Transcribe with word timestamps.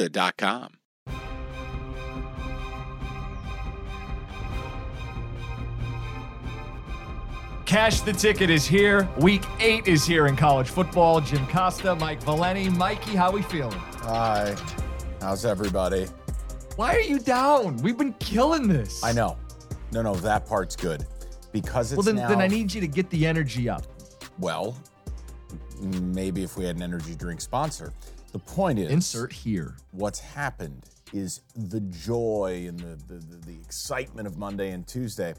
Serta.com. 0.00 0.78
Cash 7.66 8.00
the 8.00 8.12
Ticket 8.12 8.50
is 8.50 8.66
here. 8.66 9.08
Week 9.18 9.44
eight 9.60 9.86
is 9.86 10.04
here 10.04 10.26
in 10.26 10.34
college 10.36 10.68
football. 10.68 11.20
Jim 11.20 11.46
Costa, 11.46 11.94
Mike 11.94 12.20
Valenti. 12.22 12.68
Mikey, 12.68 13.14
how 13.14 13.30
we 13.30 13.42
feeling? 13.42 13.78
Hi. 14.02 14.56
How's 15.20 15.44
everybody? 15.44 16.06
Why 16.74 16.94
are 16.96 17.00
you 17.00 17.20
down? 17.20 17.76
We've 17.76 17.96
been 17.96 18.14
killing 18.14 18.66
this. 18.66 19.04
I 19.04 19.12
know. 19.12 19.36
No, 19.92 20.02
no, 20.02 20.14
that 20.16 20.46
part's 20.46 20.74
good. 20.74 21.06
Because 21.52 21.92
it's 21.92 21.96
Well, 21.98 22.04
then, 22.04 22.16
now, 22.16 22.28
then 22.28 22.40
I 22.40 22.48
need 22.48 22.72
you 22.72 22.80
to 22.80 22.88
get 22.88 23.08
the 23.10 23.26
energy 23.26 23.68
up. 23.68 23.86
well, 24.38 24.76
maybe 25.80 26.42
if 26.42 26.56
we 26.56 26.64
had 26.64 26.76
an 26.76 26.82
energy 26.82 27.14
drink 27.14 27.40
sponsor. 27.40 27.92
The 28.32 28.38
point 28.38 28.78
is 28.78 28.90
Insert 28.90 29.32
here. 29.32 29.76
what's 29.90 30.20
happened 30.20 30.84
is 31.12 31.40
the 31.56 31.80
joy 31.80 32.66
and 32.68 32.78
the, 32.78 32.96
the, 33.08 33.18
the, 33.18 33.36
the 33.46 33.60
excitement 33.60 34.28
of 34.28 34.38
Monday 34.38 34.70
and 34.70 34.86
Tuesday. 34.86 35.34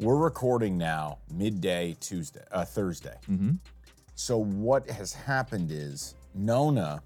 We're 0.00 0.16
recording 0.16 0.76
now 0.76 1.18
midday 1.32 1.96
Tuesday, 2.00 2.42
uh, 2.50 2.64
Thursday. 2.64 3.16
So 4.16 4.38
what 4.38 4.90
has 4.90 5.12
happened 5.12 5.70
is 5.70 6.14
Nona 6.34 7.02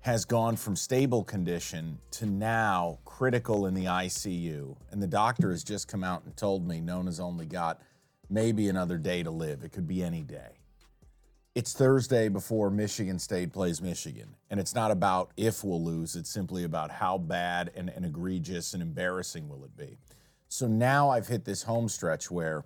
has 0.00 0.26
gone 0.26 0.56
from 0.56 0.76
stable 0.76 1.24
condition 1.24 1.98
to 2.10 2.26
now 2.26 2.98
critical 3.06 3.66
in 3.66 3.72
the 3.72 3.86
ICU, 3.86 4.76
and 4.90 5.02
the 5.02 5.06
doctor 5.06 5.50
has 5.50 5.64
just 5.64 5.88
come 5.88 6.04
out 6.04 6.24
and 6.24 6.36
told 6.36 6.68
me 6.68 6.78
Nona's 6.78 7.20
only 7.20 7.46
got 7.46 7.80
maybe 8.28 8.68
another 8.68 8.98
day 8.98 9.22
to 9.22 9.30
live. 9.30 9.64
It 9.64 9.72
could 9.72 9.88
be 9.88 10.02
any 10.02 10.22
day. 10.22 10.58
It's 11.54 11.72
Thursday 11.72 12.28
before 12.28 12.68
Michigan 12.68 13.20
State 13.20 13.52
plays 13.52 13.80
Michigan. 13.80 14.34
And 14.50 14.58
it's 14.58 14.74
not 14.74 14.90
about 14.90 15.30
if 15.36 15.62
we'll 15.62 15.82
lose, 15.82 16.16
it's 16.16 16.28
simply 16.30 16.64
about 16.64 16.90
how 16.90 17.16
bad 17.16 17.70
and, 17.76 17.88
and 17.90 18.04
egregious 18.04 18.74
and 18.74 18.82
embarrassing 18.82 19.48
will 19.48 19.64
it 19.64 19.76
be. 19.76 19.96
So 20.48 20.66
now 20.66 21.10
I've 21.10 21.28
hit 21.28 21.44
this 21.44 21.62
home 21.62 21.88
stretch 21.88 22.28
where 22.28 22.64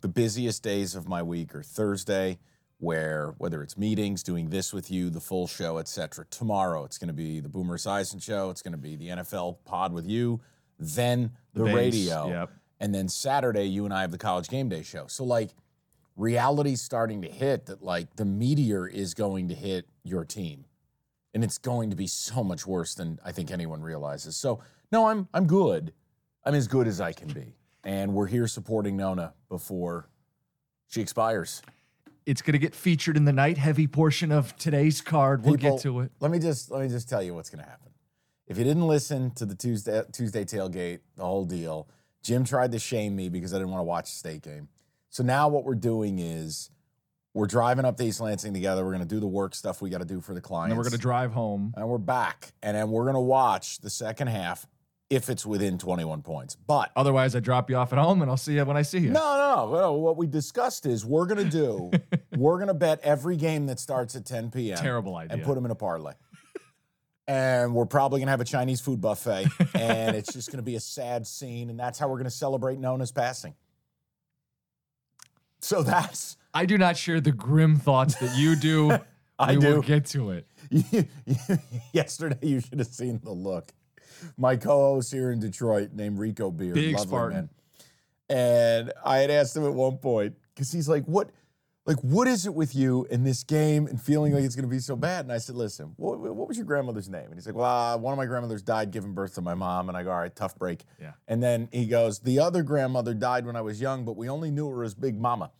the 0.00 0.08
busiest 0.08 0.64
days 0.64 0.96
of 0.96 1.08
my 1.08 1.22
week 1.22 1.54
are 1.54 1.62
Thursday, 1.62 2.40
where 2.78 3.34
whether 3.38 3.62
it's 3.62 3.78
meetings, 3.78 4.24
doing 4.24 4.50
this 4.50 4.72
with 4.72 4.90
you, 4.90 5.10
the 5.10 5.20
full 5.20 5.46
show, 5.46 5.78
etc. 5.78 6.26
Tomorrow 6.28 6.84
it's 6.84 6.98
going 6.98 7.08
to 7.08 7.14
be 7.14 7.38
the 7.38 7.48
Boomer 7.48 7.78
Esiason 7.78 8.20
show, 8.20 8.50
it's 8.50 8.62
going 8.62 8.72
to 8.72 8.78
be 8.78 8.96
the 8.96 9.10
NFL 9.10 9.58
pod 9.64 9.92
with 9.92 10.08
you, 10.08 10.40
then 10.80 11.30
the, 11.52 11.64
base, 11.64 11.74
radio, 11.74 12.28
yep. 12.28 12.50
and 12.80 12.92
then 12.92 13.08
Saturday 13.08 13.66
you 13.66 13.84
and 13.84 13.94
I 13.94 14.00
have 14.00 14.10
the 14.10 14.18
college 14.18 14.48
game 14.48 14.68
day 14.68 14.82
show. 14.82 15.06
So 15.06 15.22
like 15.22 15.50
reality's 16.16 16.80
starting 16.80 17.22
to 17.22 17.28
hit 17.28 17.66
that 17.66 17.82
like 17.82 18.16
the 18.16 18.24
meteor 18.24 18.86
is 18.86 19.14
going 19.14 19.48
to 19.48 19.54
hit 19.54 19.86
your 20.02 20.24
team. 20.24 20.64
And 21.32 21.42
it's 21.42 21.58
going 21.58 21.90
to 21.90 21.96
be 21.96 22.06
so 22.06 22.44
much 22.44 22.64
worse 22.66 22.94
than 22.94 23.18
I 23.24 23.32
think 23.32 23.50
anyone 23.50 23.82
realizes. 23.82 24.36
So 24.36 24.60
no, 24.92 25.08
I'm 25.08 25.28
I'm 25.34 25.46
good. 25.46 25.92
I'm 26.44 26.54
as 26.54 26.68
good 26.68 26.86
as 26.86 27.00
I 27.00 27.12
can 27.12 27.28
be. 27.28 27.56
And 27.82 28.14
we're 28.14 28.28
here 28.28 28.46
supporting 28.46 28.96
Nona 28.96 29.34
before 29.48 30.08
she 30.86 31.00
expires. 31.00 31.60
It's 32.24 32.40
going 32.40 32.52
to 32.52 32.58
get 32.58 32.74
featured 32.74 33.16
in 33.16 33.24
the 33.24 33.32
night 33.32 33.58
heavy 33.58 33.86
portion 33.86 34.30
of 34.30 34.56
today's 34.56 35.00
card. 35.00 35.44
We'll 35.44 35.56
get 35.56 35.80
to 35.80 36.00
it. 36.00 36.12
Let 36.20 36.30
me 36.30 36.38
just 36.38 36.70
let 36.70 36.82
me 36.82 36.88
just 36.88 37.08
tell 37.08 37.22
you 37.22 37.34
what's 37.34 37.50
going 37.50 37.64
to 37.64 37.68
happen. 37.68 37.90
If 38.46 38.56
you 38.58 38.64
didn't 38.64 38.86
listen 38.86 39.32
to 39.32 39.44
the 39.44 39.54
Tuesday 39.54 40.02
Tuesday 40.12 40.44
tailgate, 40.44 41.00
the 41.16 41.24
whole 41.24 41.44
deal, 41.44 41.88
Jim 42.22 42.44
tried 42.44 42.72
to 42.72 42.78
shame 42.78 43.16
me 43.16 43.28
because 43.28 43.52
I 43.52 43.58
didn't 43.58 43.70
want 43.70 43.80
to 43.80 43.84
watch 43.84 44.04
the 44.04 44.16
state 44.16 44.42
game. 44.42 44.68
So 45.14 45.22
now 45.22 45.46
what 45.46 45.62
we're 45.62 45.76
doing 45.76 46.18
is 46.18 46.70
we're 47.34 47.46
driving 47.46 47.84
up 47.84 47.96
to 47.98 48.04
East 48.04 48.20
Lansing 48.20 48.52
together. 48.52 48.84
We're 48.84 48.90
going 48.90 49.08
to 49.08 49.14
do 49.14 49.20
the 49.20 49.28
work 49.28 49.54
stuff 49.54 49.80
we 49.80 49.88
got 49.88 49.98
to 49.98 50.04
do 50.04 50.20
for 50.20 50.34
the 50.34 50.40
clients. 50.40 50.64
And 50.64 50.72
then 50.72 50.76
we're 50.78 50.82
going 50.82 50.90
to 50.90 50.98
drive 50.98 51.30
home. 51.30 51.72
and 51.76 51.88
we're 51.88 51.98
back, 51.98 52.52
and 52.64 52.76
then 52.76 52.90
we're 52.90 53.04
going 53.04 53.14
to 53.14 53.20
watch 53.20 53.78
the 53.78 53.90
second 53.90 54.26
half 54.26 54.66
if 55.10 55.30
it's 55.30 55.46
within 55.46 55.78
21 55.78 56.22
points. 56.22 56.56
But 56.56 56.90
Otherwise, 56.96 57.36
I 57.36 57.38
drop 57.38 57.70
you 57.70 57.76
off 57.76 57.92
at 57.92 57.98
home 58.00 58.22
and 58.22 58.30
I'll 58.30 58.36
see 58.36 58.54
you 58.54 58.64
when 58.64 58.76
I 58.76 58.82
see 58.82 58.98
you. 58.98 59.10
no, 59.10 59.68
no, 59.70 59.78
no. 59.78 59.92
What 59.92 60.16
we 60.16 60.26
discussed 60.26 60.84
is 60.84 61.04
we're 61.06 61.26
going 61.26 61.48
to 61.48 61.50
do, 61.50 61.92
we're 62.36 62.56
going 62.56 62.66
to 62.66 62.74
bet 62.74 62.98
every 63.04 63.36
game 63.36 63.66
that 63.66 63.78
starts 63.78 64.16
at 64.16 64.26
10 64.26 64.50
p.m. 64.50 64.78
Terrible 64.78 65.14
idea. 65.14 65.36
And 65.36 65.44
put 65.44 65.54
them 65.54 65.64
in 65.64 65.70
a 65.70 65.76
parlay. 65.76 66.14
and 67.28 67.72
we're 67.72 67.86
probably 67.86 68.18
going 68.18 68.26
to 68.26 68.32
have 68.32 68.40
a 68.40 68.44
Chinese 68.44 68.80
food 68.80 69.00
buffet, 69.00 69.46
and 69.76 70.16
it's 70.16 70.32
just 70.32 70.50
going 70.50 70.58
to 70.58 70.64
be 70.64 70.74
a 70.74 70.80
sad 70.80 71.24
scene, 71.24 71.70
and 71.70 71.78
that's 71.78 72.00
how 72.00 72.08
we're 72.08 72.16
going 72.16 72.24
to 72.24 72.30
celebrate 72.30 72.80
Nona's 72.80 73.12
passing. 73.12 73.54
So 75.64 75.82
that's, 75.82 76.36
I 76.52 76.66
do 76.66 76.76
not 76.76 76.94
share 76.94 77.22
the 77.22 77.32
grim 77.32 77.76
thoughts 77.76 78.16
that 78.16 78.36
you 78.36 78.54
do. 78.54 78.98
I 79.38 79.52
we 79.52 79.56
will 79.56 79.80
do. 79.80 79.88
get 79.88 80.04
to 80.06 80.30
it. 80.30 80.46
yesterday 81.94 82.36
you 82.42 82.60
should 82.60 82.78
have 82.78 82.88
seen 82.88 83.18
the 83.24 83.32
look. 83.32 83.72
My 84.36 84.56
co-host 84.56 85.10
here 85.10 85.32
in 85.32 85.40
Detroit, 85.40 85.92
named 85.94 86.18
Rico 86.18 86.50
Beard, 86.50 86.74
Big 86.74 86.94
lovely 86.94 87.08
Spartan. 87.08 87.36
man. 87.36 87.48
And 88.28 88.92
I 89.04 89.18
had 89.18 89.30
asked 89.30 89.56
him 89.56 89.64
at 89.64 89.72
one 89.72 89.96
point 89.96 90.36
because 90.54 90.70
he's 90.70 90.88
like, 90.88 91.04
"What, 91.06 91.30
like, 91.86 91.98
what 91.98 92.26
is 92.26 92.46
it 92.46 92.54
with 92.54 92.74
you 92.74 93.06
in 93.10 93.24
this 93.24 93.42
game 93.44 93.86
and 93.86 94.00
feeling 94.00 94.32
like 94.32 94.42
it's 94.42 94.56
going 94.56 94.68
to 94.68 94.74
be 94.74 94.78
so 94.78 94.96
bad?" 94.96 95.24
And 95.24 95.32
I 95.32 95.38
said, 95.38 95.54
"Listen, 95.54 95.94
what, 95.96 96.18
what 96.18 96.48
was 96.48 96.56
your 96.56 96.66
grandmother's 96.66 97.08
name?" 97.08 97.26
And 97.26 97.34
he's 97.34 97.46
like, 97.46 97.54
"Well, 97.54 97.66
uh, 97.66 97.96
one 97.96 98.12
of 98.12 98.18
my 98.18 98.26
grandmothers 98.26 98.62
died 98.62 98.90
giving 98.90 99.14
birth 99.14 99.34
to 99.34 99.40
my 99.42 99.54
mom." 99.54 99.88
And 99.88 99.96
I 99.98 100.02
go, 100.02 100.10
"All 100.10 100.18
right, 100.18 100.34
tough 100.34 100.56
break." 100.56 100.84
Yeah. 101.00 101.12
And 101.28 101.42
then 101.42 101.68
he 101.72 101.86
goes, 101.86 102.20
"The 102.20 102.40
other 102.40 102.62
grandmother 102.62 103.14
died 103.14 103.46
when 103.46 103.56
I 103.56 103.60
was 103.60 103.80
young, 103.80 104.04
but 104.04 104.16
we 104.16 104.28
only 104.28 104.50
knew 104.50 104.68
her 104.68 104.82
as 104.84 104.94
Big 104.94 105.20
Mama." 105.20 105.50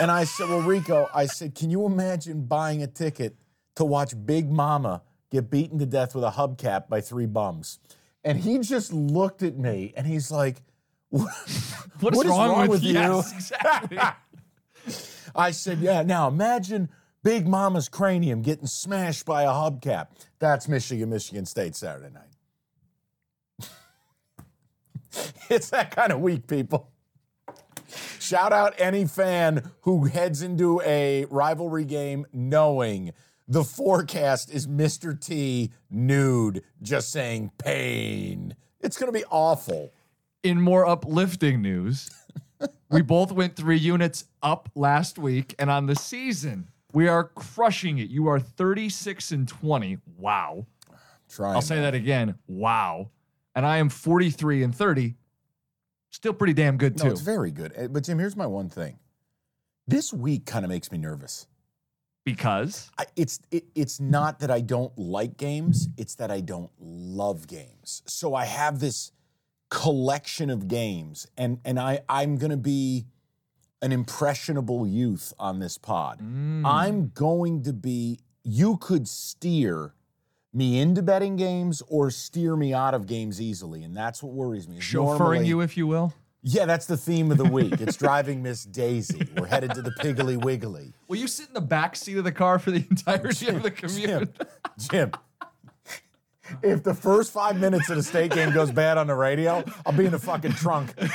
And 0.00 0.10
I 0.10 0.24
said, 0.24 0.48
Well, 0.48 0.62
Rico, 0.62 1.08
I 1.14 1.26
said, 1.26 1.54
can 1.54 1.70
you 1.70 1.86
imagine 1.86 2.46
buying 2.46 2.82
a 2.82 2.86
ticket 2.86 3.36
to 3.76 3.84
watch 3.84 4.14
Big 4.26 4.50
Mama 4.50 5.02
get 5.30 5.50
beaten 5.50 5.78
to 5.78 5.86
death 5.86 6.14
with 6.14 6.24
a 6.24 6.30
hubcap 6.30 6.88
by 6.88 7.00
three 7.00 7.26
bums? 7.26 7.78
And 8.24 8.38
he 8.38 8.58
just 8.58 8.92
looked 8.92 9.42
at 9.42 9.56
me 9.56 9.92
and 9.96 10.06
he's 10.06 10.30
like, 10.30 10.62
What, 11.10 11.30
What 12.00 12.14
is 12.14 12.24
wrong, 12.26 12.50
wrong 12.50 12.60
with, 12.62 12.70
with 12.70 12.82
you? 12.82 12.94
Yes, 12.94 13.32
exactly. 13.32 13.98
I 15.38 15.52
said, 15.52 15.78
Yeah, 15.78 16.02
now 16.02 16.28
imagine 16.28 16.90
Big 17.22 17.46
Mama's 17.46 17.88
cranium 17.88 18.42
getting 18.42 18.66
smashed 18.66 19.24
by 19.24 19.44
a 19.44 19.50
hubcap. 19.50 20.08
That's 20.40 20.68
Michigan, 20.68 21.10
Michigan 21.10 21.46
State 21.46 21.76
Saturday 21.76 22.12
night. 22.12 23.70
it's 25.48 25.70
that 25.70 25.94
kind 25.94 26.12
of 26.12 26.20
week, 26.20 26.48
people. 26.48 26.90
Shout 28.18 28.52
out 28.52 28.74
any 28.78 29.06
fan 29.06 29.70
who 29.82 30.04
heads 30.04 30.42
into 30.42 30.82
a 30.82 31.24
rivalry 31.26 31.84
game 31.84 32.26
knowing 32.32 33.12
the 33.46 33.64
forecast 33.64 34.52
is 34.52 34.66
Mr. 34.66 35.18
T 35.18 35.72
nude, 35.88 36.62
just 36.82 37.10
saying 37.10 37.52
pain. 37.58 38.54
It's 38.80 38.98
going 38.98 39.10
to 39.10 39.18
be 39.18 39.24
awful. 39.30 39.94
In 40.42 40.60
more 40.60 40.86
uplifting 40.86 41.62
news, 41.62 42.10
we 42.90 43.02
both 43.02 43.32
went 43.32 43.56
three 43.56 43.78
units 43.78 44.24
up 44.42 44.70
last 44.74 45.18
week, 45.18 45.54
and 45.58 45.70
on 45.70 45.86
the 45.86 45.94
season, 45.96 46.68
we 46.92 47.06
are 47.08 47.24
crushing 47.24 47.98
it. 47.98 48.08
You 48.08 48.28
are 48.28 48.40
36 48.40 49.30
and 49.32 49.46
20. 49.48 49.98
Wow. 50.16 50.66
Trying. 51.28 51.54
I'll 51.54 51.62
say 51.62 51.80
that 51.80 51.94
again. 51.94 52.34
Wow. 52.46 53.10
And 53.54 53.66
I 53.66 53.78
am 53.78 53.88
43 53.88 54.62
and 54.62 54.74
30. 54.74 55.14
Still 56.10 56.32
pretty 56.32 56.54
damn 56.54 56.78
good, 56.78 56.96
No, 56.98 57.04
too. 57.04 57.10
it's 57.10 57.20
very 57.20 57.50
good. 57.50 57.72
Eh, 57.76 57.86
But 57.88 58.04
Jim, 58.04 58.18
here's 58.18 58.36
my 58.36 58.46
one 58.46 58.70
thing. 58.70 58.98
This 59.86 60.12
week 60.12 60.46
kind 60.46 60.64
of 60.64 60.70
makes 60.70 60.90
me 60.90 60.98
nervous. 60.98 61.46
Because 62.24 62.90
I, 62.98 63.06
it's 63.16 63.40
it, 63.50 63.64
it's 63.74 64.00
not 64.00 64.40
that 64.40 64.50
I 64.50 64.60
don't 64.60 64.92
like 64.98 65.38
games; 65.38 65.88
it's 65.96 66.14
that 66.16 66.30
I 66.30 66.40
don't 66.40 66.70
love 66.78 67.46
games. 67.46 68.02
So 68.06 68.34
I 68.34 68.44
have 68.44 68.80
this 68.80 69.12
collection 69.70 70.50
of 70.50 70.68
games, 70.68 71.26
and 71.36 71.58
and 71.64 71.78
I 71.78 72.00
I'm 72.08 72.36
gonna 72.36 72.56
be 72.56 73.06
an 73.80 73.92
impressionable 73.92 74.86
youth 74.86 75.32
on 75.38 75.58
this 75.60 75.78
pod. 75.78 76.20
Mm. 76.20 76.62
I'm 76.64 77.08
going 77.14 77.62
to 77.64 77.72
be. 77.72 78.18
You 78.42 78.76
could 78.78 79.06
steer 79.06 79.94
me 80.54 80.80
into 80.80 81.02
betting 81.02 81.36
games 81.36 81.82
or 81.88 82.10
steer 82.10 82.56
me 82.56 82.72
out 82.72 82.94
of 82.94 83.06
games 83.06 83.40
easily, 83.40 83.82
and 83.84 83.96
that's 83.96 84.22
what 84.22 84.32
worries 84.32 84.66
me. 84.66 84.78
chauffeuring 84.78 85.18
normally- 85.18 85.46
you, 85.46 85.60
if 85.60 85.76
you 85.76 85.86
will. 85.86 86.12
Yeah, 86.40 86.66
that's 86.66 86.86
the 86.86 86.96
theme 86.96 87.30
of 87.32 87.36
the 87.36 87.44
week. 87.44 87.74
It's 87.80 87.96
driving 87.96 88.42
Miss 88.44 88.62
Daisy. 88.64 89.28
We're 89.36 89.46
headed 89.46 89.74
to 89.74 89.82
the 89.82 89.90
Piggly 89.90 90.42
Wiggly. 90.42 90.94
Will 91.08 91.16
you 91.16 91.26
sit 91.26 91.48
in 91.48 91.54
the 91.54 91.60
back 91.60 91.96
seat 91.96 92.16
of 92.16 92.22
the 92.24 92.32
car 92.32 92.58
for 92.60 92.70
the 92.70 92.86
entirety 92.90 93.48
of 93.48 93.62
the 93.62 93.70
commute? 93.72 94.30
Jim, 94.78 95.10
if 96.62 96.82
the 96.82 96.94
first 96.94 97.32
five 97.32 97.58
minutes 97.58 97.88
of 97.90 97.96
the 97.96 98.02
state 98.02 98.32
game 98.32 98.52
goes 98.52 98.70
bad 98.70 98.98
on 98.98 99.06
the 99.06 99.14
radio, 99.14 99.64
I'll 99.86 99.92
be 99.92 100.04
in 100.06 100.12
the 100.12 100.18
fucking 100.18 100.52
trunk. 100.52 100.94
Get 100.96 101.10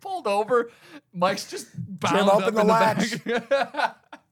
pulled 0.00 0.26
over. 0.26 0.70
Mike's 1.12 1.50
just 1.50 1.68
bound 1.76 2.16
Jim, 2.16 2.28
up 2.28 2.34
open 2.36 2.48
in 2.48 2.54
the 2.54 2.64
latch. 2.64 3.14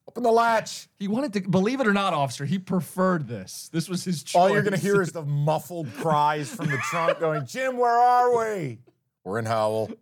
Open 0.09 0.25
the 0.25 0.33
latch. 0.33 0.89
he 0.99 1.07
wanted 1.07 1.33
to 1.35 1.41
believe 1.41 1.81
it 1.81 1.87
or 1.87 1.93
not, 1.93 2.13
officer. 2.13 2.45
He 2.45 2.59
preferred 2.59 3.29
this. 3.29 3.71
This 3.73 3.89
was 3.89 4.03
his 4.03 4.25
choice. 4.25 4.41
All 4.41 4.51
you're 4.51 4.63
going 4.63 4.75
to 4.75 4.81
hear 4.81 5.01
is 5.03 5.13
the 5.13 5.23
muffled 5.23 5.87
cries 5.99 6.53
from 6.53 6.67
the 6.67 6.79
trunk 6.79 7.21
going, 7.21 7.47
Jim, 7.47 7.77
where 7.77 7.93
are 7.93 8.37
we? 8.37 8.79
We're 9.23 9.39
in 9.39 9.45
Howell. 9.45 9.93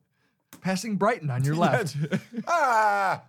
passing 0.62 0.96
Brighton 0.96 1.30
on 1.30 1.44
your 1.44 1.56
left. 1.56 1.94
Ah! 2.46 3.22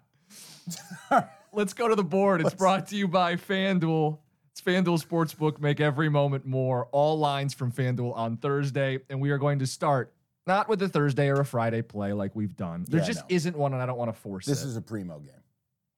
Let's 1.51 1.73
go 1.73 1.87
to 1.87 1.95
the 1.95 2.03
board. 2.03 2.41
It's 2.41 2.53
brought 2.53 2.87
to 2.87 2.95
you 2.95 3.07
by 3.07 3.35
FanDuel. 3.35 4.19
It's 4.59 4.67
FanDuel 4.67 5.01
Sportsbook. 5.05 5.61
Make 5.61 5.79
every 5.79 6.09
moment 6.09 6.45
more. 6.45 6.87
All 6.91 7.17
lines 7.17 7.53
from 7.53 7.71
FanDuel 7.71 8.13
on 8.15 8.35
Thursday. 8.35 8.99
And 9.09 9.21
we 9.21 9.29
are 9.29 9.37
going 9.37 9.59
to 9.59 9.67
start 9.67 10.11
not 10.47 10.67
with 10.67 10.81
a 10.81 10.89
Thursday 10.89 11.29
or 11.29 11.35
a 11.39 11.45
Friday 11.45 11.81
play 11.81 12.11
like 12.11 12.35
we've 12.35 12.57
done. 12.57 12.85
There 12.89 12.99
Yeah, 12.99 13.05
just 13.05 13.19
no. 13.21 13.25
isn't 13.29 13.55
one, 13.57 13.71
and 13.73 13.81
I 13.81 13.85
don't 13.85 13.97
want 13.97 14.13
to 14.13 14.19
force 14.19 14.47
it. 14.47 14.49
This 14.49 14.63
it. 14.63 14.67
is 14.67 14.75
a 14.75 14.81
primo 14.81 15.19
game. 15.19 15.31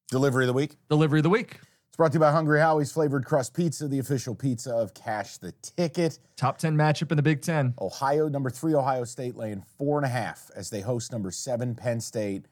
Delivery 0.10 0.44
of 0.44 0.48
the 0.48 0.54
week. 0.54 0.76
Delivery 0.90 1.20
of 1.20 1.24
the 1.24 1.30
week. 1.30 1.58
It's 1.88 1.98
brought 1.98 2.12
to 2.12 2.18
you 2.18 2.20
by 2.20 2.32
Hungry 2.32 2.60
Howie's 2.60 2.92
Flavored 2.92 3.26
Crust 3.26 3.56
Pizza, 3.56 3.88
the 3.88 3.98
official 4.00 4.36
pizza 4.36 4.72
of 4.76 4.94
Cash 4.94 5.38
the 5.38 5.54
Ticket. 5.64 6.20
Top 6.36 6.58
10 6.60 6.76
matchup 6.76 7.10
in 7.12 7.18
the 7.18 7.24
Big 7.24 7.42
Ten. 7.42 7.74
Ohio, 7.82 8.30
number 8.30 8.50
three, 8.52 8.76
Ohio 8.76 9.06
State 9.06 9.36
laying 9.36 9.64
four 9.78 9.98
and 9.98 10.06
a 10.06 10.10
half 10.10 10.52
as 10.56 10.70
they 10.70 10.82
host 10.82 11.12
number 11.12 11.32
seven, 11.32 11.74
Penn 11.74 12.00
State. 12.00 12.46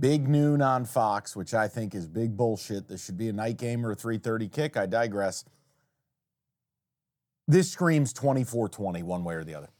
Big 0.00 0.28
noon 0.28 0.60
on 0.60 0.84
Fox, 0.84 1.36
which 1.36 1.54
I 1.54 1.68
think 1.68 1.94
is 1.94 2.06
big 2.06 2.36
bullshit. 2.36 2.88
This 2.88 3.04
should 3.04 3.16
be 3.16 3.28
a 3.28 3.32
night 3.32 3.58
game 3.58 3.86
or 3.86 3.92
a 3.92 3.96
3:30 3.96 4.48
kick. 4.48 4.76
I 4.76 4.86
digress. 4.86 5.44
This 7.46 7.70
screams 7.70 8.12
24-20 8.12 9.02
one 9.02 9.24
way 9.24 9.34
or 9.34 9.44
the 9.44 9.54
other. 9.54 9.70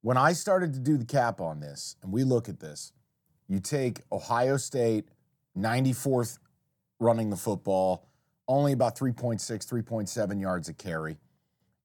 When 0.00 0.16
I 0.16 0.32
started 0.32 0.72
to 0.74 0.80
do 0.80 0.96
the 0.96 1.04
cap 1.04 1.40
on 1.40 1.60
this, 1.60 1.96
and 2.02 2.12
we 2.12 2.24
look 2.24 2.48
at 2.48 2.60
this, 2.60 2.92
you 3.46 3.60
take 3.60 4.02
Ohio 4.10 4.56
State, 4.56 5.08
94th 5.56 6.38
running 6.98 7.30
the 7.30 7.36
football, 7.36 8.08
only 8.48 8.72
about 8.72 8.96
3.6, 8.96 9.66
3.7 9.66 10.40
yards 10.40 10.68
a 10.68 10.74
carry. 10.74 11.18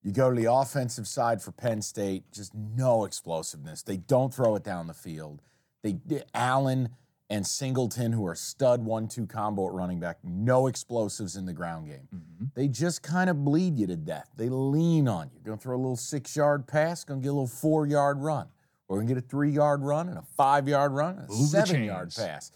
You 0.01 0.12
go 0.12 0.30
to 0.30 0.36
the 0.36 0.51
offensive 0.51 1.07
side 1.07 1.42
for 1.42 1.51
Penn 1.51 1.81
State, 1.81 2.31
just 2.31 2.54
no 2.54 3.06
explosiveness. 3.06 3.84
They 3.84 3.98
don't 3.98 4.34
throw 4.34 4.56
it 4.56 4.63
down 4.63 4.88
the 4.88 4.94
field. 4.94 5.42
They 5.81 6.00
Allen 6.34 6.89
and 7.30 7.48
Singleton, 7.48 8.12
who 8.12 8.28
are 8.28 8.36
stud 8.36 8.84
one-two 8.84 9.25
combo 9.25 9.68
at 9.68 9.74
running 9.74 10.00
back, 10.00 10.20
no 10.24 10.68
explosives 10.68 11.36
in 11.36 11.46
the 11.46 11.54
ground 11.54 11.88
game. 11.88 12.08
They 12.54 12.68
just 12.68 13.02
kind 13.02 13.30
of 13.30 13.44
bleed 13.44 13.80
you 13.80 13.88
to 13.88 13.96
death. 13.96 14.30
They 14.36 14.50
lean 14.50 15.08
on 15.08 15.31
you. 15.34 15.40
Gonna 15.44 15.58
throw 15.58 15.75
a 15.75 15.78
little 15.78 15.96
six-yard 15.96 16.68
pass, 16.68 17.04
gonna 17.04 17.22
get 17.22 17.30
a 17.30 17.31
little 17.31 17.48
four-yard 17.48 18.22
run. 18.22 18.48
We're 18.88 18.98
gonna 18.98 19.08
get 19.08 19.18
a 19.18 19.28
three-yard 19.28 19.81
run 19.81 20.10
and 20.10 20.18
a 20.18 20.24
five-yard 20.38 20.92
run 20.92 21.18
and 21.18 21.30
a 21.30 21.31
Move 21.31 21.50
seven-yard 21.50 22.14
pass. 22.16 22.52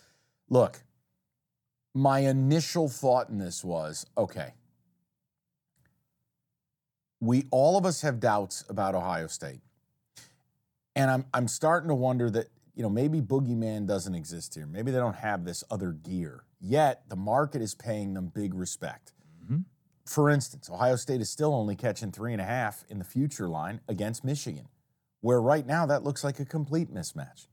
Look, 0.49 0.83
my 1.95 2.19
initial 2.19 2.89
thought 2.89 3.29
in 3.29 3.39
this 3.39 3.63
was, 3.63 4.05
okay, 4.17 4.53
we 7.19 7.47
all 7.49 7.77
of 7.77 7.85
us 7.85 8.01
have 8.01 8.19
doubts 8.19 8.63
about 8.69 8.93
Ohio 8.93 9.25
State. 9.25 9.61
And 10.95 11.09
I'm 11.09 11.25
I'm 11.33 11.47
starting 11.47 11.89
to 11.89 11.95
wonder 11.95 12.29
that, 12.29 12.49
you 12.77 12.83
know, 12.83 12.89
maybe 12.89 13.21
Boogeyman 13.21 13.87
doesn't 13.87 14.13
exist 14.13 14.53
here. 14.53 14.67
Maybe 14.67 14.91
they 14.91 14.99
don't 14.99 15.15
have 15.15 15.43
this 15.43 15.63
other 15.71 15.93
gear. 15.93 16.43
Yet 16.61 17.09
the 17.09 17.15
market 17.15 17.59
is 17.59 17.73
paying 17.73 18.13
them 18.13 18.27
big 18.27 18.53
respect. 18.53 19.13
Mm-hmm. 19.43 19.61
For 20.05 20.29
instance, 20.29 20.69
Ohio 20.69 20.95
State 20.95 21.19
is 21.19 21.27
still 21.27 21.55
only 21.55 21.75
catching 21.75 22.11
three 22.11 22.33
and 22.33 22.41
a 22.41 22.45
half 22.45 22.85
in 22.87 22.99
the 22.99 23.03
future 23.03 23.49
line 23.49 23.81
against 23.87 24.23
Michigan, 24.23 24.67
where 25.21 25.41
right 25.41 25.65
now 25.65 25.87
that 25.87 26.03
looks 26.03 26.23
like 26.23 26.39
a 26.39 26.45
complete 26.45 26.93
mismatch. 26.93 27.47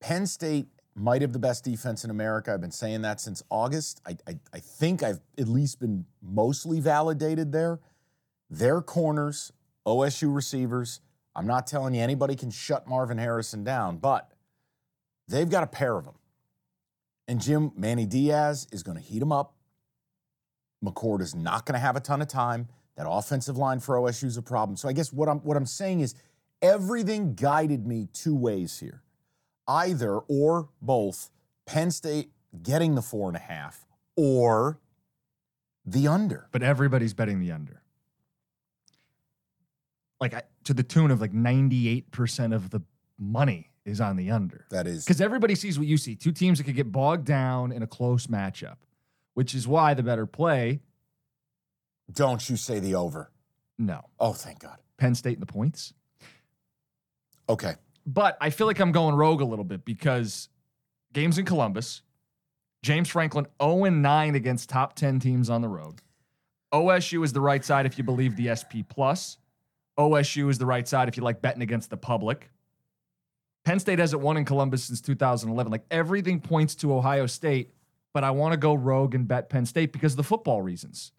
Penn 0.00 0.26
State 0.26 0.66
might 0.94 1.22
have 1.22 1.32
the 1.32 1.38
best 1.38 1.64
defense 1.64 2.04
in 2.04 2.10
America. 2.10 2.52
I've 2.52 2.60
been 2.60 2.70
saying 2.70 3.00
that 3.02 3.22
since 3.22 3.42
August. 3.48 4.02
I, 4.06 4.18
I, 4.26 4.38
I 4.52 4.58
think 4.58 5.02
I've 5.02 5.20
at 5.38 5.48
least 5.48 5.80
been 5.80 6.04
mostly 6.20 6.80
validated 6.80 7.50
there. 7.50 7.80
Their 8.50 8.82
corners, 8.82 9.54
OSU 9.86 10.34
receivers, 10.34 11.00
I'm 11.38 11.46
not 11.46 11.68
telling 11.68 11.94
you 11.94 12.02
anybody 12.02 12.34
can 12.34 12.50
shut 12.50 12.88
Marvin 12.88 13.16
Harrison 13.16 13.62
down, 13.62 13.98
but 13.98 14.28
they've 15.28 15.48
got 15.48 15.62
a 15.62 15.68
pair 15.68 15.96
of 15.96 16.04
them. 16.04 16.16
And 17.28 17.40
Jim, 17.40 17.70
Manny 17.76 18.06
Diaz 18.06 18.66
is 18.72 18.82
going 18.82 18.98
to 18.98 19.04
heat 19.04 19.20
them 19.20 19.30
up. 19.30 19.54
McCord 20.84 21.20
is 21.20 21.36
not 21.36 21.64
going 21.64 21.74
to 21.74 21.78
have 21.78 21.94
a 21.94 22.00
ton 22.00 22.20
of 22.20 22.26
time. 22.26 22.66
That 22.96 23.06
offensive 23.08 23.56
line 23.56 23.78
for 23.78 23.94
OSU 23.94 24.24
is 24.24 24.36
a 24.36 24.42
problem. 24.42 24.76
So 24.76 24.88
I 24.88 24.92
guess 24.92 25.12
what 25.12 25.28
I'm 25.28 25.38
what 25.40 25.56
I'm 25.56 25.66
saying 25.66 26.00
is 26.00 26.16
everything 26.60 27.34
guided 27.34 27.86
me 27.86 28.08
two 28.12 28.34
ways 28.34 28.80
here. 28.80 29.04
Either 29.68 30.18
or 30.18 30.70
both 30.82 31.30
Penn 31.66 31.92
State 31.92 32.32
getting 32.64 32.96
the 32.96 33.02
four 33.02 33.28
and 33.28 33.36
a 33.36 33.40
half 33.40 33.86
or 34.16 34.80
the 35.86 36.08
under. 36.08 36.48
But 36.50 36.64
everybody's 36.64 37.14
betting 37.14 37.38
the 37.38 37.52
under. 37.52 37.82
Like 40.20 40.34
I, 40.34 40.42
to 40.64 40.74
the 40.74 40.82
tune 40.82 41.10
of 41.10 41.20
like 41.20 41.32
98% 41.32 42.54
of 42.54 42.70
the 42.70 42.82
money 43.18 43.70
is 43.84 44.00
on 44.00 44.16
the 44.16 44.30
under. 44.30 44.66
That 44.70 44.86
is 44.86 45.04
Because 45.04 45.20
everybody 45.20 45.54
sees 45.54 45.78
what 45.78 45.88
you 45.88 45.96
see. 45.96 46.14
Two 46.14 46.32
teams 46.32 46.58
that 46.58 46.64
could 46.64 46.76
get 46.76 46.92
bogged 46.92 47.24
down 47.24 47.72
in 47.72 47.82
a 47.82 47.86
close 47.86 48.26
matchup, 48.26 48.76
which 49.34 49.54
is 49.54 49.66
why 49.66 49.94
the 49.94 50.02
better 50.02 50.26
play, 50.26 50.80
don't 52.12 52.48
you 52.48 52.56
say 52.56 52.80
the 52.80 52.94
over. 52.94 53.30
no. 53.78 54.02
Oh, 54.18 54.32
thank 54.32 54.60
God. 54.60 54.78
Penn 54.96 55.14
State 55.14 55.34
in 55.34 55.40
the 55.40 55.46
points. 55.46 55.94
Okay. 57.48 57.74
But 58.06 58.36
I 58.40 58.50
feel 58.50 58.66
like 58.66 58.80
I'm 58.80 58.92
going 58.92 59.14
rogue 59.14 59.40
a 59.40 59.44
little 59.44 59.64
bit 59.64 59.84
because 59.84 60.48
games 61.12 61.38
in 61.38 61.44
Columbus, 61.44 62.02
James 62.82 63.08
Franklin 63.08 63.46
0 63.62 63.84
9 63.84 64.34
against 64.34 64.68
top 64.68 64.94
10 64.94 65.20
teams 65.20 65.50
on 65.50 65.60
the 65.62 65.68
road. 65.68 66.00
OSU 66.72 67.24
is 67.24 67.32
the 67.32 67.40
right 67.40 67.64
side 67.64 67.86
if 67.86 67.96
you 67.98 68.04
believe 68.04 68.36
the 68.36 68.54
SP 68.54 68.84
plus. 68.88 69.38
OSU 69.98 70.48
is 70.48 70.58
the 70.58 70.66
right 70.66 70.86
side 70.86 71.08
if 71.08 71.16
you 71.16 71.22
like 71.22 71.42
betting 71.42 71.62
against 71.62 71.90
the 71.90 71.96
public. 71.96 72.50
Penn 73.64 73.80
State 73.80 73.98
hasn't 73.98 74.22
won 74.22 74.36
in 74.36 74.44
Columbus 74.44 74.84
since 74.84 75.00
2011. 75.00 75.70
Like 75.70 75.84
everything 75.90 76.40
points 76.40 76.74
to 76.76 76.94
Ohio 76.94 77.26
State, 77.26 77.72
but 78.14 78.24
I 78.24 78.30
want 78.30 78.52
to 78.52 78.56
go 78.56 78.74
rogue 78.74 79.14
and 79.14 79.26
bet 79.26 79.50
Penn 79.50 79.66
State 79.66 79.92
because 79.92 80.12
of 80.12 80.16
the 80.18 80.22
football 80.24 80.62
reasons. 80.62 81.12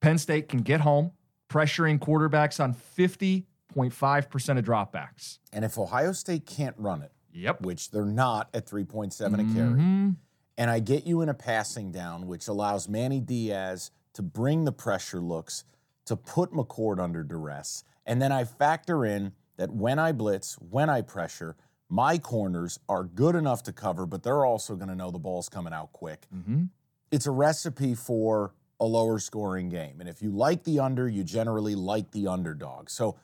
Penn 0.00 0.16
State 0.16 0.48
can 0.48 0.60
get 0.60 0.80
home, 0.80 1.10
pressuring 1.50 1.98
quarterbacks 1.98 2.62
on 2.62 2.72
50.5% 2.72 4.58
of 4.58 4.64
dropbacks. 4.64 5.38
And 5.52 5.64
if 5.64 5.76
Ohio 5.76 6.12
State 6.12 6.46
can't 6.46 6.76
run 6.78 7.02
it, 7.02 7.12
Yep. 7.32 7.62
which 7.62 7.90
they're 7.90 8.04
not 8.06 8.48
at 8.54 8.66
3.7 8.66 9.40
a 9.40 9.44
carry, 9.54 9.78
Mhm. 9.78 10.16
and 10.56 10.70
I 10.70 10.78
get 10.78 11.06
you 11.06 11.20
in 11.20 11.28
a 11.28 11.34
passing 11.34 11.92
down, 11.92 12.26
which 12.26 12.48
allows 12.48 12.88
Manny 12.88 13.20
Diaz 13.20 13.90
to 14.14 14.22
bring 14.22 14.64
the 14.64 14.72
pressure 14.72 15.20
looks, 15.20 15.64
to 16.06 16.16
put 16.16 16.50
McCord 16.52 16.98
under 16.98 17.22
duress. 17.22 17.84
And 18.10 18.20
then 18.20 18.32
I 18.32 18.42
factor 18.44 19.04
in 19.04 19.32
that 19.56 19.70
when 19.72 19.98
I 20.00 20.10
blitz, 20.12 20.54
when 20.54 20.90
I 20.90 21.00
pressure, 21.00 21.54
my 21.88 22.18
corners 22.18 22.78
are 22.88 23.04
good 23.04 23.36
enough 23.36 23.62
to 23.64 23.72
cover, 23.72 24.04
but 24.04 24.22
they're 24.24 24.44
also 24.44 24.74
going 24.74 24.88
to 24.88 24.96
know 24.96 25.10
the 25.10 25.18
ball's 25.18 25.48
coming 25.48 25.72
out 25.72 25.92
quick. 25.92 26.26
Mhm. 26.34 26.70
It's 27.12 27.26
a 27.26 27.30
recipe 27.30 27.94
for 27.94 28.52
a 28.80 28.84
lower 28.84 29.18
scoring 29.18 29.68
game. 29.68 30.00
And 30.00 30.08
if 30.08 30.22
you 30.22 30.30
like 30.30 30.64
the 30.64 30.80
under, 30.80 31.08
you 31.08 31.22
generally 31.22 31.74
like 31.74 32.10
the 32.10 32.26
underdog. 32.26 32.90
So, 32.90 33.16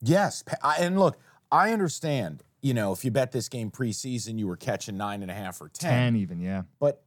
yes. 0.00 0.42
I- 0.62 0.78
And 0.78 0.98
look, 0.98 1.18
I 1.52 1.72
understand, 1.72 2.42
you 2.60 2.74
know, 2.74 2.92
if 2.92 3.04
you 3.04 3.10
bet 3.10 3.30
this 3.32 3.48
game 3.48 3.70
preseason, 3.70 4.38
you 4.38 4.48
were 4.48 4.56
catching 4.56 4.96
nine 4.96 5.22
and 5.22 5.30
a 5.30 5.34
half 5.34 5.60
or 5.60 5.68
10. 5.68 5.90
10 5.90 6.16
even, 6.16 6.40
yeah. 6.40 6.62
But 6.78 7.02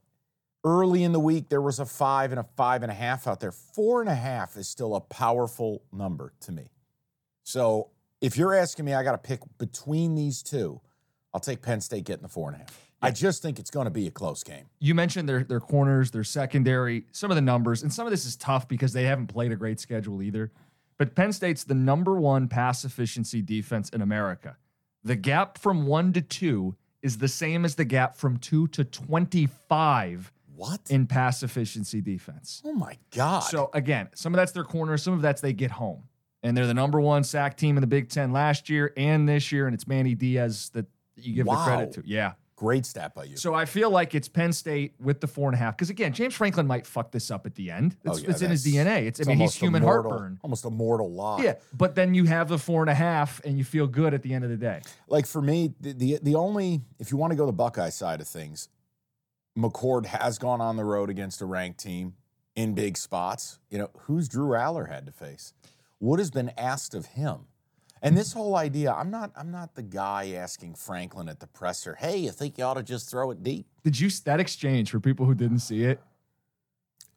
early 0.64 1.04
in 1.04 1.12
the 1.12 1.20
week, 1.20 1.50
there 1.50 1.62
was 1.62 1.80
a 1.80 1.86
five 1.86 2.32
and 2.32 2.40
a 2.40 2.44
five 2.56 2.84
and 2.84 2.92
a 2.92 2.96
half 2.96 3.28
out 3.28 3.40
there. 3.40 3.52
Four 3.52 4.02
and 4.02 4.10
a 4.10 4.16
half 4.16 4.56
is 4.56 4.68
still 4.68 4.96
a 4.96 5.02
powerful 5.02 5.82
number 5.92 6.34
to 6.42 6.52
me. 6.52 6.70
So 7.52 7.90
if 8.22 8.38
you're 8.38 8.54
asking 8.54 8.86
me, 8.86 8.94
I 8.94 9.04
got 9.04 9.12
to 9.12 9.18
pick 9.18 9.42
between 9.58 10.16
these 10.16 10.42
two, 10.42 10.80
I'll 11.34 11.42
take 11.42 11.62
Penn 11.62 11.82
State 11.82 12.06
getting 12.06 12.24
the 12.24 12.30
four 12.30 12.50
and 12.50 12.56
a 12.56 12.60
half. 12.60 12.88
I 13.02 13.10
just 13.12 13.42
think 13.42 13.58
it's 13.58 13.72
going 13.72 13.86
to 13.86 13.92
be 13.92 14.06
a 14.06 14.12
close 14.12 14.44
game. 14.44 14.66
You 14.80 14.94
mentioned 14.94 15.28
their 15.28 15.44
their 15.44 15.60
corners, 15.60 16.12
their 16.12 16.24
secondary, 16.24 17.08
some 17.12 17.32
of 17.32 17.36
the 17.36 17.42
numbers, 17.42 17.82
and 17.82 17.92
some 17.92 18.06
of 18.06 18.12
this 18.12 18.26
is 18.26 18.36
tough 18.36 18.68
because 18.68 18.94
they 18.94 19.04
haven't 19.04 19.28
played 19.28 19.52
a 19.52 19.56
great 19.56 19.80
schedule 19.80 20.22
either. 20.22 20.52
But 21.00 21.16
Penn 21.16 21.34
State's 21.34 21.64
the 21.64 21.74
number 21.74 22.20
one 22.20 22.48
pass 22.48 22.86
efficiency 22.86 23.42
defense 23.42 23.90
in 23.90 24.02
America. 24.04 24.56
The 25.04 25.16
gap 25.16 25.58
from 25.58 25.88
one 25.88 26.14
to 26.14 26.22
two 26.22 26.76
is 27.02 27.18
the 27.18 27.28
same 27.28 27.66
as 27.66 27.74
the 27.74 27.86
gap 27.86 28.16
from 28.16 28.38
two 28.38 28.68
to 28.68 28.84
25 28.84 30.32
What? 30.56 30.82
in 30.92 31.08
pass 31.08 31.42
efficiency 31.42 32.02
defense. 32.02 32.62
oh 32.64 32.74
my 32.74 32.98
God. 33.10 33.40
So 33.40 33.72
again, 33.74 34.10
some 34.14 34.32
of 34.34 34.38
that's 34.38 34.52
their 34.52 34.64
corners, 34.64 35.02
some 35.02 35.16
of 35.16 35.24
that's 35.24 35.42
they 35.42 35.54
get 35.54 35.72
home. 35.72 36.04
And 36.44 36.58
they're 36.58 36.68
the 36.68 36.74
number 36.74 37.00
one 37.00 37.24
sack 37.24 37.56
team 37.58 37.78
in 37.78 37.82
the 37.82 37.88
Big 37.88 38.10
Ten 38.10 38.32
last 38.34 38.70
year 38.70 38.94
and 38.98 39.28
this 39.30 39.52
year, 39.52 39.68
and 39.68 39.74
it's 39.76 39.88
Manny 39.88 40.16
Diaz 40.16 40.70
that 40.74 40.86
you 41.16 41.34
give 41.36 41.46
the 41.46 41.56
credit 41.56 41.92
to. 41.94 42.04
Yeah. 42.06 42.34
Great 42.56 42.86
stat 42.86 43.16
by 43.16 43.24
you. 43.24 43.38
So 43.38 43.56
I 43.56 43.66
feel 43.66 43.90
like 43.90 44.14
it's 44.14 44.28
Penn 44.28 44.54
State 44.54 44.94
with 45.00 45.20
the 45.20 45.26
four 45.26 45.50
and 45.50 45.56
a 45.56 45.58
half. 45.58 45.76
Because 45.76 45.90
again, 45.90 46.14
James 46.14 46.36
Franklin 46.36 46.68
might 46.68 46.86
fuck 46.86 47.12
this 47.12 47.32
up 47.32 47.48
at 47.48 47.56
the 47.56 47.72
end. 47.72 47.96
Oh, 48.06 48.12
it's, 48.12 48.20
Oh, 48.20 48.24
yeah, 48.24 48.30
it's 48.30 48.42
in 48.44 48.52
his 48.52 48.64
DNA. 48.66 49.08
It's, 49.08 49.20
I 49.20 49.24
mean, 49.24 49.40
he's 49.40 49.56
human 49.56 49.82
mortal- 49.82 50.12
heartburn. 50.12 50.40
Almost 50.44 50.66
a 50.66 50.70
mortal 50.70 51.12
lie. 51.12 51.42
Yeah, 51.42 51.56
but 51.74 51.96
then 51.96 52.14
you 52.14 52.26
have 52.26 52.50
the 52.50 52.60
four 52.60 52.82
and 52.84 52.90
a 52.92 52.94
half, 52.94 53.42
and 53.44 53.58
you 53.58 53.64
feel 53.64 53.88
good 53.88 54.14
at 54.14 54.22
the 54.22 54.32
end 54.36 54.44
of 54.44 54.52
the 54.52 54.58
day. 54.58 54.82
Like 55.08 55.26
for 55.26 55.42
me, 55.42 55.74
the, 55.80 55.94
the 55.94 56.20
the 56.22 56.36
only 56.36 56.82
if 57.00 57.12
you 57.12 57.18
want 57.18 57.32
to 57.32 57.36
go 57.36 57.48
the 57.48 57.52
Buckeye 57.52 57.90
side 57.90 58.22
of 58.22 58.28
things, 58.28 58.70
McCord 59.58 60.06
has 60.06 60.38
gone 60.38 60.62
on 60.62 60.78
the 60.78 60.84
road 60.86 61.10
against 61.10 61.42
a 61.42 61.46
ranked 61.46 61.80
team 61.80 62.14
in 62.56 62.74
big 62.76 62.96
spots. 62.96 63.60
You 63.72 63.80
know, 63.80 63.90
who's 64.02 64.28
Drew 64.28 64.50
Allar 64.50 64.88
had 64.88 65.08
to 65.08 65.12
face? 65.12 65.54
What 66.02 66.18
has 66.18 66.32
been 66.32 66.52
asked 66.58 66.96
of 66.96 67.06
him? 67.06 67.42
And 68.02 68.18
this 68.18 68.34
whole 68.34 68.56
idea, 68.56 68.92
I'm 68.92 69.12
not 69.12 69.32
I'm 69.36 69.52
not 69.52 69.76
the 69.76 69.84
guy 69.84 70.32
asking 70.32 70.74
Franklin 70.74 71.30
at 71.30 71.40
the 71.40 71.46
presser, 71.46 71.94
hey, 71.94 72.18
you 72.18 72.32
think 72.32 72.58
you 72.58 72.64
ought 72.64 72.74
to 72.74 72.82
just 72.84 73.08
throw 73.08 73.30
it 73.30 73.44
deep? 73.44 73.68
Did 73.84 74.00
you 74.00 74.10
that 74.26 74.40
exchange 74.40 74.90
for 74.90 75.00
people 75.00 75.28
who 75.28 75.36
didn't 75.36 75.60
see 75.60 75.84
it? 75.84 76.02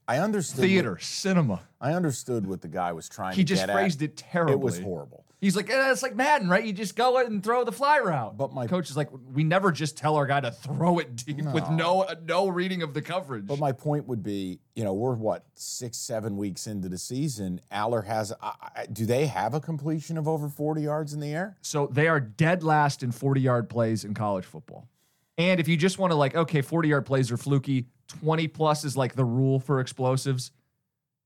I 0.06 0.18
understood 0.18 0.58
what- 0.58 0.66
Theater, 0.66 0.98
cinema. 0.98 1.62
I 1.80 1.94
understood 1.94 2.46
what 2.46 2.60
the 2.60 2.68
guy 2.68 2.92
was 2.92 3.08
trying 3.08 3.34
He 3.36 3.42
to 3.42 3.54
just 3.54 3.64
phrased 3.64 4.02
it 4.02 4.18
terribly. 4.18 4.52
It 4.52 4.60
was 4.60 4.78
horrible. 4.80 5.24
He's 5.44 5.56
like, 5.56 5.68
eh, 5.68 5.90
it's 5.92 6.02
like 6.02 6.16
Madden, 6.16 6.48
right? 6.48 6.64
You 6.64 6.72
just 6.72 6.96
go 6.96 7.18
and 7.18 7.44
throw 7.44 7.64
the 7.64 7.70
fly 7.70 7.98
route. 7.98 8.34
But 8.34 8.54
my- 8.54 8.66
coach 8.66 8.88
is 8.88 8.96
like, 8.96 9.10
we 9.34 9.44
never 9.44 9.72
just 9.72 9.94
tell 9.94 10.16
our 10.16 10.24
guy 10.24 10.40
to 10.40 10.50
throw 10.50 10.98
it 11.00 11.14
deep 11.16 11.44
with 11.44 11.68
no 11.68 12.06
no 12.24 12.48
reading 12.48 12.80
of 12.82 12.94
the 12.94 13.02
coverage. 13.02 13.46
But 13.46 13.58
my 13.58 13.70
point 13.70 14.08
would 14.08 14.22
be, 14.22 14.60
you 14.74 14.84
know, 14.84 14.94
we're 14.94 15.12
what 15.12 15.44
six, 15.54 15.98
seven 15.98 16.38
weeks 16.38 16.66
into 16.66 16.88
the 16.88 16.96
season. 16.96 17.60
Allar 17.70 18.06
has. 18.06 18.32
I, 18.40 18.86
do 18.90 19.04
they 19.04 19.26
have 19.26 19.52
a 19.52 19.60
completion 19.60 20.16
of 20.16 20.26
over 20.26 20.48
forty 20.48 20.80
yards 20.80 21.12
in 21.12 21.20
the 21.20 21.34
air? 21.34 21.58
So 21.60 21.88
they 21.88 22.08
are 22.08 22.20
dead 22.20 22.62
last 22.62 23.02
in 23.02 23.12
40 23.12 23.42
yard 23.42 23.68
plays 23.68 24.04
in 24.04 24.14
college 24.14 24.46
football. 24.46 24.88
And 25.36 25.60
if 25.60 25.68
you 25.68 25.76
just 25.76 25.98
want 25.98 26.12
to 26.12 26.16
like, 26.16 26.34
okay, 26.34 26.62
40 26.62 26.88
yard 26.88 27.04
plays 27.04 27.30
are 27.30 27.36
fluky, 27.36 27.84
20 28.22 28.48
plus 28.48 28.82
is 28.84 28.96
like 28.96 29.14
the 29.14 29.26
rule 29.26 29.60
for 29.60 29.80
explosives, 29.80 30.52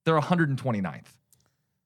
they're 0.05 0.19
129th. 0.19 1.05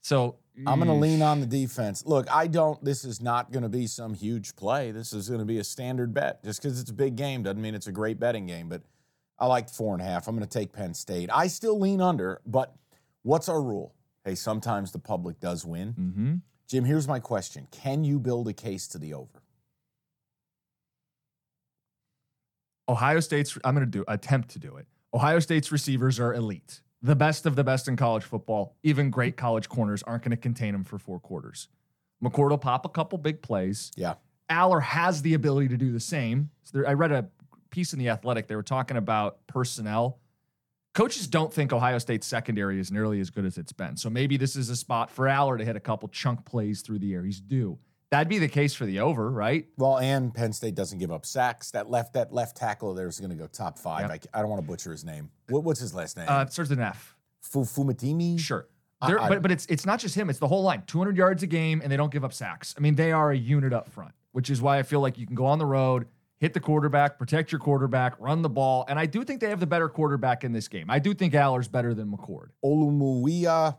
So 0.00 0.36
I'm 0.66 0.78
going 0.78 0.88
to 0.88 0.94
lean 0.94 1.22
on 1.22 1.40
the 1.40 1.46
defense. 1.46 2.04
Look, 2.04 2.30
I 2.30 2.46
don't. 2.46 2.82
This 2.84 3.04
is 3.04 3.22
not 3.22 3.52
going 3.52 3.62
to 3.62 3.68
be 3.70 3.86
some 3.86 4.12
huge 4.12 4.54
play. 4.54 4.90
This 4.90 5.12
is 5.14 5.28
going 5.28 5.40
to 5.40 5.46
be 5.46 5.58
a 5.58 5.64
standard 5.64 6.12
bet. 6.12 6.44
Just 6.44 6.60
because 6.62 6.78
it's 6.80 6.90
a 6.90 6.94
big 6.94 7.16
game 7.16 7.42
doesn't 7.42 7.60
mean 7.62 7.74
it's 7.74 7.86
a 7.86 7.92
great 7.92 8.20
betting 8.20 8.46
game. 8.46 8.68
But 8.68 8.82
I 9.38 9.46
like 9.46 9.70
four 9.70 9.94
and 9.94 10.02
a 10.02 10.04
half. 10.04 10.28
I'm 10.28 10.36
going 10.36 10.46
to 10.46 10.58
take 10.58 10.72
Penn 10.72 10.92
State. 10.92 11.30
I 11.32 11.46
still 11.46 11.80
lean 11.80 12.02
under. 12.02 12.40
But 12.46 12.74
what's 13.22 13.48
our 13.48 13.62
rule? 13.62 13.94
Hey, 14.24 14.34
sometimes 14.34 14.92
the 14.92 14.98
public 14.98 15.40
does 15.40 15.64
win. 15.64 15.94
Mhm. 15.94 16.40
Jim, 16.68 16.84
here's 16.84 17.08
my 17.08 17.18
question: 17.18 17.66
Can 17.70 18.04
you 18.04 18.18
build 18.18 18.46
a 18.46 18.52
case 18.52 18.86
to 18.88 18.98
the 18.98 19.14
over? 19.14 19.42
Ohio 22.88 23.20
State's, 23.20 23.56
I'm 23.64 23.74
going 23.74 23.86
to 23.86 23.90
do, 23.90 24.04
attempt 24.06 24.50
to 24.50 24.58
do 24.58 24.76
it. 24.76 24.86
Ohio 25.14 25.38
State's 25.38 25.72
receivers 25.72 26.20
are 26.20 26.34
elite, 26.34 26.81
the 27.02 27.16
best 27.16 27.46
of 27.46 27.56
the 27.56 27.64
best 27.64 27.88
in 27.88 27.96
college 27.96 28.22
football. 28.22 28.76
Even 28.82 29.10
great 29.10 29.36
college 29.36 29.68
corners 29.68 30.02
aren't 30.04 30.22
going 30.22 30.30
to 30.30 30.36
contain 30.36 30.74
him 30.74 30.84
for 30.84 30.98
four 30.98 31.18
quarters. 31.18 31.68
McCord 32.22 32.50
will 32.50 32.58
pop 32.58 32.86
a 32.86 32.88
couple 32.88 33.18
big 33.18 33.42
plays. 33.42 33.90
Yeah. 33.96 34.14
Allar 34.48 34.82
has 34.82 35.22
the 35.22 35.34
ability 35.34 35.68
to 35.68 35.76
do 35.76 35.92
the 35.92 36.00
same. 36.00 36.50
So 36.62 36.78
there, 36.78 36.88
I 36.88 36.92
read 36.92 37.10
a 37.10 37.28
piece 37.70 37.92
in 37.92 37.98
the 37.98 38.08
Athletic. 38.08 38.46
They 38.46 38.54
were 38.54 38.62
talking 38.62 38.96
about 38.96 39.46
personnel. 39.46 40.18
Coaches 40.94 41.26
don't 41.26 41.52
think 41.52 41.72
Ohio 41.72 41.98
State's 41.98 42.26
secondary 42.26 42.78
is 42.78 42.92
nearly 42.92 43.18
as 43.18 43.30
good 43.30 43.46
as 43.46 43.56
it's 43.56 43.72
been. 43.72 43.96
So 43.96 44.10
maybe 44.10 44.36
this 44.36 44.56
is 44.56 44.68
a 44.68 44.76
spot 44.76 45.10
for 45.10 45.24
Allar 45.24 45.58
to 45.58 45.64
hit 45.64 45.74
a 45.74 45.80
couple 45.80 46.08
chunk 46.08 46.44
plays 46.44 46.82
through 46.82 46.98
the 46.98 47.14
air. 47.14 47.24
He's 47.24 47.40
due. 47.40 47.78
That'd 48.12 48.28
be 48.28 48.38
the 48.38 48.46
case 48.48 48.74
for 48.74 48.84
the 48.84 49.00
over, 49.00 49.30
right? 49.30 49.66
Well, 49.78 49.96
and 49.98 50.34
Penn 50.34 50.52
State 50.52 50.74
doesn't 50.74 50.98
give 50.98 51.10
up 51.10 51.24
sacks. 51.24 51.70
That 51.70 51.88
left 51.90 52.12
that 52.12 52.30
left 52.30 52.58
tackle 52.58 52.92
there 52.92 53.06
is 53.08 53.18
going 53.18 53.30
to 53.30 53.36
go 53.36 53.46
top 53.46 53.78
five. 53.78 54.02
Yep. 54.10 54.24
I, 54.34 54.38
I 54.38 54.42
don't 54.42 54.50
want 54.50 54.60
to 54.62 54.68
butcher 54.68 54.92
his 54.92 55.02
name. 55.02 55.30
What, 55.48 55.64
what's 55.64 55.80
his 55.80 55.94
last 55.94 56.18
name? 56.18 56.28
Uh, 56.28 56.42
it 56.46 56.52
starts 56.52 56.68
with 56.68 56.78
an 56.78 56.84
F. 56.84 57.16
Fu- 57.40 57.64
Fumatimi. 57.64 58.38
Sure. 58.38 58.68
I- 59.00 59.14
I- 59.16 59.28
but 59.30 59.40
but 59.40 59.50
it's 59.50 59.64
it's 59.66 59.86
not 59.86 59.98
just 59.98 60.14
him. 60.14 60.28
It's 60.28 60.38
the 60.38 60.46
whole 60.46 60.62
line. 60.62 60.82
200 60.86 61.16
yards 61.16 61.42
a 61.42 61.46
game, 61.46 61.80
and 61.82 61.90
they 61.90 61.96
don't 61.96 62.12
give 62.12 62.22
up 62.22 62.34
sacks. 62.34 62.74
I 62.76 62.80
mean, 62.82 62.96
they 62.96 63.12
are 63.12 63.30
a 63.32 63.36
unit 63.36 63.72
up 63.72 63.88
front, 63.88 64.12
which 64.32 64.50
is 64.50 64.60
why 64.60 64.78
I 64.78 64.82
feel 64.82 65.00
like 65.00 65.16
you 65.16 65.24
can 65.26 65.34
go 65.34 65.46
on 65.46 65.58
the 65.58 65.64
road, 65.66 66.06
hit 66.38 66.52
the 66.52 66.60
quarterback, 66.60 67.18
protect 67.18 67.50
your 67.50 67.60
quarterback, 67.60 68.20
run 68.20 68.42
the 68.42 68.50
ball, 68.50 68.84
and 68.88 68.98
I 68.98 69.06
do 69.06 69.24
think 69.24 69.40
they 69.40 69.48
have 69.48 69.58
the 69.60 69.66
better 69.66 69.88
quarterback 69.88 70.44
in 70.44 70.52
this 70.52 70.68
game. 70.68 70.90
I 70.90 70.98
do 70.98 71.14
think 71.14 71.32
Allar's 71.32 71.66
better 71.66 71.94
than 71.94 72.12
McCord. 72.12 72.48
Olumuyiwa 72.62 73.78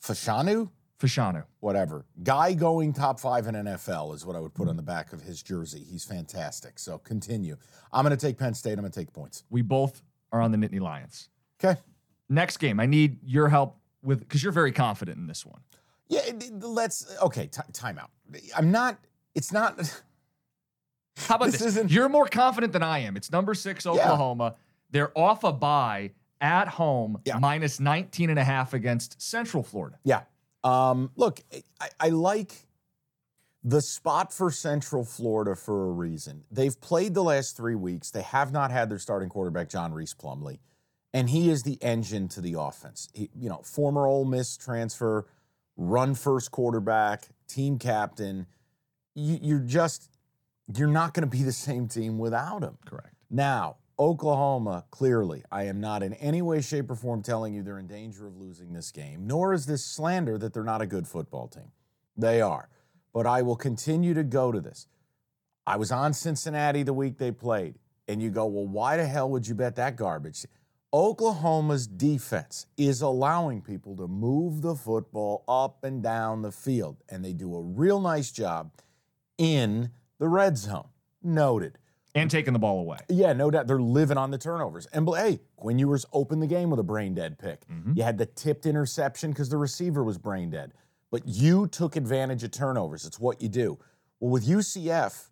Fashanu. 0.00 0.70
Fashanu. 1.00 1.44
Whatever. 1.60 2.04
Guy 2.22 2.54
going 2.54 2.92
top 2.92 3.18
five 3.20 3.46
in 3.46 3.54
NFL 3.54 4.14
is 4.14 4.24
what 4.24 4.36
I 4.36 4.40
would 4.40 4.54
put 4.54 4.68
on 4.68 4.76
the 4.76 4.82
back 4.82 5.12
of 5.12 5.20
his 5.20 5.42
jersey. 5.42 5.84
He's 5.90 6.04
fantastic. 6.04 6.78
So 6.78 6.98
continue. 6.98 7.56
I'm 7.92 8.04
going 8.04 8.16
to 8.16 8.26
take 8.26 8.38
Penn 8.38 8.54
State. 8.54 8.72
I'm 8.72 8.80
going 8.80 8.92
to 8.92 8.98
take 9.00 9.12
points. 9.12 9.44
We 9.50 9.62
both 9.62 10.02
are 10.32 10.40
on 10.40 10.52
the 10.52 10.58
Nittany 10.58 10.80
Lions. 10.80 11.28
Okay. 11.62 11.78
Next 12.28 12.56
game, 12.58 12.80
I 12.80 12.86
need 12.86 13.18
your 13.24 13.48
help 13.48 13.76
with 14.02 14.20
because 14.20 14.42
you're 14.42 14.52
very 14.52 14.72
confident 14.72 15.18
in 15.18 15.26
this 15.26 15.44
one. 15.44 15.60
Yeah. 16.08 16.20
Let's. 16.60 17.14
Okay. 17.22 17.46
T- 17.48 17.60
time 17.72 17.98
out. 17.98 18.10
I'm 18.56 18.70
not. 18.70 18.98
It's 19.34 19.52
not. 19.52 19.78
How 21.16 21.36
about 21.36 21.46
This 21.46 21.58
this? 21.60 21.68
isn't- 21.68 21.90
You're 21.90 22.08
more 22.08 22.26
confident 22.26 22.72
than 22.72 22.82
I 22.82 23.00
am. 23.00 23.16
It's 23.16 23.30
number 23.30 23.54
six, 23.54 23.86
Oklahoma. 23.86 24.54
They're 24.90 25.16
off 25.16 25.44
a 25.44 25.52
bye 25.52 26.10
at 26.40 26.66
home, 26.68 27.18
Yeah. 27.24 27.38
minus 27.38 27.78
19 27.80 28.30
and 28.30 28.38
a 28.38 28.44
half 28.44 28.74
against 28.74 29.20
Central 29.22 29.62
Florida. 29.62 29.98
Yeah. 30.04 30.22
Um, 30.64 31.10
look, 31.14 31.40
I, 31.80 31.88
I 32.00 32.08
like 32.08 32.66
the 33.62 33.80
spot 33.80 34.32
for 34.32 34.50
Central 34.50 35.04
Florida 35.04 35.54
for 35.54 35.88
a 35.88 35.92
reason. 35.92 36.44
They've 36.50 36.78
played 36.80 37.14
the 37.14 37.22
last 37.22 37.56
three 37.56 37.74
weeks. 37.74 38.10
They 38.10 38.22
have 38.22 38.52
not 38.52 38.70
had 38.70 38.90
their 38.90 38.98
starting 38.98 39.28
quarterback, 39.28 39.68
John 39.68 39.92
Rhys 39.92 40.14
Plumlee, 40.14 40.58
and 41.12 41.30
he 41.30 41.50
is 41.50 41.62
the 41.62 41.78
engine 41.82 42.28
to 42.28 42.40
the 42.40 42.58
offense. 42.58 43.08
He, 43.14 43.30
you 43.38 43.48
know, 43.48 43.60
former 43.62 44.06
Ole 44.06 44.24
Miss 44.24 44.56
transfer, 44.56 45.26
run 45.76 46.14
first 46.14 46.50
quarterback, 46.50 47.28
team 47.46 47.78
captain. 47.78 48.46
You, 49.14 49.38
you're 49.40 49.58
just 49.60 50.10
you're 50.74 50.88
not 50.88 51.14
going 51.14 51.28
to 51.28 51.36
be 51.36 51.42
the 51.42 51.52
same 51.52 51.88
team 51.88 52.18
without 52.18 52.62
him. 52.62 52.78
Correct. 52.86 53.14
Now, 53.30 53.76
Oklahoma, 53.98 54.84
clearly, 54.90 55.44
I 55.52 55.64
am 55.64 55.80
not 55.80 56.02
in 56.02 56.14
any 56.14 56.42
way, 56.42 56.60
shape, 56.60 56.90
or 56.90 56.96
form 56.96 57.22
telling 57.22 57.54
you 57.54 57.62
they're 57.62 57.78
in 57.78 57.86
danger 57.86 58.26
of 58.26 58.36
losing 58.36 58.72
this 58.72 58.90
game, 58.90 59.26
nor 59.26 59.52
is 59.52 59.66
this 59.66 59.84
slander 59.84 60.36
that 60.38 60.52
they're 60.52 60.64
not 60.64 60.82
a 60.82 60.86
good 60.86 61.06
football 61.06 61.46
team. 61.46 61.70
They 62.16 62.40
are. 62.40 62.68
But 63.12 63.26
I 63.26 63.42
will 63.42 63.56
continue 63.56 64.12
to 64.14 64.24
go 64.24 64.50
to 64.50 64.60
this. 64.60 64.88
I 65.66 65.76
was 65.76 65.92
on 65.92 66.12
Cincinnati 66.12 66.82
the 66.82 66.92
week 66.92 67.18
they 67.18 67.30
played, 67.30 67.78
and 68.08 68.20
you 68.20 68.30
go, 68.30 68.46
well, 68.46 68.66
why 68.66 68.96
the 68.96 69.06
hell 69.06 69.30
would 69.30 69.46
you 69.46 69.54
bet 69.54 69.76
that 69.76 69.96
garbage? 69.96 70.44
Oklahoma's 70.92 71.86
defense 71.86 72.66
is 72.76 73.00
allowing 73.00 73.62
people 73.62 73.96
to 73.96 74.06
move 74.06 74.62
the 74.62 74.74
football 74.74 75.44
up 75.48 75.82
and 75.84 76.02
down 76.02 76.42
the 76.42 76.52
field, 76.52 76.96
and 77.08 77.24
they 77.24 77.32
do 77.32 77.54
a 77.54 77.62
real 77.62 78.00
nice 78.00 78.30
job 78.30 78.72
in 79.38 79.90
the 80.18 80.28
red 80.28 80.58
zone. 80.58 80.88
Noted. 81.22 81.78
And 82.14 82.30
taking 82.30 82.52
the 82.52 82.60
ball 82.60 82.78
away. 82.78 82.98
Yeah, 83.08 83.32
no 83.32 83.50
doubt. 83.50 83.66
They're 83.66 83.80
living 83.80 84.16
on 84.16 84.30
the 84.30 84.38
turnovers. 84.38 84.86
And 84.92 85.08
hey, 85.16 85.40
Quinn 85.56 85.78
Ewers 85.78 86.06
opened 86.12 86.42
the 86.42 86.46
game 86.46 86.70
with 86.70 86.78
a 86.78 86.84
brain 86.84 87.14
dead 87.14 87.38
pick. 87.38 87.66
Mm-hmm. 87.66 87.94
You 87.96 88.04
had 88.04 88.18
the 88.18 88.26
tipped 88.26 88.66
interception 88.66 89.30
because 89.30 89.48
the 89.48 89.56
receiver 89.56 90.04
was 90.04 90.16
brain 90.16 90.50
dead. 90.50 90.72
But 91.10 91.26
you 91.26 91.66
took 91.66 91.96
advantage 91.96 92.44
of 92.44 92.52
turnovers. 92.52 93.04
It's 93.04 93.18
what 93.18 93.42
you 93.42 93.48
do. 93.48 93.78
Well, 94.20 94.30
with 94.30 94.46
UCF, 94.46 95.28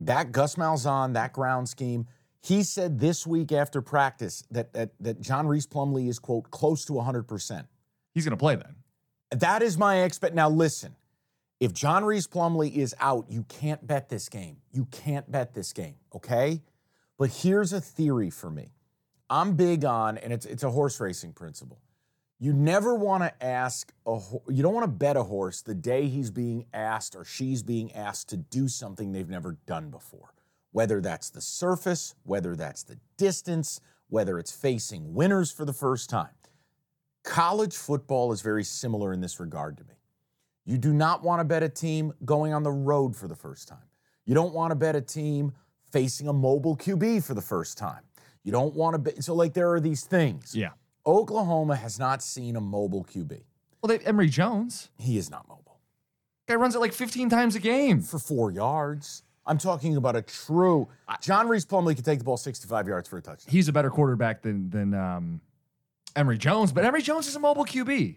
that 0.00 0.32
Gus 0.32 0.56
Malzahn, 0.56 1.12
that 1.12 1.32
ground 1.32 1.68
scheme, 1.68 2.06
he 2.40 2.62
said 2.62 3.00
this 3.00 3.26
week 3.26 3.52
after 3.52 3.80
practice 3.80 4.44
that 4.50 4.72
that, 4.74 4.90
that 5.00 5.20
John 5.20 5.46
Rhys 5.46 5.66
Plumlee 5.66 6.08
is, 6.08 6.18
quote, 6.18 6.50
close 6.50 6.84
to 6.86 6.92
100%. 6.92 7.66
He's 8.12 8.24
going 8.24 8.32
to 8.32 8.36
play 8.36 8.56
then. 8.56 8.76
That 9.30 9.62
is 9.62 9.78
my 9.78 10.02
expect. 10.02 10.34
Now 10.34 10.48
listen, 10.48 10.94
if 11.64 11.72
John 11.72 12.04
Rhys 12.04 12.26
Plumlee 12.26 12.74
is 12.74 12.94
out, 13.00 13.26
you 13.30 13.44
can't 13.48 13.86
bet 13.86 14.08
this 14.08 14.28
game. 14.28 14.58
You 14.72 14.86
can't 14.86 15.30
bet 15.30 15.54
this 15.54 15.72
game, 15.72 15.96
okay? 16.14 16.62
But 17.18 17.30
here's 17.30 17.72
a 17.72 17.80
theory 17.80 18.30
for 18.30 18.50
me. 18.50 18.72
I'm 19.30 19.56
big 19.56 19.84
on, 19.84 20.18
and 20.18 20.32
it's 20.32 20.46
it's 20.46 20.62
a 20.64 20.70
horse 20.70 21.00
racing 21.00 21.32
principle. 21.34 21.80
You 22.40 22.52
never 22.52 22.94
want 22.94 23.22
to 23.24 23.44
ask 23.44 23.92
a 24.06 24.20
you 24.48 24.62
don't 24.62 24.74
want 24.74 24.84
to 24.84 24.92
bet 24.92 25.16
a 25.16 25.22
horse 25.24 25.62
the 25.62 25.74
day 25.74 26.08
he's 26.08 26.30
being 26.30 26.66
asked 26.74 27.16
or 27.16 27.24
she's 27.24 27.62
being 27.62 27.92
asked 27.94 28.28
to 28.30 28.36
do 28.36 28.68
something 28.68 29.12
they've 29.12 29.28
never 29.28 29.58
done 29.66 29.90
before. 29.90 30.34
whether 30.72 31.00
that's 31.00 31.30
the 31.30 31.40
surface, 31.40 32.14
whether 32.24 32.56
that's 32.56 32.82
the 32.82 32.98
distance, 33.16 33.80
whether 34.08 34.38
it's 34.40 34.52
facing 34.52 35.14
winners 35.14 35.52
for 35.52 35.64
the 35.64 35.72
first 35.72 36.10
time. 36.10 36.30
College 37.24 37.76
football 37.76 38.32
is 38.32 38.42
very 38.42 38.64
similar 38.64 39.12
in 39.12 39.20
this 39.20 39.40
regard 39.40 39.76
to 39.78 39.84
me. 39.84 39.93
You 40.64 40.78
do 40.78 40.92
not 40.92 41.22
want 41.22 41.40
to 41.40 41.44
bet 41.44 41.62
a 41.62 41.68
team 41.68 42.12
going 42.24 42.52
on 42.52 42.62
the 42.62 42.72
road 42.72 43.14
for 43.14 43.28
the 43.28 43.34
first 43.34 43.68
time. 43.68 43.86
You 44.24 44.34
don't 44.34 44.54
want 44.54 44.70
to 44.70 44.74
bet 44.74 44.96
a 44.96 45.00
team 45.00 45.52
facing 45.92 46.28
a 46.28 46.32
mobile 46.32 46.76
QB 46.76 47.22
for 47.24 47.34
the 47.34 47.42
first 47.42 47.76
time. 47.76 48.00
You 48.42 48.52
don't 48.52 48.74
want 48.74 48.94
to 48.94 48.98
bet. 48.98 49.22
So, 49.22 49.34
like, 49.34 49.52
there 49.52 49.72
are 49.72 49.80
these 49.80 50.04
things. 50.04 50.54
Yeah. 50.54 50.70
Oklahoma 51.06 51.76
has 51.76 51.98
not 51.98 52.22
seen 52.22 52.56
a 52.56 52.60
mobile 52.60 53.04
QB. 53.04 53.42
Well, 53.82 53.88
they 53.88 53.98
Emory 54.04 54.28
Jones. 54.28 54.90
He 54.98 55.18
is 55.18 55.30
not 55.30 55.46
mobile. 55.48 55.80
Guy 56.46 56.54
runs 56.54 56.74
it 56.74 56.78
like 56.78 56.92
15 56.92 57.28
times 57.28 57.54
a 57.54 57.60
game. 57.60 58.00
For 58.00 58.18
four 58.18 58.50
yards. 58.50 59.22
I'm 59.46 59.58
talking 59.58 59.96
about 59.96 60.16
a 60.16 60.22
true. 60.22 60.88
John 61.20 61.48
Rhys 61.48 61.66
Plumlee 61.66 61.94
could 61.94 62.04
take 62.04 62.18
the 62.18 62.24
ball 62.24 62.38
65 62.38 62.88
yards 62.88 63.08
for 63.08 63.18
a 63.18 63.22
touchdown. 63.22 63.52
He's 63.52 63.68
a 63.68 63.72
better 63.72 63.90
quarterback 63.90 64.40
than 64.40 64.70
than 64.70 64.94
um, 64.94 65.40
Emory 66.16 66.38
Jones, 66.38 66.72
but 66.72 66.84
Emory 66.84 67.02
Jones 67.02 67.26
is 67.28 67.36
a 67.36 67.40
mobile 67.40 67.66
QB. 67.66 68.16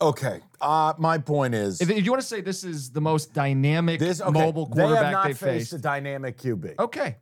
Okay. 0.00 0.40
Uh, 0.60 0.94
my 0.98 1.18
point 1.18 1.54
is 1.54 1.80
If, 1.80 1.90
if 1.90 2.04
you 2.04 2.10
want 2.10 2.22
to 2.22 2.26
say 2.26 2.40
this 2.40 2.64
is 2.64 2.90
the 2.90 3.00
most 3.00 3.32
dynamic 3.32 4.00
this 4.00 4.20
okay, 4.20 4.30
mobile 4.30 4.66
they 4.66 4.80
have 4.80 4.88
quarterback 4.88 5.12
not 5.12 5.26
they 5.26 5.32
faced 5.32 5.40
faced, 5.40 5.72
a 5.74 5.78
dynamic 5.78 6.38
QB. 6.38 6.78
okay, 6.78 7.16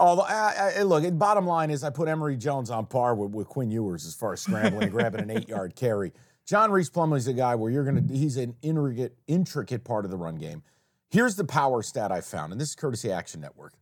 Although, 0.00 0.22
I, 0.22 0.72
I, 0.78 0.82
look, 0.82 1.04
bottom 1.18 1.46
line 1.46 1.70
is 1.70 1.84
I 1.84 1.90
put 1.90 2.08
Emory 2.08 2.38
Jones 2.38 2.70
on 2.70 2.86
par 2.86 3.14
with, 3.14 3.32
with 3.32 3.48
Quinn 3.48 3.70
Ewers 3.70 4.06
as 4.06 4.14
far 4.14 4.32
as 4.32 4.40
scrambling 4.40 4.84
and 4.84 4.92
grabbing 4.92 5.20
an 5.20 5.30
eight 5.30 5.48
yard 5.48 5.76
carry. 5.76 6.12
John 6.46 6.70
Rhys 6.70 6.88
Plumlee's 6.88 7.28
a 7.28 7.34
guy 7.34 7.54
where 7.54 7.70
you're 7.70 7.84
going 7.84 8.08
to, 8.08 8.14
he's 8.14 8.38
an 8.38 8.56
intricate, 8.62 9.14
intricate 9.28 9.84
part 9.84 10.06
of 10.06 10.10
the 10.10 10.16
run 10.16 10.36
game. 10.36 10.62
Here's 11.10 11.36
the 11.36 11.44
power 11.44 11.82
stat 11.82 12.10
I 12.10 12.22
found, 12.22 12.50
and 12.50 12.60
this 12.60 12.70
is 12.70 12.74
courtesy 12.74 13.12
Action 13.12 13.42
Network. 13.42 13.74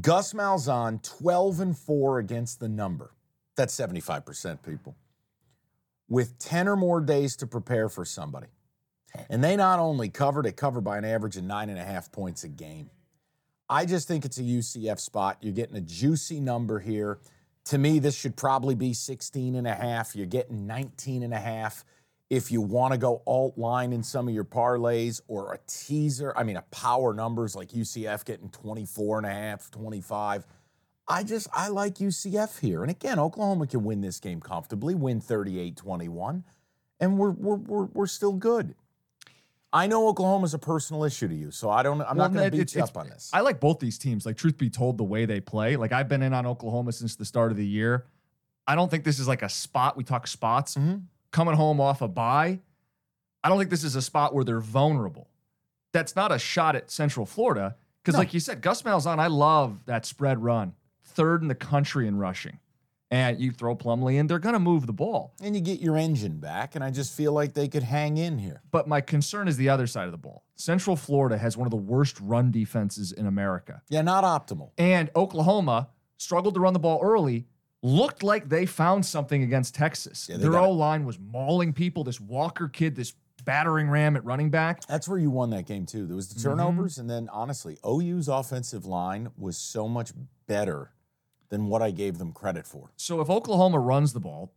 Gus 0.00 0.32
Malzahn, 0.32 1.02
12 1.02 1.60
and 1.60 1.78
4 1.78 2.20
against 2.20 2.58
the 2.58 2.68
number. 2.68 3.12
That's 3.54 3.78
75% 3.78 4.62
people. 4.62 4.96
With 6.14 6.38
10 6.38 6.68
or 6.68 6.76
more 6.76 7.00
days 7.00 7.34
to 7.38 7.46
prepare 7.48 7.88
for 7.88 8.04
somebody. 8.04 8.46
And 9.28 9.42
they 9.42 9.56
not 9.56 9.80
only 9.80 10.08
covered, 10.08 10.46
it 10.46 10.56
covered 10.56 10.82
by 10.82 10.96
an 10.96 11.04
average 11.04 11.36
of 11.36 11.42
nine 11.42 11.68
and 11.68 11.76
a 11.76 11.82
half 11.82 12.12
points 12.12 12.44
a 12.44 12.48
game. 12.48 12.88
I 13.68 13.84
just 13.84 14.06
think 14.06 14.24
it's 14.24 14.38
a 14.38 14.42
UCF 14.42 15.00
spot. 15.00 15.38
You're 15.40 15.52
getting 15.52 15.74
a 15.74 15.80
juicy 15.80 16.38
number 16.38 16.78
here. 16.78 17.18
To 17.64 17.78
me, 17.78 17.98
this 17.98 18.16
should 18.16 18.36
probably 18.36 18.76
be 18.76 18.94
16 18.94 19.56
and 19.56 19.66
a 19.66 19.74
half. 19.74 20.14
You're 20.14 20.26
getting 20.26 20.68
19 20.68 21.24
and 21.24 21.34
a 21.34 21.40
half. 21.40 21.84
If 22.30 22.52
you 22.52 22.60
want 22.60 22.92
to 22.92 22.98
go 22.98 23.20
alt 23.26 23.58
line 23.58 23.92
in 23.92 24.04
some 24.04 24.28
of 24.28 24.34
your 24.34 24.44
parlays 24.44 25.20
or 25.26 25.52
a 25.52 25.58
teaser, 25.66 26.32
I 26.36 26.44
mean, 26.44 26.58
a 26.58 26.64
power 26.70 27.12
numbers 27.12 27.56
like 27.56 27.70
UCF 27.70 28.24
getting 28.24 28.50
24 28.50 29.18
and 29.18 29.26
a 29.26 29.30
half, 29.30 29.68
25. 29.72 30.46
I 31.06 31.22
just, 31.22 31.48
I 31.52 31.68
like 31.68 31.96
UCF 31.96 32.60
here. 32.60 32.82
And 32.82 32.90
again, 32.90 33.18
Oklahoma 33.18 33.66
can 33.66 33.84
win 33.84 34.00
this 34.00 34.20
game 34.20 34.40
comfortably, 34.40 34.94
win 34.94 35.20
38 35.20 35.76
21, 35.76 36.44
and 37.00 37.18
we're, 37.18 37.30
we're, 37.30 37.56
we're, 37.56 37.84
we're 37.86 38.06
still 38.06 38.32
good. 38.32 38.74
I 39.72 39.86
know 39.88 40.06
Oklahoma's 40.08 40.54
a 40.54 40.58
personal 40.58 41.02
issue 41.02 41.26
to 41.26 41.34
you, 41.34 41.50
so 41.50 41.68
I 41.68 41.82
don't. 41.82 42.00
I'm 42.02 42.16
Well, 42.16 42.28
not 42.28 42.32
going 42.32 42.48
to 42.50 42.56
beat 42.56 42.74
you 42.76 42.82
up 42.82 42.96
on 42.96 43.08
this. 43.08 43.28
I 43.32 43.40
like 43.40 43.58
both 43.58 43.80
these 43.80 43.98
teams. 43.98 44.24
Like, 44.24 44.36
truth 44.36 44.56
be 44.56 44.70
told, 44.70 44.98
the 44.98 45.04
way 45.04 45.24
they 45.26 45.40
play, 45.40 45.74
like 45.76 45.90
I've 45.90 46.08
been 46.08 46.22
in 46.22 46.32
on 46.32 46.46
Oklahoma 46.46 46.92
since 46.92 47.16
the 47.16 47.24
start 47.24 47.50
of 47.50 47.56
the 47.58 47.66
year. 47.66 48.06
I 48.68 48.76
don't 48.76 48.88
think 48.88 49.02
this 49.02 49.18
is 49.18 49.26
like 49.26 49.42
a 49.42 49.48
spot. 49.48 49.96
We 49.96 50.04
talk 50.04 50.26
spots 50.28 50.76
Mhm. 50.76 51.02
coming 51.32 51.54
home 51.56 51.80
off 51.80 52.02
a 52.02 52.08
bye. 52.08 52.60
I 53.42 53.48
don't 53.48 53.58
think 53.58 53.68
this 53.68 53.82
is 53.84 53.96
a 53.96 54.00
spot 54.00 54.32
where 54.32 54.44
they're 54.44 54.60
vulnerable. 54.60 55.28
That's 55.92 56.14
not 56.14 56.30
a 56.30 56.38
shot 56.38 56.76
at 56.76 56.90
Central 56.90 57.26
Florida 57.26 57.74
because, 58.00 58.12
No. 58.14 58.20
like 58.20 58.32
you 58.32 58.38
said, 58.40 58.62
Gus 58.62 58.82
Malzahn, 58.82 59.18
I 59.18 59.26
love 59.26 59.84
that 59.86 60.06
spread 60.06 60.40
run, 60.42 60.72
third 61.04 61.42
in 61.42 61.48
the 61.48 61.54
country 61.54 62.06
in 62.06 62.16
rushing, 62.16 62.58
and 63.10 63.40
you 63.40 63.52
throw 63.52 63.76
Plumlee 63.76 64.16
in, 64.16 64.26
they're 64.26 64.38
going 64.38 64.54
to 64.54 64.58
move 64.58 64.86
the 64.86 64.92
ball. 64.92 65.34
and 65.40 65.54
you 65.54 65.60
get 65.60 65.80
your 65.80 65.96
engine 65.96 66.38
back, 66.38 66.74
and 66.74 66.82
I 66.82 66.90
just 66.90 67.14
feel 67.14 67.32
like 67.32 67.54
they 67.54 67.68
could 67.68 67.82
hang 67.82 68.16
in 68.16 68.38
here. 68.38 68.62
But 68.70 68.88
my 68.88 69.00
concern 69.00 69.48
is 69.48 69.56
the 69.56 69.68
other 69.68 69.86
side 69.86 70.06
of 70.06 70.12
the 70.12 70.18
ball. 70.18 70.44
Central 70.56 70.96
Florida 70.96 71.38
has 71.38 71.56
one 71.56 71.66
of 71.66 71.70
the 71.70 71.76
worst 71.76 72.18
run 72.20 72.50
defenses 72.50 73.12
in 73.12 73.26
America. 73.26 73.82
Yeah, 73.88 74.02
not 74.02 74.24
optimal. 74.24 74.70
And 74.78 75.10
Oklahoma 75.14 75.88
struggled 76.16 76.54
to 76.54 76.60
run 76.60 76.72
the 76.72 76.78
ball 76.78 77.00
early, 77.02 77.46
looked 77.82 78.22
like 78.22 78.48
they 78.48 78.66
found 78.66 79.04
something 79.04 79.42
against 79.42 79.74
Texas. 79.74 80.28
Yeah, 80.28 80.38
Their. 80.38 80.56
O 80.58 80.70
line 80.70 81.04
was 81.04 81.18
mauling 81.18 81.72
people. 81.72 82.04
This 82.04 82.20
Walker 82.20 82.68
kid, 82.68 82.96
this 82.96 83.14
battering 83.44 83.90
ram 83.90 84.16
at 84.16 84.24
running 84.24 84.50
back. 84.50 84.86
That's 84.86 85.06
where 85.06 85.18
you 85.18 85.30
won 85.30 85.50
that 85.50 85.66
game 85.66 85.86
too. 85.86 86.06
There 86.06 86.16
was 86.16 86.28
the 86.28 86.34
mm-hmm. 86.34 86.48
turnovers, 86.48 86.98
and 86.98 87.08
then 87.08 87.28
honestly, 87.30 87.78
OU's 87.86 88.28
offensive 88.28 88.86
line 88.86 89.30
was 89.36 89.56
so 89.56 89.86
much 89.86 90.12
better 90.46 90.90
than 91.54 91.68
what 91.68 91.80
I 91.82 91.92
gave 91.92 92.18
them 92.18 92.32
credit 92.32 92.66
for. 92.66 92.90
So 92.96 93.20
if 93.20 93.30
Oklahoma 93.30 93.78
runs 93.78 94.12
the 94.12 94.18
ball 94.20 94.52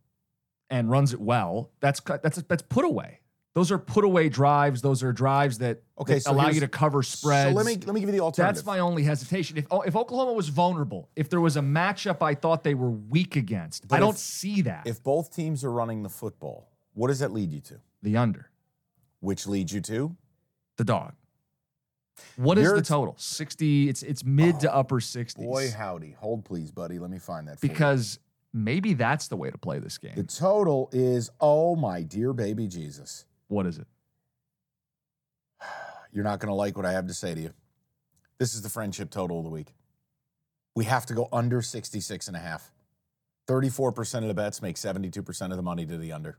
and 0.68 0.90
runs 0.90 1.12
it 1.12 1.20
well, 1.20 1.70
that's 1.80 2.00
that's 2.00 2.42
that's 2.42 2.62
put 2.62 2.84
away. 2.84 3.20
Those 3.54 3.70
are 3.72 3.78
put 3.78 4.04
away 4.04 4.28
drives. 4.28 4.82
Those 4.82 5.02
are 5.02 5.12
drives 5.12 5.58
that, 5.58 5.82
Okay, 5.98 6.14
that 6.14 6.22
so 6.24 6.32
allow 6.32 6.48
you 6.48 6.60
to 6.60 6.68
cover 6.68 7.02
spreads. 7.02 7.50
So 7.50 7.56
let 7.56 7.66
me 7.66 7.76
let 7.86 7.94
me 7.94 8.00
give 8.00 8.08
you 8.08 8.12
the 8.12 8.20
alternative. 8.20 8.56
That's 8.56 8.66
my 8.66 8.80
only 8.80 9.04
hesitation. 9.04 9.56
If 9.56 9.66
oh, 9.70 9.82
if 9.82 9.94
Oklahoma 9.96 10.32
was 10.32 10.48
vulnerable, 10.48 11.08
if 11.16 11.30
there 11.30 11.40
was 11.40 11.56
a 11.56 11.60
matchup 11.60 12.20
I 12.20 12.34
thought 12.34 12.62
they 12.64 12.74
were 12.74 12.90
weak 12.90 13.36
against, 13.36 13.86
But 13.88 13.96
I 13.96 14.00
don't 14.00 14.10
if- 14.14 14.18
see 14.18 14.62
that. 14.62 14.86
If 14.86 15.02
both 15.04 15.34
teams 15.34 15.62
are 15.64 15.72
running 15.72 16.02
the 16.02 16.08
football, 16.08 16.68
what 16.94 17.08
does 17.08 17.20
that 17.20 17.32
lead 17.32 17.52
you 17.52 17.60
to? 17.60 17.80
the 18.02 18.16
under, 18.16 18.50
Which 19.20 19.46
leads 19.46 19.72
you 19.72 19.80
to 19.82 20.16
the 20.76 20.84
dog. 20.84 21.14
What 22.36 22.58
is 22.58 22.64
You're- 22.64 22.78
the 22.80 22.84
total? 22.86 23.14
60, 23.18 23.88
it's 23.88 24.02
it's 24.02 24.24
mid 24.24 24.60
to 24.60 24.74
upper 24.74 25.00
60s. 25.00 25.36
boy 25.36 25.70
howdy. 25.70 26.12
Hold 26.18 26.44
please, 26.44 26.70
buddy. 26.70 26.98
Let 26.98 27.10
me 27.10 27.18
find 27.18 27.48
that. 27.48 27.58
For 27.60 27.66
you. 27.66 27.72
because 27.72 28.18
maybe 28.52 28.94
that's 28.94 29.28
the 29.28 29.36
way 29.36 29.50
to 29.50 29.58
play 29.58 29.78
this 29.78 29.98
game. 29.98 30.14
the 30.16 30.22
total 30.24 30.88
is 30.92 31.30
oh 31.40 31.76
my 31.76 32.02
dear 32.02 32.32
baby 32.32 32.66
Jesus. 32.68 33.24
what 33.48 33.66
is 33.66 33.78
it? 33.78 33.86
You're 36.12 36.24
not 36.24 36.38
going 36.40 36.48
to 36.48 36.54
like 36.54 36.76
what 36.76 36.86
I 36.86 36.92
have 36.92 37.06
to 37.06 37.14
say 37.14 37.34
to 37.34 37.40
you. 37.40 37.52
This 38.38 38.54
is 38.54 38.62
the 38.62 38.70
friendship 38.70 39.10
total 39.10 39.38
of 39.38 39.44
the 39.44 39.50
week. 39.50 39.74
We 40.74 40.84
have 40.86 41.04
to 41.06 41.14
go 41.14 41.28
under 41.32 41.60
66 41.60 42.28
and 42.28 42.36
a 42.36 42.40
half. 42.40 42.72
34% 43.48 44.22
of 44.22 44.28
the 44.28 44.34
bets 44.34 44.62
make 44.62 44.76
72% 44.76 45.50
of 45.50 45.56
the 45.56 45.62
money 45.62 45.84
to 45.86 45.98
the 45.98 46.12
under. 46.12 46.38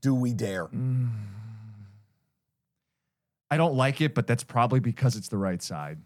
Do 0.00 0.14
we 0.14 0.32
dare? 0.32 0.66
Mm. 0.66 1.10
I 3.50 3.56
don't 3.56 3.74
like 3.74 4.00
it, 4.00 4.14
but 4.14 4.26
that's 4.26 4.42
probably 4.44 4.80
because 4.80 5.16
it's 5.16 5.28
the 5.28 5.36
right 5.38 5.62
side. 5.62 5.98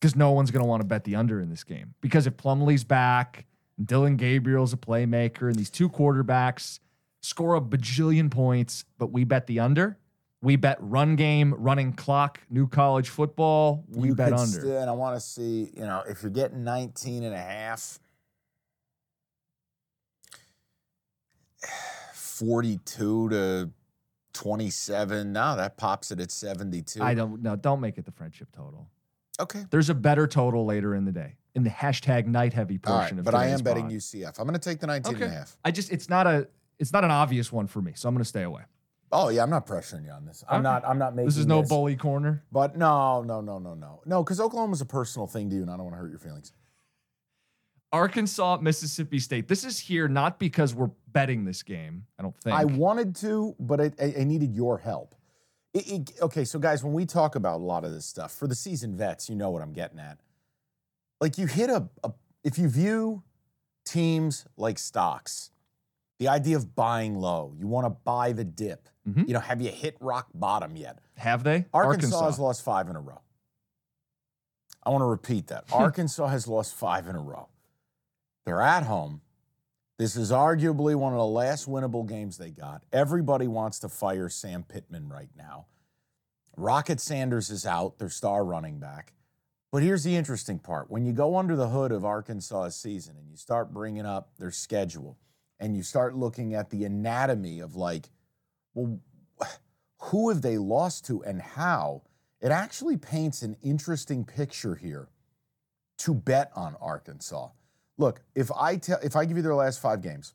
Because 0.00 0.14
no 0.14 0.32
one's 0.32 0.50
going 0.50 0.62
to 0.62 0.68
want 0.68 0.82
to 0.82 0.86
bet 0.86 1.04
the 1.04 1.16
under 1.16 1.40
in 1.40 1.48
this 1.48 1.64
game. 1.64 1.94
Because 2.00 2.26
if 2.26 2.36
Plumlee's 2.36 2.84
back, 2.84 3.46
and 3.78 3.86
Dillon 3.86 4.16
Gabriel's 4.16 4.72
a 4.72 4.76
playmaker, 4.76 5.48
and 5.48 5.54
these 5.56 5.70
two 5.70 5.88
quarterbacks 5.88 6.78
score 7.22 7.56
a 7.56 7.60
bajillion 7.60 8.30
points, 8.30 8.84
but 8.98 9.10
we 9.12 9.24
bet 9.24 9.46
the 9.46 9.60
under. 9.60 9.96
We 10.42 10.56
bet 10.56 10.76
run 10.80 11.16
game, 11.16 11.54
running 11.54 11.94
clock, 11.94 12.38
new 12.50 12.68
college 12.68 13.08
football. 13.08 13.82
We 13.88 14.08
You 14.08 14.14
bet 14.14 14.34
under. 14.34 14.46
still- 14.46 14.78
and 14.78 14.90
I 14.90 14.92
want 14.92 15.16
to 15.16 15.20
see, 15.20 15.70
you 15.74 15.80
know, 15.86 16.02
if 16.06 16.22
you're 16.22 16.30
getting 16.30 16.62
19 16.64 17.22
and 17.24 17.34
a 17.34 17.38
half, 17.40 17.98
42 22.12 23.28
to 23.30 23.70
27. 24.34 25.32
No, 25.32 25.56
that 25.56 25.76
pops 25.76 26.10
it 26.10 26.20
at 26.20 26.30
72. 26.30 27.02
I 27.02 27.14
don't 27.14 27.42
no, 27.42 27.56
don't 27.56 27.80
make 27.80 27.96
it 27.98 28.04
the 28.04 28.12
friendship 28.12 28.48
total. 28.52 28.88
Okay. 29.40 29.64
There's 29.70 29.90
a 29.90 29.94
better 29.94 30.26
total 30.26 30.64
later 30.64 30.94
in 30.94 31.04
the 31.04 31.12
day 31.12 31.36
in 31.54 31.64
the 31.64 31.70
hashtag 31.70 32.26
night 32.26 32.52
heavy 32.52 32.78
portion 32.78 33.16
right, 33.16 33.20
of 33.20 33.24
but 33.24 33.34
I 33.34 33.46
am 33.46 33.60
betting. 33.60 33.88
UCF. 33.88 34.38
I'm 34.38 34.46
going 34.46 34.58
to 34.58 34.68
take 34.68 34.80
the 34.80 34.86
19 34.86 35.14
and 35.14 35.22
a 35.24 35.28
half. 35.28 35.56
I 35.64 35.70
just 35.70 35.90
it's 35.90 36.08
not 36.08 36.26
a 36.26 36.46
it's 36.78 36.92
not 36.92 37.04
an 37.04 37.10
obvious 37.10 37.50
one 37.50 37.66
for 37.66 37.80
me, 37.80 37.92
so 37.94 38.08
I'm 38.08 38.14
going 38.14 38.22
to 38.22 38.28
stay 38.28 38.42
away. 38.42 38.62
Oh 39.12 39.28
yeah, 39.28 39.42
I'm 39.42 39.50
not 39.50 39.66
pressuring 39.66 40.04
you 40.06 40.10
on 40.10 40.24
this. 40.26 40.42
I'm 40.48 40.56
Okay. 40.56 40.62
not. 40.64 40.84
I'm 40.84 40.98
not 40.98 41.14
making. 41.14 41.26
This 41.26 41.36
is 41.36 41.46
no 41.46 41.62
bully 41.62 41.94
corner. 41.94 42.42
But 42.50 42.76
no, 42.76 43.22
no, 43.22 43.40
no, 43.40 43.58
no, 43.58 43.74
no, 43.74 44.00
no. 44.04 44.24
Because 44.24 44.40
Oklahoma's 44.40 44.80
a 44.80 44.86
personal 44.86 45.28
thing 45.28 45.48
to 45.50 45.56
you, 45.56 45.62
and 45.62 45.70
I 45.70 45.76
don't 45.76 45.84
want 45.84 45.94
to 45.94 46.00
hurt 46.00 46.10
your 46.10 46.18
feelings. 46.18 46.52
Arkansas, 47.94 48.58
Mississippi 48.60 49.18
State. 49.20 49.46
This 49.46 49.64
is 49.64 49.78
here 49.78 50.08
not 50.08 50.38
because 50.40 50.74
we're 50.74 50.90
betting 51.12 51.44
this 51.44 51.62
game. 51.62 52.04
I 52.18 52.22
don't 52.22 52.36
think. 52.38 52.56
I 52.56 52.64
wanted 52.64 53.14
to, 53.16 53.54
but 53.60 53.80
I, 53.80 53.92
I, 54.00 54.24
needed 54.24 54.52
your 54.54 54.78
help. 54.78 55.14
It- 55.72 55.88
it- 55.92 56.12
okay, 56.20 56.44
so 56.44 56.58
guys, 56.58 56.82
when 56.82 56.92
we 56.92 57.06
talk 57.06 57.36
about 57.36 57.60
a 57.60 57.64
lot 57.64 57.84
of 57.84 57.92
this 57.92 58.04
stuff 58.04 58.32
for 58.32 58.48
the 58.48 58.54
seasoned 58.54 58.96
vets, 58.96 59.28
you 59.28 59.36
know 59.36 59.50
what 59.50 59.62
I'm 59.62 59.72
getting 59.72 60.00
at. 60.00 60.18
Like 61.20 61.38
you 61.38 61.46
hit 61.46 61.70
a, 61.70 61.88
a 62.02 62.12
if 62.42 62.58
you 62.58 62.68
view 62.68 63.22
teams 63.84 64.44
like 64.56 64.78
stocks, 64.78 65.50
the 66.18 66.26
idea 66.28 66.56
of 66.56 66.74
buying 66.74 67.14
low, 67.16 67.54
you 67.56 67.68
want 67.68 67.86
to 67.86 67.90
buy 67.90 68.32
the 68.32 68.44
dip. 68.44 68.88
Mhm. 69.08 69.28
You 69.28 69.34
know, 69.34 69.40
have 69.40 69.60
you 69.62 69.70
hit 69.70 69.96
rock 70.00 70.28
bottom 70.34 70.76
yet? 70.76 70.98
Have 71.16 71.44
they? 71.44 71.66
Arkansas, 71.72 72.24
has 72.24 72.38
lost 72.40 72.62
five 72.64 72.88
in 72.88 72.96
a 72.96 73.00
row. 73.00 73.20
I 74.82 74.90
want 74.90 75.02
to 75.02 75.06
repeat 75.06 75.46
that. 75.46 75.64
Arkansas 75.72 76.26
has 76.26 76.48
lost 76.48 76.74
five 76.74 77.06
in 77.08 77.14
a 77.14 77.20
row. 77.20 77.48
They're 78.44 78.62
at 78.62 78.84
home. 78.84 79.22
This 79.98 80.16
is 80.16 80.32
arguably 80.32 80.94
one 80.96 81.12
of 81.12 81.18
the 81.18 81.26
last 81.26 81.68
winnable 81.68 82.06
games 82.06 82.36
they 82.36 82.50
got. 82.50 82.82
Everybody 82.92 83.46
wants 83.46 83.78
to 83.80 83.88
fire 83.88 84.28
Sam 84.28 84.64
Pittman 84.64 85.08
right 85.08 85.30
now. 85.36 85.66
Rocket 86.56 87.00
Sanders 87.00 87.50
is 87.50 87.64
out, 87.64 87.98
their 87.98 88.08
star 88.08 88.44
running 88.44 88.78
back. 88.78 89.12
But 89.72 89.82
here's 89.82 90.04
the 90.04 90.14
interesting 90.14 90.58
part. 90.58 90.90
When 90.90 91.04
you 91.04 91.12
go 91.12 91.36
under 91.36 91.56
the 91.56 91.68
hood 91.68 91.90
of 91.90 92.04
Arkansas's 92.04 92.76
season 92.76 93.16
and 93.16 93.28
you 93.28 93.36
start 93.36 93.72
bringing 93.72 94.06
up 94.06 94.30
their 94.38 94.50
schedule 94.50 95.18
and 95.58 95.76
you 95.76 95.82
start 95.82 96.14
looking 96.14 96.54
at 96.54 96.70
the 96.70 96.84
anatomy 96.84 97.60
of 97.60 97.74
like, 97.76 98.10
well, 98.74 99.00
who 99.98 100.28
have 100.28 100.42
they 100.42 100.58
lost 100.58 101.06
to 101.06 101.22
and 101.24 101.40
how, 101.40 102.02
it 102.40 102.50
actually 102.50 102.96
paints 102.96 103.42
an 103.42 103.56
interesting 103.62 104.24
picture 104.24 104.74
here 104.74 105.08
to 105.98 106.14
bet 106.14 106.50
on 106.54 106.76
Arkansas. 106.80 107.48
Look, 107.96 108.22
if 108.34 108.50
I 108.52 108.76
tell 108.76 108.98
if 109.02 109.16
I 109.16 109.24
give 109.24 109.36
you 109.36 109.42
their 109.42 109.54
last 109.54 109.80
5 109.80 110.02
games, 110.02 110.34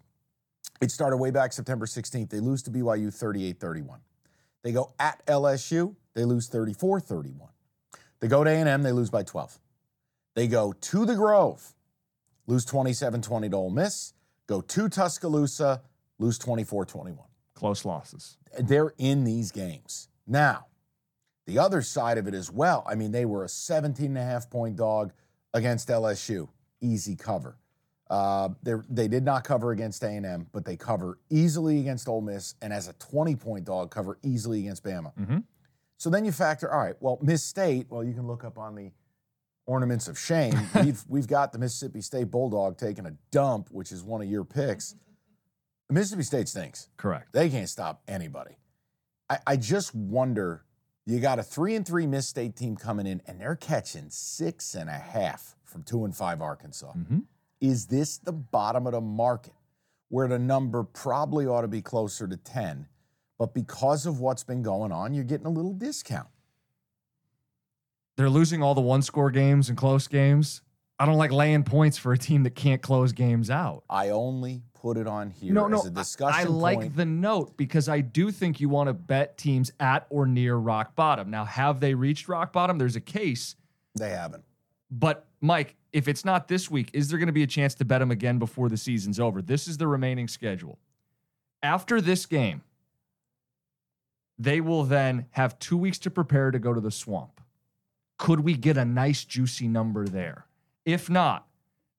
it 0.81 0.91
started 0.91 1.17
way 1.17 1.31
back 1.31 1.51
September 1.53 1.85
16th. 1.85 2.29
They 2.29 2.39
lose 2.39 2.63
to 2.63 2.71
BYU 2.71 3.07
38-31. 3.07 3.99
They 4.63 4.71
go 4.71 4.93
at 4.99 5.25
LSU, 5.25 5.95
they 6.13 6.25
lose 6.25 6.49
34-31. 6.49 7.49
They 8.19 8.27
go 8.27 8.43
to 8.43 8.49
A&M, 8.49 8.83
they 8.83 8.91
lose 8.91 9.09
by 9.09 9.23
12. 9.23 9.59
They 10.35 10.47
go 10.47 10.73
to 10.73 11.05
the 11.05 11.15
Grove, 11.15 11.73
lose 12.47 12.65
27-20 12.65 13.51
to 13.51 13.57
Ole 13.57 13.69
Miss, 13.69 14.13
go 14.47 14.61
to 14.61 14.89
Tuscaloosa, 14.89 15.81
lose 16.17 16.37
24-21. 16.39 17.17
Close 17.53 17.85
losses. 17.85 18.37
They're 18.59 18.93
in 18.97 19.23
these 19.23 19.51
games. 19.51 20.09
Now, 20.27 20.67
the 21.45 21.57
other 21.57 21.81
side 21.81 22.17
of 22.17 22.27
it 22.27 22.33
as 22.33 22.51
well, 22.51 22.85
I 22.87 22.95
mean, 22.95 23.11
they 23.11 23.25
were 23.25 23.43
a 23.43 23.49
17 23.49 24.05
and 24.05 24.17
a 24.17 24.23
half 24.23 24.49
point 24.49 24.75
dog 24.75 25.13
against 25.53 25.87
LSU. 25.89 26.49
Easy 26.81 27.15
cover. 27.15 27.57
Uh, 28.09 28.49
they 28.63 29.07
did 29.07 29.23
not 29.23 29.43
cover 29.43 29.71
against 29.71 30.03
A&M, 30.03 30.47
but 30.51 30.65
they 30.65 30.75
cover 30.75 31.19
easily 31.29 31.79
against 31.79 32.07
Ole 32.07 32.21
Miss, 32.21 32.55
and 32.61 32.73
as 32.73 32.87
a 32.87 32.93
20 32.93 33.35
point 33.35 33.65
dog, 33.65 33.91
cover 33.91 34.17
easily 34.23 34.61
against 34.61 34.83
Bama. 34.83 35.13
Mm-hmm. 35.15 35.37
So 35.97 36.09
then 36.09 36.25
you 36.25 36.31
factor, 36.31 36.71
all 36.71 36.79
right, 36.79 36.95
well, 36.99 37.19
Miss 37.21 37.43
State, 37.43 37.85
well, 37.89 38.03
you 38.03 38.13
can 38.13 38.25
look 38.25 38.43
up 38.43 38.57
on 38.57 38.73
the 38.73 38.91
ornaments 39.67 40.07
of 40.07 40.17
shame. 40.17 40.55
we've, 40.83 41.03
we've 41.07 41.27
got 41.27 41.51
the 41.51 41.59
Mississippi 41.59 42.01
State 42.01 42.31
Bulldog 42.31 42.77
taking 42.77 43.05
a 43.05 43.13
dump, 43.31 43.69
which 43.69 43.91
is 43.91 44.01
one 44.01 44.21
of 44.21 44.27
your 44.27 44.43
picks. 44.43 44.95
Mississippi 45.91 46.23
State 46.23 46.47
stinks. 46.47 46.89
Correct. 46.97 47.31
They 47.31 47.49
can't 47.49 47.69
stop 47.69 48.01
anybody. 48.07 48.57
I, 49.29 49.37
I 49.45 49.55
just 49.57 49.93
wonder 49.93 50.63
you 51.05 51.19
got 51.19 51.37
a 51.37 51.43
three 51.43 51.75
and 51.75 51.85
three 51.85 52.07
Miss 52.07 52.27
State 52.27 52.55
team 52.55 52.75
coming 52.75 53.05
in, 53.05 53.21
and 53.27 53.39
they're 53.39 53.55
catching 53.55 54.09
six 54.09 54.73
and 54.73 54.89
a 54.89 54.93
half 54.93 55.55
from 55.69 55.83
two 55.83 56.05
and 56.05 56.15
five 56.15 56.41
Arkansas. 56.41 56.91
Mm-hmm. 56.91 57.19
Is 57.61 57.87
this 57.87 58.17
the 58.17 58.31
bottom 58.31 58.87
of 58.87 58.93
the 58.93 59.01
market 59.01 59.53
where 60.09 60.27
the 60.27 60.39
number 60.39 60.83
probably 60.83 61.45
ought 61.45 61.61
to 61.61 61.67
be 61.67 61.81
closer 61.81 62.27
to 62.27 62.37
10? 62.37 62.87
But 63.37 63.53
because 63.53 64.05
of 64.05 64.19
what's 64.19 64.43
been 64.43 64.61
going 64.61 64.91
on, 64.91 65.13
you're 65.13 65.23
getting 65.23 65.45
a 65.45 65.51
little 65.51 65.73
discount. 65.73 66.27
They're 68.17 68.29
losing 68.29 68.61
all 68.61 68.75
the 68.75 68.81
one 68.81 69.01
score 69.01 69.31
games 69.31 69.69
and 69.69 69.77
close 69.77 70.07
games. 70.07 70.61
I 70.99 71.05
don't 71.05 71.15
like 71.15 71.31
laying 71.31 71.63
points 71.63 71.97
for 71.97 72.11
a 72.11 72.17
team 72.17 72.43
that 72.43 72.55
can't 72.55 72.81
close 72.81 73.13
games 73.13 73.49
out. 73.49 73.83
I 73.89 74.09
only 74.09 74.61
put 74.73 74.97
it 74.97 75.07
on 75.07 75.29
here 75.29 75.53
no, 75.53 75.65
as 75.65 75.71
no, 75.71 75.81
a 75.83 75.89
discussion 75.89 76.41
I 76.41 76.43
like 76.43 76.95
the 76.95 77.05
note 77.05 77.55
because 77.55 77.87
I 77.87 78.01
do 78.01 78.31
think 78.31 78.59
you 78.59 78.67
want 78.67 78.87
to 78.87 78.93
bet 78.93 79.37
teams 79.37 79.71
at 79.79 80.05
or 80.09 80.25
near 80.25 80.55
rock 80.57 80.95
bottom. 80.95 81.29
Now, 81.31 81.45
have 81.45 81.79
they 81.79 81.93
reached 81.93 82.27
rock 82.27 82.51
bottom? 82.51 82.77
There's 82.77 82.97
a 82.97 83.01
case. 83.01 83.55
They 83.95 84.09
haven't. 84.09 84.43
But 84.91 85.28
Mike, 85.41 85.75
if 85.93 86.07
it's 86.07 86.25
not 86.25 86.47
this 86.47 86.69
week, 86.69 86.89
is 86.93 87.09
there 87.09 87.17
going 87.17 87.27
to 87.27 87.33
be 87.33 87.43
a 87.43 87.47
chance 87.47 87.73
to 87.75 87.85
bet 87.85 87.99
them 87.99 88.11
again 88.11 88.39
before 88.39 88.69
the 88.69 88.77
season's 88.77 89.19
over? 89.19 89.41
This 89.41 89.67
is 89.67 89.77
the 89.77 89.87
remaining 89.87 90.27
schedule. 90.27 90.77
After 91.63 92.01
this 92.01 92.25
game, 92.25 92.61
they 94.37 94.61
will 94.61 94.83
then 94.83 95.25
have 95.31 95.59
two 95.59 95.77
weeks 95.77 95.99
to 95.99 96.09
prepare 96.09 96.51
to 96.51 96.59
go 96.59 96.73
to 96.73 96.79
the 96.79 96.91
swamp. 96.91 97.41
Could 98.17 98.41
we 98.41 98.55
get 98.55 98.77
a 98.77 98.85
nice, 98.85 99.23
juicy 99.23 99.67
number 99.67 100.05
there? 100.05 100.45
If 100.85 101.09
not, 101.09 101.47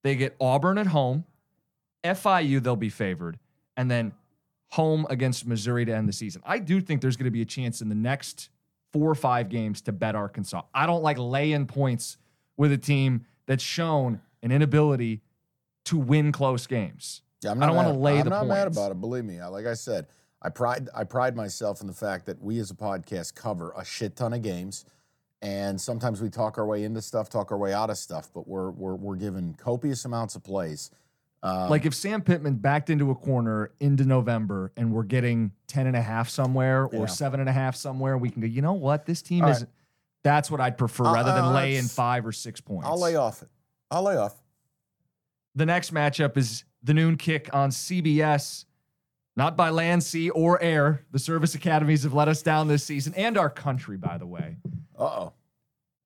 they 0.03 0.17
get 0.17 0.37
Auburn 0.41 0.79
at 0.79 0.89
home, 0.89 1.25
FIU, 2.03 2.63
they'll 2.63 2.77
be 2.77 2.89
favored, 2.89 3.39
and 3.77 3.91
then 3.91 4.13
home 4.69 5.07
against 5.11 5.47
Missouri 5.47 5.85
to 5.85 5.95
end 5.95 6.09
the 6.09 6.13
season. 6.13 6.43
I 6.47 6.59
do 6.59 6.81
think 6.81 7.01
there's 7.01 7.17
going 7.17 7.25
to 7.27 7.31
be 7.31 7.43
a 7.43 7.47
chance 7.47 7.81
in 7.81 7.89
the 7.89 7.95
next 7.95 8.49
four 8.93 9.11
or 9.11 9.15
five 9.15 9.49
games 9.49 9.81
to 9.83 9.93
bet 9.93 10.15
Arkansas. 10.15 10.63
I 10.75 10.87
don't 10.87 11.03
like 11.03 11.19
laying 11.19 11.67
points 11.67 12.17
with 12.61 12.71
a 12.73 12.77
team 12.79 13.25
that's 13.47 13.65
shown 13.65 14.21
an 14.43 14.53
inability 14.53 15.23
to 15.87 15.97
win 15.97 16.31
close 16.31 16.67
games. 16.67 17.23
Yeah, 17.43 17.53
I'm 17.53 17.57
I 17.57 17.61
not 17.61 17.67
don't 17.69 17.77
wanna 17.77 17.89
mad- 17.95 18.01
lay 18.01 18.19
I'm 18.19 18.25
the 18.25 18.31
not 18.31 18.47
mad 18.47 18.67
about 18.67 18.91
it. 18.91 19.01
Believe 19.01 19.25
me. 19.25 19.43
Like 19.43 19.65
I 19.65 19.73
said, 19.73 20.07
I 20.43 20.51
pride 20.51 20.91
I 20.95 21.05
pride 21.05 21.35
myself 21.35 21.81
in 21.81 21.87
the 21.87 21.95
fact 21.95 22.27
that 22.27 22.43
we 22.43 22.59
as 22.59 22.71
a 22.71 22.75
podcast 22.75 23.35
cover 23.35 23.73
a 23.79 23.83
shit 23.83 24.15
ton 24.15 24.35
of 24.35 24.43
games, 24.43 24.85
and 25.41 25.81
sometimes 25.81 26.21
we 26.21 26.29
talk 26.29 26.59
our 26.59 26.67
way 26.67 26.85
into 26.85 27.01
stuff, 27.01 27.31
talk 27.31 27.51
our 27.51 27.57
way 27.57 27.73
out 27.73 27.89
of 27.89 27.97
stuff, 27.97 28.29
but 28.35 28.47
we're 28.47 28.71
we're 28.71 28.95
we're 28.95 29.17
given 29.17 29.55
copious 29.55 30.05
amounts 30.05 30.37
of 30.37 30.45
plays. 30.45 30.91
Um, 31.43 31.71
Like 31.71 31.87
if 31.87 31.95
Sam 31.95 32.21
Pittman 32.21 32.57
backed 32.57 32.91
into 32.91 33.11
a 33.11 33.15
corner 33.15 33.71
into 33.81 34.05
November 34.05 34.71
and 34.77 34.93
we're 34.93 35.05
getting 35.05 35.53
10 35.69 35.87
and 35.87 35.97
a 35.97 36.03
half 36.03 36.29
somewhere 36.29 36.85
or 36.85 36.93
Yeah. 36.95 37.07
seven 37.07 37.41
and 37.41 37.49
a 37.49 37.53
half 37.53 37.75
somewhere, 37.75 38.19
we 38.19 38.29
can 38.29 38.43
go, 38.43 38.47
you 38.47 38.61
know 38.61 38.75
what? 38.75 39.07
This 39.07 39.23
team 39.23 39.45
All 39.45 39.51
is 39.51 39.65
that's 40.23 40.51
what 40.51 40.61
I'd 40.61 40.77
prefer 40.79 41.05
Uh, 41.07 41.15
rather 41.15 41.33
than 41.33 41.45
uh, 41.45 41.53
lay 41.53 41.77
in 41.77 41.87
five 41.87 42.27
or 42.27 42.33
six 42.33 42.61
points. 42.61 42.87
I'll 42.87 43.01
lay 43.01 43.17
off 43.17 43.43
it. 43.43 43.49
I'll 43.91 44.03
lay 44.03 44.17
off. 44.17 44.35
The 45.55 45.67
next 45.67 45.93
matchup 45.93 46.37
is 46.37 46.65
the 46.83 46.95
noon 46.95 47.17
kick 47.17 47.51
on 47.53 47.71
CBS. 47.71 48.65
Not 49.37 49.57
by 49.57 49.71
land, 49.71 50.03
sea, 50.03 50.29
or 50.31 50.61
air. 50.63 51.07
The 51.13 51.19
service 51.19 51.55
academies 51.55 52.03
have 52.03 52.13
let 52.13 52.29
us 52.29 52.43
down 52.43 52.69
this 52.69 52.85
season 52.85 53.15
and 53.15 53.39
our 53.39 53.49
country, 53.49 53.97
by 53.97 54.19
the 54.19 54.27
way. 54.27 54.57
Uh 54.99 55.03
oh. 55.05 55.33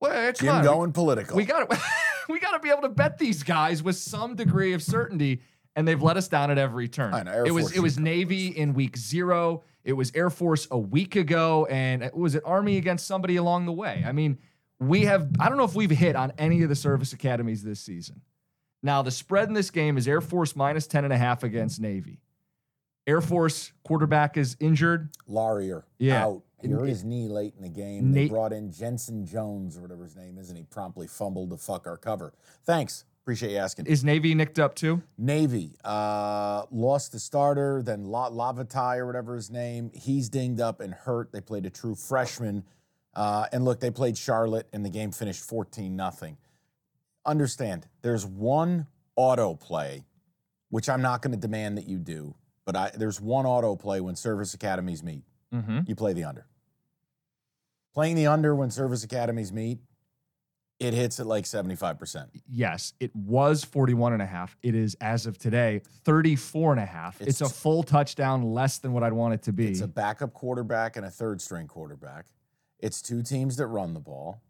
Well, 0.01 0.33
Jim 0.33 0.49
on. 0.57 0.63
going 0.65 0.93
political. 0.93 1.37
We 1.37 1.45
got 1.45 1.69
to 1.71 1.81
we 2.29 2.39
got 2.39 2.53
to 2.53 2.59
be 2.61 2.69
able 2.71 2.83
to 2.83 2.89
bet 2.91 3.19
these 3.19 3.43
guys 3.43 3.83
with 3.83 3.97
some 3.97 4.37
degree 4.37 4.73
of 4.75 4.83
certainty, 4.83 5.41
and 5.77 5.87
they've 5.87 6.03
let 6.03 6.17
us 6.17 6.29
down 6.29 6.51
at 6.51 6.59
every 6.59 6.89
turn. 6.89 7.25
Know, 7.25 7.45
it 7.45 7.51
was 7.51 7.65
Force 7.67 7.77
it 7.77 7.81
was 7.81 7.99
Navy 7.99 8.49
in 8.49 8.75
week 8.75 8.97
zero. 8.97 9.63
It 9.85 9.93
was 9.93 10.13
Air 10.15 10.31
Force 10.31 10.67
a 10.71 10.79
week 10.79 11.17
ago, 11.17 11.67
and 11.67 12.03
it 12.03 12.17
was 12.17 12.35
it 12.35 12.43
Army 12.45 12.77
against 12.77 13.07
somebody 13.07 13.37
along 13.37 13.67
the 13.67 13.73
way. 13.73 14.05
I 14.07 14.13
mean, 14.13 14.39
we 14.81 15.05
have 15.05 15.31
I 15.41 15.49
don't 15.49 15.59
know 15.59 15.65
if 15.65 15.75
we've 15.75 15.91
hit 15.91 16.17
on 16.17 16.33
any 16.39 16.63
of 16.63 16.69
the 16.69 16.77
service 16.77 17.13
academies 17.13 17.63
this 17.63 17.81
season. 17.81 18.23
Now 18.83 19.03
the 19.03 19.11
spread 19.11 19.49
in 19.49 19.55
this 19.55 19.71
game 19.71 19.97
is 19.97 20.07
Air 20.07 20.21
Force 20.21 20.55
minus 20.55 20.87
10 20.87 21.05
and 21.05 21.13
a 21.13 21.19
half 21.19 21.43
against 21.43 21.81
Navy. 21.81 22.21
Air 23.07 23.21
Force 23.21 23.73
quarterback 23.83 24.37
is 24.37 24.57
injured. 24.61 25.11
Larrier 25.29 25.85
Yeah. 25.99 26.25
out. 26.25 26.43
He 26.63 26.71
hurt 26.71 26.89
his 26.89 27.05
knee 27.05 27.29
late 27.29 27.53
in 27.57 27.63
the 27.63 27.69
game. 27.69 28.13
They 28.13 28.27
brought 28.29 28.53
in 28.55 28.73
Jensen 28.73 29.27
Jones 29.27 29.77
or 29.77 29.83
whatever 29.83 30.05
his 30.05 30.17
name 30.17 30.39
is, 30.39 30.49
and 30.49 30.57
he 30.57 30.65
promptly 30.65 31.07
fumbled 31.07 31.51
to 31.51 31.59
fuck 31.59 31.87
our 31.87 31.99
cover. 31.99 32.33
Thanks. 32.65 33.05
Appreciate 33.25 33.53
you 33.53 33.57
asking. 33.57 33.87
Is 33.87 34.05
Navy 34.05 34.35
nicked 34.35 34.59
up 34.59 34.75
too? 34.75 35.03
Navy 35.17 35.79
uh, 35.83 36.65
lost 36.71 37.13
the 37.13 37.19
starter, 37.19 37.83
then 37.83 38.05
La- 38.05 38.29
Lavatai 38.29 38.99
or 38.99 39.07
whatever 39.07 39.35
his 39.35 39.51
name. 39.51 39.91
He's 39.95 40.29
dinged 40.29 40.61
up 40.61 40.83
and 40.83 40.93
hurt. 40.93 41.33
They 41.33 41.41
played 41.41 41.65
a 41.65 41.71
true 41.71 41.95
freshman. 41.95 42.65
Uh, 43.15 43.47
and 43.51 43.65
look, 43.65 43.81
they 43.81 43.91
played 43.91 44.19
Charlotte, 44.19 44.69
and 44.75 44.85
the 44.85 44.91
game 44.91 45.11
finished 45.11 45.43
14 45.43 45.97
nothing. 45.97 46.37
Understand, 47.25 47.89
there's 48.03 48.27
one 48.27 48.89
auto 49.17 49.55
play, 49.55 50.05
which 50.69 50.91
I'm 50.91 51.01
not 51.01 51.23
going 51.23 51.33
to 51.33 51.41
demand 51.41 51.79
that 51.79 51.89
you 51.89 51.97
do, 51.97 52.35
but 52.67 52.77
I, 52.77 52.91
there's 52.95 53.23
one 53.23 53.47
auto 53.47 53.75
play 53.75 54.03
when 54.03 54.17
service 54.17 54.53
academies 54.53 55.03
meet. 55.03 55.23
Mm-hmm. 55.51 55.81
You 55.87 55.95
play 55.95 56.13
the 56.13 56.25
under. 56.25 56.47
Playing 57.95 58.17
the 58.17 58.27
under 58.27 58.55
when 58.55 58.71
service 58.71 59.03
academies 59.03 59.51
meet, 59.51 59.79
it 60.85 60.95
hits 60.95 61.19
at 61.21 61.27
like 61.27 61.45
75%. 61.45 62.29
yes, 62.49 62.93
it 63.01 63.15
was 63.15 63.65
41 63.65 64.13
and 64.13 64.23
a 64.23 64.27
half. 64.27 64.57
It 64.63 64.75
is 64.75 64.97
as 65.01 65.27
of 65.27 65.39
today 65.39 65.83
34 66.05 66.73
and 66.73 66.81
a 66.81 66.87
half. 66.87 67.21
It's, 67.21 67.41
It's- 67.41 67.51
a 67.51 67.55
full 67.55 67.83
touchdown 67.83 68.43
less 68.43 68.79
than 68.79 68.93
what 68.93 69.03
I'd 69.03 69.13
want 69.13 69.35
it 69.35 69.43
to 69.43 69.53
be. 69.53 69.69
It's 69.69 69.81
a 69.81 69.89
backup 69.89 70.33
quarterback 70.33 70.97
and 70.97 71.05
a 71.07 71.11
third 71.11 71.41
string 71.41 71.67
quarterback. 71.67 72.27
It's 72.79 73.01
two 73.03 73.23
teams 73.23 73.57
that 73.57 73.67
run 73.67 73.95
the 73.95 74.01
ball, 74.01 74.41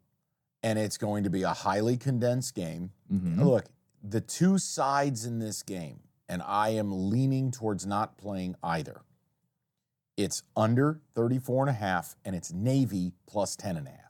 and 0.62 0.78
it's 0.78 0.96
going 0.98 1.24
to 1.24 1.30
be 1.30 1.42
a 1.42 1.52
highly 1.52 1.96
condensed 1.96 2.54
game. 2.54 2.90
Mhm. 3.12 3.44
Look, 3.44 3.66
the 4.02 4.20
two 4.20 4.58
sides 4.58 5.24
in 5.24 5.38
this 5.38 5.62
game, 5.62 6.00
and 6.28 6.42
I 6.42 6.70
am 6.70 7.10
leaning 7.10 7.50
towards 7.50 7.86
not 7.86 8.16
playing 8.18 8.56
either. 8.62 9.02
It's 10.16 10.42
under 10.56 11.00
34 11.14 11.62
and 11.64 11.70
a 11.70 11.78
half, 11.78 12.16
and 12.24 12.36
it's 12.36 12.52
Navy 12.52 13.12
plus 13.26 13.56
10 13.56 13.76
and 13.76 13.86
a 13.88 13.90
half. 13.90 14.03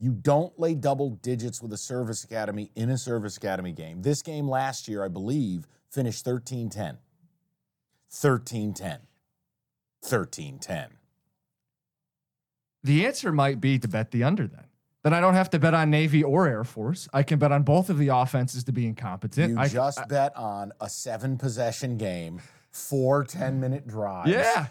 You 0.00 0.12
don't 0.12 0.58
lay 0.58 0.74
double 0.74 1.10
digits 1.10 1.60
with 1.60 1.72
a 1.72 1.76
service 1.76 2.22
academy 2.22 2.70
in 2.76 2.90
a 2.90 2.98
service 2.98 3.36
academy 3.36 3.72
game. 3.72 4.02
This 4.02 4.22
game 4.22 4.48
last 4.48 4.86
year, 4.86 5.04
I 5.04 5.08
believe, 5.08 5.66
finished 5.90 6.24
13 6.24 6.70
10. 6.70 6.98
13 8.10 8.72
10. 8.74 8.98
13 10.04 10.58
10. 10.58 10.88
The 12.84 13.06
answer 13.06 13.32
might 13.32 13.60
be 13.60 13.78
to 13.78 13.88
bet 13.88 14.12
the 14.12 14.22
under 14.22 14.46
then. 14.46 14.64
Then 15.02 15.12
I 15.12 15.20
don't 15.20 15.34
have 15.34 15.50
to 15.50 15.58
bet 15.58 15.74
on 15.74 15.90
Navy 15.90 16.22
or 16.22 16.46
Air 16.46 16.64
Force. 16.64 17.08
I 17.12 17.22
can 17.22 17.38
bet 17.38 17.50
on 17.50 17.62
both 17.62 17.90
of 17.90 17.98
the 17.98 18.08
offenses 18.08 18.64
to 18.64 18.72
be 18.72 18.86
incompetent. 18.86 19.52
You 19.52 19.58
I, 19.58 19.68
just 19.68 20.06
bet 20.08 20.36
on 20.36 20.72
a 20.80 20.88
seven 20.88 21.38
possession 21.38 21.96
game, 21.96 22.40
four 22.70 23.24
10 23.24 23.58
minute 23.60 23.86
drives. 23.86 24.30
yeah. 24.30 24.66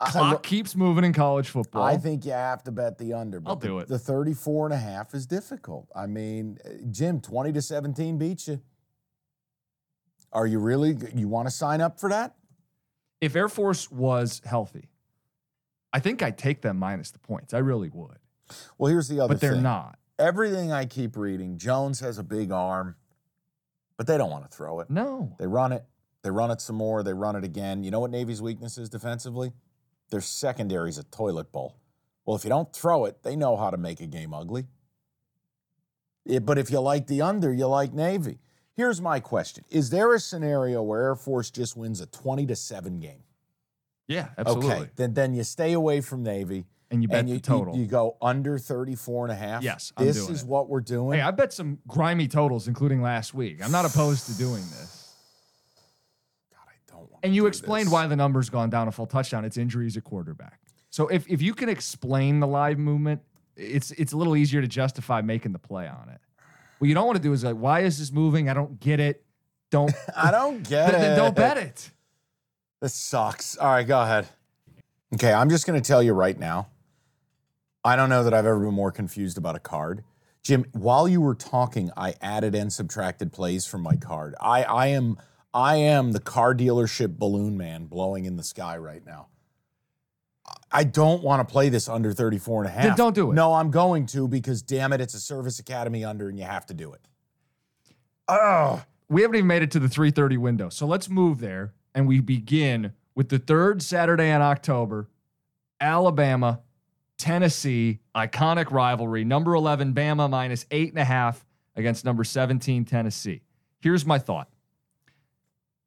Clock 0.00 0.42
keeps 0.44 0.76
moving 0.76 1.04
in 1.04 1.12
college 1.12 1.48
football. 1.48 1.82
I 1.82 1.96
think 1.96 2.24
you 2.24 2.30
have 2.32 2.62
to 2.64 2.70
bet 2.70 2.98
the 2.98 3.14
under. 3.14 3.40
But 3.40 3.50
I'll 3.50 3.56
the, 3.56 3.66
do 3.66 3.78
it. 3.80 3.88
The 3.88 3.98
34 3.98 4.66
and 4.66 4.74
a 4.74 4.78
half 4.78 5.12
is 5.12 5.26
difficult. 5.26 5.88
I 5.94 6.06
mean, 6.06 6.58
uh, 6.64 6.70
Jim, 6.90 7.20
20 7.20 7.52
to 7.52 7.60
17 7.62 8.16
beats 8.16 8.46
you. 8.46 8.60
Are 10.32 10.46
you 10.46 10.58
really, 10.60 10.96
you 11.14 11.26
want 11.26 11.48
to 11.48 11.50
sign 11.50 11.80
up 11.80 11.98
for 11.98 12.08
that? 12.10 12.34
if 13.20 13.34
Air 13.34 13.48
Force 13.48 13.90
was 13.90 14.40
healthy, 14.44 14.88
I 15.92 15.98
think 15.98 16.22
I'd 16.22 16.38
take 16.38 16.62
them 16.62 16.78
minus 16.78 17.10
the 17.10 17.18
points. 17.18 17.52
I 17.52 17.58
really 17.58 17.88
would. 17.88 18.18
Well, 18.76 18.92
here's 18.92 19.08
the 19.08 19.18
other 19.18 19.34
But 19.34 19.40
they're 19.40 19.54
thing. 19.54 19.62
not. 19.64 19.98
Everything 20.20 20.70
I 20.70 20.84
keep 20.84 21.16
reading, 21.16 21.58
Jones 21.58 21.98
has 21.98 22.18
a 22.18 22.22
big 22.22 22.52
arm, 22.52 22.94
but 23.96 24.06
they 24.06 24.16
don't 24.16 24.30
want 24.30 24.48
to 24.48 24.56
throw 24.56 24.78
it. 24.80 24.88
No. 24.90 25.34
They 25.40 25.48
run 25.48 25.72
it. 25.72 25.84
They 26.22 26.30
run 26.30 26.52
it 26.52 26.60
some 26.60 26.76
more. 26.76 27.02
They 27.02 27.12
run 27.12 27.34
it 27.34 27.42
again. 27.42 27.82
You 27.82 27.90
know 27.90 28.00
what 28.00 28.10
Navy's 28.12 28.40
weakness 28.40 28.78
is 28.78 28.88
defensively? 28.88 29.52
Their 30.10 30.20
secondary's 30.20 30.98
a 30.98 31.04
toilet 31.04 31.52
bowl. 31.52 31.76
Well, 32.24 32.36
if 32.36 32.44
you 32.44 32.50
don't 32.50 32.72
throw 32.72 33.04
it, 33.06 33.22
they 33.22 33.36
know 33.36 33.56
how 33.56 33.70
to 33.70 33.76
make 33.76 34.00
a 34.00 34.06
game 34.06 34.34
ugly. 34.34 34.66
Yeah, 36.24 36.40
but 36.40 36.58
if 36.58 36.70
you 36.70 36.80
like 36.80 37.06
the 37.06 37.22
under, 37.22 37.52
you 37.52 37.66
like 37.66 37.92
Navy. 37.94 38.38
Here's 38.76 39.00
my 39.00 39.18
question 39.18 39.64
Is 39.70 39.90
there 39.90 40.14
a 40.14 40.20
scenario 40.20 40.82
where 40.82 41.02
Air 41.02 41.16
Force 41.16 41.50
just 41.50 41.76
wins 41.76 42.00
a 42.00 42.06
20 42.06 42.46
to 42.46 42.56
7 42.56 43.00
game? 43.00 43.22
Yeah, 44.06 44.28
absolutely. 44.38 44.72
Okay. 44.72 44.90
Then, 44.96 45.14
then 45.14 45.34
you 45.34 45.44
stay 45.44 45.72
away 45.72 46.00
from 46.00 46.22
Navy. 46.22 46.64
And 46.90 47.02
you 47.02 47.08
bet 47.08 47.20
and 47.20 47.28
you, 47.28 47.34
the 47.34 47.40
total. 47.42 47.74
You, 47.74 47.82
you 47.82 47.86
go 47.86 48.16
under 48.22 48.58
34 48.58 49.26
and 49.26 49.32
a 49.32 49.34
half. 49.34 49.62
Yes, 49.62 49.92
I'm 49.96 50.06
this 50.06 50.16
is 50.30 50.42
it. 50.42 50.48
what 50.48 50.70
we're 50.70 50.80
doing. 50.80 51.18
hey, 51.18 51.22
I 51.22 51.30
bet 51.30 51.52
some 51.52 51.80
grimy 51.86 52.28
totals, 52.28 52.66
including 52.66 53.02
last 53.02 53.34
week. 53.34 53.62
I'm 53.62 53.70
not 53.70 53.84
opposed 53.84 54.26
to 54.26 54.38
doing 54.38 54.62
this. 54.70 55.14
God, 56.50 56.60
I 56.66 56.90
don't 56.90 57.00
want 57.00 57.07
And 57.22 57.34
you 57.34 57.46
explained 57.46 57.90
why 57.90 58.06
the 58.06 58.16
number's 58.16 58.50
gone 58.50 58.70
down 58.70 58.88
a 58.88 58.92
full 58.92 59.06
touchdown. 59.06 59.44
It's 59.44 59.56
injuries 59.56 59.96
at 59.96 60.04
quarterback. 60.04 60.60
So 60.90 61.08
if, 61.08 61.28
if 61.28 61.42
you 61.42 61.54
can 61.54 61.68
explain 61.68 62.40
the 62.40 62.46
live 62.46 62.78
movement, 62.78 63.20
it's 63.56 63.90
it's 63.92 64.12
a 64.12 64.16
little 64.16 64.36
easier 64.36 64.60
to 64.60 64.68
justify 64.68 65.20
making 65.20 65.52
the 65.52 65.58
play 65.58 65.88
on 65.88 66.08
it. 66.08 66.20
What 66.78 66.88
you 66.88 66.94
don't 66.94 67.06
want 67.06 67.16
to 67.16 67.22
do 67.22 67.32
is 67.32 67.42
like, 67.42 67.56
why 67.56 67.80
is 67.80 67.98
this 67.98 68.12
moving? 68.12 68.48
I 68.48 68.54
don't 68.54 68.78
get 68.78 69.00
it. 69.00 69.24
Don't 69.70 69.92
I 70.16 70.30
don't 70.30 70.62
get 70.62 70.92
then, 70.92 70.94
it. 70.94 70.98
then 70.98 71.18
don't 71.18 71.36
bet 71.36 71.58
it. 71.58 71.90
This 72.80 72.94
sucks. 72.94 73.56
All 73.56 73.68
right, 73.68 73.86
go 73.86 74.00
ahead. 74.00 74.28
Okay, 75.14 75.32
I'm 75.32 75.50
just 75.50 75.66
going 75.66 75.80
to 75.80 75.86
tell 75.86 76.02
you 76.02 76.12
right 76.12 76.38
now. 76.38 76.68
I 77.84 77.96
don't 77.96 78.08
know 78.08 78.22
that 78.22 78.34
I've 78.34 78.46
ever 78.46 78.60
been 78.60 78.74
more 78.74 78.92
confused 78.92 79.38
about 79.38 79.56
a 79.56 79.60
card. 79.60 80.04
Jim, 80.42 80.64
while 80.72 81.08
you 81.08 81.20
were 81.20 81.34
talking, 81.34 81.90
I 81.96 82.14
added 82.20 82.54
and 82.54 82.72
subtracted 82.72 83.32
plays 83.32 83.66
from 83.66 83.82
my 83.82 83.96
card. 83.96 84.34
I, 84.40 84.62
I 84.62 84.86
am 84.88 85.16
I 85.58 85.74
am 85.74 86.12
the 86.12 86.20
car 86.20 86.54
dealership 86.54 87.18
balloon 87.18 87.58
man 87.58 87.86
blowing 87.86 88.26
in 88.26 88.36
the 88.36 88.44
sky 88.44 88.76
right 88.76 89.04
now. 89.04 89.26
I 90.70 90.84
don't 90.84 91.20
want 91.20 91.46
to 91.46 91.52
play 91.52 91.68
this 91.68 91.88
under 91.88 92.12
34 92.12 92.62
and 92.62 92.68
a 92.68 92.72
half. 92.72 92.84
Then 92.84 92.96
don't 92.96 93.14
do 93.14 93.32
it. 93.32 93.34
No, 93.34 93.54
I'm 93.54 93.72
going 93.72 94.06
to 94.06 94.28
because 94.28 94.62
damn 94.62 94.92
it, 94.92 95.00
it's 95.00 95.14
a 95.14 95.20
service 95.20 95.58
academy 95.58 96.04
under 96.04 96.28
and 96.28 96.38
you 96.38 96.44
have 96.44 96.64
to 96.66 96.74
do 96.74 96.92
it. 96.92 97.00
Oh, 98.28 98.84
we 99.08 99.22
haven't 99.22 99.34
even 99.34 99.48
made 99.48 99.62
it 99.62 99.72
to 99.72 99.80
the 99.80 99.88
3:30 99.88 100.38
window. 100.38 100.68
So 100.68 100.86
let's 100.86 101.08
move 101.08 101.40
there 101.40 101.72
and 101.92 102.06
we 102.06 102.20
begin 102.20 102.92
with 103.16 103.28
the 103.28 103.40
third 103.40 103.82
Saturday 103.82 104.30
in 104.30 104.40
October, 104.40 105.08
Alabama, 105.80 106.60
Tennessee, 107.16 107.98
iconic 108.14 108.70
rivalry. 108.70 109.24
Number 109.24 109.54
11 109.54 109.92
Bama 109.92 110.30
minus 110.30 110.66
eight 110.70 110.90
and 110.90 111.00
a 111.00 111.04
half 111.04 111.44
against 111.74 112.04
number 112.04 112.22
17 112.22 112.84
Tennessee. 112.84 113.42
Here's 113.80 114.06
my 114.06 114.20
thought: 114.20 114.48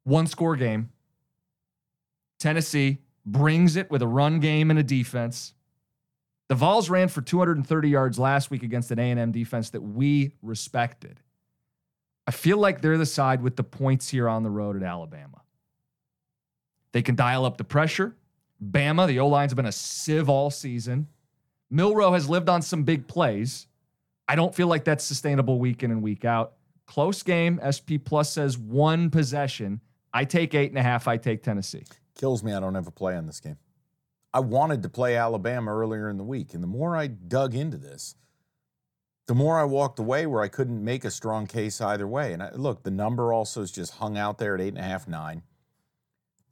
one 0.04 0.26
score 0.26 0.56
game. 0.56 0.90
Tennessee 2.38 2.98
brings 3.24 3.76
it 3.76 3.90
with 3.90 4.02
a 4.02 4.06
run 4.06 4.40
game 4.40 4.70
and 4.70 4.78
a 4.78 4.82
defense. 4.82 5.54
The 6.48 6.54
Vols 6.54 6.90
ran 6.90 7.08
for 7.08 7.22
230 7.22 7.88
yards 7.88 8.18
last 8.18 8.50
week 8.50 8.62
against 8.62 8.90
an 8.90 8.98
A&M 8.98 9.32
defense 9.32 9.70
that 9.70 9.80
we 9.80 10.32
respected. 10.42 11.20
I 12.26 12.30
feel 12.30 12.58
like 12.58 12.80
they're 12.80 12.98
the 12.98 13.06
side 13.06 13.42
with 13.42 13.56
the 13.56 13.64
points 13.64 14.08
here 14.08 14.28
on 14.28 14.42
the 14.42 14.50
road 14.50 14.76
at 14.76 14.82
Alabama. 14.82 15.42
They 16.92 17.02
can 17.02 17.14
dial 17.14 17.44
up 17.44 17.56
the 17.56 17.64
pressure. 17.64 18.16
Bama, 18.62 19.06
the 19.06 19.18
O 19.20 19.28
line's 19.28 19.54
been 19.54 19.66
a 19.66 19.72
sieve 19.72 20.28
all 20.28 20.50
season. 20.50 21.08
Milroe 21.70 22.12
has 22.12 22.28
lived 22.28 22.48
on 22.48 22.62
some 22.62 22.84
big 22.84 23.08
plays. 23.08 23.66
I 24.28 24.36
don't 24.36 24.54
feel 24.54 24.66
like 24.66 24.84
that's 24.84 25.04
sustainable 25.04 25.58
week 25.58 25.82
in 25.82 25.90
and 25.90 26.02
week 26.02 26.24
out. 26.24 26.52
Close 26.86 27.22
game. 27.22 27.58
SP 27.64 27.96
Plus 28.04 28.30
says 28.30 28.58
one 28.58 29.10
possession. 29.10 29.80
I 30.12 30.24
take 30.24 30.54
eight 30.54 30.70
and 30.70 30.78
a 30.78 30.82
half. 30.82 31.08
I 31.08 31.16
take 31.16 31.42
Tennessee. 31.42 31.84
kills 32.14 32.42
me 32.42 32.52
I 32.52 32.60
don't 32.60 32.74
have 32.74 32.86
a 32.86 32.92
play 32.92 33.16
on 33.16 33.26
this 33.26 33.40
game. 33.40 33.56
I 34.34 34.40
wanted 34.40 34.82
to 34.82 34.88
play 34.88 35.16
Alabama 35.16 35.74
earlier 35.74 36.08
in 36.08 36.16
the 36.16 36.24
week, 36.24 36.54
and 36.54 36.62
the 36.62 36.68
more 36.68 36.96
I 36.96 37.06
dug 37.06 37.54
into 37.54 37.76
this, 37.76 38.14
the 39.26 39.34
more 39.34 39.58
I 39.58 39.64
walked 39.64 39.98
away 39.98 40.26
where 40.26 40.42
I 40.42 40.48
couldn't 40.48 40.82
make 40.82 41.04
a 41.04 41.10
strong 41.10 41.46
case 41.46 41.80
either 41.80 42.06
way. 42.06 42.32
And 42.32 42.42
I, 42.42 42.50
look, 42.52 42.82
the 42.82 42.90
number 42.90 43.32
also 43.32 43.60
is 43.62 43.70
just 43.70 43.94
hung 43.94 44.16
out 44.18 44.38
there 44.38 44.54
at 44.54 44.60
eight 44.60 44.68
and 44.68 44.78
a 44.78 44.82
half, 44.82 45.06
nine. 45.06 45.42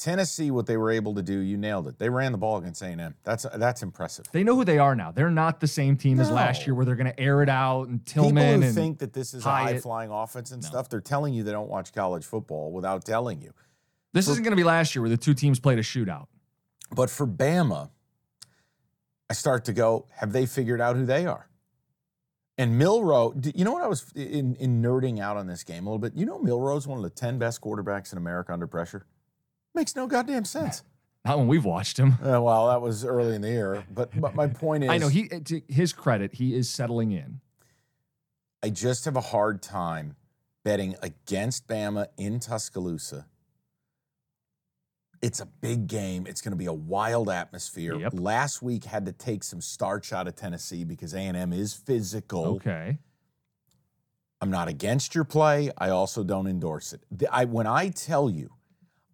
Tennessee, 0.01 0.51
what 0.51 0.65
they 0.65 0.79
were 0.79 0.91
able 0.91 1.15
to 1.15 1.23
do, 1.23 1.41
you 1.41 1.59
nailed 1.59 1.87
it. 1.87 1.99
They 1.99 2.09
ran 2.09 2.33
the 2.33 2.39
ball 2.39 2.57
against 2.57 2.81
A&M. 2.81 3.15
That's 3.23 3.45
that's 3.57 3.83
impressive. 3.83 4.25
They 4.33 4.43
know 4.43 4.57
who 4.57 4.65
they 4.65 4.79
are 4.79 4.97
now. 4.97 5.11
They're 5.11 5.31
not 5.31 5.61
the 5.61 5.69
same 5.69 5.99
team 5.99 6.19
as 6.21 6.31
last 6.31 6.67
year 6.67 6.75
where 6.75 6.87
they're 6.87 6.97
going 6.97 7.13
to 7.13 7.21
air 7.21 7.43
it 7.43 7.51
out 7.51 7.89
and 7.89 8.03
People 8.05 8.25
Tillman 8.25 8.63
who 8.63 8.67
and 8.69 8.75
think 8.75 8.99
that 9.01 9.13
this 9.13 9.35
is 9.35 9.45
a 9.45 9.51
high 9.51 9.79
flying 9.79 10.11
offense 10.11 10.53
and 10.53 10.65
stuff, 10.65 10.89
they're 10.89 11.03
telling 11.03 11.35
you 11.35 11.43
they 11.43 11.53
don't 11.53 11.69
watch 11.69 11.93
college 11.93 12.25
football 12.25 12.73
without 12.73 13.05
telling 13.05 13.43
you. 13.43 13.53
this 14.15 14.27
isn't 14.27 14.43
going 14.43 14.53
to 14.53 14.57
be 14.57 14.65
last 14.65 14.95
year 14.95 15.03
where 15.03 15.11
the 15.11 15.19
two 15.19 15.35
teams 15.35 15.61
played 15.61 15.79
a 15.79 15.83
shootout. 15.83 16.29
But 16.91 17.11
for 17.11 17.27
Bama, 17.27 17.91
I 19.29 19.35
start 19.35 19.67
to 19.67 19.75
go, 19.75 20.07
have 20.17 20.33
they 20.33 20.47
figured 20.47 20.81
out 20.81 20.97
who 20.97 21.05
they 21.05 21.27
are? 21.27 21.51
And 22.57 22.79
Milroe, 22.79 23.35
you 23.55 23.65
know 23.67 23.73
what 23.73 23.83
I 23.83 23.87
was 23.87 24.11
in, 24.15 24.55
in 24.57 24.83
nerding 24.83 25.21
out 25.21 25.37
on 25.37 25.47
this 25.47 25.63
game 25.63 25.87
a 25.87 25.91
little 25.91 25.99
bit? 25.99 26.15
You 26.15 26.25
know, 26.27 26.39
Milroe's 26.39 26.87
one 26.87 26.99
of 26.99 27.05
the 27.05 27.11
10 27.11 27.39
best 27.39 27.61
quarterbacks 27.61 28.13
in 28.13 28.19
America 28.19 28.53
under 28.53 28.67
pressure? 28.67 29.07
Makes 29.75 29.97
no 29.97 30.07
goddamn 30.07 30.45
sense. 30.45 30.83
Not 31.25 31.39
when 31.39 31.49
we've 31.49 31.65
watched 31.65 31.99
him. 31.99 32.15
Uh, 32.15 32.41
well, 32.41 32.69
that 32.69 32.81
was 32.81 33.05
early 33.05 33.35
in 33.35 33.43
the 33.43 33.51
year. 33.51 33.85
But, 33.93 34.19
but 34.19 34.35
my 34.35 34.47
point 34.47 34.85
is, 34.85 34.91
I 34.91 34.99
know 34.99 35.09
he 35.09 35.29
to 35.29 35.61
his 35.69 35.93
credit, 35.93 36.35
he 36.35 36.55
is 36.55 36.69
settling 36.71 37.13
in. 37.13 37.41
I 38.63 38.71
just 38.71 39.05
have 39.05 39.17
a 39.17 39.21
hard 39.21 39.63
time 39.63 40.17
betting 40.65 40.97
against 41.03 41.67
Bama 41.67 42.09
in 42.17 42.41
Tuscaloosa. 42.41 43.27
It's 45.23 45.41
a 45.41 45.47
big 45.47 45.87
game. 45.87 46.27
It's 46.27 46.41
going 46.41 46.53
to 46.53 46.57
be 46.57 46.67
a 46.67 46.73
wild 46.73 47.29
atmosphere. 47.29 47.99
Yep. 47.99 48.15
Last 48.15 48.63
week 48.63 48.85
had 48.85 49.05
to 49.05 49.13
take 49.13 49.45
some 49.45 49.61
starch 49.61 50.15
out 50.15 50.27
of 50.27 50.35
Tennessee 50.35 50.85
because 50.85 51.13
A&M 51.13 51.53
is 51.53 51.75
physical. 51.75 52.47
Okay. 52.57 52.99
I'm 54.41 54.51
not 54.51 54.69
against 54.69 55.15
your 55.15 55.25
play. 55.25 55.71
I 55.77 55.91
also 55.91 56.25
don't 56.25 56.47
endorse 56.47 56.95
it. 56.95 57.03
I, 57.31 57.45
when 57.45 57.67
I 57.67 57.91
tell 57.91 58.31
you 58.31 58.51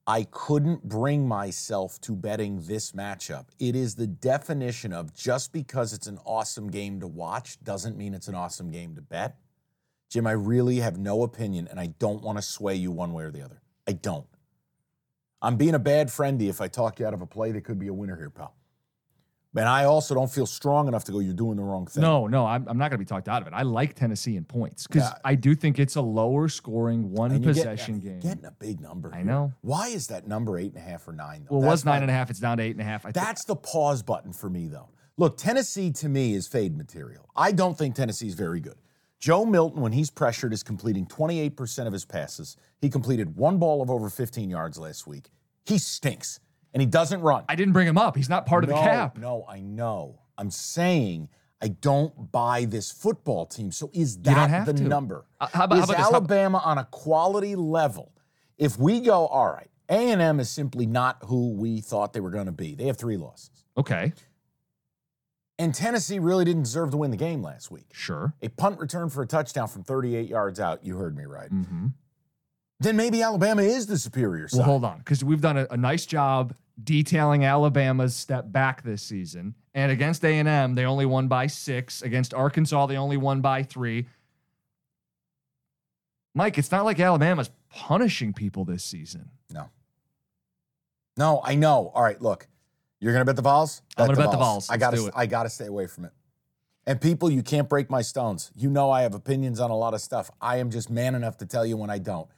I 0.09 0.25
couldn't 0.31 0.85
bring 0.89 1.27
myself 1.27 2.01
to 2.03 2.15
betting 2.15 2.63
this 2.63 2.93
matchup, 2.93 3.47
it 3.59 3.75
is 3.75 3.97
the 3.97 4.07
definition 4.07 4.93
of 4.93 5.13
just 5.13 5.53
because 5.53 5.93
it's 5.93 6.07
an 6.07 6.19
awesome 6.25 6.71
game 6.71 7.01
to 7.01 7.09
watch 7.09 7.63
doesn't 7.65 7.97
mean 7.97 8.15
it's 8.15 8.29
an 8.29 8.35
awesome 8.35 8.71
game 8.71 8.95
to 8.95 9.03
bet. 9.03 9.37
Jim, 10.09 10.27
I 10.27 10.33
really 10.33 10.77
have 10.77 10.99
no 10.99 11.25
opinion 11.25 11.67
and 11.69 11.81
I 11.81 11.87
don't 11.99 12.23
want 12.23 12.39
to 12.39 12.43
sway 12.43 12.77
you 12.77 12.93
one 12.93 13.13
way 13.13 13.25
or 13.25 13.33
the 13.33 13.43
other. 13.43 13.61
I 13.89 13.93
don't. 13.93 14.27
I'm 15.43 15.57
being 15.57 15.75
a 15.75 15.81
bad 15.81 16.09
friendy 16.09 16.49
if 16.49 16.61
I 16.61 16.69
talk 16.69 17.01
you 17.01 17.07
out 17.07 17.15
of 17.15 17.23
a 17.23 17.27
play 17.27 17.53
that 17.53 17.63
could 17.63 17.79
be 17.79 17.89
a 17.89 17.95
winner 17.95 18.17
here, 18.17 18.31
pal. 18.31 18.56
And 19.57 19.69
I 19.69 19.85
also 19.85 20.15
don't 20.15 20.31
feel 20.31 20.47
strong 20.47 20.89
enough 20.89 21.05
to 21.05 21.13
go, 21.13 21.19
you're 21.21 21.33
doing 21.35 21.57
the 21.57 21.63
wrong 21.63 21.87
thing. 21.87 22.03
No, 22.03 22.27
no, 22.27 22.45
I'm, 22.47 22.67
I'm 22.69 22.77
not 22.79 22.91
going 22.91 22.99
to 22.99 23.05
be 23.05 23.05
talked 23.05 23.29
out 23.29 23.43
of 23.43 23.49
it. 23.49 23.55
I 23.55 23.63
like 23.63 23.95
Tennessee 23.95 24.37
in 24.37 24.45
points 24.45 24.87
because 24.87 25.05
Yeah. 25.05 25.19
I 25.25 25.35
do 25.35 25.55
think 25.55 25.79
it's 25.79 25.97
a 25.97 26.01
lower 26.03 26.49
scoring 26.49 27.11
one 27.13 27.43
possession 27.43 28.01
you're 28.01 28.13
game. 28.15 28.21
Getting 28.21 28.45
a 28.45 28.51
big 28.53 28.81
number. 28.81 29.11
I 29.13 29.19
here. 29.19 29.25
know. 29.27 29.53
Why 29.63 29.89
is 29.89 30.09
that 30.09 30.27
number 30.29 30.59
eight 30.59 30.73
and 30.75 30.79
a 30.83 30.87
half 30.87 31.07
or 31.09 31.13
nine? 31.13 31.47
Though? 31.49 31.57
well, 31.57 31.65
it 31.69 31.71
was 31.71 31.85
nine 31.85 32.01
my- 32.01 32.03
and 32.03 32.11
a 32.11 32.15
half. 32.15 32.31
It's 32.31 32.41
down 32.41 32.59
to 32.59 32.63
eight 32.63 32.73
and 32.73 32.81
a 32.81 32.85
half. 32.85 33.07
I 33.07 33.13
That's 33.13 33.45
the 33.45 33.57
pause 33.57 34.03
button 34.03 34.33
for 34.33 34.51
me, 34.51 34.69
though. 34.69 34.89
Look, 35.17 35.39
Tennessee 35.39 35.91
to 35.93 36.09
me 36.11 36.35
is 36.35 36.47
fade 36.47 36.77
material. 36.77 37.31
I 37.35 37.53
don't 37.53 37.79
think 37.79 37.95
Tennessee 37.95 38.27
is 38.29 38.35
very 38.35 38.61
good. 38.61 38.77
Joe 39.19 39.47
Milton, 39.47 39.81
when 39.81 39.93
he's 39.93 40.11
pressured, 40.11 40.53
is 40.53 40.63
completing 40.63 41.07
28% 41.07 41.87
of 41.87 41.93
his 41.95 42.05
passes. 42.05 42.59
He 42.83 42.91
completed 42.91 43.35
one 43.37 43.57
ball 43.59 43.81
of 43.81 43.91
over 43.91 44.11
15 44.11 44.51
yards 44.51 44.77
last 44.79 45.07
week. 45.07 45.31
He 45.65 45.79
stinks, 45.79 46.39
and 46.77 46.83
he 46.83 46.87
doesn't 46.87 47.23
run. 47.23 47.43
I 47.49 47.55
didn't 47.57 47.73
bring 47.73 47.89
him 47.89 47.97
up. 47.97 48.17
He's 48.19 48.29
not 48.29 48.45
part 48.45 48.63
of 48.63 48.69
no, 48.69 48.77
the 48.77 48.83
cap. 48.83 49.17
No, 49.17 49.47
I 49.49 49.61
know. 49.61 50.21
I'm 50.37 50.51
saying 50.51 51.31
I 51.63 51.69
don't 51.69 52.31
buy 52.31 52.67
this 52.67 52.93
football 52.93 53.47
team. 53.47 53.73
So 53.73 53.89
is 53.95 54.19
that 54.19 54.67
the 54.67 54.75
to. 54.75 54.83
number? 54.85 55.25
Uh, 55.41 55.47
how 55.55 55.65
about- 55.65 55.77
how 55.79 55.85
is 55.85 55.89
about 55.89 55.97
this? 55.97 56.07
How- 56.07 56.13
Alabama 56.13 56.59
on 56.63 56.77
a 56.77 56.85
quality 56.85 57.57
level? 57.57 58.13
If 58.59 58.79
we 58.79 59.01
go, 59.01 59.27
all 59.27 59.51
right, 59.51 59.71
A&M 59.89 60.39
is 60.39 60.51
simply 60.51 60.85
not 60.85 61.17
who 61.25 61.55
we 61.55 61.81
thought 61.81 62.13
they 62.13 62.21
were 62.21 62.29
going 62.31 62.45
to 62.45 62.53
be. 62.53 62.75
They 62.75 62.89
have 62.89 62.99
three 62.99 63.17
losses. 63.17 63.65
Okay, 63.79 64.13
And 65.59 65.75
Tennessee 65.75 66.19
really 66.19 66.45
didn't 66.45 66.65
deserve 66.65 66.91
to 66.91 66.99
win 66.99 67.11
the 67.11 67.17
game 67.17 67.43
last 67.43 67.71
week. 67.71 67.87
sure. 67.95 68.35
A 68.43 68.49
punt 68.49 68.79
return 68.79 69.09
for 69.09 69.23
a 69.23 69.27
touchdown 69.27 69.69
from 69.69 69.83
38 69.83 70.29
yards 70.29 70.61
out. 70.61 70.85
You 70.85 70.99
heard 70.99 71.17
me 71.17 71.25
right. 71.25 71.49
hmm 71.49 71.87
Then 72.81 72.97
maybe 72.99 73.23
Alabama 73.23 73.63
is 73.63 73.87
the 73.87 73.97
superior 73.97 74.49
side. 74.49 74.59
Well, 74.59 74.67
hold 74.67 74.85
on, 74.85 74.99
because 74.99 75.25
we've 75.25 75.41
done 75.41 75.57
a, 75.57 75.67
a 75.71 75.77
nice 75.79 76.05
job 76.05 76.55
detailing 76.83 77.45
Alabama's 77.45 78.15
step 78.15 78.51
back 78.51 78.83
this 78.83 79.03
season. 79.03 79.55
And 79.75 79.93
against 79.93 80.25
A&M, 80.25 80.75
they 80.75 80.85
only 80.85 81.07
won 81.07 81.29
by 81.29 81.47
6. 81.47 82.03
Against 82.03 82.35
Arkansas, 82.35 82.87
they 82.87 82.97
only 82.97 83.17
won 83.17 83.41
by 83.41 83.63
3. 83.63 84.07
Mike, 86.35 86.59
it's 86.59 86.71
not 86.71 86.85
like 86.85 87.01
Alabama's 87.01 87.51
punishing 87.71 88.33
people 88.33 88.65
this 88.65 88.85
season. 88.85 89.31
No. 89.51 89.71
No, 91.17 91.41
I 91.43 91.55
know. 91.55 91.91
All 91.95 92.03
right, 92.03 92.21
look. 92.21 92.47
You're 93.01 93.13
gonna 93.13 93.25
bet 93.25 93.37
the 93.37 93.43
Vols? 93.43 93.83
I'm 93.97 94.07
gonna 94.07 94.19
bet 94.19 94.31
the 94.31 94.39
Vols. 94.39 94.71
I 94.71 94.77
gotta. 94.79 95.11
I 95.15 95.27
gotta 95.27 95.51
stay 95.51 95.67
away 95.67 95.87
from 95.87 96.07
it. 96.07 96.13
And 96.87 97.01
people, 97.01 97.31
you 97.31 97.43
can't 97.43 97.69
break 97.69 97.91
my 97.91 98.01
stones. 98.01 98.51
You 98.55 98.71
know 98.71 98.91
I 98.91 99.03
have 99.03 99.15
opinions 99.15 99.61
on 99.61 99.71
a 99.71 99.77
lot 99.77 99.93
of 99.93 100.01
stuff. 100.01 100.31
I 100.41 100.59
am 100.59 100.71
just 100.71 100.89
man 100.89 101.15
enough 101.15 101.37
to 101.39 101.47
tell 101.47 101.67
you 101.67 101.77
when 101.77 101.91
I 101.91 101.99
don't. 101.99 102.29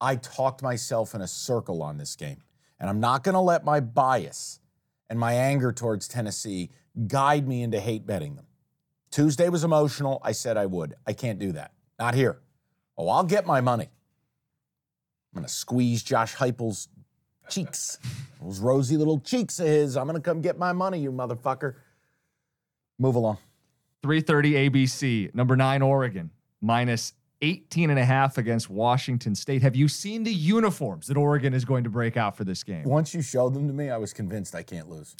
I 0.00 0.16
talked 0.16 0.62
myself 0.62 1.14
in 1.14 1.20
a 1.20 1.26
circle 1.26 1.82
on 1.82 1.96
this 1.98 2.14
game. 2.14 2.42
And 2.78 2.90
I'm 2.90 3.00
not 3.00 3.24
gonna 3.24 3.42
let 3.42 3.64
my 3.64 3.80
bias 3.80 4.60
and 5.08 5.18
my 5.18 5.32
anger 5.34 5.72
towards 5.72 6.08
Tennessee 6.08 6.70
guide 7.06 7.46
me 7.46 7.62
into 7.62 7.80
hate 7.80 8.06
betting 8.06 8.36
them. 8.36 8.46
Tuesday 9.10 9.48
was 9.48 9.64
emotional. 9.64 10.20
I 10.22 10.32
said 10.32 10.56
I 10.56 10.66
would. 10.66 10.94
I 11.06 11.12
can't 11.12 11.38
do 11.38 11.52
that. 11.52 11.72
Not 11.98 12.14
here. 12.14 12.40
Oh, 12.98 13.08
I'll 13.08 13.24
get 13.24 13.46
my 13.46 13.60
money. 13.60 13.88
I'm 15.32 15.40
gonna 15.40 15.48
squeeze 15.48 16.02
Josh 16.02 16.34
Heupel's 16.34 16.88
cheeks, 17.48 17.98
those 18.42 18.58
rosy 18.58 18.96
little 18.96 19.20
cheeks 19.20 19.60
of 19.60 19.66
his. 19.66 19.96
I'm 19.96 20.06
gonna 20.06 20.20
come 20.20 20.40
get 20.40 20.58
my 20.58 20.72
money, 20.72 20.98
you 20.98 21.12
motherfucker. 21.12 21.74
Move 22.98 23.14
along. 23.14 23.38
330 24.02 24.70
ABC, 24.70 25.34
number 25.34 25.56
9 25.56 25.82
Oregon, 25.82 26.30
minus 26.60 27.12
18 27.42 27.90
and 27.90 27.98
a 27.98 28.04
half 28.04 28.38
against 28.38 28.70
Washington 28.70 29.34
State. 29.34 29.62
Have 29.62 29.76
you 29.76 29.88
seen 29.88 30.22
the 30.24 30.32
uniforms 30.32 31.06
that 31.08 31.16
Oregon 31.16 31.52
is 31.54 31.64
going 31.64 31.84
to 31.84 31.90
break 31.90 32.16
out 32.16 32.36
for 32.36 32.44
this 32.44 32.62
game? 32.64 32.84
Once 32.84 33.12
you 33.14 33.22
showed 33.22 33.54
them 33.54 33.66
to 33.68 33.74
me, 33.74 33.90
I 33.90 33.96
was 33.98 34.12
convinced 34.12 34.54
I 34.54 34.62
can't 34.62 34.88
lose. 34.88 35.14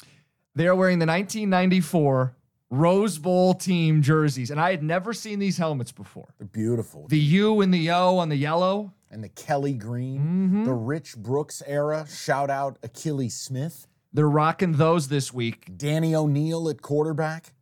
They 0.55 0.67
are 0.67 0.75
wearing 0.75 0.97
the 0.99 1.05
1994 1.05 2.35
Rose 2.69 3.17
Bowl 3.17 3.53
team 3.53 4.01
jerseys, 4.01 4.51
and 4.51 4.59
I 4.59 4.71
had 4.71 4.83
never 4.83 5.13
seen 5.13 5.39
these 5.39 5.57
helmets 5.57 5.91
before. 5.91 6.33
They're 6.37 6.47
beautiful. 6.47 7.07
The 7.07 7.19
U 7.19 7.61
and 7.61 7.73
the 7.73 7.91
O 7.91 8.17
on 8.17 8.29
the 8.29 8.35
yellow. 8.35 8.93
and 9.09 9.23
the 9.23 9.29
Kelly 9.29 9.73
Green, 9.73 10.19
Mm-hmm. 10.19 10.63
the 10.65 10.73
Rich 10.73 11.15
Brooks 11.17 11.63
era. 11.65 12.05
Shout 12.09 12.49
out 12.49 12.77
Achilles 12.83 13.35
Smith, 13.39 13.87
They're 14.11 14.27
rocking 14.29 14.73
those 14.73 15.07
this 15.07 15.31
week. 15.33 15.77
Danny 15.77 16.13
O'Neil 16.15 16.67
at 16.67 16.81
quarterback. 16.81 17.53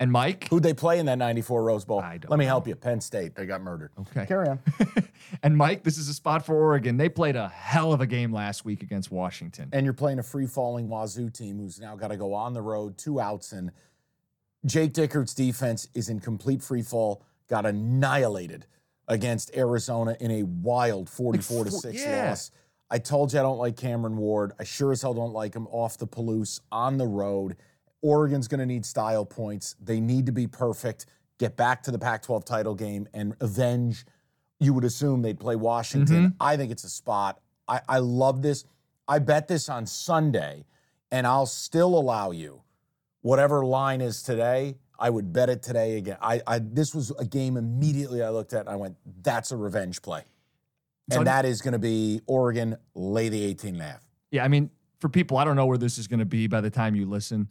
And 0.00 0.10
Mike, 0.10 0.48
Who'd 0.48 0.64
they 0.64 0.74
play 0.74 0.98
in 0.98 1.06
that 1.06 1.18
94 1.18 1.62
Rose 1.62 1.84
Bowl? 1.84 2.00
I 2.00 2.18
don't 2.18 2.28
Let 2.30 2.38
me 2.38 2.44
know. 2.44 2.48
help 2.50 2.66
you. 2.66 2.74
Penn 2.74 3.00
State. 3.00 3.36
They 3.36 3.46
got 3.46 3.60
murdered. 3.62 3.92
Okay. 4.00 4.26
Carry 4.26 4.48
on. 4.48 4.58
and 5.42 5.56
Mike, 5.56 5.84
this 5.84 5.98
is 5.98 6.08
a 6.08 6.14
spot 6.14 6.44
for 6.44 6.54
Oregon. 6.56 6.96
They 6.96 7.08
played 7.08 7.36
a 7.36 7.48
hell 7.48 7.92
of 7.92 8.00
a 8.00 8.06
game 8.06 8.32
last 8.32 8.64
week 8.64 8.82
against 8.82 9.12
Washington. 9.12 9.68
and 9.72 9.84
you're 9.86 9.92
playing 9.92 10.18
a 10.18 10.22
free 10.22 10.46
falling 10.46 10.88
Wazoo 10.88 11.30
team 11.30 11.58
who's 11.58 11.78
now 11.80 11.94
got 11.94 12.08
to 12.08 12.16
go 12.16 12.34
on 12.34 12.54
the 12.54 12.60
road, 12.62 12.98
to 12.98 13.12
Autzen, 13.14 13.58
and 13.58 13.70
Jake 14.66 14.92
Dickert's 14.94 15.32
defense 15.34 15.88
is 15.94 16.08
in 16.08 16.18
complete 16.20 16.62
free 16.62 16.82
fall, 16.82 17.22
got 17.48 17.64
annihilated 17.64 18.66
against 19.06 19.54
Arizona 19.56 20.16
in 20.18 20.30
a 20.30 20.42
wild 20.42 21.08
44 21.08 21.64
to 21.66 21.70
four- 21.70 21.80
6 21.80 22.02
yeah. 22.02 22.30
loss. 22.30 22.50
I 22.90 22.98
told 22.98 23.32
you 23.32 23.38
I 23.38 23.42
don't 23.42 23.58
like 23.58 23.76
Cameron 23.76 24.16
Ward. 24.16 24.52
I 24.58 24.64
sure 24.64 24.92
as 24.92 25.02
hell 25.02 25.14
don't 25.14 25.32
like 25.32 25.54
him 25.54 25.66
off 25.68 25.98
the 25.98 26.06
Palouse 26.06 26.60
on 26.72 26.98
the 26.98 27.06
road. 27.06 27.56
Oregon's 28.04 28.48
going 28.48 28.60
to 28.60 28.66
need 28.66 28.84
style 28.84 29.24
points. 29.24 29.76
They 29.82 29.98
need 29.98 30.26
to 30.26 30.32
be 30.32 30.46
perfect, 30.46 31.06
get 31.38 31.56
back 31.56 31.82
to 31.84 31.90
the 31.90 31.98
Pac 31.98 32.22
12 32.22 32.44
title 32.44 32.74
game, 32.74 33.08
and 33.14 33.34
avenge. 33.40 34.04
You 34.60 34.74
would 34.74 34.84
assume 34.84 35.22
they'd 35.22 35.40
play 35.40 35.56
Washington. 35.56 36.16
Mm-hmm. 36.26 36.36
I 36.42 36.56
think 36.58 36.70
it's 36.70 36.84
a 36.84 36.88
spot. 36.90 37.40
I, 37.66 37.80
I 37.88 37.98
love 37.98 38.42
this. 38.42 38.64
I 39.08 39.18
bet 39.20 39.48
this 39.48 39.68
on 39.70 39.86
Sunday, 39.86 40.66
and 41.10 41.26
I'll 41.26 41.46
still 41.46 41.98
allow 41.98 42.30
you 42.30 42.62
whatever 43.22 43.64
line 43.64 44.02
is 44.02 44.22
today. 44.22 44.76
I 44.98 45.08
would 45.08 45.32
bet 45.32 45.48
it 45.48 45.62
today 45.62 45.96
again. 45.96 46.18
I, 46.20 46.42
I 46.46 46.58
this 46.60 46.94
was 46.94 47.10
a 47.18 47.24
game 47.24 47.56
immediately 47.56 48.22
I 48.22 48.28
looked 48.28 48.52
at 48.52 48.60
and 48.60 48.68
I 48.68 48.76
went, 48.76 48.96
that's 49.22 49.50
a 49.50 49.56
revenge 49.56 50.02
play. 50.02 50.22
So- 51.10 51.18
and 51.18 51.26
that 51.26 51.44
is 51.46 51.62
going 51.62 51.72
to 51.72 51.78
be 51.78 52.20
Oregon 52.26 52.76
lay 52.94 53.28
the 53.30 53.42
18 53.44 53.74
and 53.74 53.82
a 53.82 53.84
half. 53.84 54.06
Yeah, 54.30 54.44
I 54.44 54.48
mean, 54.48 54.70
for 55.00 55.08
people, 55.08 55.36
I 55.38 55.44
don't 55.44 55.56
know 55.56 55.66
where 55.66 55.78
this 55.78 55.98
is 55.98 56.06
going 56.06 56.20
to 56.20 56.24
be 56.26 56.46
by 56.46 56.60
the 56.60 56.70
time 56.70 56.94
you 56.94 57.06
listen. 57.06 57.48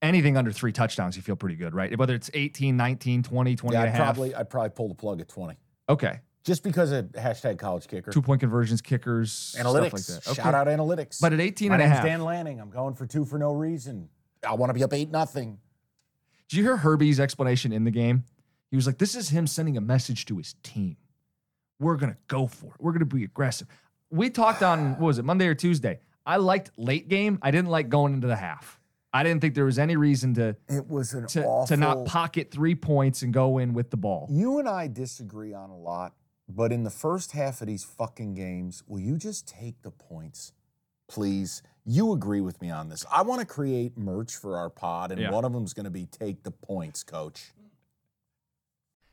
Anything 0.00 0.36
under 0.36 0.52
three 0.52 0.72
touchdowns, 0.72 1.16
you 1.16 1.22
feel 1.22 1.34
pretty 1.36 1.56
good, 1.56 1.74
right? 1.74 1.96
Whether 1.98 2.14
it's 2.14 2.30
18, 2.32 2.76
19, 2.76 3.22
20, 3.24 3.56
20 3.56 3.74
Yeah, 3.74 3.80
and 3.80 3.88
a 3.88 3.90
half. 3.90 4.00
probably 4.14 4.34
I'd 4.34 4.48
probably 4.48 4.70
pull 4.70 4.88
the 4.88 4.94
plug 4.94 5.20
at 5.20 5.28
20. 5.28 5.56
Okay. 5.88 6.20
Just 6.44 6.62
because 6.62 6.92
of 6.92 7.06
hashtag 7.06 7.58
college 7.58 7.88
kicker. 7.88 8.10
Two 8.12 8.22
point 8.22 8.40
conversions, 8.40 8.80
kickers, 8.80 9.56
analytics. 9.58 9.98
stuff 9.98 10.16
like 10.16 10.24
that. 10.24 10.30
Okay. 10.30 10.42
Shout 10.42 10.54
out 10.54 10.66
analytics. 10.68 11.20
But 11.20 11.32
at 11.32 11.40
18 11.40 11.68
My 11.70 11.74
and 11.74 11.82
a 11.82 11.88
half. 11.88 12.04
Dan 12.04 12.22
Lanning. 12.22 12.60
I'm 12.60 12.70
going 12.70 12.94
for 12.94 13.06
two 13.06 13.24
for 13.24 13.38
no 13.38 13.52
reason. 13.52 14.08
I 14.46 14.54
want 14.54 14.70
to 14.70 14.74
be 14.74 14.84
up 14.84 14.92
eight 14.92 15.10
nothing. 15.10 15.58
Did 16.48 16.56
you 16.58 16.62
hear 16.62 16.76
Herbie's 16.76 17.18
explanation 17.18 17.72
in 17.72 17.84
the 17.84 17.90
game? 17.90 18.24
He 18.70 18.76
was 18.76 18.86
like, 18.86 18.98
this 18.98 19.14
is 19.16 19.30
him 19.30 19.46
sending 19.46 19.76
a 19.76 19.80
message 19.80 20.26
to 20.26 20.38
his 20.38 20.54
team. 20.62 20.96
We're 21.80 21.96
going 21.96 22.12
to 22.12 22.18
go 22.28 22.46
for 22.46 22.66
it. 22.66 22.72
We're 22.78 22.92
going 22.92 23.00
to 23.00 23.16
be 23.16 23.24
aggressive. 23.24 23.66
We 24.10 24.30
talked 24.30 24.62
on, 24.62 24.92
what 24.92 25.00
was 25.08 25.18
it, 25.18 25.24
Monday 25.24 25.46
or 25.48 25.54
Tuesday? 25.54 26.00
I 26.24 26.36
liked 26.36 26.70
late 26.76 27.08
game. 27.08 27.38
I 27.42 27.50
didn't 27.50 27.68
like 27.68 27.88
going 27.88 28.14
into 28.14 28.26
the 28.26 28.36
half. 28.36 28.77
I 29.12 29.22
didn't 29.22 29.40
think 29.40 29.54
there 29.54 29.64
was 29.64 29.78
any 29.78 29.96
reason 29.96 30.34
to 30.34 30.56
It 30.68 30.86
was 30.86 31.14
an 31.14 31.26
to, 31.28 31.44
awful. 31.44 31.66
to 31.68 31.76
not 31.76 32.04
pocket 32.06 32.50
three 32.50 32.74
points 32.74 33.22
and 33.22 33.32
go 33.32 33.58
in 33.58 33.72
with 33.72 33.90
the 33.90 33.96
ball. 33.96 34.26
You 34.30 34.58
and 34.58 34.68
I 34.68 34.86
disagree 34.88 35.54
on 35.54 35.70
a 35.70 35.76
lot, 35.78 36.14
but 36.48 36.72
in 36.72 36.84
the 36.84 36.90
first 36.90 37.32
half 37.32 37.60
of 37.62 37.66
these 37.68 37.84
fucking 37.84 38.34
games, 38.34 38.82
will 38.86 39.00
you 39.00 39.16
just 39.16 39.48
take 39.48 39.80
the 39.82 39.90
points, 39.90 40.52
please? 41.08 41.62
You 41.86 42.12
agree 42.12 42.42
with 42.42 42.60
me 42.60 42.70
on 42.70 42.90
this. 42.90 43.06
I 43.10 43.22
want 43.22 43.40
to 43.40 43.46
create 43.46 43.96
merch 43.96 44.36
for 44.36 44.58
our 44.58 44.68
pod, 44.68 45.10
and 45.10 45.18
Yeah. 45.20 45.30
one 45.30 45.44
of 45.46 45.54
them 45.54 45.64
is 45.64 45.72
going 45.72 45.84
to 45.84 45.90
be 45.90 46.04
take 46.04 46.42
the 46.42 46.50
points, 46.50 47.02
coach. 47.02 47.52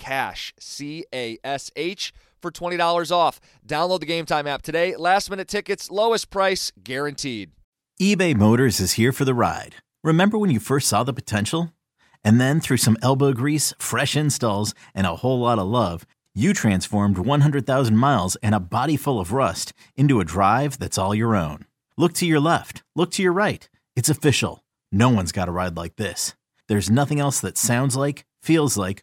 CASH, 0.00 0.52
C 0.58 1.04
A 1.14 1.38
S 1.44 1.70
H, 1.76 2.12
for 2.40 2.50
$20 2.50 3.12
off. 3.12 3.40
Download 3.66 4.00
the 4.00 4.06
Game 4.06 4.26
Time 4.26 4.46
app 4.48 4.62
today. 4.62 4.96
Last 4.96 5.30
minute 5.30 5.46
tickets, 5.46 5.90
lowest 5.90 6.30
price 6.30 6.72
guaranteed. 6.82 7.52
eBay 8.00 8.34
Motors 8.34 8.80
is 8.80 8.94
here 8.94 9.12
for 9.12 9.24
the 9.24 9.34
ride. 9.34 9.76
Remember 10.02 10.38
when 10.38 10.50
you 10.50 10.58
first 10.58 10.88
saw 10.88 11.04
the 11.04 11.12
potential? 11.12 11.72
And 12.24 12.40
then 12.40 12.60
through 12.60 12.78
some 12.78 12.96
elbow 13.02 13.32
grease, 13.32 13.72
fresh 13.78 14.16
installs, 14.16 14.74
and 14.94 15.06
a 15.06 15.16
whole 15.16 15.40
lot 15.40 15.58
of 15.58 15.68
love, 15.68 16.06
you 16.34 16.52
transformed 16.52 17.18
100,000 17.18 17.96
miles 17.96 18.36
and 18.36 18.54
a 18.54 18.60
body 18.60 18.96
full 18.96 19.20
of 19.20 19.32
rust 19.32 19.72
into 19.96 20.20
a 20.20 20.24
drive 20.24 20.78
that's 20.78 20.98
all 20.98 21.14
your 21.14 21.36
own. 21.36 21.66
Look 21.96 22.14
to 22.14 22.26
your 22.26 22.40
left, 22.40 22.82
look 22.96 23.10
to 23.12 23.22
your 23.22 23.32
right. 23.32 23.68
It's 23.96 24.08
official. 24.08 24.64
No 24.92 25.08
one's 25.08 25.32
got 25.32 25.48
a 25.48 25.52
ride 25.52 25.76
like 25.76 25.96
this. 25.96 26.34
There's 26.68 26.90
nothing 26.90 27.20
else 27.20 27.40
that 27.40 27.58
sounds 27.58 27.96
like, 27.96 28.24
feels 28.42 28.76
like, 28.76 29.02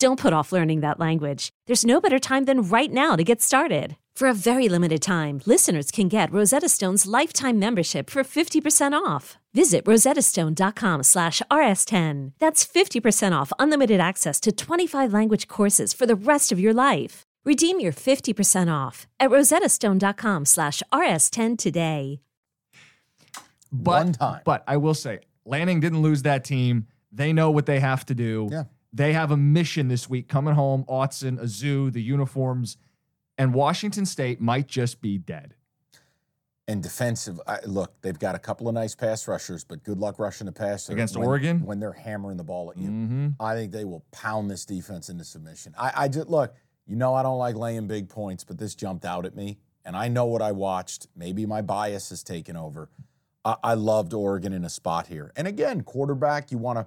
Don't 0.00 0.20
put 0.20 0.32
off 0.32 0.52
learning 0.52 0.80
that 0.80 1.00
language. 1.00 1.50
There's 1.66 1.84
no 1.84 2.00
better 2.00 2.20
time 2.20 2.44
than 2.44 2.62
right 2.62 2.92
now 2.92 3.16
to 3.16 3.24
get 3.24 3.42
started. 3.42 3.96
For 4.14 4.28
a 4.28 4.34
very 4.34 4.68
limited 4.68 5.02
time, 5.02 5.40
listeners 5.44 5.90
can 5.90 6.06
get 6.06 6.32
Rosetta 6.32 6.68
Stone's 6.68 7.04
lifetime 7.06 7.58
membership 7.58 8.08
for 8.08 8.22
50% 8.22 8.92
off. 8.92 9.38
Visit 9.54 9.84
rosettastone.com 9.84 11.02
slash 11.02 11.42
rs10. 11.50 12.32
That's 12.38 12.64
50% 12.64 13.32
off 13.32 13.52
unlimited 13.58 13.98
access 13.98 14.38
to 14.40 14.52
25 14.52 15.12
language 15.12 15.48
courses 15.48 15.92
for 15.92 16.06
the 16.06 16.14
rest 16.14 16.52
of 16.52 16.60
your 16.60 16.74
life. 16.74 17.22
Redeem 17.44 17.80
your 17.80 17.92
50% 17.92 18.72
off 18.72 19.08
at 19.18 19.30
rosettastone.com 19.30 20.44
slash 20.44 20.80
rs10 20.92 21.58
today. 21.58 22.20
But, 23.72 24.04
One 24.04 24.12
time. 24.12 24.40
But 24.44 24.62
I 24.68 24.76
will 24.76 24.94
say, 24.94 25.20
Lanning 25.44 25.80
didn't 25.80 26.02
lose 26.02 26.22
that 26.22 26.44
team. 26.44 26.86
They 27.10 27.32
know 27.32 27.50
what 27.50 27.66
they 27.66 27.80
have 27.80 28.06
to 28.06 28.14
do. 28.14 28.48
Yeah. 28.50 28.64
They 28.98 29.12
have 29.12 29.30
a 29.30 29.36
mission 29.36 29.86
this 29.86 30.10
week 30.10 30.28
coming 30.28 30.54
home, 30.54 30.84
Autzen, 30.88 31.38
Azu, 31.40 31.92
the 31.92 32.02
uniforms, 32.02 32.76
and 33.38 33.54
Washington 33.54 34.04
State 34.04 34.40
might 34.40 34.66
just 34.66 35.00
be 35.00 35.18
dead. 35.18 35.54
And 36.66 36.82
defensive, 36.82 37.40
I, 37.46 37.60
look, 37.64 37.94
they've 38.02 38.18
got 38.18 38.34
a 38.34 38.40
couple 38.40 38.66
of 38.68 38.74
nice 38.74 38.96
pass 38.96 39.28
rushers, 39.28 39.62
but 39.62 39.84
good 39.84 39.98
luck 39.98 40.18
rushing 40.18 40.46
the 40.46 40.52
passer 40.52 40.92
Against 40.92 41.16
when- 41.16 41.28
Oregon? 41.28 41.64
when 41.64 41.78
they're 41.78 41.92
hammering 41.92 42.36
the 42.38 42.44
ball 42.44 42.72
at 42.72 42.76
you. 42.76 42.88
Mm-hmm. 42.88 43.28
I 43.40 43.54
think 43.54 43.70
they 43.70 43.84
will 43.84 44.04
pound 44.10 44.50
this 44.50 44.64
defense 44.66 45.08
into 45.08 45.22
submission. 45.24 45.74
I, 45.78 45.92
I 45.94 46.08
just 46.08 46.28
look, 46.28 46.52
you 46.84 46.96
know, 46.96 47.14
I 47.14 47.22
don't 47.22 47.38
like 47.38 47.54
laying 47.54 47.86
big 47.86 48.08
points, 48.08 48.42
but 48.42 48.58
this 48.58 48.74
jumped 48.74 49.04
out 49.04 49.24
at 49.26 49.36
me, 49.36 49.58
and 49.84 49.96
I 49.96 50.08
know 50.08 50.24
what 50.26 50.42
I 50.42 50.50
watched. 50.50 51.06
Maybe 51.14 51.46
my 51.46 51.62
bias 51.62 52.10
has 52.10 52.24
taken 52.24 52.56
over. 52.56 52.90
I, 53.44 53.54
I 53.62 53.74
loved 53.74 54.12
Oregon 54.12 54.52
in 54.52 54.64
a 54.64 54.68
spot 54.70 55.06
here, 55.06 55.32
and 55.36 55.46
again, 55.46 55.82
quarterback. 55.84 56.50
You 56.50 56.58
want 56.58 56.80
to, 56.80 56.86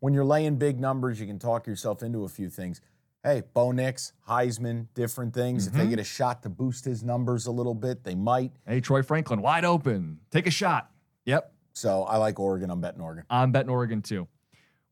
when 0.00 0.14
you're 0.14 0.24
laying 0.24 0.56
big 0.56 0.78
numbers, 0.80 1.20
you 1.20 1.26
can 1.26 1.38
talk 1.38 1.66
yourself 1.66 2.02
into 2.02 2.24
a 2.24 2.28
few 2.28 2.48
things. 2.48 2.80
Hey, 3.24 3.42
Bo 3.52 3.72
Nix, 3.72 4.12
Heisman, 4.28 4.86
different 4.94 5.34
things. 5.34 5.66
If 5.66 5.72
they 5.72 5.80
Mm-hmm. 5.80 5.90
get 5.90 5.98
a 5.98 6.04
shot 6.04 6.42
to 6.44 6.48
boost 6.48 6.84
his 6.84 7.02
numbers 7.02 7.46
a 7.46 7.50
little 7.50 7.74
bit, 7.74 8.04
they 8.04 8.14
might. 8.14 8.52
Hey, 8.66 8.80
Troy 8.80 9.02
Franklin, 9.02 9.42
wide 9.42 9.64
open. 9.64 10.20
Take 10.30 10.46
a 10.46 10.50
shot. 10.52 10.90
Yep. 11.24 11.52
So 11.72 12.04
I 12.04 12.16
like 12.16 12.38
Oregon. 12.38 12.70
I'm 12.70 12.80
betting 12.80 13.00
Oregon. 13.00 13.24
I'm 13.28 13.50
betting 13.52 13.70
Oregon 13.70 14.02
too. 14.02 14.28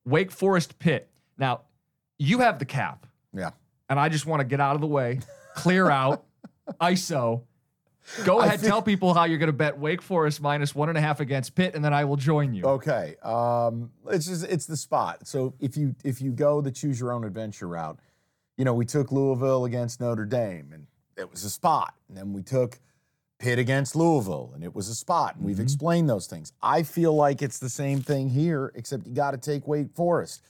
Wake 0.04 0.30
Forest 0.32 0.78
Pitt. 0.78 1.08
Now, 1.38 1.62
you 2.18 2.38
have 2.40 2.58
the 2.58 2.64
cap, 2.64 3.06
Yeah. 3.32 3.50
and 3.88 3.98
I 4.00 4.08
just 4.08 4.26
want 4.26 4.40
to 4.40 4.44
get 4.44 4.60
out 4.60 4.74
of 4.74 4.80
the 4.80 4.86
way, 4.86 5.20
clear 5.54 5.88
out, 5.90 6.24
ISO. 6.80 7.42
Go 8.24 8.40
ahead, 8.40 8.60
think- 8.60 8.70
tell 8.70 8.82
people 8.82 9.14
how 9.14 9.24
you're 9.24 9.38
going 9.38 9.48
to 9.48 9.52
bet 9.52 9.78
Wake 9.78 10.00
Forest 10.00 10.40
minus 10.40 10.74
one 10.74 10.88
and 10.88 10.96
a 10.96 11.00
half 11.00 11.20
against 11.20 11.54
Pitt, 11.54 11.74
and 11.74 11.84
then 11.84 11.92
I 11.92 12.04
will 12.04 12.16
join 12.16 12.54
you. 12.54 12.64
Okay. 12.64 13.16
Um, 13.22 13.90
it's 14.08 14.26
just 14.26 14.44
it's 14.44 14.66
the 14.66 14.76
spot. 14.76 15.26
So 15.26 15.54
if 15.60 15.76
you 15.76 15.94
if 16.04 16.20
you 16.20 16.32
go 16.32 16.60
the 16.60 16.70
choose 16.70 17.00
your 17.00 17.12
own 17.12 17.24
adventure 17.24 17.68
route, 17.68 17.98
you 18.56 18.64
know, 18.64 18.74
we 18.74 18.84
took 18.84 19.12
Louisville 19.12 19.64
against 19.64 20.00
Notre 20.00 20.24
Dame 20.24 20.70
and 20.72 20.86
it 21.16 21.30
was 21.30 21.44
a 21.44 21.50
spot. 21.50 21.94
And 22.08 22.16
then 22.16 22.32
we 22.32 22.42
took 22.42 22.78
Pitt 23.38 23.58
against 23.58 23.96
Louisville 23.96 24.52
and 24.54 24.64
it 24.64 24.74
was 24.74 24.88
a 24.88 24.94
spot. 24.94 25.36
And 25.36 25.44
we've 25.44 25.60
explained 25.60 26.08
those 26.08 26.26
things. 26.26 26.52
I 26.62 26.82
feel 26.82 27.14
like 27.14 27.42
it's 27.42 27.58
the 27.58 27.68
same 27.68 28.00
thing 28.00 28.30
here, 28.30 28.72
except 28.74 29.06
you 29.06 29.14
got 29.14 29.32
to 29.32 29.38
take 29.38 29.66
Wake 29.66 29.92
Forest. 29.94 30.42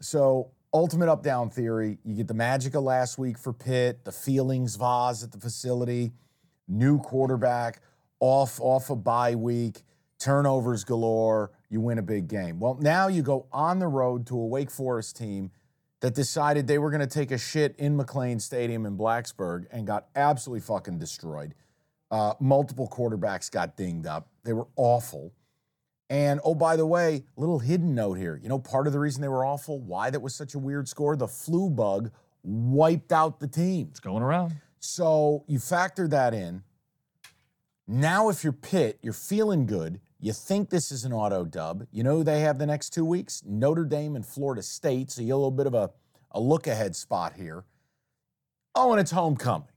So 0.00 0.50
ultimate 0.72 1.08
up 1.08 1.22
down 1.22 1.50
theory, 1.50 1.98
you 2.04 2.14
get 2.14 2.28
the 2.28 2.34
magic 2.34 2.74
of 2.74 2.84
last 2.84 3.18
week 3.18 3.38
for 3.38 3.52
Pitt, 3.52 4.04
the 4.04 4.12
feelings 4.12 4.76
vase 4.76 5.22
at 5.22 5.32
the 5.32 5.38
facility, 5.38 6.12
new 6.68 6.98
quarterback, 6.98 7.80
off 8.20 8.60
off 8.60 8.90
a 8.90 8.96
bye 8.96 9.34
week, 9.34 9.82
turnovers 10.18 10.84
galore, 10.84 11.50
you 11.68 11.80
win 11.80 11.98
a 11.98 12.02
big 12.02 12.28
game. 12.28 12.58
Well, 12.58 12.76
now 12.80 13.08
you 13.08 13.22
go 13.22 13.46
on 13.52 13.78
the 13.78 13.88
road 13.88 14.26
to 14.28 14.38
a 14.38 14.46
Wake 14.46 14.70
Forest 14.70 15.16
team 15.16 15.50
that 16.00 16.14
decided 16.14 16.66
they 16.66 16.78
were 16.78 16.90
going 16.90 17.00
to 17.00 17.06
take 17.06 17.30
a 17.30 17.38
shit 17.38 17.74
in 17.78 17.96
McLean 17.96 18.38
Stadium 18.38 18.86
in 18.86 18.96
Blacksburg 18.96 19.66
and 19.70 19.86
got 19.86 20.08
absolutely 20.14 20.60
fucking 20.60 20.98
destroyed. 20.98 21.54
Uh, 22.10 22.34
multiple 22.38 22.88
quarterbacks 22.88 23.50
got 23.50 23.76
dinged 23.76 24.06
up. 24.06 24.28
They 24.44 24.52
were 24.52 24.68
awful. 24.76 25.32
And 26.08 26.40
oh, 26.44 26.54
by 26.54 26.76
the 26.76 26.86
way, 26.86 27.24
little 27.36 27.58
hidden 27.58 27.94
note 27.94 28.14
here. 28.14 28.38
You 28.40 28.48
know, 28.48 28.58
part 28.58 28.86
of 28.86 28.92
the 28.92 29.00
reason 29.00 29.22
they 29.22 29.28
were 29.28 29.44
awful, 29.44 29.80
why 29.80 30.10
that 30.10 30.20
was 30.20 30.34
such 30.34 30.54
a 30.54 30.58
weird 30.58 30.88
score, 30.88 31.16
the 31.16 31.26
flu 31.26 31.68
bug 31.68 32.12
wiped 32.44 33.10
out 33.10 33.40
the 33.40 33.48
team. 33.48 33.88
It's 33.90 33.98
going 33.98 34.22
around. 34.22 34.54
So 34.86 35.44
you 35.48 35.58
factor 35.58 36.06
that 36.08 36.32
in. 36.32 36.62
Now, 37.88 38.28
if 38.28 38.44
you're 38.44 38.52
Pitt, 38.52 38.98
you're 39.02 39.12
feeling 39.12 39.66
good. 39.66 40.00
You 40.18 40.32
think 40.32 40.70
this 40.70 40.90
is 40.90 41.04
an 41.04 41.12
auto 41.12 41.44
dub. 41.44 41.86
You 41.92 42.02
know 42.02 42.18
who 42.18 42.24
they 42.24 42.40
have 42.40 42.58
the 42.58 42.66
next 42.66 42.90
two 42.90 43.04
weeks? 43.04 43.42
Notre 43.44 43.84
Dame 43.84 44.16
and 44.16 44.24
Florida 44.24 44.62
State. 44.62 45.10
So 45.10 45.20
you 45.20 45.28
get 45.28 45.32
a 45.32 45.36
little 45.36 45.50
bit 45.50 45.66
of 45.66 45.74
a, 45.74 45.90
a 46.30 46.40
look 46.40 46.66
ahead 46.66 46.96
spot 46.96 47.34
here. 47.34 47.64
Oh, 48.74 48.92
and 48.92 49.00
it's 49.00 49.10
homecoming. 49.10 49.68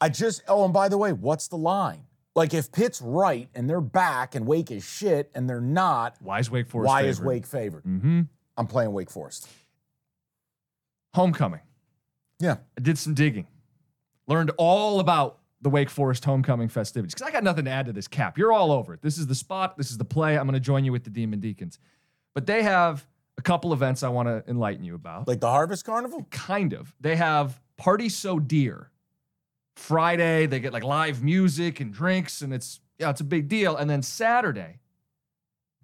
I 0.00 0.08
just, 0.08 0.42
oh, 0.48 0.64
and 0.64 0.72
by 0.72 0.88
the 0.88 0.98
way, 0.98 1.12
what's 1.12 1.48
the 1.48 1.58
line? 1.58 2.04
Like 2.34 2.54
if 2.54 2.70
Pitt's 2.72 3.02
right 3.02 3.48
and 3.54 3.68
they're 3.68 3.80
back 3.80 4.34
and 4.34 4.46
Wake 4.46 4.70
is 4.70 4.84
shit 4.84 5.30
and 5.34 5.48
they're 5.48 5.60
not, 5.60 6.16
Why 6.20 6.38
is 6.38 6.50
Wake 6.50 6.68
Forest 6.68 6.88
why 6.88 7.02
is? 7.02 7.20
Wake 7.20 7.46
favored? 7.46 7.84
Mm-hmm. 7.84 8.22
I'm 8.56 8.66
playing 8.66 8.92
Wake 8.92 9.10
Forest. 9.10 9.48
Homecoming. 11.14 11.60
Yeah. 12.38 12.58
I 12.78 12.80
did 12.80 12.96
some 12.98 13.14
digging. 13.14 13.46
Learned 14.30 14.52
all 14.56 15.00
about 15.00 15.38
the 15.60 15.68
Wake 15.68 15.90
Forest 15.90 16.24
homecoming 16.24 16.68
festivities 16.68 17.14
because 17.14 17.26
I 17.28 17.32
got 17.32 17.42
nothing 17.44 17.64
to 17.64 17.70
add 17.70 17.86
to 17.86 17.92
this 17.92 18.08
cap. 18.08 18.38
You're 18.38 18.52
all 18.52 18.70
over 18.72 18.94
it. 18.94 19.02
This 19.02 19.18
is 19.18 19.26
the 19.26 19.34
spot. 19.34 19.76
This 19.76 19.90
is 19.90 19.98
the 19.98 20.04
play. 20.04 20.38
I'm 20.38 20.46
going 20.46 20.54
to 20.54 20.60
join 20.60 20.84
you 20.84 20.92
with 20.92 21.04
the 21.04 21.10
Demon 21.10 21.40
Deacons. 21.40 21.78
But 22.34 22.46
they 22.46 22.62
have 22.62 23.06
a 23.36 23.42
couple 23.42 23.72
events 23.72 24.02
I 24.02 24.08
want 24.08 24.28
to 24.28 24.44
enlighten 24.48 24.84
you 24.84 24.94
about. 24.94 25.26
Like 25.26 25.40
the 25.40 25.50
Harvest 25.50 25.84
Carnival? 25.84 26.26
kind 26.30 26.72
of. 26.72 26.94
They 27.00 27.16
have 27.16 27.60
Party 27.76 28.08
So 28.08 28.38
Dear. 28.38 28.90
Friday, 29.76 30.46
they 30.46 30.60
get 30.60 30.72
like 30.72 30.84
live 30.84 31.22
music 31.22 31.80
and 31.80 31.92
drinks, 31.92 32.42
and 32.42 32.52
it's 32.52 32.80
yeah, 32.98 33.10
it's 33.10 33.22
a 33.22 33.24
big 33.24 33.48
deal. 33.48 33.76
And 33.76 33.88
then 33.88 34.02
Saturday, 34.02 34.79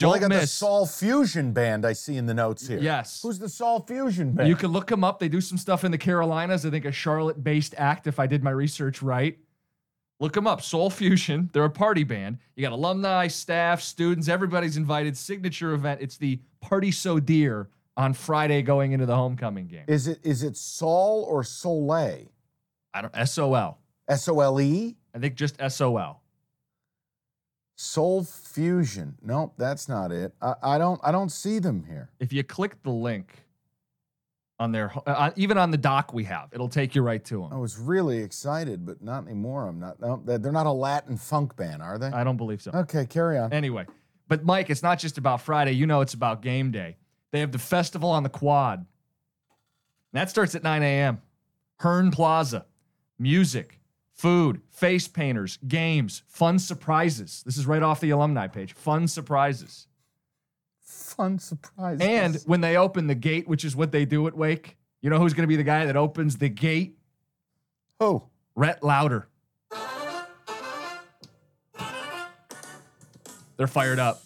Well, 0.01 0.11
don't 0.11 0.20
they 0.20 0.28
got 0.28 0.34
the 0.34 0.40
miss. 0.40 0.53
Soul 0.53 0.86
Fusion 0.86 1.53
band 1.53 1.86
I 1.86 1.94
see 1.94 2.16
in 2.16 2.26
the 2.26 2.34
notes 2.34 2.68
here. 2.68 2.78
Yes. 2.78 3.22
Who's 3.22 3.38
the 3.38 3.49
Soul 3.49 3.80
Fusion 3.80 4.32
band? 4.32 4.49
You 4.49 4.57
can 4.57 4.70
look 4.70 4.88
them 4.88 5.03
up. 5.03 5.18
They 5.18 5.28
do 5.28 5.40
some 5.40 5.57
stuff 5.57 5.84
in 5.84 5.90
the 5.90 5.99
Carolinas. 5.99 6.66
I 6.66 6.70
think 6.70 6.84
a 6.84 6.92
Charlotte-based 6.92 7.74
act, 7.78 8.07
if 8.07 8.18
I 8.20 8.26
did 8.26 8.42
my 8.42 8.51
research 8.51 9.01
right. 9.01 9.38
Look 10.20 10.34
them 10.34 10.47
up. 10.47 10.62
Soul 10.62 10.90
Fusion. 10.90 11.49
They're 11.53 11.64
a 11.64 11.70
party 11.70 12.05
band. 12.05 12.38
You 12.57 12.62
got 12.62 12.72
alumni, 12.72 13.28
staff, 13.28 13.80
students. 13.80 14.28
Everybody's 14.28 14.76
invited. 14.76 15.16
Signature 15.16 15.72
event. 15.72 16.01
It's 16.03 16.16
the 16.16 16.40
Party 16.61 16.90
So 16.90 17.18
Dear 17.18 17.68
on 17.97 18.12
Friday 18.12 18.62
going 18.62 18.92
into 18.92 19.07
the 19.07 19.16
homecoming 19.16 19.66
game. 19.66 19.84
Is 19.86 20.07
it 20.09 20.20
is 20.22 20.42
it 20.42 20.57
Sol 20.57 21.26
or 21.28 21.42
Soleil? 21.42 22.26
I 22.92 23.03
don't 23.03 23.14
SOL. 23.26 23.78
S 24.09 24.28
O 24.28 24.40
L 24.40 24.61
E? 24.61 24.97
I 25.14 25.18
think 25.18 25.34
just 25.34 25.57
SOL. 25.70 26.22
Soul 27.77 28.24
Fusion. 28.24 29.16
Nope, 29.22 29.53
that's 29.59 29.89
not 29.89 30.11
it. 30.11 30.35
I, 30.41 30.55
I 30.62 30.79
don't 30.79 30.99
I 31.05 31.12
don't 31.12 31.31
see 31.31 31.59
them 31.59 31.85
here. 31.87 32.11
if 32.18 32.33
you 32.33 32.43
click 32.43 32.83
the 32.83 32.91
link 32.91 33.45
on 34.59 34.72
their 34.72 34.91
uh, 35.07 35.31
even 35.37 35.59
on 35.59 35.70
the 35.70 35.77
doc 35.77 36.14
we 36.14 36.24
have 36.24 36.49
it'll 36.55 36.70
take 36.70 36.95
you 36.95 37.03
right 37.03 37.22
to 37.27 37.43
them 37.43 37.53
I 37.53 37.59
was 37.59 37.79
really 37.79 38.18
excited, 38.18 38.87
but 38.87 39.03
not 39.03 39.24
anymore. 39.24 39.68
I'm 39.68 39.79
not. 39.79 40.01
No, 40.01 40.22
they're 40.24 40.39
they're 40.39 40.53
not 40.53 40.64
a 40.66 40.72
Latin 40.72 41.16
funk 41.18 41.55
band, 41.57 41.83
are 41.83 41.99
they? 41.99 42.07
i 42.09 42.24
don't 42.24 42.39
believe 42.39 42.62
so 42.62 42.70
Okay, 42.72 43.05
carry 43.05 43.37
on. 43.39 43.53
anyway 43.53 43.85
but 44.29 44.45
mike 44.45 44.70
it's 44.70 44.83
not 44.83 44.99
just 44.99 45.18
about 45.18 45.41
friday 45.43 45.72
you 45.72 45.87
know 45.87 46.01
it's 46.01 46.14
about 46.14 46.41
game 46.41 46.70
day 46.70 46.97
they 47.33 47.41
have 47.41 47.53
the 47.53 47.59
festival 47.59 48.09
on 48.11 48.22
the 48.22 48.31
quad 48.31 48.79
And 48.79 48.87
that 50.20 50.31
starts 50.31 50.55
at 50.55 50.62
9 50.62 50.83
a.m 50.83 51.20
hearn 51.81 52.11
plaza 52.11 52.64
music 53.18 53.79
food 54.17 54.61
face 54.71 55.07
painters 55.07 55.59
games 55.69 56.23
fun 56.27 56.59
surprises 56.59 57.43
this 57.45 57.57
is 57.57 57.67
right 57.67 57.83
off 57.83 58.01
the 58.01 58.11
alumni 58.11 58.47
page 58.47 58.73
fun 58.73 59.07
surprises 59.07 59.87
Fun 60.81 61.39
surprises. 61.39 62.01
and 62.01 62.37
when 62.47 62.61
they 62.61 62.77
open 62.77 63.07
the 63.07 63.14
gate 63.14 63.47
which 63.47 63.64
is 63.64 63.77
what 63.77 63.93
they 63.93 64.05
do 64.05 64.27
at 64.27 64.37
wake 64.37 64.77
you 65.03 65.11
know 65.11 65.19
who's 65.19 65.35
going 65.35 65.43
to 65.45 65.49
be 65.49 65.57
the 65.57 65.62
guy 65.62 65.85
that 65.87 65.97
opens 65.97 66.39
the 66.39 66.49
gate 66.49 66.97
oh, 68.01 68.25
Rhett 68.55 68.83
Lowder. 68.83 69.29
They're 73.57 73.67
fired 73.67 73.99
up. 73.99 74.23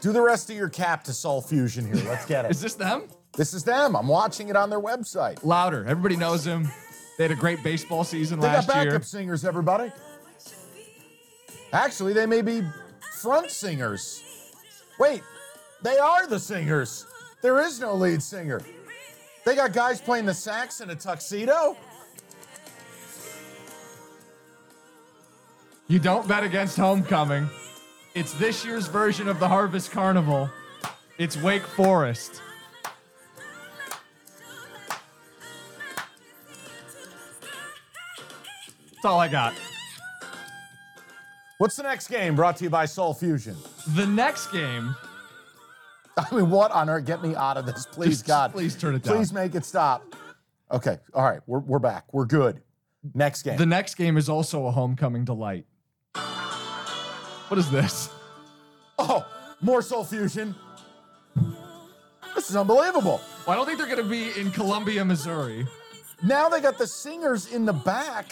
do 0.00 0.12
the 0.12 0.20
rest 0.20 0.48
of 0.50 0.56
your 0.56 0.68
cap 0.68 1.04
to 1.04 1.12
Soul 1.12 1.42
Fusion 1.42 1.84
here. 1.86 2.02
Let's 2.06 2.24
get 2.24 2.44
it. 2.44 2.50
is 2.52 2.60
this 2.60 2.74
them? 2.74 3.04
this 3.36 3.52
is 3.52 3.64
them. 3.64 3.94
I'm 3.94 4.08
watching 4.08 4.48
it 4.48 4.56
on 4.56 4.70
their 4.70 4.80
website. 4.80 5.44
Lowder. 5.44 5.84
Everybody 5.86 6.16
knows 6.16 6.46
him. 6.46 6.68
They 7.16 7.24
had 7.24 7.30
a 7.30 7.36
great 7.36 7.62
baseball 7.62 8.04
season 8.04 8.40
They 8.40 8.46
last 8.46 8.66
year. 8.68 8.74
They 8.74 8.84
got 8.84 8.84
backup 8.86 8.92
year. 8.92 9.02
singers, 9.02 9.44
everybody. 9.44 9.90
Actually, 11.72 12.12
they 12.12 12.26
may 12.26 12.42
be 12.42 12.62
front 13.20 13.50
singers. 13.50 14.22
Wait, 14.98 15.22
they 15.82 15.98
are 15.98 16.26
the 16.26 16.38
singers. 16.38 17.06
There 17.42 17.60
is 17.60 17.80
no 17.80 17.94
lead 17.94 18.22
singer. 18.22 18.60
They 19.44 19.54
got 19.54 19.72
guys 19.72 20.00
playing 20.00 20.26
the 20.26 20.34
sax 20.34 20.80
in 20.80 20.90
a 20.90 20.94
tuxedo. 20.94 21.76
You 25.88 25.98
don't 25.98 26.26
bet 26.26 26.42
against 26.42 26.76
homecoming. 26.76 27.48
It's 28.14 28.32
this 28.34 28.64
year's 28.64 28.88
version 28.88 29.28
of 29.28 29.38
the 29.38 29.46
Harvest 29.46 29.92
Carnival. 29.92 30.50
It's 31.18 31.36
Wake 31.36 31.62
Forest. 31.62 32.42
All 39.06 39.20
I 39.20 39.28
got. 39.28 39.54
What's 41.58 41.76
the 41.76 41.84
next 41.84 42.08
game 42.08 42.36
brought 42.36 42.56
to 42.58 42.64
you 42.64 42.70
by 42.70 42.84
Soul 42.84 43.14
Fusion? 43.14 43.56
The 43.94 44.06
next 44.06 44.48
game, 44.48 44.94
I 46.18 46.34
mean, 46.34 46.50
what 46.50 46.70
on 46.72 46.90
earth? 46.90 47.06
Get 47.06 47.22
me 47.22 47.34
out 47.34 47.56
of 47.56 47.64
this, 47.64 47.86
please, 47.86 48.08
Just- 48.18 48.26
God. 48.26 48.52
please 48.52 48.74
turn 48.74 48.94
it 48.94 49.02
down. 49.02 49.16
Please 49.16 49.32
make 49.32 49.54
it 49.54 49.64
stop. 49.64 50.14
Okay, 50.70 50.98
all 51.14 51.24
right, 51.24 51.40
we're, 51.46 51.60
we're 51.60 51.78
back. 51.78 52.12
We're 52.12 52.24
good. 52.26 52.60
Next 53.14 53.42
game. 53.42 53.56
the 53.56 53.66
next 53.66 53.94
game 53.94 54.16
is 54.16 54.28
also 54.28 54.66
a 54.66 54.70
homecoming 54.72 55.24
delight. 55.24 55.64
What 56.14 57.58
is 57.58 57.70
this? 57.70 58.10
oh, 58.98 59.24
more 59.60 59.80
Soul 59.80 60.02
Fusion. 60.04 60.54
This 62.34 62.50
is 62.50 62.56
unbelievable. 62.56 63.20
Well, 63.46 63.54
I 63.54 63.54
don't 63.54 63.64
think 63.64 63.78
they're 63.78 63.86
going 63.86 64.02
to 64.02 64.10
be 64.10 64.38
in 64.38 64.50
Columbia, 64.50 65.04
Missouri. 65.04 65.66
Now 66.24 66.48
they 66.48 66.60
got 66.60 66.78
the 66.78 66.86
singers 66.86 67.52
in 67.52 67.64
the 67.64 67.72
back, 67.72 68.26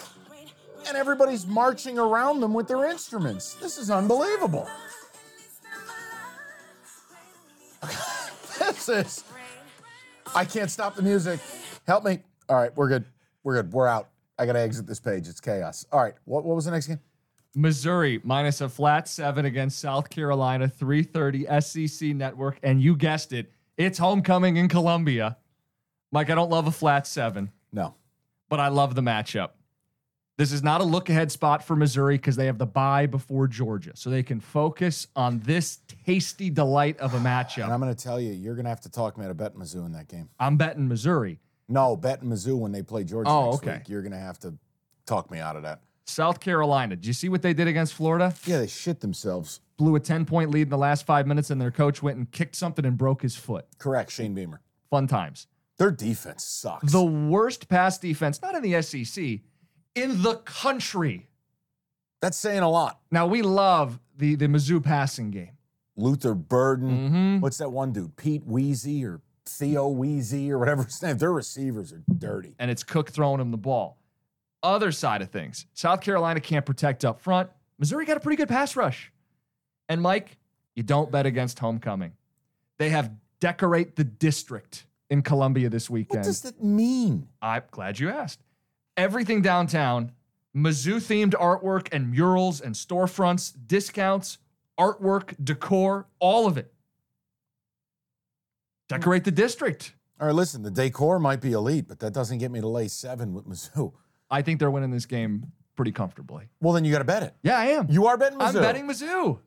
and 0.86 0.96
everybody's 0.96 1.46
marching 1.46 1.98
around 1.98 2.40
them 2.40 2.52
with 2.54 2.68
their 2.68 2.84
instruments. 2.88 3.54
This 3.54 3.78
is 3.78 3.90
unbelievable. 3.90 4.68
this 8.58 8.88
is. 8.88 9.24
I 10.34 10.44
can't 10.44 10.70
stop 10.70 10.96
the 10.96 11.02
music. 11.02 11.40
Help 11.86 12.04
me. 12.04 12.20
All 12.48 12.56
right, 12.56 12.74
we're 12.76 12.88
good. 12.88 13.04
We're 13.42 13.54
good. 13.62 13.72
We're 13.72 13.86
out. 13.86 14.08
I 14.38 14.46
gotta 14.46 14.60
exit 14.60 14.86
this 14.86 15.00
page. 15.00 15.28
It's 15.28 15.40
chaos. 15.40 15.86
All 15.92 16.02
right. 16.02 16.14
What, 16.24 16.44
what 16.44 16.56
was 16.56 16.64
the 16.64 16.70
next 16.70 16.86
game? 16.86 17.00
Missouri 17.54 18.20
minus 18.24 18.60
a 18.60 18.68
flat 18.68 19.06
seven 19.06 19.44
against 19.44 19.78
South 19.78 20.10
Carolina, 20.10 20.66
330 20.68 21.60
SEC 21.60 22.08
network. 22.08 22.58
And 22.64 22.82
you 22.82 22.96
guessed 22.96 23.32
it, 23.32 23.52
it's 23.76 23.96
homecoming 23.98 24.56
in 24.56 24.68
Columbia. 24.68 25.36
Mike, 26.10 26.30
I 26.30 26.34
don't 26.34 26.50
love 26.50 26.66
a 26.66 26.72
flat 26.72 27.06
seven, 27.06 27.52
No. 27.72 27.94
but 28.48 28.58
I 28.60 28.68
love 28.68 28.94
the 28.96 29.02
matchup. 29.02 29.50
This 30.36 30.50
is 30.50 30.64
not 30.64 30.80
a 30.80 30.84
look 30.84 31.10
ahead 31.10 31.30
spot 31.30 31.62
for 31.64 31.76
Missouri 31.76 32.16
because 32.16 32.34
they 32.34 32.46
have 32.46 32.58
the 32.58 32.66
bye 32.66 33.06
before 33.06 33.46
Georgia. 33.46 33.92
So 33.94 34.10
they 34.10 34.24
can 34.24 34.40
focus 34.40 35.06
on 35.14 35.38
this 35.40 35.78
tasty 36.04 36.50
delight 36.50 36.98
of 36.98 37.14
a 37.14 37.18
matchup. 37.18 37.64
And. 37.64 37.72
I'm 37.72 37.78
gonna 37.78 37.94
tell 37.94 38.20
you, 38.20 38.32
you're 38.32 38.56
gonna 38.56 38.68
have 38.68 38.80
to 38.80 38.90
talk 38.90 39.16
me 39.16 39.24
out 39.24 39.30
of 39.30 39.36
betting 39.36 39.60
Mizzou 39.60 39.86
in 39.86 39.92
that 39.92 40.08
game. 40.08 40.28
I'm 40.40 40.56
betting 40.56 40.88
Missouri. 40.88 41.38
No, 41.68 41.94
betting 41.96 42.28
Mizzou 42.30 42.58
when 42.58 42.72
they 42.72 42.82
play 42.82 43.04
Georgia 43.04 43.30
Oh, 43.30 43.50
next 43.52 43.56
okay. 43.62 43.72
week. 43.78 43.88
You're 43.88 44.02
gonna 44.02 44.18
have 44.18 44.40
to 44.40 44.54
talk 45.06 45.30
me 45.30 45.38
out 45.38 45.54
of 45.54 45.62
that. 45.62 45.82
South 46.06 46.40
Carolina. 46.40 46.96
Did 46.96 47.06
you 47.06 47.12
see 47.12 47.28
what 47.28 47.40
they 47.40 47.54
did 47.54 47.68
against 47.68 47.94
Florida? 47.94 48.34
Yeah, 48.44 48.58
they 48.58 48.66
shit 48.66 49.00
themselves. 49.00 49.60
Blew 49.76 49.94
a 49.94 50.00
10 50.00 50.24
point 50.26 50.50
lead 50.50 50.62
in 50.62 50.68
the 50.68 50.76
last 50.76 51.06
five 51.06 51.28
minutes, 51.28 51.50
and 51.50 51.60
their 51.60 51.70
coach 51.70 52.02
went 52.02 52.18
and 52.18 52.30
kicked 52.30 52.56
something 52.56 52.84
and 52.84 52.98
broke 52.98 53.22
his 53.22 53.36
foot. 53.36 53.66
Correct, 53.78 54.10
Shane 54.10 54.34
Beamer. 54.34 54.60
Fun 54.90 55.06
times. 55.06 55.46
Their 55.78 55.90
defense 55.92 56.44
sucks. 56.44 56.92
The 56.92 57.02
worst 57.04 57.68
pass 57.68 57.98
defense, 57.98 58.42
not 58.42 58.54
in 58.54 58.62
the 58.62 58.80
SEC, 58.82 59.40
in 59.94 60.22
the 60.22 60.36
country. 60.36 61.28
That's 62.20 62.36
saying 62.36 62.62
a 62.62 62.70
lot. 62.70 63.00
Now, 63.10 63.26
we 63.26 63.42
love 63.42 64.00
the, 64.16 64.34
the 64.34 64.46
Mizzou 64.46 64.82
passing 64.82 65.30
game. 65.30 65.50
Luther 65.96 66.34
Burden. 66.34 66.90
Mm-hmm. 66.90 67.40
What's 67.40 67.58
that 67.58 67.70
one 67.70 67.92
dude? 67.92 68.16
Pete 68.16 68.48
Weezy 68.48 69.04
or 69.04 69.20
Theo 69.46 69.92
Weezy 69.92 70.48
or 70.50 70.58
whatever 70.58 70.84
his 70.84 71.00
name. 71.02 71.18
Their 71.18 71.32
receivers 71.32 71.92
are 71.92 72.02
dirty. 72.18 72.54
and 72.58 72.70
it's 72.70 72.82
Cook 72.82 73.10
throwing 73.10 73.40
him 73.40 73.50
the 73.50 73.56
ball. 73.56 73.98
Other 74.62 74.90
side 74.92 75.20
of 75.20 75.30
things, 75.30 75.66
South 75.74 76.00
Carolina 76.00 76.40
can't 76.40 76.64
protect 76.64 77.04
up 77.04 77.20
front. 77.20 77.50
Missouri 77.78 78.06
got 78.06 78.16
a 78.16 78.20
pretty 78.20 78.36
good 78.36 78.48
pass 78.48 78.76
rush. 78.76 79.12
And 79.90 80.00
Mike, 80.00 80.38
you 80.74 80.82
don't 80.82 81.12
bet 81.12 81.26
against 81.26 81.58
homecoming. 81.58 82.12
They 82.78 82.88
have 82.88 83.10
decorate 83.40 83.94
the 83.96 84.04
district 84.04 84.86
in 85.10 85.20
Columbia 85.20 85.68
this 85.68 85.90
weekend. 85.90 86.20
What 86.20 86.24
does 86.24 86.40
that 86.40 86.64
mean? 86.64 87.28
I'm 87.42 87.62
glad 87.70 87.98
you 87.98 88.08
asked. 88.08 88.40
Everything 88.96 89.42
downtown, 89.42 90.12
Mizzou 90.56 90.96
themed 90.96 91.32
artwork 91.34 91.88
and 91.92 92.10
murals 92.10 92.60
and 92.60 92.74
storefronts, 92.74 93.52
discounts, 93.66 94.38
artwork, 94.78 95.34
decor, 95.42 96.06
all 96.20 96.46
of 96.46 96.56
it. 96.56 96.72
Decorate 98.88 99.24
the 99.24 99.30
district. 99.32 99.94
All 100.20 100.26
right, 100.28 100.34
listen, 100.36 100.62
the 100.62 100.70
decor 100.70 101.18
might 101.18 101.40
be 101.40 101.52
elite, 101.52 101.88
but 101.88 101.98
that 102.00 102.12
doesn't 102.12 102.38
get 102.38 102.50
me 102.52 102.60
to 102.60 102.68
lay 102.68 102.86
seven 102.86 103.32
with 103.34 103.46
Mizzou. 103.48 103.92
I 104.30 104.42
think 104.42 104.60
they're 104.60 104.70
winning 104.70 104.90
this 104.90 105.06
game 105.06 105.50
pretty 105.74 105.90
comfortably. 105.90 106.48
Well, 106.60 106.72
then 106.72 106.84
you 106.84 106.92
got 106.92 106.98
to 106.98 107.04
bet 107.04 107.24
it. 107.24 107.34
Yeah, 107.42 107.58
I 107.58 107.66
am. 107.66 107.88
You 107.90 108.06
are 108.06 108.16
betting 108.16 108.38
Mizzou. 108.38 108.46
I'm 108.46 108.54
betting 108.54 108.86
Mizzou. 108.86 109.40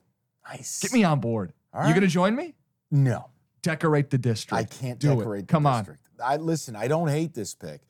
Nice. 0.49 0.81
Get 0.81 0.91
me 0.93 1.03
on 1.03 1.19
board. 1.19 1.53
All 1.73 1.87
You 1.87 1.93
gonna 1.93 2.07
join 2.07 2.35
me? 2.35 2.55
No, 2.91 3.29
Decorate 3.61 4.09
the 4.09 4.17
district. 4.17 4.53
I 4.53 4.63
can't 4.63 4.97
Do 4.99 5.15
decorate 5.15 5.43
It. 5.43 5.47
the 5.47 5.51
Come 5.51 5.63
district. 5.63 6.01
I 6.23 6.37
listen. 6.37 6.75
I 6.75 6.87
don't 6.87 7.09
hate 7.09 7.33
this 7.33 7.53
pick. 7.53 7.81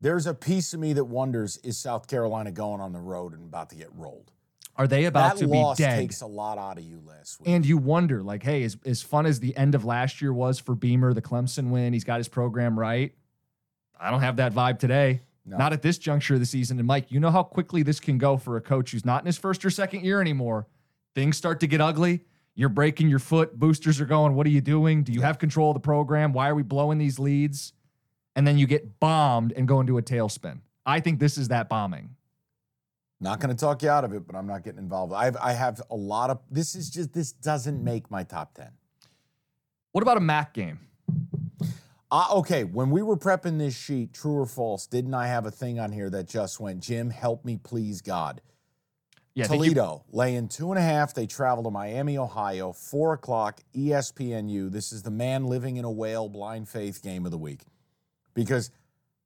There's 0.00 0.26
a 0.26 0.34
piece 0.34 0.72
of 0.72 0.80
me 0.80 0.92
that 0.94 1.04
wonders: 1.04 1.58
Is 1.58 1.78
South 1.78 2.06
Carolina 2.06 2.50
going 2.50 2.80
on 2.80 2.92
the 2.92 3.00
road 3.00 3.34
and 3.34 3.44
about 3.44 3.70
to 3.70 3.76
get 3.76 3.88
rolled? 3.94 4.32
Are 4.76 4.86
they 4.86 5.04
about 5.04 5.36
that 5.36 5.40
to 5.40 5.48
be 5.48 5.62
dead? 5.76 5.98
takes 5.98 6.22
a 6.22 6.26
lot 6.26 6.56
out 6.56 6.78
of 6.78 6.84
you 6.84 7.02
last 7.04 7.40
week. 7.40 7.48
and 7.48 7.66
you 7.66 7.76
wonder, 7.76 8.22
like, 8.22 8.42
hey, 8.42 8.62
as, 8.62 8.78
as 8.86 9.02
fun 9.02 9.26
as 9.26 9.40
the 9.40 9.54
end 9.56 9.74
of 9.74 9.84
last 9.84 10.22
year 10.22 10.32
was 10.32 10.58
for 10.58 10.74
Beamer, 10.74 11.12
the 11.12 11.20
Clemson 11.20 11.68
win, 11.68 11.92
he's 11.92 12.04
got 12.04 12.18
his 12.18 12.28
program 12.28 12.78
right. 12.78 13.12
I 14.00 14.10
don't 14.10 14.20
have 14.20 14.36
that 14.36 14.54
vibe 14.54 14.78
today. 14.78 15.20
No. 15.44 15.58
Not 15.58 15.72
at 15.74 15.82
this 15.82 15.98
juncture 15.98 16.34
of 16.34 16.40
the 16.40 16.46
season. 16.46 16.78
And 16.78 16.86
Mike, 16.86 17.10
you 17.10 17.20
know 17.20 17.30
how 17.30 17.42
quickly 17.42 17.82
this 17.82 18.00
can 18.00 18.16
go 18.16 18.36
for 18.36 18.56
a 18.56 18.60
coach 18.60 18.92
who's 18.92 19.04
not 19.04 19.22
in 19.22 19.26
his 19.26 19.36
first 19.36 19.64
or 19.64 19.70
second 19.70 20.04
year 20.04 20.20
anymore. 20.20 20.66
Things 21.14 21.36
start 21.36 21.60
to 21.60 21.66
get 21.66 21.80
ugly. 21.80 22.24
You're 22.54 22.68
breaking 22.68 23.08
your 23.08 23.18
foot. 23.18 23.58
Boosters 23.58 24.00
are 24.00 24.06
going, 24.06 24.34
What 24.34 24.46
are 24.46 24.50
you 24.50 24.60
doing? 24.60 25.02
Do 25.02 25.12
you 25.12 25.22
have 25.22 25.38
control 25.38 25.70
of 25.70 25.74
the 25.74 25.80
program? 25.80 26.32
Why 26.32 26.48
are 26.48 26.54
we 26.54 26.62
blowing 26.62 26.98
these 26.98 27.18
leads? 27.18 27.72
And 28.36 28.46
then 28.46 28.58
you 28.58 28.66
get 28.66 29.00
bombed 29.00 29.52
and 29.56 29.66
go 29.66 29.80
into 29.80 29.98
a 29.98 30.02
tailspin. 30.02 30.60
I 30.86 31.00
think 31.00 31.18
this 31.18 31.36
is 31.36 31.48
that 31.48 31.68
bombing. 31.68 32.16
Not 33.20 33.38
going 33.40 33.54
to 33.54 33.60
talk 33.60 33.82
you 33.82 33.90
out 33.90 34.04
of 34.04 34.14
it, 34.14 34.26
but 34.26 34.34
I'm 34.34 34.46
not 34.46 34.64
getting 34.64 34.78
involved. 34.78 35.12
I've, 35.12 35.36
I 35.36 35.52
have 35.52 35.82
a 35.90 35.96
lot 35.96 36.30
of. 36.30 36.40
This 36.50 36.74
is 36.74 36.88
just. 36.88 37.12
This 37.12 37.32
doesn't 37.32 37.82
make 37.84 38.10
my 38.10 38.22
top 38.22 38.54
ten. 38.54 38.70
What 39.92 40.02
about 40.02 40.16
a 40.16 40.20
MAC 40.20 40.54
game? 40.54 40.78
Uh, 42.12 42.26
okay, 42.32 42.64
when 42.64 42.90
we 42.90 43.02
were 43.02 43.16
prepping 43.16 43.58
this 43.58 43.76
sheet, 43.76 44.12
true 44.14 44.38
or 44.38 44.46
false, 44.46 44.86
didn't 44.86 45.14
I 45.14 45.26
have 45.28 45.46
a 45.46 45.50
thing 45.50 45.78
on 45.78 45.92
here 45.92 46.10
that 46.10 46.28
just 46.28 46.58
went, 46.58 46.80
Jim, 46.80 47.10
help 47.10 47.44
me, 47.44 47.56
please, 47.56 48.00
God? 48.00 48.40
Yeah, 49.34 49.46
think 49.46 49.64
you- 49.64 49.74
Toledo, 49.74 50.04
laying 50.10 50.48
two 50.48 50.72
and 50.72 50.78
a 50.78 50.82
half. 50.82 51.14
They 51.14 51.26
travel 51.26 51.62
to 51.64 51.70
Miami, 51.70 52.18
Ohio, 52.18 52.72
four 52.72 53.12
o'clock, 53.12 53.60
ESPNU. 53.76 54.72
This 54.72 54.92
is 54.92 55.02
the 55.02 55.10
man 55.10 55.44
living 55.44 55.76
in 55.76 55.84
a 55.84 55.90
whale 55.90 56.28
blind 56.28 56.68
faith 56.68 57.00
game 57.02 57.24
of 57.26 57.30
the 57.30 57.38
week. 57.38 57.62
Because 58.44 58.70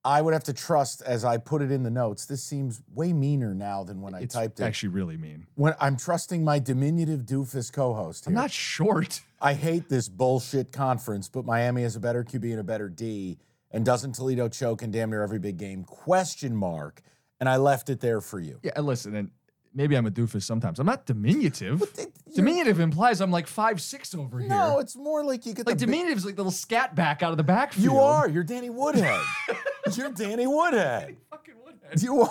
I 0.05 0.21
would 0.21 0.35
have 0.35 0.45
to 0.45 0.53
trust, 0.53 1.01
as 1.03 1.25
I 1.25 1.39
put 1.39 1.62
it 1.62 1.71
in 1.71 1.83
the 1.83 1.91
notes, 1.91 2.27
this 2.27 2.43
seems 2.43 2.83
way 2.95 3.12
meaner 3.12 3.55
now 3.55 3.85
than 3.85 4.03
when 4.03 4.15
I 4.15 4.21
it's 4.21 4.35
typed 4.35 4.61
it. 4.61 4.65
actually 4.65 4.91
really 4.91 5.17
mean. 5.17 5.47
when 5.55 5.75
I'm 5.81 5.97
trusting 5.97 6.45
my 6.45 6.59
diminutive 6.59 7.21
doofus 7.21 7.73
co-host 7.73 8.27
I'm 8.27 8.35
not 8.35 8.51
short. 8.51 9.23
I 9.41 9.55
hate 9.55 9.89
this 9.89 10.09
bullshit 10.09 10.73
conference, 10.73 11.29
but 11.29 11.47
Miami 11.47 11.83
has 11.83 11.97
a 11.97 12.01
better 12.01 12.23
QB 12.23 12.51
and 12.51 12.61
a 12.61 12.65
better 12.65 12.89
D. 12.89 13.39
And 13.71 13.85
doesn't 13.85 14.12
Toledo 14.12 14.49
choke 14.49 14.83
in 14.83 14.91
damn 14.91 15.11
near 15.11 15.23
every 15.23 15.39
big 15.39 15.57
game? 15.57 15.85
Question 15.85 16.55
mark. 16.55 17.01
And 17.41 17.49
I 17.49 17.57
left 17.57 17.91
it 17.91 18.01
there 18.01 18.21
for 18.21 18.39
you. 18.39 18.61
Yeah, 18.62 18.73
and 18.77 18.87
listen, 18.87 19.17
and 19.17 19.31
maybe 19.75 19.97
I'm 19.97 20.07
a 20.07 20.11
doofus 20.11 20.43
sometimes. 20.45 20.79
I'm 20.79 20.87
not 20.87 21.07
diminutive. 21.07 21.83
they- 21.97 22.07
diminutive 22.35 22.81
implies 22.81 23.20
I'm 23.20 23.31
like 23.31 23.47
five 23.47 23.81
six 23.81 24.14
over 24.14 24.39
here. 24.41 24.49
No, 24.49 24.79
it's 24.79 24.97
more 24.97 25.22
like 25.25 25.47
you 25.47 25.55
get 25.55 25.66
like 25.66 25.79
the 25.79 25.87
diminutive 25.87 26.18
is 26.18 26.25
like 26.27 26.37
the 26.37 26.43
little 26.43 26.51
scat 26.53 26.95
back 26.95 27.22
out 27.22 27.31
of 27.31 27.37
the 27.37 27.43
backfield. 27.45 27.85
You 27.85 27.99
are. 27.99 28.29
You're 28.29 28.45
Danny 28.45 28.70
Woodhead. 28.70 29.20
You're 29.93 30.11
Danny 30.11 30.47
Woodhead. 30.47 31.16
Fucking 31.31 31.55
Woodhead. 31.64 32.03
You 32.03 32.27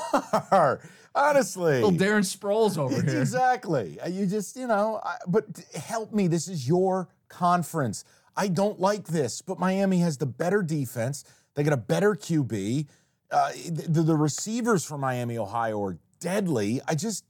are. 0.52 0.82
Honestly. 1.16 1.76
Little 1.84 1.92
Darren 1.92 2.24
Sproles 2.26 2.78
over 2.78 3.00
here. 3.02 3.20
Exactly. 3.22 4.00
Uh, 4.00 4.08
You 4.08 4.26
just, 4.26 4.56
you 4.56 4.66
know, 4.68 5.00
I, 5.04 5.18
but 5.28 5.46
help 5.76 6.12
me. 6.12 6.28
This 6.28 6.48
is 6.48 6.68
your 6.68 7.08
conference. 7.30 8.04
I 8.36 8.48
don't 8.48 8.80
like 8.80 9.06
this, 9.06 9.42
but 9.42 9.60
Miami 9.60 10.00
has 10.00 10.18
the 10.18 10.26
better 10.26 10.64
defense. 10.64 11.24
They 11.54 11.62
got 11.64 11.74
a 11.74 11.78
better 11.78 12.16
QB. 12.16 12.88
Uh, 13.30 13.52
the, 13.70 14.02
the 14.02 14.16
receivers 14.16 14.84
for 14.84 14.98
Miami, 14.98 15.38
Ohio 15.38 15.80
are 15.84 15.98
deadly. 16.20 16.82
I 16.88 16.96
just, 16.96 17.26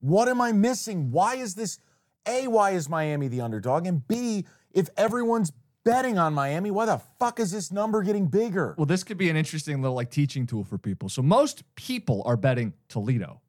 what 0.00 0.28
am 0.28 0.40
I 0.40 0.52
missing? 0.52 1.10
Why 1.10 1.36
is 1.36 1.54
this? 1.54 1.78
A, 2.26 2.46
why 2.46 2.70
is 2.72 2.88
Miami 2.88 3.28
the 3.28 3.40
underdog? 3.40 3.86
And 3.86 4.06
B, 4.06 4.44
if 4.72 4.88
everyone's 4.96 5.50
betting 5.84 6.18
on 6.18 6.34
Miami, 6.34 6.70
why 6.70 6.84
the 6.84 7.00
fuck 7.18 7.40
is 7.40 7.50
this 7.50 7.72
number 7.72 8.02
getting 8.02 8.26
bigger? 8.26 8.74
Well, 8.76 8.84
this 8.86 9.02
could 9.02 9.16
be 9.16 9.30
an 9.30 9.36
interesting 9.36 9.80
little 9.80 9.96
like 9.96 10.10
teaching 10.10 10.46
tool 10.46 10.64
for 10.64 10.76
people. 10.76 11.08
So 11.08 11.22
most 11.22 11.62
people 11.74 12.22
are 12.26 12.36
betting 12.36 12.74
Toledo. 12.88 13.40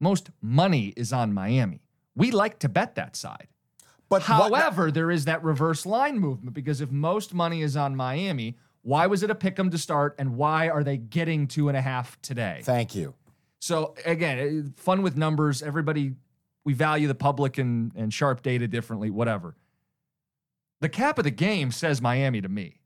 Most 0.00 0.30
money 0.40 0.92
is 0.96 1.12
on 1.12 1.34
Miami. 1.34 1.80
We 2.14 2.30
like 2.30 2.60
to 2.60 2.68
bet 2.68 2.94
that 2.94 3.16
side. 3.16 3.48
But 4.08 4.22
what- 4.28 4.52
However, 4.52 4.90
there 4.92 5.10
is 5.10 5.24
that 5.24 5.42
reverse 5.42 5.84
line 5.84 6.18
movement 6.20 6.54
because 6.54 6.80
if 6.80 6.92
most 6.92 7.34
money 7.34 7.62
is 7.62 7.76
on 7.76 7.96
Miami, 7.96 8.56
why 8.82 9.06
was 9.08 9.24
it 9.24 9.30
a 9.30 9.34
pick 9.34 9.58
'em 9.58 9.70
to 9.70 9.78
start, 9.78 10.14
and 10.18 10.36
why 10.36 10.68
are 10.68 10.84
they 10.84 10.96
getting 10.96 11.46
two 11.48 11.68
and 11.68 11.76
a 11.76 11.82
half 11.82 12.20
today? 12.22 12.60
thank 12.64 12.94
you. 12.94 13.14
So 13.60 13.94
again, 14.04 14.38
eh, 14.38 14.70
fun 14.76 15.02
with 15.02 15.16
numbers. 15.16 15.62
Everybody, 15.62 16.14
we 16.64 16.74
value 16.74 17.08
the 17.08 17.14
public 17.14 17.58
and 17.58 17.92
and 17.96 18.12
sharp 18.12 18.42
data 18.42 18.68
differently. 18.68 19.10
Whatever. 19.10 19.56
The 20.80 20.88
cap 20.88 21.18
of 21.18 21.24
the 21.24 21.30
game 21.30 21.72
says 21.72 22.00
Miami 22.00 22.40
to 22.40 22.48
me. 22.48 22.80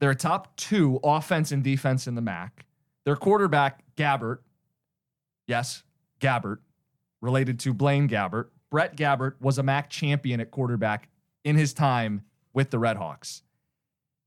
They're 0.00 0.10
a 0.10 0.16
top 0.16 0.56
two 0.56 0.98
offense 1.04 1.52
and 1.52 1.62
defense 1.62 2.08
in 2.08 2.16
the 2.16 2.20
MAC. 2.20 2.66
Their 3.04 3.14
quarterback 3.14 3.84
Gabbert, 3.96 4.38
yes, 5.46 5.84
Gabbert, 6.20 6.58
related 7.20 7.60
to 7.60 7.72
Blaine 7.72 8.08
Gabbert. 8.08 8.48
Brett 8.70 8.96
Gabbert 8.96 9.34
was 9.40 9.58
a 9.58 9.62
MAC 9.62 9.90
champion 9.90 10.40
at 10.40 10.50
quarterback 10.50 11.08
in 11.44 11.56
his 11.56 11.72
time 11.72 12.22
with 12.52 12.70
the 12.70 12.78
Redhawks. 12.78 13.42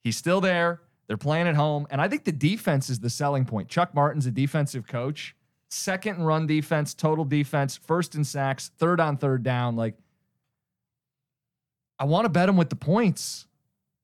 He's 0.04 0.16
still 0.16 0.40
there. 0.40 0.82
They're 1.08 1.18
playing 1.18 1.48
at 1.48 1.56
home. 1.56 1.86
And 1.90 2.02
I 2.02 2.08
think 2.08 2.24
the 2.26 2.32
defense 2.32 2.90
is 2.90 3.00
the 3.00 3.10
selling 3.10 3.46
point. 3.46 3.70
Chuck 3.70 3.94
Martin's 3.94 4.26
a 4.26 4.32
defensive 4.32 4.88
coach. 4.88 5.36
Second 5.70 6.18
and 6.18 6.26
run 6.28 6.48
defense, 6.48 6.94
total 6.94 7.26
defense, 7.26 7.76
first 7.78 8.16
in 8.16 8.24
sacks, 8.24 8.72
third 8.78 9.00
on 9.00 9.18
third 9.18 9.44
down. 9.44 9.76
Like, 9.76 9.96
I 12.00 12.06
want 12.06 12.26
to 12.26 12.30
bet 12.30 12.50
him 12.50 12.58
with 12.58 12.70
the 12.70 12.76
points. 12.76 13.48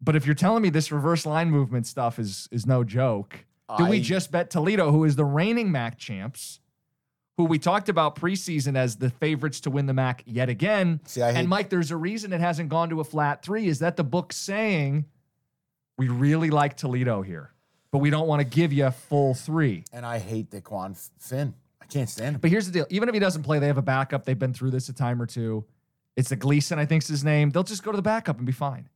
But 0.02 0.16
if 0.16 0.26
you're 0.26 0.36
telling 0.36 0.64
me 0.64 0.70
this 0.70 0.92
reverse 0.92 1.26
line 1.26 1.52
movement 1.52 1.86
stuff 1.86 2.18
is 2.18 2.48
is 2.52 2.66
no 2.66 2.84
joke, 2.84 3.46
do 3.78 3.86
we 3.86 4.00
just 4.02 4.32
bet 4.32 4.50
Toledo, 4.50 4.92
who 4.92 5.04
is 5.04 5.16
the 5.16 5.26
reigning 5.26 5.72
MAC 5.72 5.98
champs, 6.00 6.60
who 7.38 7.46
we 7.46 7.60
talked 7.60 7.88
about 7.90 8.16
preseason 8.16 8.76
as 8.76 8.96
the 8.96 9.12
favorites 9.12 9.60
to 9.62 9.70
win 9.70 9.86
the 9.86 9.94
MAC 9.94 10.24
yet 10.26 10.50
again? 10.50 11.02
See, 11.06 11.22
I 11.22 11.32
hate- 11.32 11.40
and 11.42 11.48
Mike, 11.50 11.70
there's 11.70 11.92
a 11.92 11.98
reason 11.98 12.34
it 12.34 12.42
hasn't 12.42 12.70
gone 12.70 12.90
to 12.90 13.00
a 13.00 13.04
flat 13.04 13.44
three. 13.44 13.68
Is 13.68 13.80
that 13.80 13.96
the 13.96 14.04
book 14.04 14.34
saying 14.34 15.06
we 15.98 16.08
really 16.08 16.50
like 16.50 16.78
Toledo 16.78 17.22
here, 17.22 17.52
but 17.92 18.00
we 18.00 18.10
don't 18.10 18.28
want 18.28 18.40
to 18.40 18.46
give 18.46 18.74
you 18.74 18.86
a 18.88 18.92
full 18.92 19.34
three? 19.34 19.84
And 19.94 20.06
I 20.06 20.20
hate 20.20 20.50
Dequan 20.50 20.98
Finn. 21.20 21.54
I 21.82 21.86
can't 21.86 22.10
stand 22.10 22.36
him. 22.36 22.42
But 22.42 22.50
here's 22.50 22.66
the 22.66 22.72
deal: 22.72 22.88
even 22.90 23.10
if 23.10 23.14
he 23.14 23.20
doesn't 23.20 23.44
play, 23.44 23.60
they 23.60 23.68
have 23.68 23.78
a 23.78 23.82
backup. 23.84 24.26
They've 24.26 24.38
been 24.38 24.54
through 24.54 24.72
this 24.72 24.90
a 24.90 24.94
time 24.94 25.22
or 25.22 25.26
two. 25.26 25.66
It's 26.18 26.30
the 26.30 26.36
Gleason, 26.36 26.78
I 26.78 26.86
think's 26.86 27.08
his 27.08 27.24
name. 27.24 27.52
They'll 27.52 27.64
just 27.64 27.84
go 27.84 27.92
to 27.92 27.96
the 27.96 28.02
backup 28.02 28.38
and 28.38 28.46
be 28.46 28.52
fine. 28.52 28.90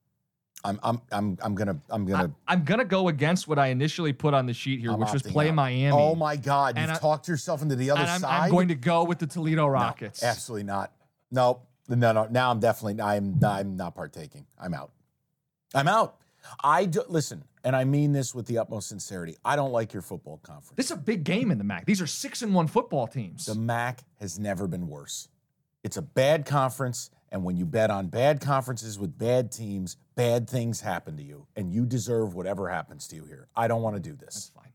I'm 0.65 0.79
I'm 0.81 1.01
I'm 1.11 1.37
I'm 1.41 1.55
gonna 1.55 1.79
I'm 1.89 2.05
gonna 2.05 2.33
I, 2.47 2.53
am 2.53 2.63
gonna 2.63 2.85
go 2.85 3.07
against 3.07 3.47
what 3.47 3.59
I 3.59 3.67
initially 3.67 4.13
put 4.13 4.33
on 4.33 4.47
the 4.47 4.53
sheet 4.53 4.79
here, 4.79 4.91
I'm 4.91 4.99
which 4.99 5.13
was 5.13 5.21
play 5.21 5.49
out. 5.49 5.55
Miami. 5.55 5.91
Oh 5.91 6.15
my 6.15 6.35
God! 6.35 6.77
You've 6.77 6.89
I- 6.89 6.95
talked 6.97 7.27
yourself 7.27 7.61
into 7.61 7.75
the 7.75 7.91
other 7.91 8.01
and 8.01 8.09
I'm, 8.09 8.21
side. 8.21 8.43
I'm 8.45 8.51
going 8.51 8.69
to 8.69 8.75
go 8.75 9.03
with 9.03 9.19
the 9.19 9.27
Toledo 9.27 9.63
No, 9.63 9.67
Rockets. 9.67 10.23
absolutely 10.23 10.63
not. 10.63 10.91
Nope. 11.31 11.67
No, 11.87 12.11
no. 12.13 12.27
Now 12.31 12.49
I'm 12.49 12.59
definitely 12.59 12.99
I'm 13.01 13.39
I'm 13.43 13.77
not 13.77 13.93
partaking. 13.95 14.47
I'm 14.59 14.73
out. 14.73 14.91
I'm 15.75 15.87
out. 15.87 16.17
I 16.63 16.85
do, 16.85 17.03
listen, 17.07 17.43
and 17.63 17.75
I 17.75 17.83
mean 17.83 18.11
this 18.11 18.35
with 18.35 18.45
the 18.45 18.57
utmost 18.57 18.87
sincerity. 18.89 19.35
I 19.43 19.55
don't 19.55 19.71
like 19.71 19.93
your 19.93 20.01
football 20.01 20.37
conference. 20.43 20.73
This 20.75 20.85
is 20.87 20.91
a 20.91 20.97
big 20.97 21.23
game 21.23 21.51
in 21.51 21.57
the 21.57 21.63
MAC. 21.63 21.85
These 21.85 22.01
are 22.01 22.07
six 22.07 22.41
and 22.41 22.53
one 22.53 22.67
football 22.67 23.07
teams. 23.07 23.45
The 23.45 23.55
MAC 23.55 24.01
has 24.19 24.37
never 24.39 24.67
been 24.67 24.87
worse. 24.87 25.27
It's 25.83 25.97
a 25.97 26.01
bad 26.01 26.45
conference, 26.45 27.09
and 27.31 27.43
when 27.43 27.57
you 27.57 27.65
bet 27.65 27.91
on 27.91 28.07
bad 28.07 28.41
conferences 28.41 28.97
with 28.97 29.17
bad 29.17 29.51
teams, 29.51 29.97
bad 30.15 30.49
things 30.49 30.81
happen 30.81 31.17
to 31.17 31.23
you, 31.23 31.47
and 31.55 31.71
you 31.71 31.85
deserve 31.85 32.33
whatever 32.33 32.69
happens 32.69 33.07
to 33.09 33.15
you 33.15 33.25
here. 33.25 33.47
I 33.55 33.67
don't 33.67 33.81
want 33.81 33.95
to 33.95 34.01
do 34.01 34.15
this. 34.15 34.33
That's 34.33 34.49
fine. 34.49 34.73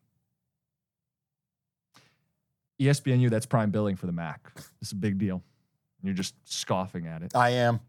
ESPNU, 2.81 3.29
that's 3.29 3.47
prime 3.47 3.71
billing 3.71 3.97
for 3.97 4.07
the 4.07 4.13
MAC. 4.13 4.51
It's 4.81 4.93
a 4.93 4.97
big 4.97 5.19
deal. 5.19 5.43
You're 6.03 6.15
just 6.15 6.35
scoffing 6.45 7.07
at 7.07 7.23
it. 7.23 7.33
I 7.37 7.51
am. 7.51 7.81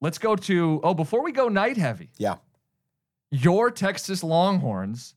Let's 0.00 0.16
go 0.16 0.34
to, 0.34 0.80
oh, 0.82 0.94
before 0.94 1.22
we 1.22 1.30
go 1.32 1.48
night 1.48 1.76
heavy, 1.76 2.08
Yeah. 2.16 2.36
Your 3.30 3.70
Texas 3.70 4.22
Longhorns 4.22 5.14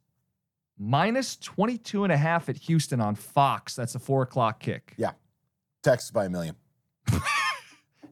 minus 0.78 1.36
22 1.38 2.04
and 2.04 2.12
a 2.14 2.18
half 2.18 2.50
at 2.50 2.58
Houston 2.58 3.00
on 3.00 3.16
Fox. 3.16 3.76
That's 3.76 3.96
a 3.96 4.00
four 4.00 4.24
o'clock 4.24 4.60
kick. 4.60 4.94
Yeah. 4.98 5.12
Texas 5.84 6.12
by 6.12 6.26
a 6.26 6.30
million. 6.30 6.56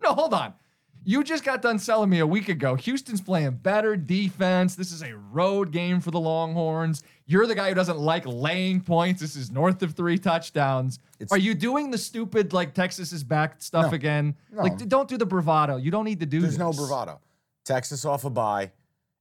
No, 0.04 0.14
hold 0.16 0.34
on. 0.34 0.56
You 1.04 1.24
just 1.24 1.44
got 1.44 1.62
done 1.62 1.78
selling 1.78 2.10
me 2.10 2.20
a 2.20 2.26
week 2.28 2.50
ago. 2.50 2.74
Houston's 2.74 3.22
playing 3.22 3.52
better 3.52 3.96
defense. 3.96 4.74
This 4.76 4.92
is 4.92 5.04
a 5.04 5.16
road 5.16 5.72
game 5.72 6.00
for 6.00 6.10
the 6.10 6.20
Longhorns. 6.20 7.04
You're 7.28 7.46
the 7.46 7.54
guy 7.54 7.70
who 7.70 7.76
doesn't 7.76 8.00
like 8.00 8.24
laying 8.26 8.82
points. 8.82 9.22
This 9.22 9.36
is 9.36 9.52
north 9.52 9.84
of 9.84 9.94
three 9.94 10.18
touchdowns. 10.18 10.98
It's- 11.20 11.32
Are 11.32 11.38
you 11.38 11.54
doing 11.54 11.92
the 11.92 12.00
stupid 12.00 12.52
like 12.52 12.74
Texas 12.74 13.12
is 13.14 13.24
back 13.24 13.62
stuff 13.62 13.92
No. 13.92 13.96
again? 13.96 14.36
No. 14.52 14.64
Like, 14.64 14.78
don't 14.90 15.08
do 15.08 15.18
the 15.18 15.26
bravado. 15.28 15.78
You 15.78 15.92
don't 15.92 16.06
need 16.06 16.20
to 16.22 16.26
do 16.26 16.40
There's 16.42 16.54
this. 16.54 16.60
no 16.60 16.72
bravado. 16.74 17.20
Texas 17.64 18.04
off 18.04 18.26
a 18.26 18.32
bye. 18.32 18.72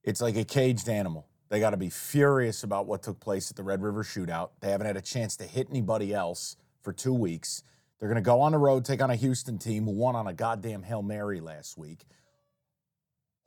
It's 0.03 0.21
like 0.21 0.37
a 0.37 0.45
caged 0.45 0.89
animal. 0.89 1.27
They 1.49 1.61
got 1.61 1.71
to 1.71 1.77
be 1.77 1.91
furious 1.91 2.63
about 2.63 2.87
what 2.87 3.03
took 3.03 3.19
place 3.21 3.51
at 3.51 3.57
the 3.57 3.63
Red 3.63 3.83
River 3.83 4.05
Shootout. 4.05 4.51
They 4.61 4.71
haven't 4.71 4.87
had 4.87 4.97
a 4.97 5.03
chance 5.03 5.37
to 5.37 5.45
hit 5.45 5.67
anybody 5.69 6.15
else 6.15 6.57
for 6.83 6.93
two 6.93 7.13
weeks. 7.13 7.65
They're 7.99 8.09
going 8.09 8.23
to 8.23 8.27
go 8.27 8.41
on 8.41 8.53
the 8.53 8.59
road, 8.59 8.85
take 8.85 9.03
on 9.03 9.11
a 9.11 9.17
Houston 9.17 9.59
team 9.59 9.85
who 9.85 9.91
won 9.91 10.17
on 10.17 10.27
a 10.27 10.33
goddamn 10.33 10.85
Hail 10.85 11.03
Mary 11.03 11.41
last 11.41 11.77
week. 11.77 12.07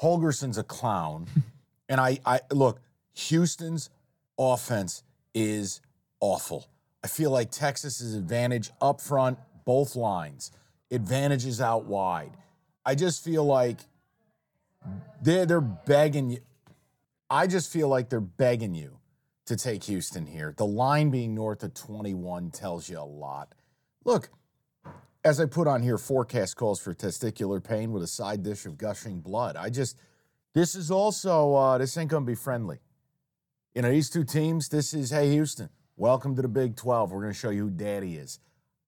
Holgorsen's 0.01 0.57
a 0.57 0.63
clown. 0.63 1.27
and 1.89 1.99
I, 1.99 2.19
I 2.25 2.41
look, 2.51 2.81
Houston's 3.13 3.89
offense 4.37 5.03
is 5.33 5.81
awful. 6.19 6.67
I 7.03 7.07
feel 7.07 7.31
like 7.31 7.51
Texas's 7.51 8.15
advantage 8.15 8.69
up 8.81 9.01
front, 9.01 9.39
both 9.65 9.95
lines, 9.95 10.51
advantages 10.91 11.61
out 11.61 11.85
wide. 11.85 12.31
I 12.85 12.95
just 12.95 13.23
feel 13.23 13.43
like 13.45 13.79
they're 15.21 15.45
they're 15.45 15.61
begging 15.61 16.29
you. 16.31 16.39
I 17.29 17.47
just 17.47 17.71
feel 17.71 17.87
like 17.87 18.09
they're 18.09 18.19
begging 18.19 18.75
you 18.75 18.99
to 19.45 19.55
take 19.55 19.83
Houston 19.85 20.25
here. 20.25 20.53
The 20.55 20.65
line 20.65 21.09
being 21.09 21.35
north 21.35 21.63
of 21.63 21.73
21 21.73 22.51
tells 22.51 22.89
you 22.89 22.99
a 22.99 23.01
lot. 23.01 23.53
Look, 24.05 24.29
as 25.23 25.39
I 25.39 25.45
put 25.45 25.67
on 25.67 25.81
here, 25.81 25.97
forecast 25.97 26.55
calls 26.55 26.79
for 26.79 26.93
testicular 26.93 27.63
pain 27.63 27.91
with 27.91 28.03
a 28.03 28.07
side 28.07 28.43
dish 28.43 28.65
of 28.65 28.77
gushing 28.77 29.21
blood. 29.21 29.55
I 29.55 29.69
just, 29.69 29.97
this 30.53 30.75
is 30.75 30.91
also, 30.91 31.55
uh, 31.55 31.77
this 31.77 31.97
ain't 31.97 32.09
going 32.09 32.23
to 32.23 32.27
be 32.27 32.35
friendly. 32.35 32.79
You 33.73 33.81
know, 33.81 33.89
these 33.89 34.09
two 34.09 34.23
teams, 34.23 34.69
this 34.69 34.93
is, 34.93 35.09
hey, 35.09 35.31
Houston, 35.31 35.69
welcome 35.95 36.35
to 36.35 36.41
the 36.41 36.47
Big 36.47 36.75
12. 36.75 37.11
We're 37.11 37.21
going 37.21 37.33
to 37.33 37.39
show 37.39 37.49
you 37.49 37.63
who 37.63 37.69
daddy 37.69 38.15
is. 38.15 38.39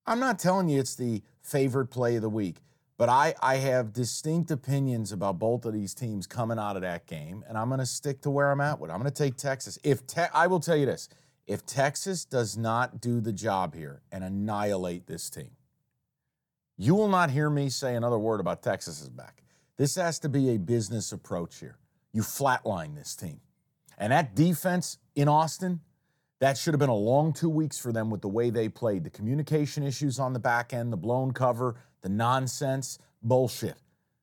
I'm 0.06 0.20
not 0.20 0.38
telling 0.38 0.70
you 0.70 0.80
it's 0.80 0.96
the 0.96 1.24
favorite 1.42 1.88
play 1.88 2.18
of 2.18 2.22
the 2.22 2.30
week, 2.30 2.58
but 2.98 3.10
I, 3.10 3.36
I 3.42 3.58
have 3.58 3.92
distinct 3.92 4.52
opinions 4.52 5.12
about 5.12 5.38
both 5.38 5.66
of 5.66 5.74
these 5.74 5.94
teams 5.94 6.28
coming 6.28 6.58
out 6.58 6.76
of 6.76 6.82
that 6.84 7.08
game, 7.08 7.44
and 7.48 7.58
I'm 7.58 7.68
going 7.68 7.80
to 7.80 7.86
stick 7.86 8.22
to 8.22 8.30
where 8.30 8.52
I'm 8.52 8.62
at 8.62 8.80
with. 8.80 8.90
I'm 8.90 9.00
going 9.00 9.12
to 9.12 9.24
take 9.24 9.36
Texas. 9.36 9.78
If 9.84 10.08
te- 10.08 10.22
I 10.34 10.48
will 10.48 10.62
tell 10.62 10.78
you 10.78 10.86
this, 10.86 11.10
if 11.46 11.66
Texas 11.66 12.26
does 12.26 12.58
not 12.58 13.02
do 13.02 13.20
the 13.20 13.34
job 13.34 13.76
here 13.76 14.02
and 14.12 14.24
annihilate 14.24 15.08
this 15.08 15.30
team, 15.30 15.52
you 16.78 16.96
will 16.96 17.08
not 17.08 17.32
hear 17.32 17.50
me 17.50 17.70
say 17.70 17.96
another 17.96 18.18
word 18.18 18.40
about 18.40 18.64
Texas 18.64 19.02
is 19.02 19.10
back. 19.10 19.44
This 19.78 19.96
has 19.96 20.20
to 20.20 20.30
be 20.30 20.52
a 20.52 20.58
business 20.58 21.12
approach 21.12 21.60
here. 21.60 21.78
You 22.14 22.22
flatline 22.22 22.96
this 22.96 23.16
team. 23.16 23.42
And 23.98 24.12
that 24.12 24.36
defense 24.36 24.98
in 25.16 25.28
Austin, 25.28 25.82
that 26.40 26.58
should 26.58 26.74
have 26.74 26.80
been 26.80 26.90
a 26.90 26.96
long 26.96 27.34
two 27.34 27.50
weeks 27.50 27.78
for 27.78 27.92
them 27.92 28.10
with 28.10 28.22
the 28.22 28.28
way 28.28 28.50
they 28.50 28.68
played. 28.68 29.04
The 29.04 29.10
communication 29.10 29.84
issues 29.84 30.20
on 30.20 30.34
the 30.34 30.40
back 30.40 30.74
end, 30.74 30.92
the 30.92 30.98
blown 30.98 31.32
cover, 31.32 31.76
the 32.06 32.10
nonsense, 32.10 33.00
bullshit. 33.24 33.74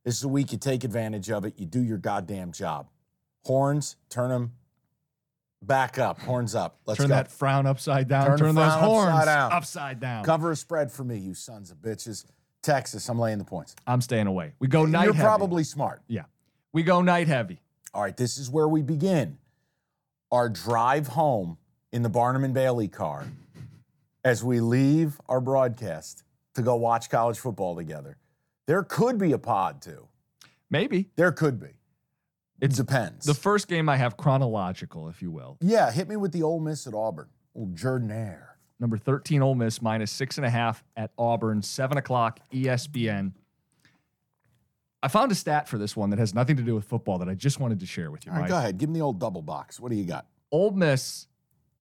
This 0.04 0.16
is 0.16 0.22
a 0.22 0.28
week 0.28 0.52
you 0.52 0.58
take 0.58 0.84
advantage 0.84 1.32
of 1.32 1.44
it. 1.44 1.54
You 1.58 1.66
do 1.66 1.82
your 1.82 1.98
goddamn 1.98 2.52
job. 2.52 2.86
Horns, 3.44 3.96
turn 4.08 4.30
them 4.30 4.52
back 5.60 5.98
up. 5.98 6.20
Horns 6.20 6.54
up. 6.54 6.78
Let's 6.86 6.98
turn 6.98 7.08
go. 7.08 7.16
that 7.16 7.28
frown 7.32 7.66
upside 7.66 8.06
down. 8.06 8.26
Turn 8.28 8.38
Turn, 8.38 8.54
those 8.54 8.72
horns 8.74 9.08
upside 9.08 9.26
down. 9.26 9.52
upside 9.52 10.00
down. 10.00 10.24
Cover 10.24 10.52
a 10.52 10.56
spread 10.56 10.92
for 10.92 11.02
me, 11.02 11.18
you 11.18 11.34
sons 11.34 11.72
of 11.72 11.78
bitches. 11.78 12.24
Texas, 12.62 13.08
I'm 13.08 13.18
laying 13.18 13.38
the 13.38 13.44
points. 13.44 13.74
I'm 13.84 14.00
staying 14.00 14.28
away. 14.28 14.52
We 14.60 14.68
go 14.68 14.86
night 14.86 15.06
You're 15.06 15.14
heavy. 15.14 15.24
probably 15.26 15.64
smart. 15.64 16.02
yeah. 16.06 16.22
We 16.72 16.84
go 16.84 17.02
night 17.02 17.26
heavy. 17.26 17.58
All 17.92 18.00
right, 18.02 18.16
this 18.16 18.38
is 18.38 18.48
where 18.48 18.68
we 18.68 18.80
begin. 18.82 19.38
Our 20.30 20.48
drive 20.48 21.08
home 21.08 21.58
in 21.90 22.02
the 22.02 22.08
Barnum 22.08 22.44
and 22.44 22.54
Bailey 22.54 22.86
car 22.86 23.26
as 24.24 24.44
we 24.44 24.60
leave 24.60 25.20
our 25.28 25.40
broadcast 25.40 26.22
to 26.54 26.62
go 26.62 26.76
watch 26.76 27.10
college 27.10 27.38
football 27.38 27.76
together. 27.76 28.16
There 28.66 28.82
could 28.82 29.18
be 29.18 29.32
a 29.32 29.38
pod 29.38 29.82
too. 29.82 30.08
Maybe. 30.70 31.10
There 31.16 31.32
could 31.32 31.60
be. 31.60 31.68
It 32.60 32.72
depends. 32.74 33.26
The 33.26 33.34
first 33.34 33.66
game 33.66 33.88
I 33.88 33.96
have 33.96 34.16
chronological, 34.16 35.08
if 35.08 35.20
you 35.20 35.30
will. 35.30 35.58
yeah, 35.60 35.90
hit 35.90 36.08
me 36.08 36.16
with 36.16 36.32
the 36.32 36.42
Ole 36.44 36.60
Miss 36.60 36.86
at 36.86 36.94
Auburn. 36.94 37.28
Old 37.54 37.76
Jordan 37.76 38.38
Number 38.78 38.96
13, 38.96 39.42
Ole 39.42 39.54
Miss, 39.54 39.82
minus 39.82 40.10
six 40.10 40.38
and 40.38 40.46
a 40.46 40.50
half 40.50 40.82
at 40.96 41.10
Auburn, 41.18 41.62
7 41.62 41.98
o'clock, 41.98 42.40
ESPN. 42.52 43.32
I 45.02 45.08
found 45.08 45.32
a 45.32 45.34
stat 45.34 45.68
for 45.68 45.78
this 45.78 45.96
one 45.96 46.10
that 46.10 46.18
has 46.18 46.34
nothing 46.34 46.56
to 46.56 46.62
do 46.62 46.74
with 46.74 46.84
football 46.84 47.18
that 47.18 47.28
I 47.28 47.34
just 47.34 47.58
wanted 47.58 47.80
to 47.80 47.86
share 47.86 48.10
with 48.10 48.24
you. 48.24 48.30
All 48.32 48.36
right, 48.38 48.42
Mike. 48.42 48.50
go 48.50 48.58
ahead. 48.58 48.78
Give 48.78 48.88
me 48.88 49.00
the 49.00 49.04
old 49.04 49.18
double 49.18 49.42
box. 49.42 49.80
What 49.80 49.90
do 49.90 49.96
you 49.96 50.04
got? 50.04 50.26
Ole 50.52 50.70
Miss, 50.70 51.26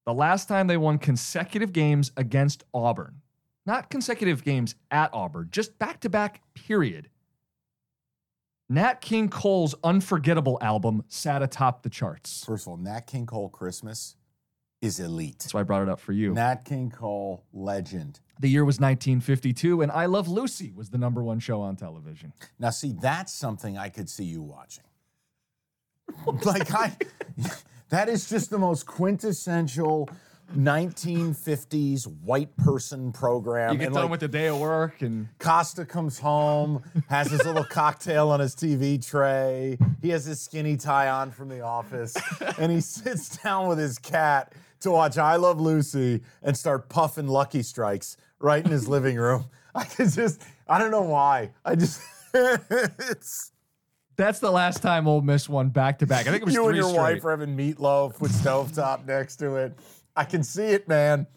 the 0.05 0.13
last 0.13 0.47
time 0.47 0.67
they 0.67 0.77
won 0.77 0.97
consecutive 0.97 1.73
games 1.73 2.11
against 2.17 2.63
Auburn, 2.73 3.20
not 3.65 3.89
consecutive 3.89 4.43
games 4.43 4.75
at 4.89 5.13
Auburn, 5.13 5.49
just 5.51 5.77
back 5.79 5.99
to 6.01 6.09
back, 6.09 6.41
period. 6.53 7.09
Nat 8.69 9.01
King 9.01 9.27
Cole's 9.27 9.75
Unforgettable 9.83 10.57
album 10.61 11.03
sat 11.09 11.43
atop 11.43 11.83
the 11.83 11.89
charts. 11.89 12.45
First 12.45 12.63
of 12.65 12.69
all, 12.69 12.77
Nat 12.77 13.01
King 13.01 13.25
Cole 13.25 13.49
Christmas 13.49 14.15
is 14.81 14.99
elite. 14.99 15.39
That's 15.39 15.53
why 15.53 15.59
I 15.59 15.63
brought 15.63 15.83
it 15.83 15.89
up 15.89 15.99
for 15.99 16.13
you. 16.13 16.33
Nat 16.33 16.63
King 16.65 16.89
Cole, 16.89 17.43
legend. 17.53 18.19
The 18.39 18.49
year 18.49 18.65
was 18.65 18.79
1952, 18.79 19.81
and 19.81 19.91
I 19.91 20.05
Love 20.05 20.27
Lucy 20.27 20.71
was 20.71 20.89
the 20.89 20.97
number 20.97 21.21
one 21.21 21.39
show 21.39 21.61
on 21.61 21.75
television. 21.75 22.33
Now, 22.57 22.71
see, 22.71 22.93
that's 22.99 23.33
something 23.33 23.77
I 23.77 23.89
could 23.89 24.09
see 24.09 24.23
you 24.23 24.41
watching. 24.41 24.85
like 26.45 26.73
I, 26.73 26.95
that 27.89 28.09
is 28.09 28.29
just 28.29 28.49
the 28.49 28.57
most 28.57 28.85
quintessential 28.85 30.09
1950s 30.55 32.07
white 32.23 32.55
person 32.57 33.11
program. 33.11 33.73
You 33.73 33.79
get 33.79 33.85
And, 33.87 33.93
done 33.95 34.03
like, 34.05 34.11
with 34.11 34.19
the 34.21 34.27
day 34.27 34.47
of 34.47 34.59
work, 34.59 35.01
and 35.01 35.27
Costa 35.39 35.85
comes 35.85 36.19
home, 36.19 36.83
has 37.09 37.29
his 37.31 37.43
little 37.45 37.63
cocktail 37.69 38.29
on 38.29 38.39
his 38.39 38.55
TV 38.55 39.03
tray. 39.05 39.77
He 40.01 40.09
has 40.09 40.25
his 40.25 40.39
skinny 40.41 40.77
tie 40.77 41.09
on 41.09 41.31
from 41.31 41.49
the 41.49 41.61
office, 41.61 42.15
and 42.57 42.71
he 42.71 42.81
sits 42.81 43.37
down 43.37 43.67
with 43.67 43.77
his 43.79 43.97
cat 43.97 44.53
to 44.81 44.91
watch 44.91 45.17
I 45.17 45.35
Love 45.35 45.59
Lucy 45.61 46.21
and 46.43 46.55
start 46.57 46.89
puffing 46.89 47.27
Lucky 47.27 47.61
Strikes 47.63 48.17
right 48.39 48.63
in 48.63 48.71
his 48.71 48.87
living 48.87 49.17
room. 49.17 49.45
I 49.75 49.85
could 49.85 50.09
just, 50.09 50.41
I 50.67 50.79
don't 50.79 50.91
know 50.91 51.03
why. 51.03 51.51
I 51.63 51.75
just, 51.75 52.01
it's 52.33 53.51
that's 54.17 54.39
the 54.39 54.51
last 54.51 54.81
time 54.83 55.07
Ole 55.07 55.21
Miss 55.21 55.47
won 55.49 55.69
back 55.69 55.99
to 55.99 56.05
back. 56.05 56.27
I 56.27 56.31
think 56.31 56.41
it 56.41 56.45
was 56.45 56.53
you 56.53 56.67
and 56.67 56.75
your 56.75 56.89
straight. 56.89 56.99
wife 57.15 57.25
are 57.25 57.31
having 57.31 57.55
meatloaf 57.57 58.19
with 58.21 58.31
stovetop 58.33 59.05
next 59.07 59.37
to 59.37 59.55
it. 59.55 59.73
I 60.15 60.23
can 60.23 60.43
see 60.43 60.65
it, 60.65 60.87
man. 60.87 61.27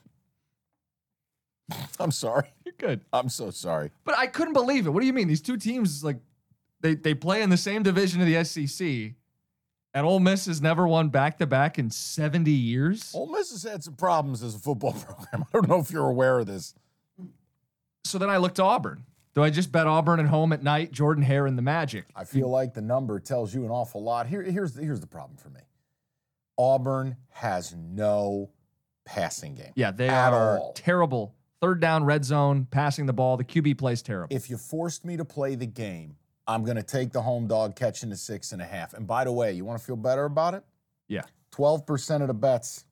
I'm 2.01 2.11
sorry. 2.11 2.49
You're 2.65 2.75
good. 2.79 3.01
I'm 3.13 3.29
so 3.29 3.51
sorry. 3.51 3.91
But 4.05 4.19
I 4.19 4.27
couldn't 4.27 4.53
believe 4.53 4.87
it. 4.87 4.91
What 4.91 5.01
do 5.01 5.07
you 5.07 5.13
mean? 5.13 5.29
These 5.29 5.43
two 5.43 5.57
teams, 5.57 6.05
like, 6.05 6.19
they, 6.81 6.95
they 6.95 7.15
play 7.15 7.43
in 7.43 7.51
the 7.51 7.57
same 7.57 7.83
division 7.83 8.21
of 8.21 8.27
the 8.27 8.45
SEC, 8.45 9.15
and 9.95 10.07
Ole 10.07 10.21
Miss 10.21 10.47
has 10.47 10.61
never 10.61 10.87
won 10.87 11.09
back 11.09 11.39
to 11.39 11.47
back 11.47 11.79
in 11.79 11.91
70 11.91 12.51
years. 12.51 13.13
Ole 13.15 13.31
Miss 13.31 13.53
has 13.53 13.63
had 13.63 13.83
some 13.83 13.95
problems 13.95 14.43
as 14.43 14.55
a 14.55 14.59
football 14.59 14.93
program. 15.07 15.45
I 15.45 15.53
don't 15.53 15.69
know 15.69 15.79
if 15.79 15.91
you're 15.91 16.09
aware 16.09 16.41
of 16.41 16.47
this. 16.47 16.75
So 18.05 18.19
then 18.19 18.29
I 18.29 18.37
looked 18.37 18.57
to 18.57 18.65
Auburn. 18.65 19.05
Do 19.35 19.43
I 19.43 19.51
just 19.51 19.73
bet 19.73 19.87
Auburn 19.87 20.21
at 20.21 20.27
home 20.27 20.53
at 20.53 20.63
night, 20.63 20.93
Jordan 20.93 21.25
Hare 21.25 21.47
and 21.47 21.59
the 21.59 21.63
Magic? 21.63 22.05
I 22.15 22.25
feel 22.25 22.49
like 22.49 22.75
the 22.75 22.83
number 22.83 23.19
tells 23.19 23.53
you 23.55 23.65
an 23.65 23.71
awful 23.71 24.03
lot. 24.03 24.27
Here, 24.27 24.43
here's, 24.43 24.77
here's 24.77 25.01
the 25.01 25.07
problem 25.07 25.37
for 25.37 25.49
me 25.49 25.61
Auburn 26.59 27.17
has 27.31 27.75
no 27.75 28.51
passing 29.05 29.55
game. 29.55 29.73
Yeah, 29.75 29.91
they 29.91 30.09
at 30.09 30.33
are 30.33 30.59
all. 30.59 30.73
terrible. 30.75 31.35
Third 31.61 31.81
down, 31.81 32.05
red 32.05 32.25
zone, 32.25 32.67
passing 32.71 33.07
the 33.07 33.13
ball. 33.13 33.37
The 33.37 33.45
QB 33.45 33.79
plays 33.79 34.03
terrible. 34.03 34.35
If 34.37 34.51
you 34.51 34.57
forced 34.57 35.05
me 35.05 35.17
to 35.17 35.25
play 35.25 35.55
the 35.55 35.67
game, 35.67 36.17
I'm 36.47 36.63
going 36.65 36.77
to 36.77 36.83
take 36.83 37.13
the 37.13 37.23
home 37.23 37.47
dog 37.47 37.75
catching 37.75 38.11
the 38.11 38.17
six 38.17 38.53
and 38.53 38.61
a 38.61 38.67
half. 38.67 38.93
And 38.93 39.07
by 39.07 39.25
the 39.25 39.33
way, 39.33 39.53
you 39.53 39.65
want 39.65 39.79
to 39.81 39.85
feel 39.85 39.97
better 39.97 40.25
about 40.25 40.55
it? 40.55 40.65
yeah. 41.09 41.23
12% 41.53 42.21
of 42.21 42.27
the 42.27 42.35
bets 42.35 42.85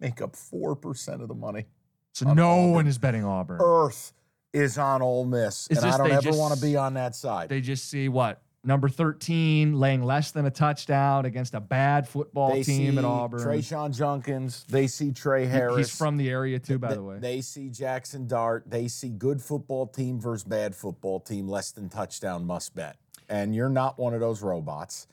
make 0.00 0.22
up 0.22 0.32
4% 0.32 1.20
of 1.20 1.28
the 1.28 1.34
money. 1.34 1.66
So 2.14 2.26
On 2.28 2.34
no 2.34 2.48
Auburn. 2.50 2.72
one 2.72 2.86
is 2.86 2.96
betting 2.98 3.24
Auburn. 3.24 3.60
Earth 3.62 4.12
is 4.54 4.78
on 4.78 5.02
Ole 5.02 5.26
Miss. 5.26 5.68
It's 5.70 5.82
and 5.82 5.92
I 5.92 5.98
don't 5.98 6.10
ever 6.10 6.32
want 6.32 6.54
to 6.54 6.60
be 6.60 6.76
on 6.76 6.94
that 6.94 7.14
side. 7.14 7.48
They 7.50 7.60
just 7.60 7.88
see 7.90 8.08
what? 8.08 8.42
Number 8.62 8.90
13 8.90 9.80
laying 9.80 10.02
less 10.02 10.32
than 10.32 10.44
a 10.44 10.50
touchdown 10.50 11.24
against 11.24 11.54
a 11.54 11.60
bad 11.60 12.06
football 12.06 12.52
They 12.52 12.62
team 12.62 12.98
at 12.98 13.06
Auburn. 13.06 13.40
Trayshawn 13.40 13.96
Judkins. 13.96 14.64
They 14.68 14.86
see 14.86 15.12
Trey 15.12 15.46
Harris. 15.46 15.76
He's 15.76 15.96
from 15.96 16.18
the 16.18 16.28
area 16.28 16.58
too, 16.58 16.78
by 16.78 16.88
Th- 16.88 16.98
the 16.98 17.02
way. 17.02 17.18
They 17.18 17.40
see 17.40 17.70
Jackson 17.70 18.26
Dart. 18.26 18.64
They 18.66 18.86
see 18.86 19.08
good 19.08 19.40
football 19.40 19.86
team 19.86 20.20
versus 20.20 20.44
bad 20.44 20.74
football 20.76 21.20
team, 21.20 21.48
less 21.48 21.70
than 21.70 21.88
touchdown 21.88 22.44
must 22.46 22.74
bet. 22.74 22.96
And 23.30 23.54
you're 23.54 23.70
not 23.70 23.98
one 23.98 24.12
of 24.12 24.20
those 24.20 24.42
robots. 24.42 25.06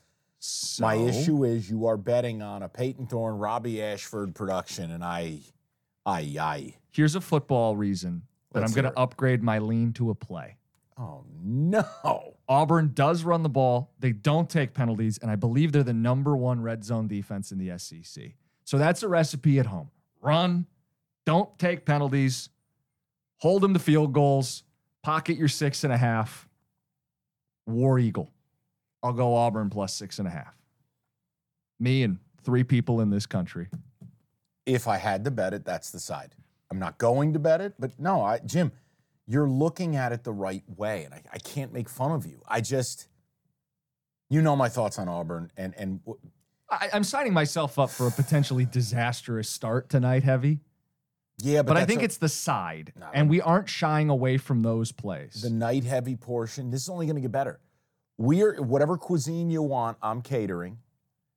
My 0.78 0.94
issue 0.94 1.44
is 1.44 1.70
you 1.70 1.86
are 1.86 1.96
betting 1.96 2.42
on 2.42 2.62
a 2.62 2.68
Payton 2.68 3.06
Thorne, 3.06 3.38
Robbie 3.38 3.82
Ashford 3.82 4.34
production, 4.34 4.90
and 4.90 5.02
I, 5.02 5.38
I, 6.04 6.36
I. 6.38 6.74
Here's 6.90 7.14
a 7.16 7.20
football 7.20 7.76
reason 7.76 8.22
that 8.52 8.60
Let's 8.60 8.72
I'm 8.76 8.82
going 8.82 8.92
to 8.92 8.98
upgrade 8.98 9.42
my 9.42 9.58
lean 9.58 9.92
to 9.94 10.10
a 10.10 10.14
play. 10.14 10.56
Oh 10.98 11.24
no! 11.42 12.36
Auburn 12.48 12.92
does 12.94 13.24
run 13.24 13.42
the 13.42 13.48
ball. 13.48 13.92
They 13.98 14.12
don't 14.12 14.48
take 14.48 14.72
penalties, 14.72 15.18
and 15.18 15.30
I 15.30 15.36
believe 15.36 15.72
they're 15.72 15.82
the 15.82 15.92
number 15.92 16.36
one 16.36 16.62
red 16.62 16.82
zone 16.82 17.06
defense 17.06 17.52
in 17.52 17.58
the 17.58 17.78
SEC. 17.78 18.32
So 18.64 18.78
that's 18.78 19.02
a 19.02 19.08
recipe 19.08 19.58
at 19.58 19.66
home. 19.66 19.90
Run, 20.20 20.66
don't 21.26 21.58
take 21.58 21.84
penalties, 21.84 22.48
hold 23.36 23.62
them 23.62 23.74
to 23.74 23.78
field 23.78 24.12
goals, 24.12 24.62
pocket 25.02 25.36
your 25.36 25.48
six 25.48 25.84
and 25.84 25.92
a 25.92 25.96
half. 25.96 26.48
War 27.66 27.98
Eagle. 27.98 28.32
I'll 29.02 29.12
go 29.12 29.34
Auburn 29.34 29.68
plus 29.68 29.94
six 29.94 30.18
and 30.18 30.26
a 30.26 30.30
half. 30.30 30.54
Me 31.78 32.02
and 32.02 32.18
three 32.42 32.64
people 32.64 33.00
in 33.00 33.10
this 33.10 33.26
country. 33.26 33.68
If 34.64 34.88
I 34.88 34.96
had 34.96 35.24
to 35.24 35.30
bet 35.30 35.54
it, 35.54 35.64
that's 35.64 35.90
the 35.90 36.00
side. 36.00 36.34
I'm 36.70 36.78
not 36.78 36.98
going 36.98 37.34
to 37.34 37.38
bet 37.38 37.60
it, 37.60 37.74
but 37.78 37.92
no, 37.98 38.22
I, 38.22 38.38
Jim, 38.38 38.72
you're 39.28 39.48
looking 39.48 39.94
at 39.94 40.10
it 40.12 40.24
the 40.24 40.32
right 40.32 40.64
way, 40.76 41.04
and 41.04 41.12
I, 41.14 41.22
I 41.34 41.38
can't 41.38 41.72
make 41.72 41.88
fun 41.88 42.10
of 42.12 42.26
you. 42.26 42.40
I 42.48 42.60
just, 42.62 43.08
you 44.30 44.40
know, 44.42 44.56
my 44.56 44.68
thoughts 44.68 44.98
on 44.98 45.08
Auburn, 45.08 45.50
and 45.56 45.74
and 45.76 46.00
w- 46.04 46.18
I, 46.70 46.88
I'm 46.92 47.04
signing 47.04 47.32
myself 47.34 47.78
up 47.78 47.90
for 47.90 48.06
a 48.08 48.10
potentially 48.10 48.64
disastrous 48.64 49.48
start 49.48 49.88
tonight, 49.90 50.22
Heavy. 50.22 50.60
yeah, 51.38 51.60
but, 51.62 51.74
But, 51.74 51.76
I 51.76 51.84
think 51.84 52.00
a- 52.02 52.04
it's 52.06 52.16
the 52.16 52.28
side, 52.28 52.92
No, 52.98 53.06
and 53.12 53.28
we 53.30 53.40
aren't 53.40 53.68
shying 53.68 54.08
away 54.10 54.38
from 54.38 54.62
those 54.62 54.92
plays. 54.92 55.42
the 55.42 55.50
night 55.50 55.84
heavy 55.84 56.16
portion. 56.16 56.70
This 56.70 56.82
is 56.82 56.88
only 56.88 57.06
going 57.06 57.16
to 57.16 57.22
get 57.22 57.32
better. 57.32 57.60
We're 58.16 58.60
whatever 58.62 58.96
cuisine 58.96 59.48
you 59.50 59.62
want, 59.62 59.98
I'm 60.02 60.22
catering. 60.22 60.78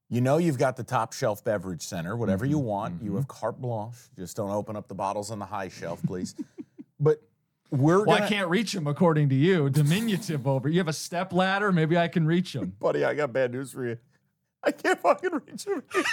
You 0.09 0.19
know 0.19 0.37
you've 0.39 0.57
got 0.57 0.75
the 0.75 0.83
top 0.83 1.13
shelf 1.13 1.43
beverage 1.43 1.83
center, 1.83 2.15
whatever 2.17 2.43
Mm-hmm. 2.45 2.51
you 2.51 2.59
want. 2.59 3.03
You 3.03 3.15
have 3.15 3.27
carte 3.27 3.61
blanche. 3.61 3.95
Just 4.17 4.35
don't 4.35 4.49
open 4.49 4.75
up 4.75 4.87
the 4.87 4.95
bottles 4.95 5.29
on 5.31 5.39
the 5.39 5.45
high 5.45 5.69
shelf, 5.69 6.01
please. 6.05 6.35
but 6.99 7.21
we're 7.71 8.03
Well, 8.05 8.17
gonna, 8.17 8.25
I 8.25 8.29
can't 8.29 8.49
reach 8.49 8.75
him 8.75 8.85
according 8.85 9.29
to 9.29 9.35
you. 9.35 9.69
Diminutive 9.69 10.45
over. 10.45 10.69
You 10.69 10.77
have 10.79 10.87
a 10.89 10.93
step 10.93 11.33
ladder. 11.33 11.71
Maybe 11.71 11.97
I 11.97 12.07
can 12.07 12.25
reach 12.25 12.53
him. 12.55 12.75
buddy. 12.79 13.03
I 13.03 13.13
got 13.15 13.31
bad 13.33 13.51
news 13.53 13.71
for 13.71 13.85
you. 13.87 13.97
I 14.63 14.71
can't 14.71 14.99
fucking 14.99 15.31
reach 15.47 15.65
them. 15.65 15.81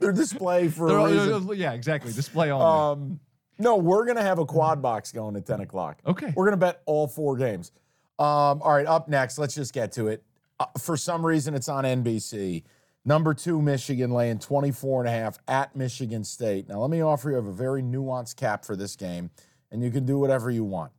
They're 0.00 0.12
display 0.12 0.68
for 0.68 0.88
They're 0.88 0.96
a 0.98 1.02
all- 1.02 1.40
reason. 1.40 1.56
yeah, 1.56 1.72
exactly. 1.72 2.12
Display 2.12 2.50
only. 2.50 2.64
Um, 2.66 3.20
no, 3.58 3.76
we're 3.76 4.06
gonna 4.06 4.22
have 4.22 4.38
a 4.38 4.46
quad 4.46 4.80
box 4.82 5.12
going 5.12 5.36
at 5.36 5.46
ten 5.46 5.60
o'clock. 5.60 5.98
Okay. 6.06 6.32
we're 6.34 6.44
gonna 6.46 6.56
bet 6.56 6.82
all 6.86 7.06
four 7.06 7.36
games. 7.36 7.70
Um, 8.18 8.60
all 8.62 8.72
right, 8.72 8.86
up 8.86 9.08
next, 9.08 9.38
let's 9.38 9.54
just 9.54 9.72
get 9.72 9.92
to 9.92 10.08
it. 10.08 10.24
Uh, 10.58 10.66
for 10.80 10.96
some 10.96 11.24
reason, 11.24 11.54
it's 11.54 11.68
on 11.68 11.84
NBC. 11.84 12.64
Number 13.08 13.32
two, 13.32 13.62
Michigan 13.62 14.10
laying 14.10 14.38
24 14.38 15.06
and 15.06 15.08
a 15.08 15.10
half 15.10 15.38
at 15.48 15.74
Michigan 15.74 16.24
State. 16.24 16.68
Now, 16.68 16.80
let 16.80 16.90
me 16.90 17.00
offer 17.00 17.30
you 17.30 17.38
a 17.38 17.42
very 17.42 17.80
nuanced 17.80 18.36
cap 18.36 18.66
for 18.66 18.76
this 18.76 18.96
game, 18.96 19.30
and 19.72 19.82
you 19.82 19.90
can 19.90 20.04
do 20.04 20.18
whatever 20.18 20.50
you 20.50 20.62
want. 20.62 20.92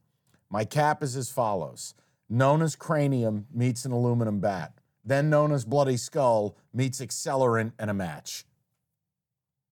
My 0.50 0.66
cap 0.66 1.04
is 1.04 1.16
as 1.16 1.30
follows 1.30 1.94
known 2.28 2.64
as 2.64 2.76
cranium 2.76 3.46
meets 3.54 3.86
an 3.86 3.92
aluminum 3.92 4.40
bat, 4.40 4.74
then 5.06 5.30
known 5.30 5.52
as 5.52 5.66
bloody 5.66 5.98
skull 5.98 6.58
meets 6.74 7.00
accelerant 7.00 7.74
and 7.78 7.92
a 7.92 7.94
match. 7.94 8.44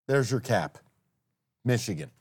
There's 0.06 0.30
your 0.30 0.40
cap. 0.40 0.78
Michigan. 1.66 2.12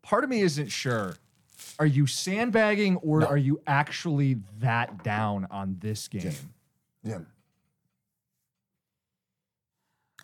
Part 0.00 0.24
of 0.24 0.30
me 0.30 0.40
isn't 0.40 0.68
sure. 0.68 1.16
Are 1.78 1.84
you 1.84 2.06
sandbagging 2.06 2.96
or 2.96 3.20
No. 3.20 3.26
are 3.26 3.36
you 3.36 3.60
actually 3.66 4.38
that 4.60 5.04
down 5.04 5.46
on 5.50 5.76
this 5.80 6.08
game? 6.08 6.32
Jim. 7.04 7.26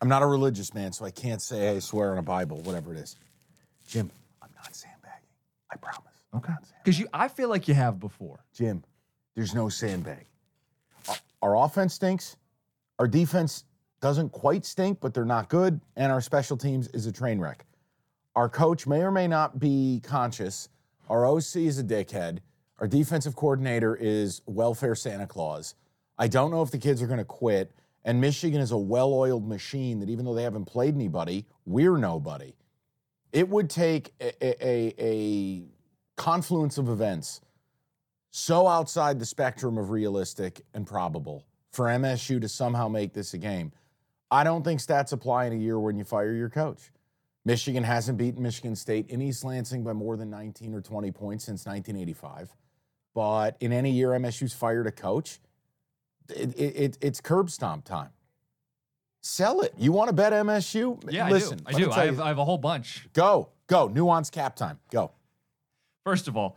I'm 0.00 0.08
not 0.08 0.22
a 0.22 0.26
religious 0.26 0.74
man, 0.74 0.92
so 0.92 1.04
I 1.04 1.10
can't 1.10 1.40
say 1.40 1.70
I 1.70 1.78
swear 1.78 2.12
on 2.12 2.18
a 2.18 2.22
Bible, 2.22 2.60
whatever 2.62 2.92
it 2.92 2.98
is. 2.98 3.16
Jim, 3.88 4.10
I'm 4.42 4.50
not 4.54 4.74
sandbagging. 4.74 5.28
I 5.72 5.76
promise. 5.76 6.12
Okay. 6.34 6.52
Because 6.84 6.98
you, 6.98 7.08
I 7.12 7.28
feel 7.28 7.48
like 7.48 7.66
you 7.66 7.74
have 7.74 7.98
before. 7.98 8.44
Jim, 8.52 8.84
there's 9.34 9.54
no 9.54 9.68
sandbag. 9.68 10.26
Our, 11.08 11.16
our 11.42 11.64
offense 11.64 11.94
stinks. 11.94 12.36
Our 12.98 13.08
defense 13.08 13.64
doesn't 14.00 14.30
quite 14.30 14.66
stink, 14.66 15.00
but 15.00 15.14
they're 15.14 15.24
not 15.24 15.48
good. 15.48 15.80
And 15.96 16.12
our 16.12 16.20
special 16.20 16.56
teams 16.56 16.88
is 16.88 17.06
a 17.06 17.12
train 17.12 17.38
wreck. 17.38 17.64
Our 18.34 18.50
coach 18.50 18.86
may 18.86 19.00
or 19.00 19.10
may 19.10 19.26
not 19.26 19.58
be 19.58 20.02
conscious. 20.04 20.68
Our 21.08 21.24
OC 21.24 21.56
is 21.56 21.78
a 21.78 21.84
dickhead. 21.84 22.40
Our 22.80 22.86
defensive 22.86 23.34
coordinator 23.34 23.96
is 23.96 24.42
welfare 24.44 24.94
Santa 24.94 25.26
Claus. 25.26 25.74
I 26.18 26.28
don't 26.28 26.50
know 26.50 26.62
if 26.62 26.70
the 26.70 26.78
kids 26.78 27.02
are 27.02 27.06
going 27.06 27.18
to 27.18 27.24
quit. 27.24 27.72
And 28.04 28.20
Michigan 28.20 28.60
is 28.60 28.70
a 28.70 28.78
well 28.78 29.12
oiled 29.12 29.48
machine 29.48 29.98
that 30.00 30.08
even 30.08 30.24
though 30.24 30.34
they 30.34 30.44
haven't 30.44 30.66
played 30.66 30.94
anybody, 30.94 31.44
we're 31.64 31.96
nobody. 31.96 32.54
It 33.32 33.48
would 33.48 33.68
take 33.68 34.12
a, 34.20 34.66
a, 34.66 34.94
a 34.98 35.64
confluence 36.16 36.78
of 36.78 36.88
events 36.88 37.40
so 38.30 38.68
outside 38.68 39.18
the 39.18 39.26
spectrum 39.26 39.76
of 39.78 39.90
realistic 39.90 40.60
and 40.74 40.86
probable 40.86 41.44
for 41.72 41.86
MSU 41.86 42.40
to 42.40 42.48
somehow 42.48 42.86
make 42.86 43.12
this 43.12 43.34
a 43.34 43.38
game. 43.38 43.72
I 44.30 44.44
don't 44.44 44.62
think 44.62 44.80
stats 44.80 45.12
apply 45.12 45.46
in 45.46 45.52
a 45.52 45.56
year 45.56 45.78
when 45.78 45.96
you 45.96 46.04
fire 46.04 46.32
your 46.32 46.50
coach. 46.50 46.90
Michigan 47.44 47.84
hasn't 47.84 48.18
beaten 48.18 48.42
Michigan 48.42 48.76
State 48.76 49.08
in 49.08 49.22
East 49.22 49.44
Lansing 49.44 49.84
by 49.84 49.92
more 49.92 50.16
than 50.16 50.30
19 50.30 50.74
or 50.74 50.80
20 50.80 51.12
points 51.12 51.44
since 51.44 51.64
1985. 51.64 52.54
But 53.14 53.56
in 53.60 53.72
any 53.72 53.90
year 53.90 54.10
MSU's 54.10 54.52
fired 54.52 54.86
a 54.86 54.92
coach, 54.92 55.38
it, 56.30 56.54
it, 56.58 56.76
it- 56.76 56.98
it's 57.00 57.20
curb 57.20 57.50
stomp 57.50 57.84
time. 57.84 58.10
Sell 59.22 59.60
it. 59.62 59.74
You 59.76 59.90
want 59.92 60.08
to 60.08 60.12
bet 60.14 60.32
MSU? 60.32 61.02
Yeah, 61.12 61.28
Listen, 61.28 61.60
I 61.66 61.72
do. 61.72 61.76
I 61.76 61.80
do. 61.84 61.90
I 61.92 62.06
have, 62.06 62.20
I 62.20 62.28
have 62.28 62.38
a 62.38 62.44
whole 62.44 62.58
bunch. 62.58 63.08
Go, 63.12 63.48
go. 63.66 63.88
Nuance 63.88 64.30
cap 64.30 64.54
time. 64.54 64.78
Go. 64.92 65.10
First 66.04 66.28
of 66.28 66.36
all, 66.36 66.56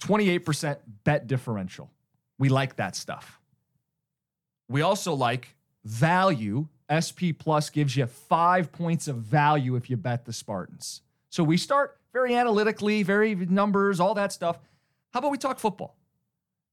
28% 0.00 0.78
bet 1.04 1.26
differential. 1.26 1.90
We 2.38 2.48
like 2.48 2.76
that 2.76 2.96
stuff. 2.96 3.38
We 4.68 4.80
also 4.82 5.12
like 5.14 5.54
value. 5.84 6.68
SP 6.92 7.32
Plus 7.38 7.70
gives 7.70 7.96
you 7.96 8.06
five 8.06 8.70
points 8.72 9.08
of 9.08 9.16
value 9.16 9.76
if 9.76 9.88
you 9.88 9.96
bet 9.96 10.24
the 10.24 10.32
Spartans. 10.32 11.00
So 11.30 11.42
we 11.44 11.56
start 11.56 11.98
very 12.12 12.34
analytically, 12.34 13.02
very 13.02 13.34
numbers, 13.34 13.98
all 14.00 14.14
that 14.14 14.32
stuff. 14.32 14.58
How 15.12 15.20
about 15.20 15.30
we 15.30 15.38
talk 15.38 15.58
football? 15.58 15.96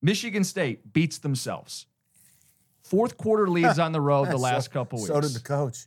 Michigan 0.02 0.44
State 0.44 0.92
beats 0.94 1.18
themselves. 1.20 1.86
Fourth 2.84 3.18
quarter 3.18 3.48
leads 3.48 3.78
on 3.80 3.92
the 3.92 4.02
road 4.02 4.28
the 4.28 4.32
So- 4.38 4.38
last 4.38 4.72
couple 4.72 5.00
weeks. 5.00 5.08
So 5.10 5.22
did 5.22 5.32
the 5.32 5.40
coach. 5.40 5.86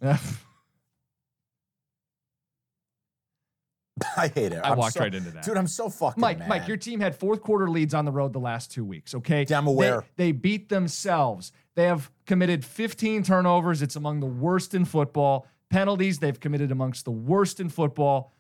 I 4.17 4.29
hate 4.29 4.53
it. 4.53 4.61
I 4.65 4.71
I'm 4.71 4.79
walked 4.79 4.95
so- 4.95 5.01
right 5.01 5.15
into 5.15 5.31
that. 5.31 5.45
Dude, 5.45 5.57
I'm 5.57 5.67
so 5.67 5.89
fucking 5.89 6.21
Mike, 6.21 6.39
mad. 6.39 6.49
Mike, 6.49 6.69
your 6.69 6.77
team 6.77 6.99
had 7.01 7.15
fourth 7.15 7.43
quarter 7.43 7.69
leads 7.69 7.95
on 7.95 8.05
the 8.05 8.11
road 8.13 8.33
the 8.33 8.41
last 8.41 8.73
two 8.73 8.85
weeks. 8.85 9.15
Okay, 9.15 9.47
I'm 9.55 9.67
aware. 9.67 10.05
They, 10.17 10.27
they 10.27 10.33
beat 10.33 10.69
themselves. 10.69 11.53
They 11.75 11.85
have 11.85 12.11
committed 12.27 12.65
15 12.65 13.23
turnovers. 13.23 13.81
It's 13.83 13.97
among 13.97 14.21
the 14.21 14.27
worst 14.27 14.75
in 14.75 14.85
football. 14.85 15.47
Penalties 15.71 16.19
they've 16.19 16.39
committed 16.39 16.71
amongst 16.73 17.05
the 17.05 17.11
worst 17.11 17.61
in 17.61 17.69
football. 17.69 18.33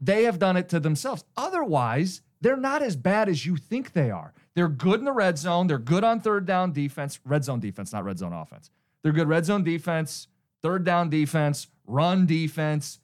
They 0.00 0.24
have 0.24 0.38
done 0.38 0.56
it 0.56 0.68
to 0.70 0.80
themselves. 0.80 1.24
Otherwise, 1.36 2.20
they're 2.44 2.58
not 2.58 2.82
as 2.82 2.94
bad 2.94 3.30
as 3.30 3.46
you 3.46 3.56
think 3.56 3.94
they 3.94 4.10
are. 4.10 4.34
They're 4.54 4.68
good 4.68 4.98
in 4.98 5.06
the 5.06 5.12
red 5.12 5.38
zone. 5.38 5.66
They're 5.66 5.78
good 5.78 6.04
on 6.04 6.20
third 6.20 6.44
down 6.44 6.72
defense, 6.72 7.18
red 7.24 7.42
zone 7.42 7.58
defense, 7.58 7.90
not 7.90 8.04
red 8.04 8.18
zone 8.18 8.34
offense. 8.34 8.70
They're 9.02 9.12
good 9.12 9.28
red 9.28 9.46
zone 9.46 9.64
defense, 9.64 10.28
third 10.60 10.84
down 10.84 11.08
defense, 11.08 11.68
run 11.86 12.26
defense. 12.26 13.00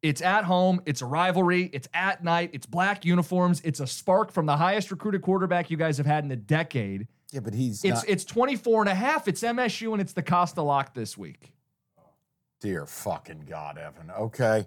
It's 0.00 0.22
at 0.22 0.44
home. 0.44 0.80
It's 0.86 1.02
a 1.02 1.06
rivalry. 1.06 1.70
It's 1.72 1.88
at 1.92 2.22
night. 2.22 2.50
It's 2.52 2.66
black 2.66 3.04
uniforms. 3.04 3.60
It's 3.64 3.80
a 3.80 3.86
spark 3.88 4.30
from 4.30 4.46
the 4.46 4.56
highest 4.56 4.92
recruited 4.92 5.22
quarterback 5.22 5.72
you 5.72 5.76
guys 5.76 5.96
have 5.96 6.06
had 6.06 6.22
in 6.22 6.30
a 6.30 6.36
decade. 6.36 7.08
yeah, 7.32 7.40
but 7.40 7.52
he's 7.52 7.82
It's 7.82 8.02
not. 8.02 8.08
it's 8.08 8.24
24 8.24 8.82
and 8.82 8.90
a 8.90 8.94
half. 8.94 9.26
It's 9.26 9.42
MSU 9.42 9.90
and 9.90 10.00
it's 10.00 10.12
the 10.12 10.22
Costa 10.22 10.62
lock 10.62 10.94
this 10.94 11.18
week. 11.18 11.52
Dear 12.60 12.86
fucking 12.86 13.46
God, 13.48 13.76
Evan. 13.76 14.12
Okay. 14.12 14.66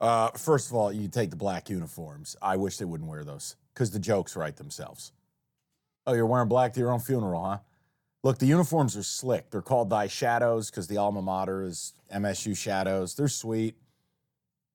Uh, 0.00 0.30
first 0.30 0.70
of 0.70 0.74
all, 0.74 0.92
you 0.92 1.08
take 1.08 1.30
the 1.30 1.36
black 1.36 1.68
uniforms. 1.68 2.36
I 2.40 2.56
wish 2.56 2.78
they 2.78 2.84
wouldn't 2.84 3.08
wear 3.08 3.22
those 3.24 3.56
because 3.74 3.90
the 3.90 3.98
jokes 3.98 4.34
write 4.34 4.56
themselves. 4.56 5.12
Oh, 6.06 6.14
you're 6.14 6.26
wearing 6.26 6.48
black 6.48 6.72
to 6.74 6.80
your 6.80 6.90
own 6.90 7.00
funeral, 7.00 7.44
huh? 7.44 7.58
Look, 8.22 8.38
the 8.38 8.46
uniforms 8.46 8.96
are 8.96 9.02
slick. 9.02 9.50
They're 9.50 9.62
called 9.62 9.90
Thy 9.90 10.06
Shadows 10.06 10.70
because 10.70 10.86
the 10.88 10.96
alma 10.96 11.22
mater 11.22 11.62
is 11.62 11.94
MSU 12.14 12.56
Shadows. 12.56 13.14
They're 13.14 13.28
sweet. 13.28 13.76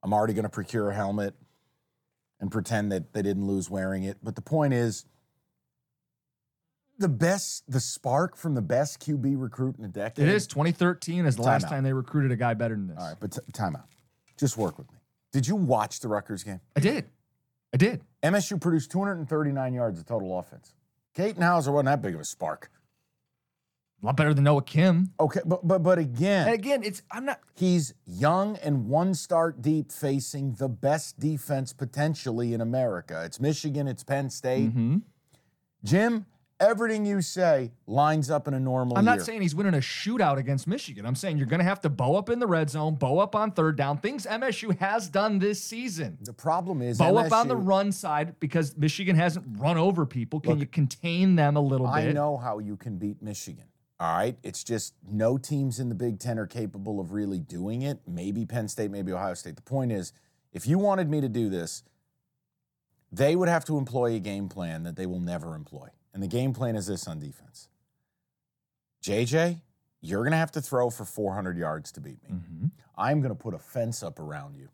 I'm 0.03 0.13
already 0.13 0.33
going 0.33 0.43
to 0.43 0.49
procure 0.49 0.89
a 0.91 0.95
helmet 0.95 1.33
and 2.39 2.51
pretend 2.51 2.91
that 2.91 3.13
they 3.13 3.21
didn't 3.21 3.47
lose 3.47 3.69
wearing 3.69 4.03
it. 4.03 4.17
But 4.23 4.35
the 4.35 4.41
point 4.41 4.73
is, 4.73 5.05
the 6.97 7.09
best, 7.09 7.69
the 7.69 7.79
spark 7.79 8.37
from 8.37 8.55
the 8.55 8.61
best 8.61 8.99
QB 8.99 9.41
recruit 9.41 9.77
in 9.77 9.85
a 9.85 9.89
decade. 9.89 10.27
It 10.27 10.33
is 10.33 10.47
2013 10.47 11.25
is 11.25 11.35
the 11.35 11.41
last 11.41 11.65
Timeout. 11.65 11.69
time 11.69 11.83
they 11.83 11.93
recruited 11.93 12.31
a 12.31 12.35
guy 12.35 12.53
better 12.53 12.75
than 12.75 12.87
this. 12.87 12.97
All 12.97 13.07
right, 13.07 13.17
but 13.19 13.33
t- 13.33 13.39
time 13.51 13.75
out. 13.75 13.87
Just 14.37 14.57
work 14.57 14.77
with 14.77 14.89
me. 14.91 14.94
Did 15.35 15.49
you 15.49 15.57
watch 15.57 15.99
the 15.99 16.07
Rutgers 16.07 16.43
game? 16.43 16.61
I 16.77 16.79
did. 16.79 17.09
I 17.73 17.77
did. 17.77 17.99
MSU 18.23 18.59
produced 18.61 18.89
239 18.91 19.73
yards 19.73 19.99
of 19.99 20.05
total 20.05 20.39
offense. 20.39 20.73
Katin 21.13 21.41
Houser 21.41 21.73
wasn't 21.73 21.87
that 21.87 22.01
big 22.01 22.15
of 22.15 22.21
a 22.21 22.23
spark. 22.23 22.71
A 24.01 24.05
lot 24.05 24.15
better 24.15 24.33
than 24.33 24.45
Noah 24.45 24.61
Kim. 24.61 25.11
Okay, 25.19 25.41
but 25.45 25.67
but 25.67 25.83
but 25.83 25.99
again, 25.99 26.47
And 26.47 26.53
again, 26.55 26.83
it's 26.83 27.01
I'm 27.11 27.25
not 27.25 27.41
he's 27.53 27.93
young 28.05 28.55
and 28.63 28.87
one 28.87 29.13
start 29.13 29.61
deep, 29.61 29.91
facing 29.91 30.53
the 30.53 30.69
best 30.69 31.19
defense 31.19 31.73
potentially 31.73 32.53
in 32.53 32.61
America. 32.61 33.21
It's 33.25 33.41
Michigan, 33.41 33.89
it's 33.89 34.05
Penn 34.05 34.29
State. 34.29 34.69
Mm-hmm. 34.69 34.99
Jim, 35.83 36.27
everything 36.59 37.05
you 37.05 37.21
say 37.21 37.71
lines 37.87 38.29
up 38.29 38.47
in 38.47 38.53
a 38.53 38.59
normal 38.59 38.97
I'm 38.97 39.05
year. 39.05 39.15
not 39.15 39.25
saying 39.25 39.41
he's 39.41 39.55
winning 39.55 39.73
a 39.73 39.77
shootout 39.77 40.37
against 40.37 40.67
Michigan. 40.67 41.05
I'm 41.05 41.15
saying 41.15 41.37
you're 41.37 41.47
going 41.47 41.59
to 41.59 41.65
have 41.65 41.81
to 41.81 41.89
bow 41.89 42.15
up 42.15 42.29
in 42.29 42.39
the 42.39 42.47
red 42.47 42.69
zone, 42.69 42.95
bow 42.95 43.19
up 43.19 43.35
on 43.35 43.51
third 43.51 43.75
down. 43.75 43.97
Things 43.97 44.25
MSU 44.25 44.77
has 44.79 45.09
done 45.09 45.39
this 45.39 45.61
season. 45.61 46.17
the 46.21 46.33
problem 46.33 46.81
is 46.81 46.97
Bow 46.97 47.17
up 47.17 47.31
on 47.31 47.47
the 47.47 47.55
run 47.55 47.91
side 47.91 48.39
because 48.39 48.77
Michigan 48.77 49.15
hasn't 49.15 49.45
run 49.59 49.77
over 49.77 50.05
people. 50.05 50.39
Can 50.39 50.51
Look, 50.51 50.59
you 50.59 50.65
contain 50.67 51.35
them 51.35 51.55
a 51.55 51.61
little 51.61 51.87
bit? 51.87 51.93
I 51.93 52.11
know 52.11 52.37
how 52.37 52.59
you 52.59 52.77
can 52.77 52.97
beat 52.97 53.21
Michigan. 53.21 53.65
All 53.99 54.17
right. 54.17 54.37
It's 54.43 54.63
just 54.63 54.93
no 55.09 55.37
teams 55.37 55.79
in 55.79 55.89
the 55.89 55.95
Big 55.95 56.19
Ten 56.19 56.37
are 56.37 56.47
capable 56.47 56.99
of 56.99 57.13
really 57.13 57.39
doing 57.39 57.81
it. 57.81 57.99
Maybe 58.07 58.45
Penn 58.45 58.67
State, 58.67 58.91
maybe 58.91 59.11
Ohio 59.13 59.33
State. 59.35 59.55
The 59.55 59.61
point 59.61 59.91
is, 59.91 60.11
if 60.51 60.67
you 60.67 60.77
wanted 60.77 61.09
me 61.09 61.21
to 61.21 61.29
do 61.29 61.49
this, 61.49 61.83
they 63.11 63.35
would 63.35 63.47
have 63.47 63.63
to 63.65 63.77
employ 63.77 64.15
a 64.15 64.19
game 64.19 64.49
plan 64.49 64.83
that 64.83 64.97
they 64.97 65.05
will 65.05 65.21
never 65.21 65.55
employ. 65.55 65.87
And 66.15 66.23
the 66.23 66.27
game 66.27 66.53
plan 66.53 66.77
is 66.77 66.87
this 66.87 67.07
on 67.07 67.19
defense 67.19 67.67
JJ, 69.03 69.59
you're 70.01 70.21
going 70.23 70.31
to 70.31 70.37
have 70.37 70.51
to 70.53 70.61
throw 70.61 70.89
for 70.89 71.05
400 71.05 71.57
yards 71.57 71.91
to 71.91 72.01
beat 72.01 72.23
me. 72.23 72.29
Mhm. 72.37 72.71
I'm 72.97 73.19
going 73.21 73.35
to 73.35 73.39
put 73.39 73.53
a 73.53 73.59
fence 73.59 74.01
up 74.01 74.19
around 74.19 74.55
you. 74.55 74.69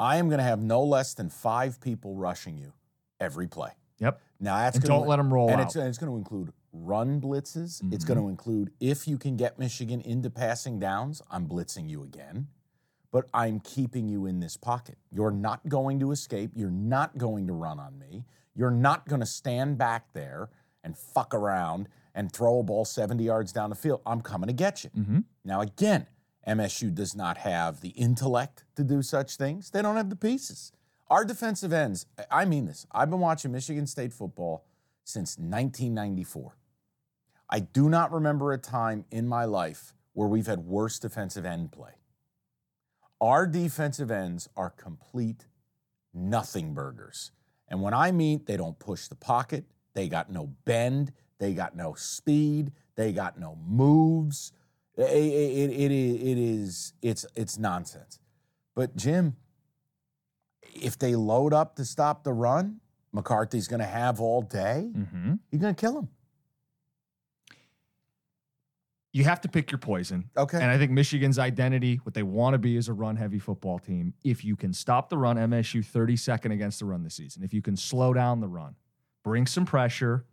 I 0.00 0.16
am 0.16 0.28
going 0.28 0.38
to 0.38 0.44
have 0.44 0.60
no 0.62 0.82
less 0.82 1.14
than 1.14 1.28
five 1.28 1.80
people 1.80 2.16
rushing 2.16 2.56
you 2.56 2.72
every 3.20 3.46
play. 3.46 3.72
Yep. 3.98 4.20
Now 4.40 4.56
that's 4.56 4.78
And 4.78 4.84
gonna, 4.86 4.98
don't 5.00 5.08
let 5.08 5.16
them 5.16 5.32
roll 5.32 5.50
and 5.50 5.60
out. 5.60 5.66
It's, 5.66 5.76
and 5.76 5.86
it's 5.86 5.98
going 5.98 6.10
to 6.10 6.16
include 6.16 6.52
run 6.72 7.20
blitzes. 7.20 7.82
It's 7.92 8.04
going 8.04 8.18
to 8.18 8.28
include 8.28 8.72
if 8.80 9.06
you 9.06 9.18
can 9.18 9.36
get 9.36 9.58
Michigan 9.58 10.00
into 10.00 10.30
passing 10.30 10.80
downs, 10.80 11.20
I'm 11.30 11.46
blitzing 11.46 11.88
you 11.88 12.02
again. 12.02 12.48
But 13.12 13.26
I'm 13.34 13.60
keeping 13.60 14.08
you 14.08 14.24
in 14.24 14.40
this 14.40 14.56
pocket. 14.56 14.96
You're 15.10 15.30
not 15.30 15.68
going 15.68 16.00
to 16.00 16.12
escape. 16.12 16.52
You're 16.54 16.70
not 16.70 17.18
going 17.18 17.46
to 17.46 17.52
run 17.52 17.78
on 17.78 17.98
me. 17.98 18.24
You're 18.54 18.70
not 18.70 19.06
going 19.06 19.20
to 19.20 19.26
stand 19.26 19.76
back 19.76 20.14
there 20.14 20.48
and 20.82 20.96
fuck 20.96 21.34
around 21.34 21.88
and 22.14 22.32
throw 22.32 22.58
a 22.58 22.62
ball 22.62 22.84
70 22.84 23.22
yards 23.24 23.52
down 23.52 23.70
the 23.70 23.76
field. 23.76 24.00
I'm 24.04 24.20
coming 24.20 24.48
to 24.48 24.52
get 24.52 24.84
you. 24.84 24.90
Mm-hmm. 24.90 25.20
Now, 25.44 25.60
again, 25.60 26.06
MSU 26.46 26.94
does 26.94 27.14
not 27.14 27.38
have 27.38 27.80
the 27.80 27.90
intellect 27.90 28.64
to 28.76 28.84
do 28.84 29.02
such 29.02 29.36
things. 29.36 29.70
They 29.70 29.82
don't 29.82 29.96
have 29.96 30.10
the 30.10 30.16
pieces. 30.16 30.72
Our 31.08 31.24
defensive 31.24 31.72
ends, 31.72 32.06
I 32.30 32.44
mean 32.44 32.66
this, 32.66 32.86
I've 32.90 33.10
been 33.10 33.20
watching 33.20 33.52
Michigan 33.52 33.86
State 33.86 34.12
football 34.12 34.64
since 35.04 35.36
1994. 35.38 36.56
I 37.50 37.60
do 37.60 37.88
not 37.88 38.12
remember 38.12 38.52
a 38.52 38.58
time 38.58 39.04
in 39.10 39.28
my 39.28 39.44
life 39.44 39.94
where 40.14 40.28
we've 40.28 40.46
had 40.46 40.60
worse 40.60 40.98
defensive 40.98 41.44
end 41.44 41.70
play. 41.70 41.92
Our 43.20 43.46
defensive 43.46 44.10
ends 44.10 44.48
are 44.56 44.70
complete 44.70 45.46
nothing 46.14 46.74
burgers. 46.74 47.30
And 47.68 47.82
when 47.82 47.94
I 47.94 48.10
mean 48.10 48.42
they 48.46 48.56
don't 48.56 48.78
push 48.78 49.06
the 49.06 49.14
pocket, 49.14 49.64
they 49.94 50.08
got 50.08 50.30
no 50.30 50.46
bend, 50.64 51.12
they 51.38 51.54
got 51.54 51.76
no 51.76 51.94
speed, 51.94 52.72
they 52.96 53.12
got 53.12 53.38
no 53.38 53.56
moves. 53.66 54.52
It, 54.96 55.04
it, 55.04 55.70
it, 55.70 55.92
it 55.92 56.38
is 56.38 56.92
it's 57.02 57.24
it's 57.34 57.58
nonsense. 57.58 58.18
But 58.74 58.96
Jim, 58.96 59.36
if 60.74 60.98
they 60.98 61.14
load 61.14 61.52
up 61.52 61.76
to 61.76 61.84
stop 61.84 62.24
the 62.24 62.32
run, 62.32 62.80
McCarthy's 63.12 63.68
going 63.68 63.80
to 63.80 63.86
have 63.86 64.20
all 64.20 64.42
day. 64.42 64.90
Mm-hmm. 64.90 65.34
You're 65.50 65.60
going 65.60 65.74
to 65.74 65.80
kill 65.80 65.98
him. 65.98 66.08
You 69.14 69.24
have 69.24 69.42
to 69.42 69.48
pick 69.48 69.70
your 69.70 69.78
poison. 69.78 70.30
Okay. 70.38 70.56
And 70.56 70.70
I 70.70 70.78
think 70.78 70.90
Michigan's 70.90 71.38
identity, 71.38 72.00
what 72.02 72.14
they 72.14 72.22
want 72.22 72.54
to 72.54 72.58
be, 72.58 72.78
is 72.78 72.88
a 72.88 72.94
run 72.94 73.16
heavy 73.16 73.38
football 73.38 73.78
team. 73.78 74.14
If 74.24 74.42
you 74.42 74.56
can 74.56 74.72
stop 74.72 75.10
the 75.10 75.18
run, 75.18 75.36
MSU 75.36 75.84
32nd 75.84 76.50
against 76.50 76.78
the 76.78 76.86
run 76.86 77.02
this 77.02 77.16
season. 77.16 77.42
If 77.42 77.52
you 77.52 77.60
can 77.60 77.76
slow 77.76 78.14
down 78.14 78.40
the 78.40 78.48
run, 78.48 78.74
bring 79.22 79.46
some 79.46 79.64
pressure. 79.64 80.24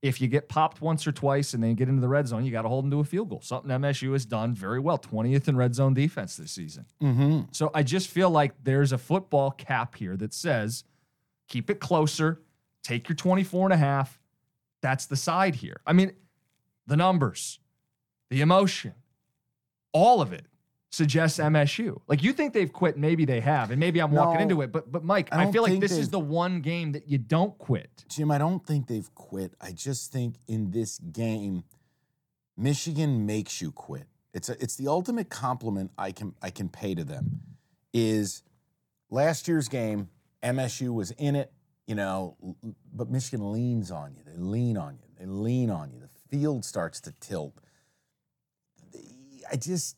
If 0.00 0.20
you 0.20 0.26
get 0.26 0.48
popped 0.48 0.80
once 0.80 1.06
or 1.06 1.12
twice 1.12 1.54
and 1.54 1.62
then 1.62 1.70
you 1.70 1.76
get 1.76 1.88
into 1.88 2.00
the 2.00 2.08
red 2.08 2.26
zone, 2.26 2.44
you 2.44 2.50
got 2.50 2.62
to 2.62 2.68
hold 2.68 2.84
them 2.84 2.90
to 2.90 2.98
a 3.00 3.04
field 3.04 3.28
goal. 3.28 3.40
Something 3.40 3.70
MSU 3.70 4.12
has 4.12 4.26
done 4.26 4.52
very 4.52 4.80
well. 4.80 4.98
20th 4.98 5.46
in 5.46 5.56
red 5.56 5.76
zone 5.76 5.94
defense 5.94 6.36
this 6.36 6.50
season. 6.50 6.86
Mm-hmm. 7.00 7.42
So 7.52 7.70
I 7.72 7.84
just 7.84 8.08
feel 8.08 8.28
like 8.28 8.52
there's 8.64 8.90
a 8.90 8.98
football 8.98 9.52
cap 9.52 9.94
here 9.94 10.16
that 10.16 10.34
says 10.34 10.82
keep 11.48 11.70
it 11.70 11.78
closer, 11.78 12.40
take 12.82 13.08
your 13.08 13.14
24 13.14 13.66
and 13.66 13.74
a 13.74 13.76
half. 13.76 14.18
That's 14.80 15.06
the 15.06 15.16
side 15.16 15.54
here. 15.54 15.80
I 15.86 15.92
mean, 15.92 16.12
the 16.88 16.96
numbers, 16.96 17.60
the 18.28 18.40
emotion, 18.40 18.94
all 19.92 20.20
of 20.20 20.32
it 20.32 20.46
suggests 20.92 21.38
MSU. 21.38 22.00
Like 22.06 22.22
you 22.22 22.32
think 22.32 22.52
they've 22.52 22.72
quit, 22.72 22.96
maybe 22.96 23.24
they 23.24 23.40
have, 23.40 23.70
and 23.70 23.80
maybe 23.80 24.00
I'm 24.00 24.12
walking 24.12 24.42
into 24.42 24.60
it. 24.60 24.70
But 24.70 24.92
but 24.92 25.02
Mike, 25.02 25.28
I 25.32 25.46
I, 25.46 25.52
feel 25.52 25.62
like 25.62 25.80
this 25.80 25.92
is 25.92 26.10
the 26.10 26.20
one 26.20 26.60
game 26.60 26.92
that 26.92 27.08
you 27.08 27.18
don't 27.18 27.56
quit. 27.58 28.04
Jim, 28.08 28.30
I 28.30 28.38
don't 28.38 28.64
think 28.64 28.86
they've 28.86 29.12
quit. 29.14 29.54
I 29.60 29.72
just 29.72 30.12
think 30.12 30.36
in 30.46 30.70
this 30.70 30.98
game, 30.98 31.64
Michigan 32.56 33.26
makes 33.26 33.60
you 33.60 33.72
quit. 33.72 34.06
It's 34.34 34.48
a, 34.48 34.62
it's 34.62 34.76
the 34.76 34.88
ultimate 34.88 35.30
compliment 35.30 35.90
I 35.98 36.12
can 36.12 36.34
I 36.42 36.50
can 36.50 36.68
pay 36.68 36.94
to 36.94 37.04
them. 37.04 37.40
Is 37.92 38.42
last 39.10 39.48
year's 39.48 39.68
game, 39.68 40.08
MSU 40.42 40.94
was 40.94 41.10
in 41.12 41.36
it, 41.36 41.52
you 41.86 41.94
know, 41.94 42.36
but 42.92 43.10
Michigan 43.10 43.52
leans 43.52 43.90
on 43.90 44.14
you. 44.14 44.22
They 44.24 44.36
lean 44.36 44.76
on 44.76 44.94
you. 44.94 45.08
They 45.18 45.26
lean 45.26 45.70
on 45.70 45.90
you. 45.90 46.00
The 46.00 46.36
field 46.36 46.64
starts 46.64 47.00
to 47.02 47.12
tilt. 47.20 47.54
I 49.50 49.56
just 49.56 49.96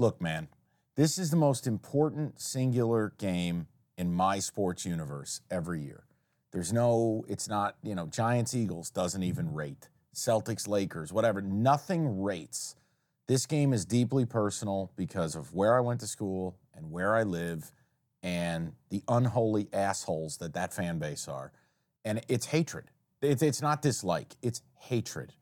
look, 0.00 0.20
man. 0.20 0.48
This 0.96 1.18
is 1.18 1.30
the 1.30 1.36
most 1.36 1.66
important 1.66 2.40
singular 2.40 3.12
game 3.18 3.66
in 3.96 4.12
my 4.12 4.38
sports 4.38 4.84
universe 4.86 5.42
every 5.50 5.82
year. 5.82 6.04
There's 6.52 6.72
no, 6.72 7.24
it's 7.28 7.48
not, 7.48 7.76
you 7.82 7.94
know, 7.94 8.06
Giants 8.06 8.54
Eagles 8.54 8.90
doesn't 8.90 9.22
even 9.22 9.52
rate. 9.52 9.88
Celtics 10.14 10.66
Lakers, 10.66 11.12
whatever, 11.12 11.40
nothing 11.40 12.22
rates. 12.22 12.74
This 13.28 13.46
game 13.46 13.72
is 13.72 13.84
deeply 13.84 14.24
personal 14.24 14.90
because 14.96 15.36
of 15.36 15.54
where 15.54 15.76
I 15.76 15.80
went 15.80 16.00
to 16.00 16.06
school 16.06 16.56
and 16.74 16.90
where 16.90 17.14
I 17.14 17.22
live 17.22 17.70
and 18.22 18.72
the 18.88 19.02
unholy 19.06 19.68
assholes 19.72 20.38
that 20.38 20.54
that 20.54 20.72
fan 20.72 20.98
base 20.98 21.28
are. 21.28 21.52
And 22.04 22.22
it's 22.26 22.46
hatred. 22.46 22.90
It's, 23.22 23.42
it's 23.42 23.62
not 23.62 23.82
dislike, 23.82 24.34
it's 24.42 24.62
hatred. 24.78 25.34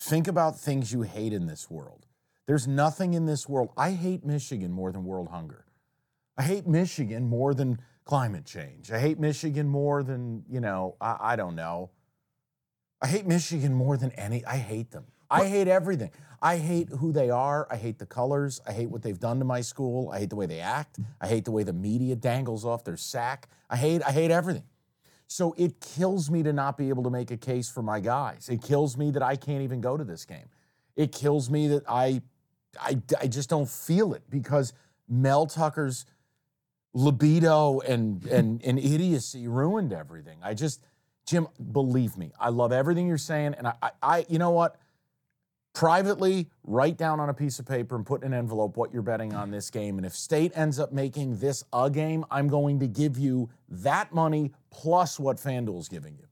Think 0.00 0.28
about 0.28 0.58
things 0.58 0.92
you 0.92 1.02
hate 1.02 1.32
in 1.32 1.46
this 1.46 1.68
world. 1.68 2.06
There's 2.46 2.66
nothing 2.66 3.14
in 3.14 3.26
this 3.26 3.48
world. 3.48 3.70
I 3.76 3.92
hate 3.92 4.24
Michigan 4.24 4.70
more 4.70 4.92
than 4.92 5.04
world 5.04 5.28
hunger. 5.28 5.64
I 6.36 6.42
hate 6.42 6.66
Michigan 6.66 7.26
more 7.26 7.54
than 7.54 7.78
climate 8.04 8.44
change. 8.44 8.90
I 8.92 8.98
hate 8.98 9.18
Michigan 9.18 9.68
more 9.68 10.02
than, 10.02 10.44
you 10.48 10.60
know, 10.60 10.96
I, 11.00 11.16
I 11.20 11.36
don't 11.36 11.54
know. 11.54 11.90
I 13.00 13.06
hate 13.06 13.26
Michigan 13.26 13.74
more 13.74 13.96
than 13.96 14.10
any. 14.12 14.44
I 14.44 14.56
hate 14.56 14.90
them. 14.90 15.04
I 15.30 15.46
hate 15.46 15.68
everything. 15.68 16.10
I 16.40 16.58
hate 16.58 16.88
who 16.90 17.10
they 17.10 17.30
are. 17.30 17.66
I 17.70 17.76
hate 17.76 17.98
the 17.98 18.06
colors. 18.06 18.60
I 18.66 18.72
hate 18.72 18.90
what 18.90 19.02
they've 19.02 19.18
done 19.18 19.38
to 19.38 19.44
my 19.44 19.62
school. 19.62 20.10
I 20.10 20.20
hate 20.20 20.30
the 20.30 20.36
way 20.36 20.46
they 20.46 20.60
act. 20.60 20.98
I 21.20 21.26
hate 21.26 21.44
the 21.44 21.50
way 21.50 21.62
the 21.62 21.72
media 21.72 22.14
dangles 22.14 22.64
off 22.64 22.84
their 22.84 22.96
sack. 22.96 23.48
I 23.68 23.76
hate 23.76 24.02
I 24.06 24.12
hate 24.12 24.30
everything. 24.30 24.64
So 25.26 25.54
it 25.56 25.80
kills 25.80 26.30
me 26.30 26.42
to 26.42 26.52
not 26.52 26.76
be 26.76 26.90
able 26.90 27.02
to 27.04 27.10
make 27.10 27.30
a 27.30 27.36
case 27.36 27.68
for 27.70 27.82
my 27.82 27.98
guys. 27.98 28.48
It 28.48 28.62
kills 28.62 28.96
me 28.96 29.10
that 29.12 29.22
I 29.22 29.36
can't 29.36 29.62
even 29.62 29.80
go 29.80 29.96
to 29.96 30.04
this 30.04 30.24
game. 30.24 30.48
It 30.96 31.12
kills 31.12 31.50
me 31.50 31.66
that 31.68 31.82
I 31.88 32.22
I, 32.80 33.00
I 33.20 33.26
just 33.26 33.48
don't 33.48 33.68
feel 33.68 34.14
it 34.14 34.22
because 34.30 34.72
Mel 35.08 35.46
Tucker's 35.46 36.06
libido 36.94 37.80
and, 37.80 38.24
and, 38.26 38.62
and 38.64 38.78
idiocy 38.78 39.48
ruined 39.48 39.92
everything. 39.92 40.38
I 40.42 40.54
just, 40.54 40.80
Jim, 41.26 41.48
believe 41.72 42.16
me, 42.16 42.32
I 42.38 42.50
love 42.50 42.72
everything 42.72 43.08
you're 43.08 43.18
saying. 43.18 43.54
And 43.58 43.66
I, 43.66 43.74
I, 43.82 43.90
I 44.02 44.26
you 44.28 44.38
know 44.38 44.50
what? 44.50 44.76
Privately, 45.74 46.48
write 46.62 46.96
down 46.96 47.18
on 47.18 47.28
a 47.28 47.34
piece 47.34 47.58
of 47.58 47.66
paper 47.66 47.96
and 47.96 48.06
put 48.06 48.22
in 48.22 48.32
an 48.32 48.38
envelope 48.38 48.76
what 48.76 48.92
you're 48.92 49.02
betting 49.02 49.34
on 49.34 49.50
this 49.50 49.70
game. 49.70 49.98
And 49.98 50.06
if 50.06 50.14
state 50.14 50.52
ends 50.54 50.78
up 50.78 50.92
making 50.92 51.38
this 51.38 51.64
a 51.72 51.90
game, 51.90 52.24
I'm 52.30 52.46
going 52.46 52.78
to 52.78 52.86
give 52.86 53.18
you 53.18 53.50
that 53.68 54.14
money 54.14 54.52
plus 54.70 55.18
what 55.18 55.38
FanDuel's 55.38 55.88
giving 55.88 56.14
you. 56.14 56.28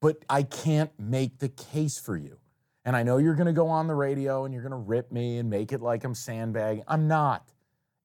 But 0.00 0.24
I 0.30 0.42
can't 0.44 0.90
make 0.98 1.38
the 1.38 1.50
case 1.50 1.98
for 1.98 2.16
you. 2.16 2.39
And 2.84 2.96
I 2.96 3.02
know 3.02 3.18
you're 3.18 3.34
going 3.34 3.46
to 3.46 3.52
go 3.52 3.68
on 3.68 3.86
the 3.86 3.94
radio 3.94 4.44
and 4.44 4.54
you're 4.54 4.62
going 4.62 4.70
to 4.70 4.76
rip 4.76 5.12
me 5.12 5.38
and 5.38 5.50
make 5.50 5.72
it 5.72 5.80
like 5.80 6.04
I'm 6.04 6.14
sandbagging. 6.14 6.84
I'm 6.88 7.08
not. 7.08 7.52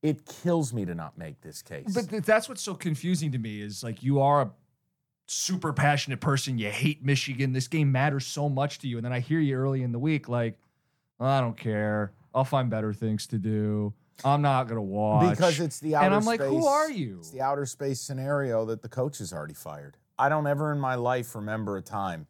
It 0.02 0.26
kills 0.26 0.74
me 0.74 0.86
to 0.86 0.94
not 0.94 1.18
make 1.18 1.42
this 1.42 1.62
case. 1.62 1.94
But 1.94 2.10
th- 2.10 2.24
that's 2.24 2.50
what's 2.50 2.62
so 2.62 2.76
confusing 2.76 3.32
to 3.32 3.38
me 3.38 3.62
is 3.62 3.84
like 3.84 4.04
you 4.04 4.20
are 4.22 4.42
a 4.42 4.52
super 5.28 5.74
passionate 5.74 6.20
person. 6.20 6.58
You 6.60 6.70
hate 6.70 7.04
Michigan. 7.04 7.54
This 7.54 7.68
game 7.68 7.92
matters 7.92 8.28
so 8.28 8.50
much 8.50 8.80
to 8.80 8.88
you. 8.88 8.98
And 8.98 9.06
then 9.06 9.14
I 9.14 9.20
hear 9.20 9.40
you 9.40 9.56
early 9.56 9.82
in 9.82 9.92
the 9.92 10.00
week 10.00 10.28
like, 10.30 10.60
I 11.20 11.40
don't 11.40 11.58
care. 11.58 12.12
I'll 12.34 12.44
find 12.44 12.70
better 12.70 12.94
things 12.94 13.26
to 13.28 13.38
do. 13.38 13.94
I'm 14.24 14.42
not 14.42 14.68
gonna 14.68 14.82
watch 14.82 15.32
because 15.32 15.60
it's 15.60 15.80
the 15.80 15.96
outer 15.96 16.06
And 16.06 16.16
I'm 16.16 16.26
like, 16.26 16.42
who 16.42 16.66
are 16.66 16.90
you? 16.90 17.18
It's 17.20 17.32
the 17.32 17.42
outer 17.42 17.66
space 17.66 18.00
scenario 18.00 18.66
that 18.66 18.82
the 18.82 18.90
coach 18.90 19.18
has 19.18 19.34
already 19.34 19.54
fired. 19.54 19.98
I 20.18 20.30
don't 20.30 20.48
ever 20.48 20.72
in 20.72 20.80
my 20.80 20.96
life 20.96 21.36
remember 21.36 21.76
a 21.78 21.82
time, 21.82 22.28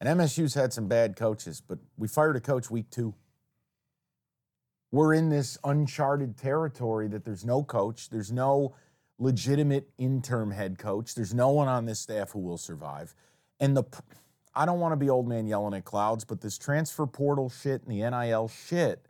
and 0.00 0.18
MSU's 0.18 0.54
had 0.54 0.72
some 0.72 0.88
bad 0.88 1.16
coaches, 1.16 1.62
but 1.66 1.78
we 1.96 2.08
fired 2.08 2.36
a 2.36 2.40
coach 2.40 2.70
week 2.70 2.90
two. 2.90 3.14
We're 4.90 5.14
in 5.14 5.28
this 5.28 5.58
uncharted 5.62 6.36
territory 6.36 7.06
that 7.08 7.24
there's 7.24 7.44
no 7.44 7.62
coach, 7.62 8.08
there's 8.08 8.32
no 8.32 8.74
legitimate 9.18 9.88
interim 9.98 10.50
head 10.50 10.78
coach, 10.78 11.14
there's 11.14 11.34
no 11.34 11.50
one 11.50 11.68
on 11.68 11.84
this 11.84 12.00
staff 12.00 12.30
who 12.32 12.40
will 12.40 12.58
survive. 12.58 13.14
And 13.60 13.76
the 13.76 13.84
I 14.54 14.66
don't 14.66 14.80
want 14.80 14.92
to 14.92 14.96
be 14.96 15.08
old 15.08 15.28
man 15.28 15.46
yelling 15.46 15.74
at 15.74 15.84
clouds, 15.84 16.24
but 16.24 16.40
this 16.40 16.58
transfer 16.58 17.06
portal 17.06 17.50
shit 17.50 17.82
and 17.86 17.92
the 17.92 18.10
NIL 18.10 18.48
shit 18.48 19.06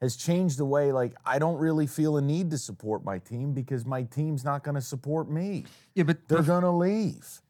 has 0.00 0.16
changed 0.16 0.58
the 0.58 0.64
way 0.64 0.92
like 0.92 1.14
I 1.26 1.38
don't 1.38 1.58
really 1.58 1.86
feel 1.86 2.16
a 2.16 2.22
need 2.22 2.50
to 2.52 2.58
support 2.58 3.04
my 3.04 3.18
team 3.18 3.52
because 3.52 3.84
my 3.84 4.04
team's 4.04 4.44
not 4.44 4.62
going 4.62 4.76
to 4.76 4.80
support 4.80 5.28
me. 5.28 5.66
yeah, 5.94 6.04
but 6.04 6.26
They're 6.28 6.42
going 6.42 6.62
to 6.62 6.70
leave. 6.70 7.42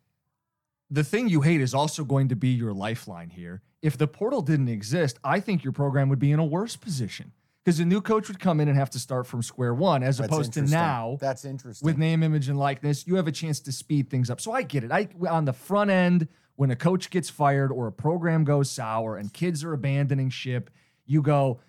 The 0.90 1.04
thing 1.04 1.28
you 1.28 1.42
hate 1.42 1.60
is 1.60 1.74
also 1.74 2.04
going 2.04 2.28
to 2.28 2.36
be 2.36 2.48
your 2.48 2.72
lifeline 2.72 3.30
here. 3.30 3.62
If 3.82 3.96
the 3.96 4.08
portal 4.08 4.42
didn't 4.42 4.68
exist, 4.68 5.18
I 5.22 5.40
think 5.40 5.62
your 5.62 5.72
program 5.72 6.08
would 6.08 6.18
be 6.18 6.32
in 6.32 6.38
a 6.38 6.44
worse 6.44 6.76
position 6.76 7.32
because 7.64 7.80
a 7.80 7.84
new 7.84 8.00
coach 8.00 8.28
would 8.28 8.40
come 8.40 8.60
in 8.60 8.68
and 8.68 8.78
have 8.78 8.90
to 8.90 8.98
start 8.98 9.26
from 9.26 9.42
square 9.42 9.74
one, 9.74 10.02
as 10.02 10.18
That's 10.18 10.32
opposed 10.32 10.54
to 10.54 10.62
now 10.62 11.18
That's 11.20 11.44
interesting. 11.44 11.84
with 11.84 11.98
name, 11.98 12.22
image, 12.22 12.48
and 12.48 12.58
likeness, 12.58 13.06
you 13.06 13.16
have 13.16 13.28
a 13.28 13.32
chance 13.32 13.60
to 13.60 13.72
speed 13.72 14.08
things 14.08 14.30
up. 14.30 14.40
So 14.40 14.52
I 14.52 14.62
get 14.62 14.84
it. 14.84 14.90
I 14.90 15.08
on 15.28 15.44
the 15.44 15.52
front 15.52 15.90
end, 15.90 16.28
when 16.56 16.70
a 16.70 16.76
coach 16.76 17.10
gets 17.10 17.28
fired 17.30 17.70
or 17.70 17.86
a 17.86 17.92
program 17.92 18.44
goes 18.44 18.70
sour 18.70 19.16
and 19.16 19.32
kids 19.32 19.62
are 19.62 19.74
abandoning 19.74 20.30
ship, 20.30 20.70
you 21.06 21.22
go 21.22 21.60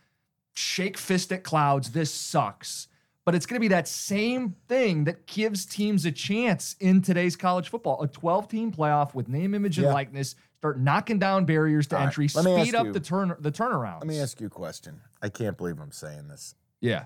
shake 0.54 0.98
fist 0.98 1.32
at 1.32 1.44
clouds. 1.44 1.92
This 1.92 2.14
sucks. 2.14 2.88
But 3.30 3.36
it's 3.36 3.46
going 3.46 3.58
to 3.58 3.62
be 3.62 3.68
that 3.68 3.88
same 3.88 4.56
thing 4.68 5.04
that 5.04 5.28
gives 5.28 5.64
teams 5.64 6.06
a 6.06 6.12
chance 6.12 6.76
in 6.80 7.00
today's 7.00 7.36
college 7.36 7.70
football. 7.70 8.02
A 8.02 8.08
12 8.08 8.48
team 8.48 8.72
playoff 8.72 9.14
with 9.14 9.30
name, 9.30 9.54
image, 9.54 9.78
and 9.78 9.86
Yeah. 9.86 9.94
likeness. 9.94 10.34
Start 10.58 10.80
knocking 10.80 11.20
down 11.20 11.46
barriers 11.46 11.86
to 11.90 11.96
All 11.96 12.00
right, 12.00 12.08
entry. 12.08 12.24
me 12.24 12.30
Speed 12.64 12.74
up 12.74 12.88
you- 12.88 12.92
the 12.92 13.00
turn 13.00 13.36
the 13.40 13.52
turnaround. 13.52 14.00
Let 14.00 14.08
me 14.08 14.20
ask 14.20 14.42
you 14.42 14.48
a 14.48 14.50
question. 14.50 15.02
I 15.22 15.30
can't 15.30 15.56
believe 15.58 15.80
I'm 15.80 15.92
saying 15.92 16.28
this. 16.28 16.56
Yeah. 16.82 17.06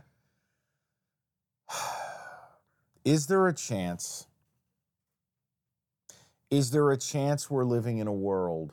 Is 3.03 3.27
there 3.27 3.45
a 3.49 3.53
chance? 3.53 4.25
Is 6.49 6.71
there 6.71 6.89
a 6.89 6.95
chance 6.97 7.49
we're 7.51 7.65
living 7.65 7.97
in 7.97 8.07
a 8.07 8.13
world 8.13 8.71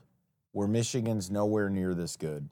where 0.53 0.69
Michigan's 0.69 1.33
nowhere 1.33 1.69
near 1.69 1.95
this 1.97 2.17
good, 2.17 2.49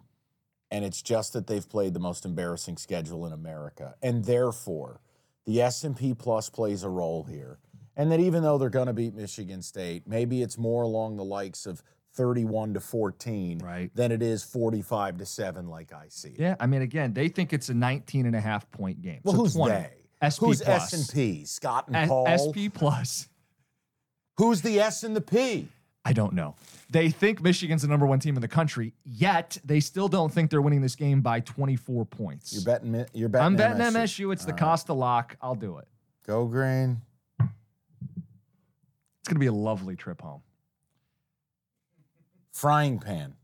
and 0.70 0.84
it's 0.84 1.00
just 1.02 1.32
that 1.32 1.46
they've 1.46 1.68
played 1.68 1.94
the 1.94 2.00
most 2.00 2.24
embarrassing 2.24 2.76
schedule 2.76 3.26
in 3.26 3.32
America, 3.32 3.94
and 4.02 4.24
therefore 4.24 5.00
the 5.46 5.60
S 5.62 5.84
and 5.84 5.96
P 5.96 6.14
Plus 6.14 6.50
plays 6.50 6.82
a 6.82 6.88
role 6.88 7.24
here, 7.24 7.58
and 7.96 8.10
that 8.12 8.20
even 8.20 8.42
though 8.42 8.58
they're 8.58 8.68
going 8.70 8.86
to 8.86 8.92
beat 8.92 9.14
Michigan 9.14 9.62
State, 9.62 10.02
maybe 10.06 10.42
it's 10.42 10.58
more 10.58 10.82
along 10.82 11.16
the 11.16 11.24
likes 11.24 11.64
of 11.66 11.82
31 12.14 12.74
to 12.74 12.80
14 12.80 13.58
Right. 13.60 13.90
than 13.94 14.10
it 14.12 14.22
is 14.22 14.42
45 14.42 15.18
to 15.18 15.26
7 15.26 15.68
like 15.68 15.92
I 15.92 16.06
see 16.08 16.30
it. 16.30 16.38
Yeah. 16.40 16.56
I 16.58 16.66
mean, 16.66 16.82
again, 16.82 17.12
they 17.12 17.28
think 17.28 17.52
it's 17.52 17.68
a 17.68 17.74
19 17.74 18.26
and 18.26 18.34
a 18.34 18.40
half 18.40 18.68
point 18.70 19.00
game. 19.02 19.20
Well, 19.22 19.34
So 19.34 19.40
who's 19.42 19.54
20. 19.54 19.72
they? 19.74 19.90
SP 20.26 20.40
Who's 20.46 20.60
plus. 20.62 20.92
S 20.92 20.92
and 20.94 21.08
P? 21.14 21.44
Scott 21.44 21.86
and 21.86 21.94
S- 21.96 22.08
Paul. 22.08 22.26
SP 22.26 22.68
plus. 22.74 23.28
Who's 24.36 24.62
the 24.62 24.80
S 24.80 25.02
and 25.04 25.14
the 25.14 25.20
P? 25.20 25.68
I 26.08 26.14
don't 26.14 26.32
know. 26.32 26.54
They 26.88 27.10
think 27.10 27.42
Michigan's 27.42 27.82
the 27.82 27.88
number 27.88 28.06
one 28.06 28.18
team 28.18 28.34
in 28.34 28.40
the 28.40 28.48
country, 28.48 28.94
yet 29.04 29.58
they 29.62 29.78
still 29.78 30.08
don't 30.08 30.32
think 30.32 30.50
they're 30.50 30.62
winning 30.62 30.80
this 30.80 30.96
game 30.96 31.20
by 31.20 31.40
24 31.40 32.06
points. 32.06 32.54
You're 32.54 32.64
betting. 32.64 33.04
You're 33.12 33.28
betting. 33.28 33.44
I'm 33.44 33.56
betting 33.56 33.76
MSU. 33.76 34.28
MSU. 34.28 34.32
It's 34.32 34.46
the 34.46 34.54
Costa 34.54 34.94
lock. 34.94 35.36
I'll 35.42 35.54
do 35.54 35.76
it. 35.76 35.88
Go 36.26 36.46
green. 36.46 37.02
It's 37.38 37.48
going 39.26 39.34
to 39.34 39.38
be 39.38 39.48
a 39.48 39.52
lovely 39.52 39.96
trip 39.96 40.22
home. 40.22 40.40
Frying 42.54 43.00
pan, 43.00 43.34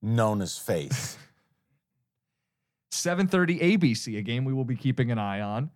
known 0.00 0.40
as 0.40 0.56
face. 0.56 1.18
7:30 2.90 3.60
ABC, 3.60 4.16
a 4.16 4.22
game 4.22 4.46
we 4.46 4.54
will 4.54 4.64
be 4.64 4.76
keeping 4.76 5.10
an 5.10 5.18
eye 5.18 5.42
on. 5.42 5.70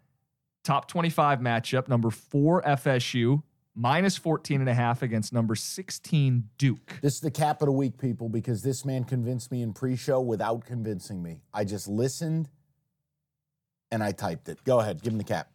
Top 0.62 0.88
25 0.88 1.40
matchup, 1.40 1.88
number 1.88 2.08
4 2.08 2.62
FSU, 2.62 3.42
minus 3.74 4.16
14 4.16 4.60
and 4.60 4.68
a 4.68 4.74
half 4.74 5.02
against 5.02 5.32
number 5.32 5.54
16 5.54 6.48
Duke. 6.58 6.98
this 7.02 7.14
is 7.14 7.20
the 7.20 7.30
capital 7.30 7.74
week, 7.74 7.98
people, 7.98 8.28
because 8.28 8.62
this 8.62 8.84
man 8.84 9.04
convinced 9.04 9.50
me 9.50 9.62
in 9.62 9.72
pre-show 9.72 10.20
without 10.20 10.64
convincing 10.64 11.22
me. 11.22 11.40
I 11.52 11.64
just 11.64 11.88
listened 11.88 12.48
and 13.90 14.02
I 14.02 14.12
typed 14.12 14.48
it. 14.48 14.62
Go 14.64 14.80
ahead, 14.80 15.02
give 15.02 15.12
him 15.12 15.18
the 15.18 15.24
cap. 15.24 15.50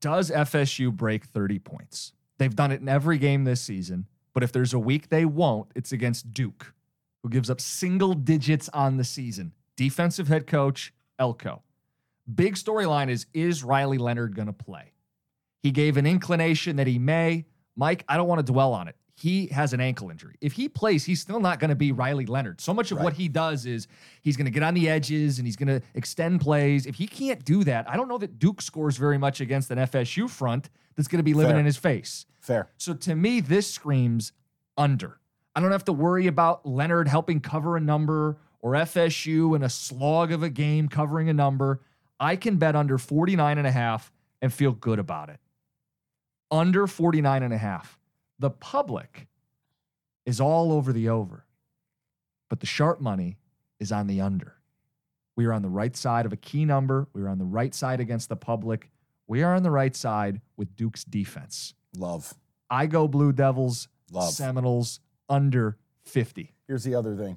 Does 0.00 0.30
FSU 0.30 0.92
break 0.92 1.24
30 1.24 1.58
points? 1.58 2.12
They've 2.38 2.54
done 2.54 2.72
it 2.72 2.80
in 2.80 2.88
every 2.88 3.16
game 3.16 3.44
this 3.44 3.60
season, 3.60 4.06
but 4.32 4.42
if 4.42 4.52
there's 4.52 4.74
a 4.74 4.78
week 4.78 5.08
they 5.08 5.24
won't, 5.24 5.70
it's 5.74 5.92
against 5.92 6.34
Duke, 6.34 6.74
who 7.22 7.30
gives 7.30 7.48
up 7.48 7.60
single 7.60 8.12
digits 8.12 8.68
on 8.74 8.96
the 8.96 9.04
season. 9.04 9.52
Defensive 9.76 10.28
head 10.28 10.46
coach, 10.46 10.92
Elko. 11.18 11.62
Big 12.32 12.54
storyline 12.56 13.08
is 13.08 13.26
is 13.32 13.62
Riley 13.62 13.98
Leonard 13.98 14.34
going 14.34 14.46
to 14.46 14.52
play? 14.52 14.93
He 15.64 15.70
gave 15.70 15.96
an 15.96 16.04
inclination 16.04 16.76
that 16.76 16.86
he 16.86 16.98
may. 16.98 17.46
Mike, 17.74 18.04
I 18.06 18.18
don't 18.18 18.28
want 18.28 18.46
to 18.46 18.52
dwell 18.52 18.74
on 18.74 18.86
it. 18.86 18.96
He 19.14 19.46
has 19.46 19.72
an 19.72 19.80
ankle 19.80 20.10
injury. 20.10 20.34
If 20.42 20.52
he 20.52 20.68
plays, 20.68 21.06
he's 21.06 21.22
still 21.22 21.40
not 21.40 21.58
going 21.58 21.70
to 21.70 21.74
be 21.74 21.90
Riley 21.90 22.26
Leonard. 22.26 22.60
So 22.60 22.74
much 22.74 22.92
of 22.92 23.00
what 23.00 23.14
he 23.14 23.28
does 23.28 23.64
is 23.64 23.88
he's 24.20 24.36
going 24.36 24.44
to 24.44 24.50
get 24.50 24.62
on 24.62 24.74
the 24.74 24.90
edges 24.90 25.38
and 25.38 25.46
he's 25.46 25.56
going 25.56 25.68
to 25.68 25.80
extend 25.94 26.42
plays. 26.42 26.84
If 26.84 26.96
he 26.96 27.06
can't 27.06 27.42
do 27.46 27.64
that, 27.64 27.88
I 27.88 27.96
don't 27.96 28.08
know 28.08 28.18
that 28.18 28.38
Duke 28.38 28.60
scores 28.60 28.98
very 28.98 29.16
much 29.16 29.40
against 29.40 29.70
an 29.70 29.78
FSU 29.78 30.28
front 30.28 30.68
that's 30.96 31.08
going 31.08 31.20
to 31.20 31.24
be 31.24 31.32
living 31.32 31.52
Fair. 31.52 31.60
in 31.60 31.64
his 31.64 31.78
face. 31.78 32.26
Fair. 32.40 32.68
So 32.76 32.92
to 32.92 33.14
me, 33.14 33.40
this 33.40 33.72
screams 33.72 34.32
under. 34.76 35.18
I 35.56 35.60
don't 35.60 35.72
have 35.72 35.86
to 35.86 35.94
worry 35.94 36.26
about 36.26 36.66
Leonard 36.66 37.08
helping 37.08 37.40
cover 37.40 37.78
a 37.78 37.80
number 37.80 38.36
or 38.60 38.72
FSU 38.72 39.56
in 39.56 39.62
a 39.62 39.70
slog 39.70 40.30
of 40.30 40.42
a 40.42 40.50
game 40.50 40.88
covering 40.88 41.30
a 41.30 41.34
number. 41.34 41.80
I 42.20 42.36
can 42.36 42.58
bet 42.58 42.76
under 42.76 42.98
49 42.98 43.56
and 43.56 43.66
a 43.66 43.72
half 43.72 44.12
and 44.42 44.52
feel 44.52 44.72
good 44.72 44.98
about 44.98 45.30
it. 45.30 45.40
Under 46.54 46.86
49 46.86 47.42
and 47.42 47.52
a 47.52 47.58
half. 47.58 47.98
The 48.38 48.50
public 48.50 49.26
is 50.24 50.40
all 50.40 50.70
over 50.70 50.92
the 50.92 51.08
over, 51.08 51.46
but 52.48 52.60
the 52.60 52.66
sharp 52.66 53.00
money 53.00 53.38
is 53.80 53.90
on 53.90 54.06
the 54.06 54.20
under. 54.20 54.54
We 55.36 55.46
are 55.46 55.52
on 55.52 55.62
the 55.62 55.68
right 55.68 55.96
side 55.96 56.26
of 56.26 56.32
a 56.32 56.36
key 56.36 56.64
number. 56.64 57.08
We 57.12 57.22
are 57.22 57.28
on 57.28 57.38
the 57.38 57.44
right 57.44 57.74
side 57.74 57.98
against 57.98 58.28
the 58.28 58.36
public. 58.36 58.92
We 59.26 59.42
are 59.42 59.52
on 59.52 59.64
the 59.64 59.70
right 59.72 59.96
side 59.96 60.40
with 60.56 60.76
Duke's 60.76 61.02
defense. 61.02 61.74
Love. 61.96 62.34
I 62.70 62.86
go 62.86 63.08
Blue 63.08 63.32
Devils, 63.32 63.88
Love. 64.12 64.32
Seminoles 64.32 65.00
under 65.28 65.76
50. 66.04 66.52
Here's 66.68 66.84
the 66.84 66.94
other 66.94 67.16
thing. 67.16 67.36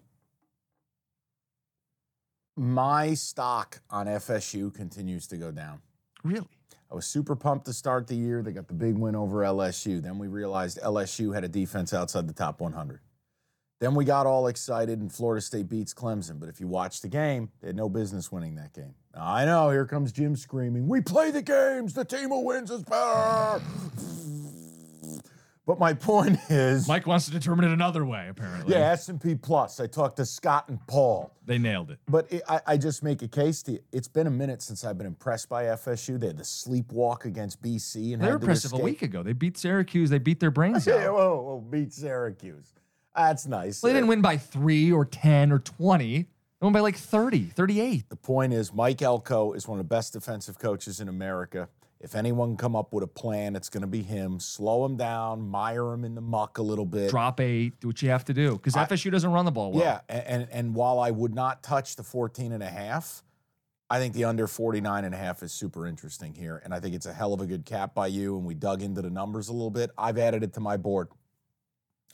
My 2.56 3.16
stock 3.16 3.82
on 3.90 4.06
FSU 4.06 4.72
continues 4.72 5.26
to 5.28 5.38
go 5.38 5.52
down. 5.52 5.82
Really? 6.24 6.57
I 6.92 6.96
was 6.96 7.06
super 7.06 7.36
pumped 7.36 7.66
to 7.66 7.74
start 7.74 8.08
the 8.08 8.16
year. 8.16 8.42
They 8.42 8.52
got 8.52 8.68
the 8.68 8.74
big 8.74 8.98
win 8.98 9.16
over 9.16 9.40
LSU. 9.40 10.02
Then 10.02 10.18
we 10.18 10.28
realized 10.28 10.80
LSU 10.82 11.34
had 11.34 11.44
a 11.44 11.50
defense 11.50 11.94
outside 11.94 12.28
the 12.28 12.34
top 12.34 12.62
100. 12.62 13.02
Then 13.80 13.94
we 13.94 14.06
got 14.06 14.26
all 14.26 14.48
excited 14.48 15.00
and 15.00 15.12
Florida 15.12 15.42
State 15.42 15.70
beats 15.70 15.94
Clemson. 15.94 16.40
But 16.40 16.50
if 16.50 16.60
you 16.60 16.68
watch 16.68 17.02
the 17.02 17.10
game, 17.10 17.50
they 17.62 17.68
had 17.68 17.76
no 17.76 17.90
business 17.90 18.32
winning 18.32 18.56
that 18.56 18.74
game. 18.74 18.96
I 19.14 19.46
know, 19.46 19.70
here 19.70 19.86
comes 19.86 20.12
Jim 20.12 20.36
screaming, 20.36 20.88
We 20.88 21.02
play 21.02 21.32
the 21.32 21.42
games. 21.42 21.94
The 21.94 22.06
team 22.06 22.30
who 22.30 22.46
wins 22.46 22.72
is 22.72 22.84
better. 22.84 23.62
But 25.68 25.78
my 25.80 25.94
point 25.94 26.40
is, 26.50 26.88
Mike 26.88 27.06
wants 27.06 27.26
to 27.26 27.32
determine 27.32 27.66
it 27.66 27.72
another 27.74 28.06
way, 28.06 28.28
apparently. 28.30 28.74
yeah, 28.74 28.92
S&P 28.94 29.36
Plus. 29.36 29.80
I 29.82 29.86
talked 29.86 30.16
to 30.18 30.26
Scott 30.26 30.70
and 30.70 30.80
Paul. 30.88 31.32
They 31.46 31.58
nailed 31.58 31.92
it. 31.92 32.00
But 32.08 32.32
it, 32.32 32.42
I, 32.48 32.62
I 32.66 32.78
just 32.78 33.04
make 33.04 33.22
a 33.22 33.28
case 33.28 33.62
to 33.64 33.74
you. 33.74 33.80
It's 33.92 34.08
been 34.08 34.28
a 34.28 34.32
minute 34.32 34.62
since 34.62 34.86
I've 34.86 34.98
been 34.98 35.06
impressed 35.06 35.50
by 35.50 35.66
FSU. 35.66 36.18
They 36.20 36.28
had 36.28 36.38
the 36.38 36.44
sleepwalk 36.44 37.26
against 37.26 37.62
BC, 37.62 38.14
and 38.14 38.22
They 38.22 38.28
were 38.28 38.32
had 38.32 38.40
to 38.42 38.46
impressive 38.46 38.72
a 38.72 38.76
escape. 38.76 38.84
week 38.86 39.02
ago. 39.02 39.24
They 39.24 39.34
beat 39.34 39.58
Syracuse. 39.58 40.10
They 40.10 40.20
beat 40.20 40.40
their 40.40 40.52
brains 40.52 40.88
Yeah, 40.88 41.08
out. 41.10 41.14
whoa, 41.16 41.42
whoa, 41.42 41.60
beat 41.70 41.92
Syracuse. 41.94 42.74
That's 43.14 43.46
nice. 43.46 43.82
They 43.82 43.92
didn't 43.92 44.08
win 44.08 44.22
by 44.22 44.38
three 44.38 44.92
or 44.92 45.04
10 45.04 45.52
or 45.52 45.60
20. 45.60 46.20
They 46.24 46.28
won 46.66 46.72
by 46.72 46.80
like 46.80 46.96
30, 46.96 47.46
38. 47.48 48.10
The 48.10 48.16
point 48.16 48.54
is, 48.54 48.74
Mike 48.74 49.02
Elko 49.02 49.52
is 49.54 49.68
one 49.68 49.80
of 49.80 49.86
the 49.86 49.90
best 49.96 50.14
defensive 50.14 50.58
coaches 50.60 51.00
in 51.02 51.10
America. 51.10 51.68
If 52.00 52.16
anyone 52.16 52.50
can 52.50 52.58
come 52.58 52.76
up 52.76 52.94
with 52.94 53.04
a 53.04 53.08
plan, 53.08 53.56
it's 53.56 53.70
going 53.70 53.82
to 53.82 53.88
be 53.88 54.04
him. 54.04 54.40
Slow 54.40 54.86
him 54.86 54.98
down, 54.98 55.48
mire 55.50 55.94
him 55.94 56.06
in 56.06 56.14
the 56.14 56.22
muck 56.22 56.60
a 56.60 56.62
little 56.62 56.86
bit. 56.86 57.10
Drop 57.10 57.40
eight, 57.40 57.80
do 57.80 57.88
what 57.88 58.02
you 58.02 58.10
have 58.10 58.24
to 58.26 58.34
do. 58.34 58.54
Because 58.54 58.76
FSU 58.76 59.12
doesn't 59.12 59.32
run 59.32 59.46
the 59.46 59.52
ball 59.52 59.72
well. 59.72 59.84
Yeah, 59.84 60.02
and, 60.08 60.24
and 60.28 60.48
and 60.52 60.76
while 60.76 61.00
I 61.00 61.12
would 61.12 61.34
not 61.34 61.64
touch 61.64 61.96
the 61.96 62.04
14 62.04 62.52
and 62.52 62.62
a 62.62 62.70
half, 62.70 63.24
I 63.90 64.00
think 64.00 64.14
the 64.14 64.26
under 64.26 64.48
49 64.48 65.06
and 65.06 65.16
a 65.16 65.18
half 65.18 65.42
is 65.42 65.54
super 65.54 65.88
interesting 65.88 66.36
here. 66.36 66.62
And 66.64 66.74
I 66.74 66.80
think 66.80 66.94
it's 66.94 67.06
a 67.06 67.14
hell 67.14 67.34
of 67.34 67.42
a 67.42 67.46
good 67.46 67.66
cap 67.66 67.96
by 67.96 68.08
you. 68.08 68.36
And 68.38 68.46
we 68.46 68.54
dug 68.54 68.82
into 68.82 69.02
the 69.02 69.10
numbers 69.10 69.48
a 69.48 69.54
little 69.54 69.72
bit. 69.72 69.92
I've 69.98 70.18
added 70.18 70.44
it 70.44 70.54
to 70.54 70.60
my 70.60 70.78
board. 70.78 71.08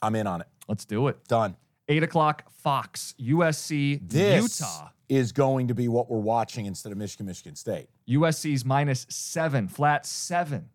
I'm 0.01 0.15
in 0.15 0.27
on 0.27 0.41
it. 0.41 0.47
Let's 0.67 0.85
do 0.85 1.07
it. 1.07 1.27
Done. 1.27 1.55
Eight 1.89 2.03
o'clock, 2.03 2.49
Fox, 2.51 3.13
USC, 3.19 3.99
This 4.09 4.59
Utah. 4.61 4.89
is 5.09 5.31
going 5.33 5.67
to 5.67 5.75
be 5.75 5.87
what 5.89 6.09
we're 6.09 6.17
watching 6.19 6.65
instead 6.65 6.91
of 6.93 6.97
Michigan, 6.97 7.25
Michigan 7.25 7.55
State. 7.55 7.89
USC's 8.07 8.63
minus 8.63 9.05
seven, 9.09 9.67
flat 9.67 10.05
seven. 10.05 10.69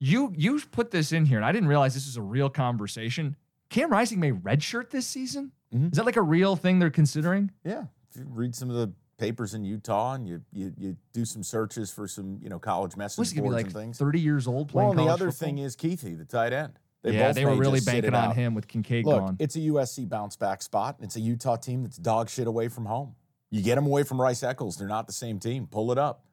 You 0.00 0.32
you 0.36 0.58
put 0.70 0.90
this 0.90 1.12
in 1.12 1.26
here, 1.26 1.36
and 1.36 1.44
I 1.44 1.52
didn't 1.52 1.68
realize 1.68 1.92
this 1.92 2.06
was 2.06 2.16
a 2.16 2.22
real 2.22 2.48
conversation. 2.48 3.36
Cam 3.68 3.90
Rising 3.90 4.18
may 4.18 4.32
redshirt 4.32 4.88
this 4.90 5.06
season. 5.06 5.52
Mhm. 5.74 5.92
Is 5.92 5.98
that 5.98 6.06
like 6.06 6.16
a 6.16 6.22
real 6.22 6.56
thing 6.56 6.78
they're 6.78 6.90
considering? 6.90 7.50
Yeah. 7.64 7.84
If 8.10 8.16
you 8.16 8.24
read 8.26 8.54
some 8.54 8.70
of 8.70 8.76
the 8.76 8.92
papers 9.18 9.52
in 9.52 9.62
Utah 9.64 10.14
and 10.14 10.26
you 10.26 10.40
you, 10.52 10.72
you 10.78 10.96
do 11.12 11.26
some 11.26 11.42
searches 11.42 11.90
for 11.92 12.08
some, 12.08 12.38
you 12.42 12.48
know, 12.48 12.58
college 12.58 12.96
message 12.96 13.18
Was 13.18 13.30
he 13.30 13.36
gonna 13.36 13.50
boards 13.50 13.56
be 13.56 13.58
like 13.58 13.66
and 13.66 13.74
things. 13.74 13.98
thirty 13.98 14.20
years 14.20 14.46
old 14.46 14.68
playing? 14.70 14.96
Well, 14.96 15.06
the 15.06 15.12
other 15.12 15.30
football? 15.30 15.46
thing 15.48 15.58
is 15.58 15.76
Kuithe, 15.76 16.16
the 16.16 16.24
tight 16.24 16.54
end. 16.54 16.78
They 17.02 17.14
yeah, 17.14 17.32
they 17.32 17.46
were 17.46 17.56
really 17.56 17.80
banking 17.80 18.14
on 18.14 18.34
him 18.34 18.54
with 18.54 18.68
Kincaid 18.68 19.06
Look, 19.06 19.20
gone. 19.20 19.36
it's 19.38 19.56
a 19.56 19.60
USC 19.60 20.08
bounce 20.08 20.36
back 20.36 20.60
spot. 20.62 20.96
It's 21.00 21.16
a 21.16 21.20
Utah 21.20 21.56
team 21.56 21.82
that's 21.82 21.96
dog 21.96 22.28
shit 22.28 22.46
away 22.46 22.68
from 22.68 22.84
home. 22.84 23.14
You 23.50 23.62
get 23.62 23.76
them 23.76 23.86
away 23.86 24.02
from 24.02 24.20
Rice 24.20 24.42
Eccles, 24.42 24.76
they're 24.76 24.86
not 24.86 25.06
the 25.06 25.12
same 25.12 25.38
team. 25.38 25.66
Pull 25.66 25.92
it 25.92 25.98
up. 25.98 26.24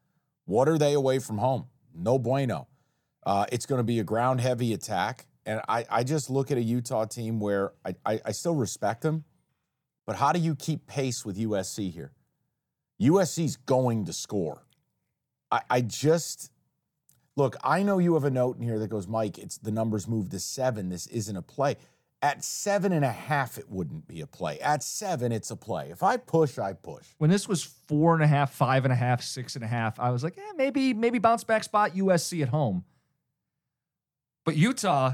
What 0.46 0.68
are 0.68 0.78
they 0.78 0.94
away 0.94 1.20
from 1.20 1.38
home? 1.38 1.68
No 1.96 2.20
bueno. 2.20 2.68
Uh, 3.26 3.46
it's 3.52 3.66
going 3.66 3.80
to 3.80 3.84
be 3.84 4.00
a 4.00 4.04
ground 4.04 4.40
heavy 4.40 4.74
attack. 4.74 5.26
And 5.46 5.62
I, 5.68 5.86
I 5.90 6.04
just 6.04 6.30
look 6.30 6.52
at 6.52 6.58
a 6.58 6.62
Utah 6.62 7.06
team 7.06 7.40
where 7.40 7.72
I, 7.86 7.96
I, 8.06 8.22
I 8.26 8.32
still 8.32 8.56
respect 8.56 9.02
them, 9.02 9.24
but 10.06 10.18
how 10.18 10.34
do 10.34 10.40
you 10.40 10.56
keep 10.56 10.88
pace 10.88 11.26
with 11.26 11.38
USC 11.38 11.92
here? 11.92 12.12
USC's 13.02 13.56
going 13.56 14.06
to 14.06 14.14
score. 14.14 14.64
I, 15.50 15.62
I 15.70 15.82
just 15.82 16.52
look, 17.38 17.56
I 17.64 17.84
know 17.84 18.00
you 18.00 18.16
have 18.16 18.26
a 18.26 18.32
note 18.32 18.58
in 18.58 18.64
here 18.64 18.80
that 18.80 18.90
goes, 18.90 19.08
Mike, 19.08 19.38
it's 19.38 19.58
the 19.58 19.72
numbers 19.72 20.08
moved 20.08 20.32
to 20.32 20.40
seven. 20.40 20.90
This 20.90 21.08
isn't 21.08 21.38
a 21.38 21.42
play. 21.42 21.78
At 22.20 22.44
seven 22.44 22.92
and 22.92 23.06
a 23.06 23.12
half, 23.12 23.60
it 23.60 23.70
wouldn't 23.70 24.08
be 24.08 24.22
a 24.22 24.28
play. 24.28 24.60
At 24.60 24.82
seven, 24.82 25.32
it's 25.32 25.52
a 25.52 25.56
play. 25.56 25.92
If 25.92 26.02
I 26.02 26.18
push, 26.18 26.58
I 26.58 26.74
push. 26.74 27.06
When 27.20 27.30
this 27.30 27.48
was 27.48 27.64
four 27.64 28.16
and 28.16 28.24
a 28.24 28.28
half, 28.28 28.54
five 28.54 28.86
and 28.86 28.92
a 28.92 28.96
half, 28.96 29.22
six 29.22 29.56
and 29.56 29.64
a 29.64 29.68
half, 29.68 30.00
I 30.00 30.10
was 30.10 30.24
like, 30.24 30.36
eh, 30.36 30.54
maybe, 30.58 30.96
maybe 30.96 31.20
bounce 31.20 31.44
back 31.44 31.64
spot 31.64 31.92
USC 31.92 32.42
at 32.42 32.50
home. 32.50 32.84
But 34.46 34.56
Utah 34.56 35.14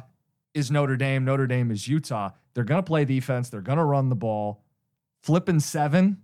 is 0.53 0.71
Notre 0.71 0.95
Dame. 0.95 1.25
Notre 1.25 1.45
Dame 1.45 1.71
is 1.71 1.89
Utah. 1.89 2.29
They're 2.53 2.63
going 2.63 2.81
to 2.81 2.87
play 2.87 3.03
defense. 3.03 3.49
They're 3.49 3.61
going 3.61 3.79
to 3.79 3.83
run 3.83 4.07
the 4.07 4.15
ball. 4.15 4.63
Flipping 5.23 5.59
seven. 5.59 6.22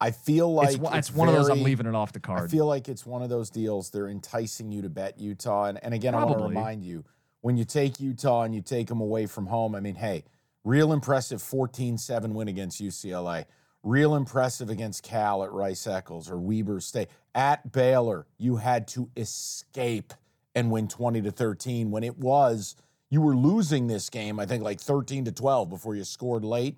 I 0.00 0.10
feel 0.10 0.52
like 0.52 0.70
it's, 0.70 0.78
one- 0.78 0.96
it's 0.98 1.14
one 1.14 1.28
of 1.28 1.34
those 1.34 1.48
I'm 1.48 1.62
leaving 1.62 1.86
it 1.86 1.94
off 1.94 2.12
the 2.12 2.20
card. 2.20 2.42
I 2.44 2.46
feel 2.48 2.66
like 2.66 2.88
it's 2.88 3.06
one 3.06 3.22
of 3.22 3.28
those 3.28 3.48
deals. 3.50 3.90
They're 3.90 4.08
enticing 4.08 4.70
you 4.72 4.82
to 4.82 4.88
bet 4.88 5.18
Utah. 5.18 5.66
And, 5.66 5.82
and 5.82 5.94
again, 5.94 6.14
I 6.14 6.24
want 6.24 6.38
to 6.38 6.44
remind 6.48 6.82
you 6.84 7.04
when 7.40 7.56
you 7.56 7.64
take 7.64 8.00
Utah 8.00 8.42
and 8.42 8.54
you 8.54 8.60
take 8.60 8.88
them 8.88 9.00
away 9.00 9.26
from 9.26 9.46
home, 9.46 9.74
I 9.74 9.80
mean, 9.80 9.94
hey, 9.94 10.24
real 10.64 10.92
impressive 10.92 11.40
14 11.42 11.96
7 11.98 12.34
win 12.34 12.48
against 12.48 12.82
UCLA. 12.82 13.44
Real 13.82 14.14
impressive 14.14 14.70
against 14.70 15.02
Cal 15.02 15.44
at 15.44 15.52
Rice 15.52 15.86
Eccles 15.86 16.30
or 16.30 16.38
Weber 16.38 16.80
State. 16.80 17.08
At 17.34 17.70
Baylor, 17.70 18.26
you 18.38 18.56
had 18.56 18.88
to 18.88 19.10
escape 19.16 20.14
and 20.54 20.70
win 20.70 20.88
20 20.88 21.20
to 21.22 21.30
13 21.30 21.90
when 21.90 22.02
it 22.02 22.16
was, 22.18 22.76
you 23.10 23.20
were 23.20 23.36
losing 23.36 23.86
this 23.86 24.08
game, 24.08 24.40
I 24.40 24.46
think 24.46 24.62
like 24.62 24.80
13 24.80 25.26
to 25.26 25.32
12 25.32 25.68
before 25.68 25.94
you 25.94 26.04
scored 26.04 26.44
late. 26.44 26.76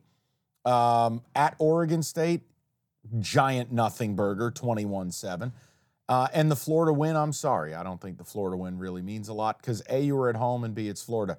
Um, 0.64 1.22
at 1.36 1.54
Oregon 1.58 2.02
State, 2.02 2.42
giant 3.18 3.72
nothing 3.72 4.14
burger, 4.14 4.50
21 4.50 5.10
7. 5.10 5.52
Uh, 6.08 6.28
and 6.32 6.50
the 6.50 6.56
Florida 6.56 6.92
win, 6.92 7.16
I'm 7.16 7.32
sorry. 7.32 7.74
I 7.74 7.82
don't 7.82 8.00
think 8.00 8.18
the 8.18 8.24
Florida 8.24 8.56
win 8.56 8.78
really 8.78 9.02
means 9.02 9.28
a 9.28 9.34
lot 9.34 9.60
because 9.60 9.82
A, 9.90 10.00
you 10.00 10.14
were 10.14 10.28
at 10.28 10.36
home, 10.36 10.62
and 10.62 10.74
B, 10.74 10.88
it's 10.88 11.02
Florida. 11.02 11.38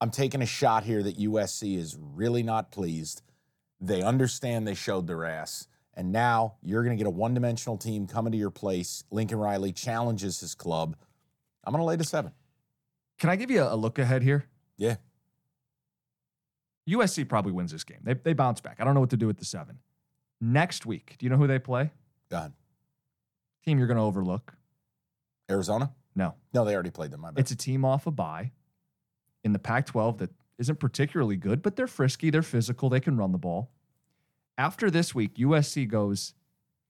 I'm 0.00 0.10
taking 0.10 0.42
a 0.42 0.46
shot 0.46 0.84
here 0.84 1.02
that 1.02 1.18
USC 1.18 1.78
is 1.78 1.96
really 1.98 2.42
not 2.42 2.70
pleased. 2.70 3.22
They 3.80 4.02
understand 4.02 4.66
they 4.66 4.74
showed 4.74 5.06
their 5.06 5.24
ass. 5.24 5.68
And 5.94 6.12
now 6.12 6.56
you're 6.62 6.82
going 6.82 6.96
to 6.96 7.02
get 7.02 7.06
a 7.06 7.10
one 7.10 7.32
dimensional 7.32 7.78
team 7.78 8.06
coming 8.06 8.32
to 8.32 8.38
your 8.38 8.50
place. 8.50 9.04
Lincoln 9.10 9.38
Riley 9.38 9.72
challenges 9.72 10.40
his 10.40 10.54
club. 10.54 10.96
I'm 11.64 11.72
going 11.72 11.80
to 11.80 11.86
lay 11.86 11.96
to 11.96 12.04
seven. 12.04 12.32
Can 13.18 13.30
I 13.30 13.36
give 13.36 13.50
you 13.50 13.62
a, 13.62 13.74
a 13.74 13.76
look 13.76 13.98
ahead 13.98 14.22
here? 14.22 14.46
Yeah. 14.76 14.96
USC 16.88 17.28
probably 17.28 17.52
wins 17.52 17.72
this 17.72 17.84
game. 17.84 17.98
They, 18.02 18.14
they 18.14 18.32
bounce 18.34 18.60
back. 18.60 18.76
I 18.78 18.84
don't 18.84 18.94
know 18.94 19.00
what 19.00 19.10
to 19.10 19.16
do 19.16 19.26
with 19.26 19.38
the 19.38 19.44
seven. 19.44 19.78
Next 20.40 20.86
week, 20.86 21.16
do 21.18 21.26
you 21.26 21.30
know 21.30 21.36
who 21.36 21.46
they 21.46 21.58
play? 21.58 21.90
Done. 22.28 22.52
Team 23.64 23.78
you're 23.78 23.86
going 23.86 23.96
to 23.96 24.02
overlook. 24.02 24.54
Arizona? 25.50 25.92
No. 26.14 26.34
No, 26.52 26.64
they 26.64 26.74
already 26.74 26.90
played 26.90 27.10
them. 27.10 27.20
My 27.20 27.30
bad. 27.30 27.40
It's 27.40 27.50
a 27.50 27.56
team 27.56 27.84
off 27.84 28.06
a 28.06 28.10
bye 28.10 28.52
in 29.44 29.52
the 29.52 29.58
Pac 29.58 29.86
12 29.86 30.18
that 30.18 30.30
isn't 30.58 30.80
particularly 30.80 31.36
good, 31.36 31.62
but 31.62 31.76
they're 31.76 31.86
frisky, 31.86 32.30
they're 32.30 32.42
physical, 32.42 32.88
they 32.88 33.00
can 33.00 33.16
run 33.16 33.32
the 33.32 33.38
ball. 33.38 33.70
After 34.58 34.90
this 34.90 35.14
week, 35.14 35.34
USC 35.36 35.86
goes 35.86 36.34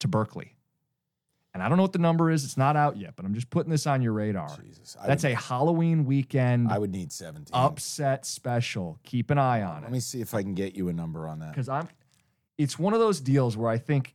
to 0.01 0.09
Berkeley. 0.09 0.52
And 1.52 1.62
I 1.62 1.68
don't 1.68 1.78
know 1.78 1.82
what 1.85 1.93
the 1.94 1.98
number 1.98 2.31
is, 2.31 2.44
it's 2.44 2.56
not 2.59 2.77
out 2.77 2.97
yet, 2.97 3.14
but 3.16 3.24
I'm 3.24 3.35
just 3.35 3.48
putting 3.51 3.70
this 3.70 3.86
on 3.86 4.02
your 4.02 4.12
radar. 4.12 4.48
Jesus. 4.62 4.97
I 5.01 5.06
That's 5.06 5.24
would, 5.24 5.32
a 5.32 5.36
Halloween 5.36 6.05
weekend 6.05 6.70
I 6.70 6.78
would 6.78 6.93
need 6.93 7.10
17. 7.10 7.47
upset 7.55 8.27
special. 8.27 8.98
Keep 9.05 9.31
an 9.31 9.39
eye 9.39 9.62
on 9.62 9.74
Let 9.77 9.78
it. 9.78 9.82
Let 9.85 9.93
me 9.93 10.01
see 10.01 10.20
if 10.20 10.35
I 10.35 10.43
can 10.43 10.55
get 10.55 10.77
you 10.77 10.89
a 10.89 10.93
number 10.93 11.27
on 11.27 11.39
that. 11.40 11.52
Because 11.52 11.68
I'm 11.68 11.89
it's 12.58 12.78
one 12.78 12.94
of 12.94 13.00
those 13.00 13.20
deals 13.20 13.56
where 13.56 13.70
I 13.70 13.78
think 13.78 14.14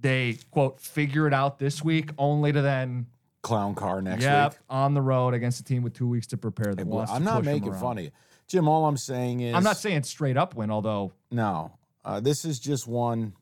they 0.00 0.38
quote 0.50 0.80
figure 0.80 1.26
it 1.26 1.34
out 1.34 1.58
this 1.58 1.82
week, 1.82 2.10
only 2.18 2.52
to 2.52 2.62
then 2.62 3.06
Clown 3.42 3.74
car 3.74 4.02
next 4.02 4.22
yep, 4.22 4.52
week. 4.52 4.60
on 4.68 4.94
the 4.94 5.00
road 5.00 5.34
against 5.34 5.60
a 5.60 5.64
team 5.64 5.82
with 5.82 5.94
two 5.94 6.08
weeks 6.08 6.26
to 6.28 6.36
prepare. 6.36 6.74
That 6.74 6.86
well, 6.86 7.06
I'm 7.08 7.24
not 7.24 7.44
making 7.44 7.72
fun 7.74 7.98
of 7.98 8.04
you. 8.04 8.10
Jim, 8.46 8.68
all 8.68 8.84
I'm 8.86 8.96
saying 8.96 9.40
is 9.40 9.54
I'm 9.54 9.62
not 9.62 9.76
saying 9.76 10.02
straight 10.02 10.36
up 10.36 10.54
win, 10.54 10.70
although 10.70 11.12
no. 11.30 11.72
Uh, 12.04 12.20
this 12.20 12.44
is 12.44 12.58
just 12.58 12.86
one. 12.86 13.34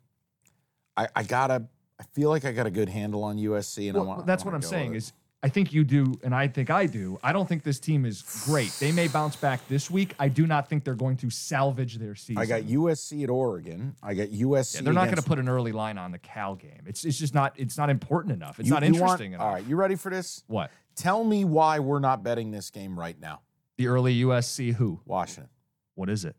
I, 0.96 1.08
I 1.14 1.22
gotta. 1.22 1.64
I 2.00 2.04
feel 2.12 2.28
like 2.28 2.44
I 2.44 2.52
got 2.52 2.66
a 2.66 2.70
good 2.70 2.88
handle 2.88 3.24
on 3.24 3.38
USC, 3.38 3.88
and 3.88 3.98
I 3.98 4.00
want. 4.00 4.26
that's 4.26 4.44
I 4.44 4.46
what 4.46 4.54
I'm 4.54 4.62
saying 4.62 4.94
is 4.94 5.12
I 5.40 5.48
think 5.48 5.72
you 5.72 5.84
do, 5.84 6.14
and 6.24 6.34
I 6.34 6.48
think 6.48 6.68
I 6.68 6.86
do. 6.86 7.16
I 7.22 7.32
don't 7.32 7.48
think 7.48 7.62
this 7.62 7.78
team 7.78 8.04
is 8.04 8.22
great. 8.44 8.72
They 8.80 8.90
may 8.90 9.06
bounce 9.06 9.36
back 9.36 9.66
this 9.68 9.88
week. 9.88 10.14
I 10.18 10.26
do 10.28 10.48
not 10.48 10.68
think 10.68 10.82
they're 10.82 10.96
going 10.96 11.16
to 11.18 11.30
salvage 11.30 11.98
their 11.98 12.16
season. 12.16 12.38
I 12.42 12.46
got 12.46 12.62
USC 12.62 13.22
at 13.22 13.30
Oregon. 13.30 13.94
I 14.02 14.14
got 14.14 14.30
USC. 14.30 14.74
Yeah, 14.76 14.80
they're 14.82 14.92
not 14.92 15.04
going 15.04 15.16
to 15.16 15.22
put 15.22 15.38
an 15.38 15.48
early 15.48 15.70
line 15.70 15.96
on 15.96 16.10
the 16.10 16.18
Cal 16.18 16.56
game. 16.56 16.82
It's 16.86 17.04
it's 17.04 17.16
just 17.18 17.34
not 17.34 17.52
it's 17.56 17.78
not 17.78 17.88
important 17.88 18.32
enough. 18.34 18.58
It's 18.58 18.68
You- 18.68 18.74
not 18.74 18.82
you 18.82 18.88
want- 18.94 19.02
interesting 19.02 19.32
enough. 19.34 19.44
All 19.46 19.52
right, 19.54 19.64
you 19.64 19.76
ready 19.76 19.94
for 19.94 20.10
this? 20.10 20.42
What 20.48 20.72
Tell 20.96 21.22
me 21.22 21.44
why 21.44 21.78
we're 21.78 22.00
not 22.00 22.24
betting 22.24 22.50
this 22.50 22.70
game 22.70 22.98
right 22.98 23.18
now. 23.20 23.42
the 23.76 23.86
early 23.86 24.20
USC 24.24 24.72
who? 24.74 25.00
Washington. 25.04 25.50
What 25.94 26.10
is 26.10 26.24
it? 26.24 26.34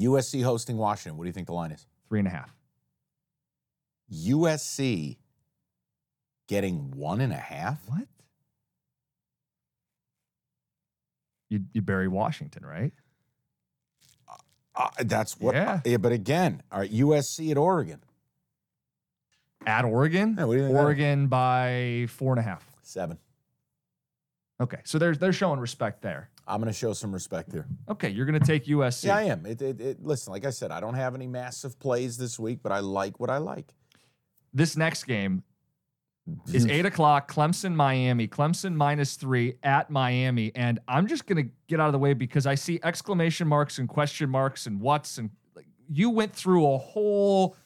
USC 0.00 0.42
hosting 0.42 0.78
Washington. 0.78 1.18
What 1.18 1.24
do 1.24 1.28
you 1.28 1.34
think 1.34 1.48
the 1.48 1.52
line 1.52 1.70
is? 1.70 1.86
Three 2.08 2.20
and 2.20 2.28
a 2.28 2.30
half. 2.30 2.54
USC 4.10 5.18
getting 6.48 6.90
one 6.92 7.20
and 7.20 7.32
a 7.32 7.36
half. 7.36 7.86
What? 7.88 8.06
You 11.52 11.60
you 11.74 11.82
bury 11.82 12.08
Washington, 12.08 12.64
right? 12.64 12.92
Uh, 14.74 14.88
that's 15.00 15.38
what. 15.38 15.54
Yeah. 15.54 15.98
But 15.98 16.12
again, 16.12 16.62
all 16.72 16.80
right, 16.80 16.90
USC 16.90 17.50
at 17.50 17.58
Oregon. 17.58 18.00
At 19.66 19.84
Oregon, 19.84 20.34
Yeah, 20.38 20.44
what 20.46 20.54
do 20.54 20.60
you 20.60 20.66
think? 20.68 20.78
Oregon 20.78 21.26
by 21.28 22.06
four 22.08 22.32
and 22.32 22.40
a 22.40 22.42
half. 22.42 22.66
Seven. 22.82 23.18
Okay, 24.60 24.78
so 24.84 24.98
they're 24.98 25.14
they're 25.14 25.32
showing 25.34 25.60
respect 25.60 26.00
there. 26.00 26.30
I'm 26.48 26.58
going 26.60 26.72
to 26.72 26.78
show 26.78 26.94
some 26.94 27.12
respect 27.12 27.52
here. 27.52 27.66
Okay, 27.88 28.08
you're 28.08 28.26
going 28.26 28.40
to 28.40 28.46
take 28.46 28.64
USC. 28.64 29.04
Yeah, 29.04 29.16
I 29.16 29.22
am. 29.24 29.46
It, 29.46 29.62
it, 29.62 29.80
it, 29.80 30.02
listen, 30.02 30.32
like 30.32 30.44
I 30.44 30.50
said, 30.50 30.72
I 30.72 30.80
don't 30.80 30.94
have 30.94 31.14
any 31.14 31.26
massive 31.26 31.78
plays 31.78 32.16
this 32.16 32.38
week, 32.38 32.60
but 32.62 32.72
I 32.72 32.80
like 32.80 33.20
what 33.20 33.30
I 33.30 33.38
like. 33.38 33.72
This 34.52 34.76
next 34.76 35.04
game 35.04 35.44
is 36.52 36.64
mm-hmm. 36.64 36.70
eight 36.70 36.86
o'clock. 36.86 37.30
Clemson, 37.30 37.74
Miami. 37.74 38.28
Clemson 38.28 38.74
minus 38.74 39.16
three 39.16 39.54
at 39.62 39.90
Miami, 39.90 40.52
and 40.54 40.78
I'm 40.86 41.06
just 41.06 41.26
going 41.26 41.44
to 41.44 41.52
get 41.68 41.80
out 41.80 41.86
of 41.86 41.92
the 41.92 41.98
way 41.98 42.14
because 42.14 42.46
I 42.46 42.54
see 42.54 42.80
exclamation 42.82 43.48
marks 43.48 43.78
and 43.78 43.88
question 43.88 44.30
marks 44.30 44.66
and 44.66 44.80
what's 44.80 45.18
and 45.18 45.30
like, 45.54 45.66
you 45.88 46.10
went 46.10 46.32
through 46.32 46.72
a 46.72 46.78
whole 46.78 47.56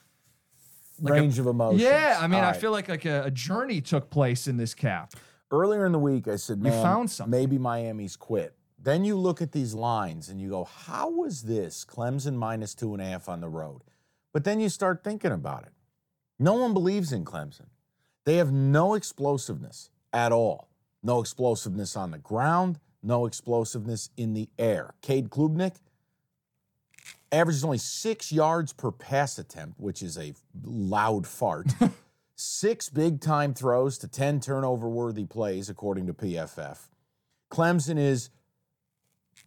like 1.01 1.13
a- 1.13 1.21
Range 1.21 1.39
of 1.39 1.47
emotions. 1.47 1.83
Yeah, 1.83 2.19
I 2.21 2.27
mean, 2.27 2.43
All 2.43 2.51
I 2.51 2.53
feel 2.55 2.71
like 2.71 2.89
like 2.89 3.05
a, 3.05 3.25
a 3.25 3.31
journey 3.31 3.81
took 3.81 4.09
place 4.11 4.47
in 4.47 4.57
this 4.57 4.75
cap. 4.75 5.13
Earlier 5.51 5.87
in 5.87 5.93
the 5.93 5.99
week, 5.99 6.27
I 6.27 6.37
said, 6.37 6.61
You 6.65 6.71
found 6.71 7.11
something." 7.11 7.31
maybe 7.31 7.59
Miami's 7.59 8.17
quit. 8.17 8.57
Then 8.87 9.05
you 9.05 9.17
look 9.17 9.43
at 9.43 9.51
these 9.51 9.75
lines 9.75 10.29
and 10.29 10.41
you 10.41 10.51
go, 10.51 10.63
how 10.63 11.11
was 11.11 11.43
this 11.43 11.85
Clemson 11.85 12.35
minus 12.35 12.73
two 12.73 12.93
and 12.93 13.03
a 13.03 13.05
half 13.05 13.29
on 13.29 13.41
the 13.41 13.49
road? 13.49 13.83
But 14.33 14.45
then 14.45 14.61
you 14.61 14.69
start 14.69 15.03
thinking 15.03 15.33
about 15.33 15.65
it. 15.65 15.73
No 16.39 16.53
one 16.55 16.73
believes 16.73 17.13
in 17.13 17.25
Clemson. 17.25 17.67
They 18.27 18.37
have 18.37 18.53
no 18.53 18.95
explosiveness 18.95 19.89
at 20.13 20.33
all. 20.33 20.69
No 21.03 21.21
explosiveness 21.21 21.97
on 21.97 22.11
the 22.11 22.19
ground, 22.19 22.81
no 23.03 23.25
explosiveness 23.25 24.11
in 24.17 24.35
the 24.35 24.49
air. 24.59 24.95
Cade 25.01 25.31
Klubnik 25.31 25.77
averages 27.31 27.65
only 27.65 27.79
six 27.79 28.33
yards 28.33 28.73
per 28.73 28.91
pass 28.91 29.39
attempt, 29.39 29.79
which 29.79 30.03
is 30.03 30.19
a 30.19 30.35
loud 30.65 31.27
fart. 31.27 31.73
Six 32.39 32.91
big 32.91 33.23
time 33.23 33.55
throws 33.55 33.97
to 33.99 34.09
10 34.09 34.41
turnover 34.41 34.91
worthy 34.91 35.25
plays, 35.25 35.71
according 35.71 36.07
to 36.07 36.13
PFF. 36.13 36.89
Clemson 37.51 37.99
is 37.99 38.29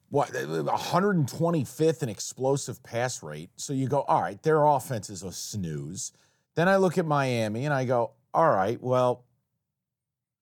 what 0.09 0.29
125th 0.29 2.01
in 2.01 2.09
explosive 2.09 2.81
pass 2.81 3.21
rate. 3.21 3.51
So 3.57 3.73
you 3.73 3.87
go, 3.87 4.01
all 4.01 4.23
right, 4.23 4.41
their 4.41 4.65
offense 4.65 5.11
is 5.11 5.21
a 5.21 5.31
snooze. 5.31 6.13
Then 6.55 6.67
I 6.67 6.77
look 6.77 6.97
at 6.97 7.05
Miami 7.05 7.65
and 7.65 7.73
I 7.73 7.85
go, 7.85 8.13
all 8.33 8.49
right, 8.49 8.81
well, 8.81 9.25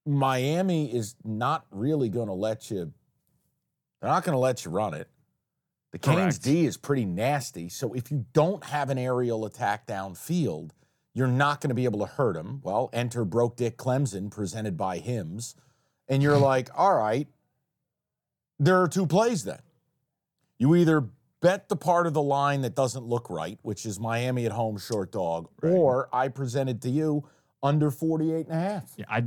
Miami 0.06 0.94
is 0.94 1.16
not 1.24 1.66
really 1.70 2.08
going 2.08 2.28
to 2.28 2.34
let 2.34 2.70
you. 2.70 2.92
They're 4.00 4.10
not 4.10 4.24
going 4.24 4.34
to 4.34 4.38
let 4.38 4.64
you 4.64 4.70
run 4.70 4.94
it. 4.94 5.08
The 5.92 5.98
Canes. 5.98 6.38
D 6.38 6.66
is 6.66 6.76
pretty 6.76 7.04
nasty. 7.04 7.68
So 7.68 7.94
if 7.94 8.10
you 8.10 8.26
don't 8.32 8.62
have 8.64 8.90
an 8.90 8.98
aerial 8.98 9.46
attack 9.46 9.86
downfield, 9.86 10.70
you're 11.14 11.26
not 11.26 11.60
going 11.60 11.70
to 11.70 11.74
be 11.74 11.84
able 11.84 12.00
to 12.00 12.06
hurt 12.06 12.34
them. 12.34 12.60
Well, 12.62 12.90
enter 12.92 13.24
Broke 13.24 13.56
Dick 13.56 13.76
Clemson, 13.76 14.30
presented 14.30 14.76
by 14.76 14.98
Hims. 14.98 15.54
And 16.06 16.22
you're 16.22 16.38
like, 16.38 16.68
all 16.74 16.94
right, 16.94 17.26
there 18.58 18.80
are 18.82 18.88
two 18.88 19.06
plays 19.06 19.44
then. 19.44 19.60
You 20.58 20.74
either 20.74 21.08
bet 21.40 21.68
the 21.68 21.76
part 21.76 22.06
of 22.06 22.14
the 22.14 22.22
line 22.22 22.62
that 22.62 22.74
doesn't 22.74 23.04
look 23.04 23.30
right, 23.30 23.58
which 23.62 23.86
is 23.86 23.98
Miami 24.00 24.44
at 24.44 24.52
home 24.52 24.76
short 24.76 25.12
dog, 25.12 25.48
or 25.62 26.08
I 26.12 26.28
presented 26.28 26.82
to 26.82 26.90
you 26.90 27.24
under 27.62 27.90
48 27.90 28.46
and 28.46 28.54
a 28.56 28.60
half. 28.60 28.92
Yeah, 28.96 29.04
I 29.08 29.24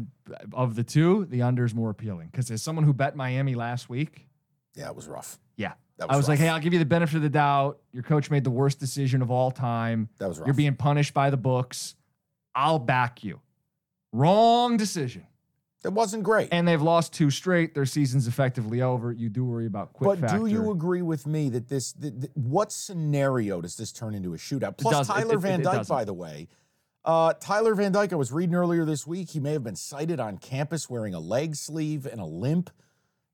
of 0.54 0.76
the 0.76 0.84
two, 0.84 1.26
the 1.26 1.42
under 1.42 1.66
is 1.66 1.74
more 1.76 1.90
appealing 1.90 2.30
because 2.32 2.50
as 2.52 2.62
someone 2.62 2.86
who 2.86 2.94
bet 2.94 3.16
Miami 3.16 3.56
last 3.56 3.90
week, 3.90 4.28
Yeah, 4.76 4.88
it 4.90 4.96
was 4.96 5.08
rough. 5.08 5.40
yeah, 5.58 5.74
That 5.98 6.12
I 6.12 6.16
was 6.18 6.28
like, 6.30 6.40
hey, 6.40 6.48
I'll 6.50 6.60
give 6.60 6.74
you 6.74 6.80
the 6.80 6.86
benefit 6.86 7.18
of 7.18 7.22
the 7.24 7.30
doubt. 7.30 7.80
Your 7.92 8.04
coach 8.04 8.32
made 8.32 8.44
the 8.44 8.52
worst 8.52 8.80
decision 8.80 9.22
of 9.22 9.30
all 9.32 9.52
time. 9.52 10.10
That 10.20 10.30
was 10.30 10.40
rough. 10.40 10.48
You're 10.48 10.54
being 10.56 10.76
punished 10.76 11.14
by 11.14 11.30
the 11.30 11.38
books. 11.38 11.96
I'll 12.56 12.80
back 12.80 13.24
you. 13.24 13.42
Wrong 14.14 14.78
decision. 14.78 15.26
It 15.84 15.92
wasn't 15.94 16.22
great. 16.24 16.50
And 16.52 16.68
they've 16.68 16.82
lost 16.82 17.12
two 17.12 17.32
straight. 17.32 17.74
Their 17.74 17.88
season's 17.88 18.28
effectively 18.28 18.82
over. 18.84 19.12
You 19.12 19.30
do 19.30 19.44
worry 19.44 19.66
about 19.66 19.94
quick 19.94 20.08
but 20.10 20.20
factor. 20.20 20.38
do 20.38 20.46
you 20.46 20.70
agree 20.72 21.02
with 21.02 21.26
me 21.26 21.50
that 21.50 21.70
this, 21.70 21.96
what 22.36 22.72
scenario 22.72 23.62
does 23.62 23.78
this 23.78 23.92
turn 23.92 24.14
into 24.14 24.34
a 24.36 24.38
shootout? 24.38 24.78
Plus, 24.78 24.94
doesn't. 24.94 25.16
It- 25.18 25.22
Tyler 25.22 25.36
it- 25.36 25.40
Van 25.42 25.62
Dyke, 25.64 25.88
by 25.88 26.06
the 26.06 26.14
way, 26.14 26.48
uh, 27.04 27.34
Tyler 27.40 27.74
Van 27.76 27.92
Dyke, 27.92 28.14
I 28.14 28.16
was 28.16 28.32
reading 28.32 28.56
earlier 28.56 28.86
this 28.86 29.08
week, 29.08 29.32
he 29.32 29.40
may 29.40 29.54
have 29.54 29.64
been 29.64 29.76
sighted 29.76 30.20
on 30.20 30.38
campus 30.38 30.90
wearing 30.90 31.14
a 31.14 31.20
leg 31.20 31.56
sleeve 31.56 32.06
and 32.06 32.22
a 32.22 32.26
limp, 32.26 32.70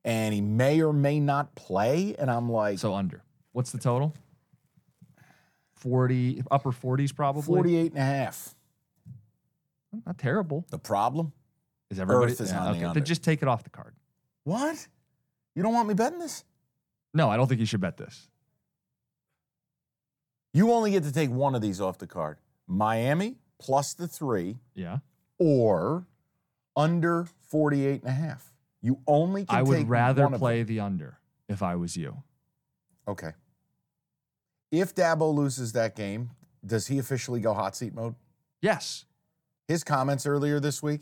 and 0.06 0.34
he 0.34 0.42
may 0.42 0.82
or 0.82 0.94
may 0.94 1.20
not 1.20 1.56
play. 1.56 2.16
And 2.18 2.32
I'm 2.32 2.50
like, 2.50 2.80
So 2.80 2.94
under. 2.94 3.24
What's 3.52 3.72
the 3.72 3.80
total? 3.80 4.16
40, 5.76 6.44
upper 6.50 6.72
40s 6.72 7.16
probably. 7.16 7.44
48 7.44 7.92
and 7.92 8.02
a 8.02 8.06
half. 8.06 8.56
Not 10.06 10.18
terrible. 10.18 10.66
The 10.70 10.80
problem? 10.80 11.34
Is 11.90 12.00
everybody? 12.00 12.32
Earth 12.32 12.42
is 12.42 12.52
yeah, 12.52 12.60
on 12.60 12.66
the 12.66 12.72
okay. 12.72 12.86
under. 12.86 13.00
Then 13.00 13.06
just 13.06 13.24
take 13.24 13.42
it 13.42 13.48
off 13.48 13.64
the 13.64 13.70
card. 13.70 13.96
What? 14.44 14.88
You 15.56 15.64
don't 15.64 15.74
want 15.74 15.88
me 15.88 15.94
betting 15.94 16.20
this? 16.20 16.44
No, 17.14 17.30
I 17.30 17.38
don't 17.38 17.48
think 17.48 17.60
you 17.60 17.66
should 17.66 17.82
bet 17.82 17.98
this. 17.98 18.30
You 20.54 20.72
only 20.72 20.92
get 20.92 21.04
to 21.04 21.12
take 21.12 21.30
one 21.30 21.56
of 21.56 21.62
these 21.62 21.82
off 21.82 21.98
the 21.98 22.08
card 22.08 22.38
Miami 22.68 23.38
plus 23.60 23.94
the 23.94 24.08
three 24.08 24.58
Yeah. 24.76 25.00
or 25.40 26.06
under 26.76 27.26
48 27.50 28.02
and 28.02 28.10
a 28.10 28.14
half. 28.14 28.54
You 28.82 29.00
only 29.08 29.46
can 29.46 29.56
I 29.58 29.64
would 29.64 29.90
rather 29.90 30.30
play 30.30 30.64
the 30.64 30.80
under 30.80 31.20
if 31.50 31.64
I 31.64 31.76
was 31.76 31.98
you. 31.98 32.24
Okay. 33.08 33.32
If 34.72 34.94
Dabo 34.94 35.34
loses 35.34 35.72
that 35.74 35.96
game, 35.96 36.32
does 36.66 36.88
he 36.88 37.00
officially 37.00 37.40
go 37.40 37.54
hot 37.54 37.76
seat 37.76 37.94
mode? 37.94 38.16
Yes. 38.62 39.06
His 39.68 39.84
comments 39.84 40.26
earlier 40.26 40.60
this 40.60 40.84
week, 40.84 41.02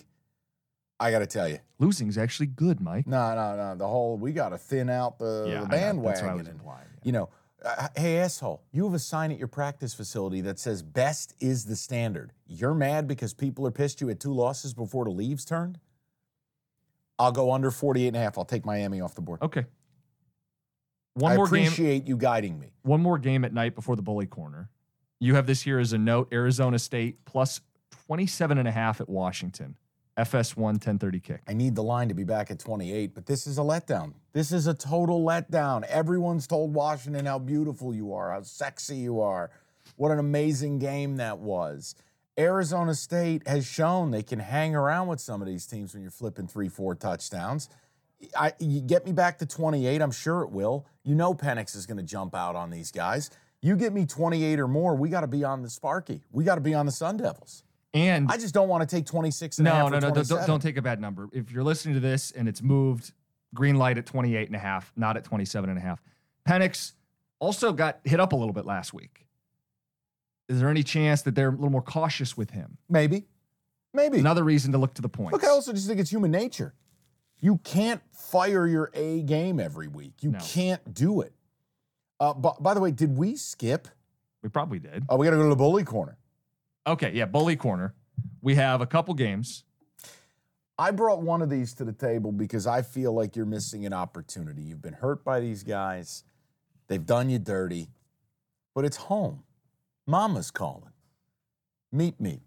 I 0.99 1.11
got 1.11 1.19
to 1.19 1.27
tell 1.27 1.47
you, 1.49 1.59
Losing 1.79 2.07
is 2.07 2.17
actually 2.17 2.47
good, 2.47 2.79
Mike. 2.79 3.05
no, 3.05 3.35
no, 3.35 3.55
no. 3.57 3.75
The 3.75 3.87
whole 3.87 4.17
we 4.17 4.31
got 4.31 4.49
to 4.49 4.57
thin 4.57 4.89
out 4.89 5.19
the, 5.19 5.45
Yeah, 5.47 5.53
the 5.61 5.65
know. 5.65 5.69
bandwagon. 5.71 6.03
That's 6.03 6.21
what 6.21 6.31
I 6.31 6.35
was 6.35 6.47
implying, 6.47 6.87
yeah. 6.93 7.01
You 7.03 7.11
know, 7.11 7.29
uh, 7.63 7.87
hey 7.95 8.17
asshole, 8.17 8.61
you 8.71 8.83
have 8.85 8.93
a 8.93 8.99
sign 8.99 9.31
at 9.31 9.37
your 9.37 9.47
practice 9.47 9.93
facility 9.93 10.41
that 10.41 10.59
says 10.59 10.81
best 10.83 11.33
is 11.39 11.65
the 11.65 11.75
standard. 11.75 12.33
You're 12.47 12.73
mad 12.73 13.07
because 13.07 13.33
people 13.33 13.65
are 13.65 13.71
pissed 13.71 14.01
you 14.01 14.07
had 14.07 14.19
two 14.19 14.33
losses 14.33 14.73
before 14.73 15.05
the 15.05 15.11
leaves 15.11 15.45
turned. 15.45 15.79
I'll 17.17 17.31
go 17.31 17.51
under 17.51 17.71
48 17.71 18.07
and 18.07 18.17
a 18.17 18.19
half. 18.19 18.37
I'll 18.37 18.45
take 18.45 18.65
Miami 18.65 18.99
off 18.99 19.15
the 19.15 19.21
board. 19.21 19.41
Okay. 19.41 19.65
One 21.13 21.31
I 21.31 21.35
more 21.37 21.45
game. 21.47 21.63
appreciate 21.67 22.05
you 22.05 22.17
guiding 22.17 22.59
me. 22.59 22.73
One 22.81 23.01
more 23.01 23.17
game 23.17 23.45
at 23.45 23.53
night 23.53 23.73
before 23.73 23.95
the 23.95 24.01
bully 24.01 24.25
corner. 24.25 24.69
You 25.19 25.35
have 25.35 25.47
this 25.47 25.61
here 25.61 25.79
as 25.79 25.93
a 25.93 25.97
note 25.97 26.27
Arizona 26.33 26.77
State 26.77 27.23
plus 27.23 27.61
27 28.07 28.57
and 28.57 28.67
a 28.67 28.71
half 28.71 28.99
at 28.99 29.07
Washington. 29.07 29.75
FS1 30.17 30.57
1030 30.57 31.19
kick. 31.19 31.41
I 31.47 31.53
need 31.53 31.75
the 31.75 31.83
line 31.83 32.07
to 32.07 32.13
be 32.13 32.23
back 32.23 32.49
at 32.49 32.59
28, 32.59 33.13
but 33.13 33.25
this 33.25 33.45
is 33.45 33.57
a 33.57 33.61
letdown. 33.61 34.13
This 34.31 34.51
is 34.51 34.65
a 34.65 34.73
total 34.73 35.23
letdown. 35.25 35.83
Everyone's 35.83 36.47
told 36.47 36.73
Washington 36.73 37.25
how 37.25 37.39
beautiful 37.39 37.93
you 37.93 38.13
are, 38.13 38.31
how 38.31 38.41
sexy 38.43 38.95
you 38.95 39.19
are, 39.19 39.51
what 39.97 40.11
an 40.11 40.19
amazing 40.19 40.79
game 40.79 41.17
that 41.17 41.39
was. 41.39 41.95
Arizona 42.37 42.93
State 42.93 43.47
has 43.47 43.65
shown 43.65 44.11
they 44.11 44.23
can 44.23 44.39
hang 44.39 44.75
around 44.75 45.07
with 45.07 45.19
some 45.19 45.41
of 45.41 45.47
these 45.47 45.65
teams 45.65 45.93
when 45.93 46.01
you're 46.01 46.11
flipping 46.11 46.47
three, 46.47 46.69
four 46.69 46.95
touchdowns. 46.95 47.69
I, 48.37 48.53
you 48.59 48.81
get 48.81 49.05
me 49.05 49.11
back 49.11 49.39
to 49.39 49.45
28, 49.45 50.01
I'm 50.01 50.11
sure 50.11 50.41
it 50.43 50.51
will. 50.51 50.85
You 51.03 51.15
know 51.15 51.33
Penix 51.33 51.75
is 51.75 51.85
going 51.85 51.97
to 51.97 52.03
jump 52.03 52.33
out 52.33 52.55
on 52.55 52.69
these 52.69 52.91
guys. 52.91 53.29
You 53.61 53.75
get 53.75 53.93
me 53.93 54.05
28 54.05 54.59
or 54.59 54.67
more, 54.67 54.95
we 54.95 55.09
got 55.09 55.21
to 55.21 55.27
be 55.27 55.43
on 55.43 55.61
the 55.61 55.69
Sparky. 55.69 56.21
We 56.31 56.43
got 56.43 56.55
to 56.55 56.61
be 56.61 56.73
on 56.73 56.85
the 56.85 56.91
Sun 56.91 57.17
Devils. 57.17 57.63
And 57.95 58.29
I 58.29 58.35
just 58.37 58.53
don't 58.53 58.67
want 58.67 58.87
to 58.87 58.95
take 58.95 59.05
26 59.05 59.57
and 59.57 59.67
a 59.67 59.69
no, 59.71 59.75
half 59.75 59.89
no, 59.89 59.97
or 59.97 60.01
no, 60.01 60.11
don't, 60.11 60.45
don't 60.45 60.59
take 60.59 60.75
a 60.75 60.81
bad 60.81 60.99
number. 60.99 61.29
If 61.31 61.51
you're 61.51 61.63
listening 61.63 61.93
to 61.95 62.01
this 62.01 62.31
and 62.31 62.49
it's 62.49 62.61
moved, 62.61 63.13
green 63.53 63.77
light 63.77 63.97
at 63.97 64.05
28 64.05 64.47
and 64.47 64.55
a 64.55 64.59
half, 64.59 64.91
not 64.97 65.15
at 65.15 65.23
27 65.23 65.69
and 65.69 65.79
a 65.79 65.81
half. 65.81 66.01
Penix 66.45 66.91
also 67.39 67.71
got 67.71 67.99
hit 68.03 68.19
up 68.19 68.33
a 68.33 68.35
little 68.35 68.51
bit 68.53 68.65
last 68.65 68.93
week. 68.93 69.25
Is 70.49 70.59
there 70.59 70.69
any 70.69 70.83
chance 70.83 71.21
that 71.21 71.35
they're 71.35 71.47
a 71.47 71.51
little 71.51 71.69
more 71.69 71.81
cautious 71.81 72.35
with 72.35 72.51
him? 72.51 72.77
Maybe. 72.89 73.23
Maybe. 73.93 74.19
Another 74.19 74.43
reason 74.43 74.73
to 74.73 74.77
look 74.77 74.93
to 74.95 75.01
the 75.01 75.09
points. 75.09 75.31
Look, 75.31 75.45
I 75.45 75.47
also 75.47 75.71
just 75.71 75.87
think 75.87 76.01
it's 76.01 76.11
human 76.11 76.31
nature. 76.31 76.73
You 77.39 77.59
can't 77.63 78.01
fire 78.11 78.67
your 78.67 78.91
A 78.93 79.21
game 79.21 79.57
every 79.57 79.87
week. 79.87 80.21
You 80.21 80.31
No. 80.31 80.39
can't 80.41 80.93
do 80.93 81.21
it. 81.21 81.33
Uh, 82.19 82.33
but 82.33 82.61
by 82.61 82.73
the 82.73 82.81
way, 82.81 82.91
did 82.91 83.17
we 83.17 83.37
skip? 83.37 83.87
we 84.43 84.49
probably 84.49 84.79
did. 84.79 85.03
Oh, 85.09 85.15
we 85.15 85.25
got 85.25 85.31
to 85.31 85.37
go 85.37 85.43
to 85.43 85.49
the 85.49 85.55
bully 85.55 85.83
corner. 85.83 86.17
Okay, 86.87 87.11
yeah, 87.13 87.25
bully 87.25 87.55
corner. 87.55 87.93
We 88.41 88.55
have 88.55 88.81
a 88.81 88.85
couple 88.85 89.13
games. 89.13 89.63
I 90.77 90.91
brought 90.91 91.21
one 91.21 91.41
of 91.41 91.49
these 91.49 91.73
to 91.75 91.85
the 91.85 91.93
table 91.93 92.31
because 92.31 92.67
I 92.67 92.81
feel 92.81 93.13
like 93.13 93.35
you're 93.35 93.45
missing 93.45 93.85
an 93.85 93.93
opportunity. 93.93 94.61
You've 94.61 94.81
been 94.81 94.93
hurt 94.93 95.23
by 95.23 95.39
these 95.39 95.63
guys, 95.63 96.23
they've 96.87 97.05
done 97.05 97.29
you 97.29 97.39
dirty, 97.39 97.87
but 98.73 98.85
it's 98.85 98.97
home. 98.97 99.43
Mama's 100.05 100.51
calling. 100.51 100.91
Meep 101.93 102.15
meep. 102.21 102.41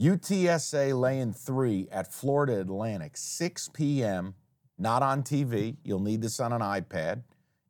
UTSA 0.00 0.98
laying 0.98 1.32
three 1.32 1.88
at 1.90 2.12
Florida 2.12 2.60
Atlantic, 2.60 3.16
6 3.16 3.70
p.m. 3.72 4.34
Not 4.76 5.02
on 5.02 5.22
TV. 5.22 5.76
You'll 5.82 6.00
need 6.00 6.22
this 6.22 6.38
on 6.40 6.52
an 6.52 6.60
iPad. 6.60 7.22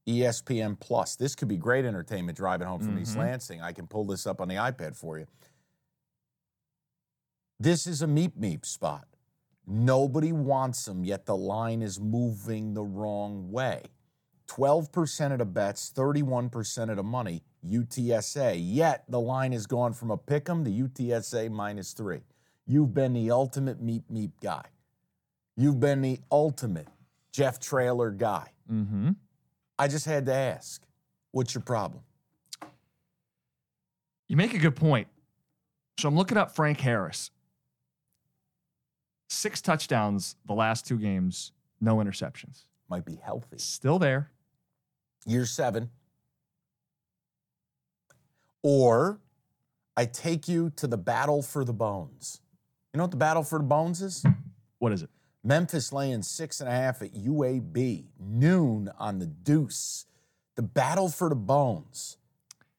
ESPN 0.06 0.78
Plus. 0.80 1.16
This 1.16 1.34
could 1.34 1.48
be 1.48 1.56
great 1.56 1.84
entertainment 1.84 2.36
driving 2.36 2.66
home 2.66 2.80
from 2.80 2.98
East 2.98 3.12
mm-hmm. 3.12 3.20
Lansing. 3.20 3.62
I 3.62 3.72
can 3.72 3.86
pull 3.86 4.04
this 4.04 4.26
up 4.26 4.40
on 4.40 4.48
the 4.48 4.54
iPad 4.54 4.96
for 4.96 5.18
you. 5.18 5.26
This 7.60 7.88
is 7.88 8.02
a 8.02 8.06
meep 8.06 8.32
meep 8.38 8.64
spot. 8.64 9.06
Nobody 9.66 10.32
wants 10.32 10.84
them, 10.84 11.04
yet 11.04 11.26
the 11.26 11.36
line 11.36 11.82
is 11.82 11.98
moving 11.98 12.74
the 12.74 12.84
wrong 12.84 13.50
way. 13.50 13.82
12% 14.46 15.32
of 15.32 15.38
the 15.38 15.44
bets, 15.44 15.92
31% 15.94 16.90
of 16.90 16.96
the 16.96 17.02
money, 17.02 17.42
UTSA. 17.66 18.58
Yet 18.58 19.04
the 19.08 19.20
line 19.20 19.52
has 19.52 19.66
gone 19.66 19.92
from 19.92 20.10
a 20.10 20.16
pick 20.16 20.48
'em 20.48 20.64
to 20.64 20.70
UTSA 20.70 21.50
minus 21.50 21.92
three. 21.92 22.22
You've 22.64 22.94
been 22.94 23.12
the 23.12 23.30
ultimate 23.30 23.84
meep 23.84 24.04
meep 24.10 24.32
guy. 24.40 24.64
You've 25.56 25.80
been 25.80 26.00
the 26.00 26.20
ultimate 26.30 26.88
Jeff 27.32 27.58
Traylor 27.58 28.12
guy. 28.12 28.52
Mm-hmm. 28.70 29.10
I 29.78 29.88
just 29.88 30.06
had 30.06 30.26
to 30.26 30.32
ask, 30.32 30.86
what's 31.32 31.54
your 31.54 31.62
problem? 31.62 32.04
You 34.28 34.36
make 34.36 34.54
a 34.54 34.58
good 34.58 34.76
point. 34.76 35.08
So 35.98 36.08
I'm 36.08 36.14
looking 36.14 36.38
up 36.38 36.54
Frank 36.54 36.80
Harris. 36.80 37.32
Six 39.28 39.60
touchdowns 39.60 40.36
the 40.46 40.54
last 40.54 40.86
two 40.86 40.98
games, 40.98 41.52
no 41.80 41.96
interceptions. 41.96 42.64
Might 42.88 43.04
be 43.04 43.16
healthy. 43.22 43.58
Still 43.58 43.98
there. 43.98 44.30
year 45.26 45.44
seven. 45.44 45.90
Or 48.62 49.20
I 49.96 50.06
take 50.06 50.48
you 50.48 50.70
to 50.76 50.86
the 50.86 50.96
battle 50.96 51.42
for 51.42 51.64
the 51.64 51.72
bones. 51.72 52.40
You 52.92 52.98
know 52.98 53.04
what 53.04 53.10
the 53.10 53.16
battle 53.18 53.42
for 53.42 53.58
the 53.58 53.64
bones 53.64 54.00
is? 54.00 54.24
What 54.78 54.92
is 54.92 55.02
it? 55.02 55.10
Memphis 55.44 55.92
laying 55.92 56.22
six 56.22 56.60
and 56.60 56.68
a 56.68 56.72
half 56.72 57.02
at 57.02 57.14
UAB, 57.14 58.06
noon 58.18 58.90
on 58.98 59.18
the 59.18 59.26
deuce. 59.26 60.06
The 60.56 60.62
battle 60.62 61.08
for 61.08 61.28
the 61.28 61.36
bones. 61.36 62.16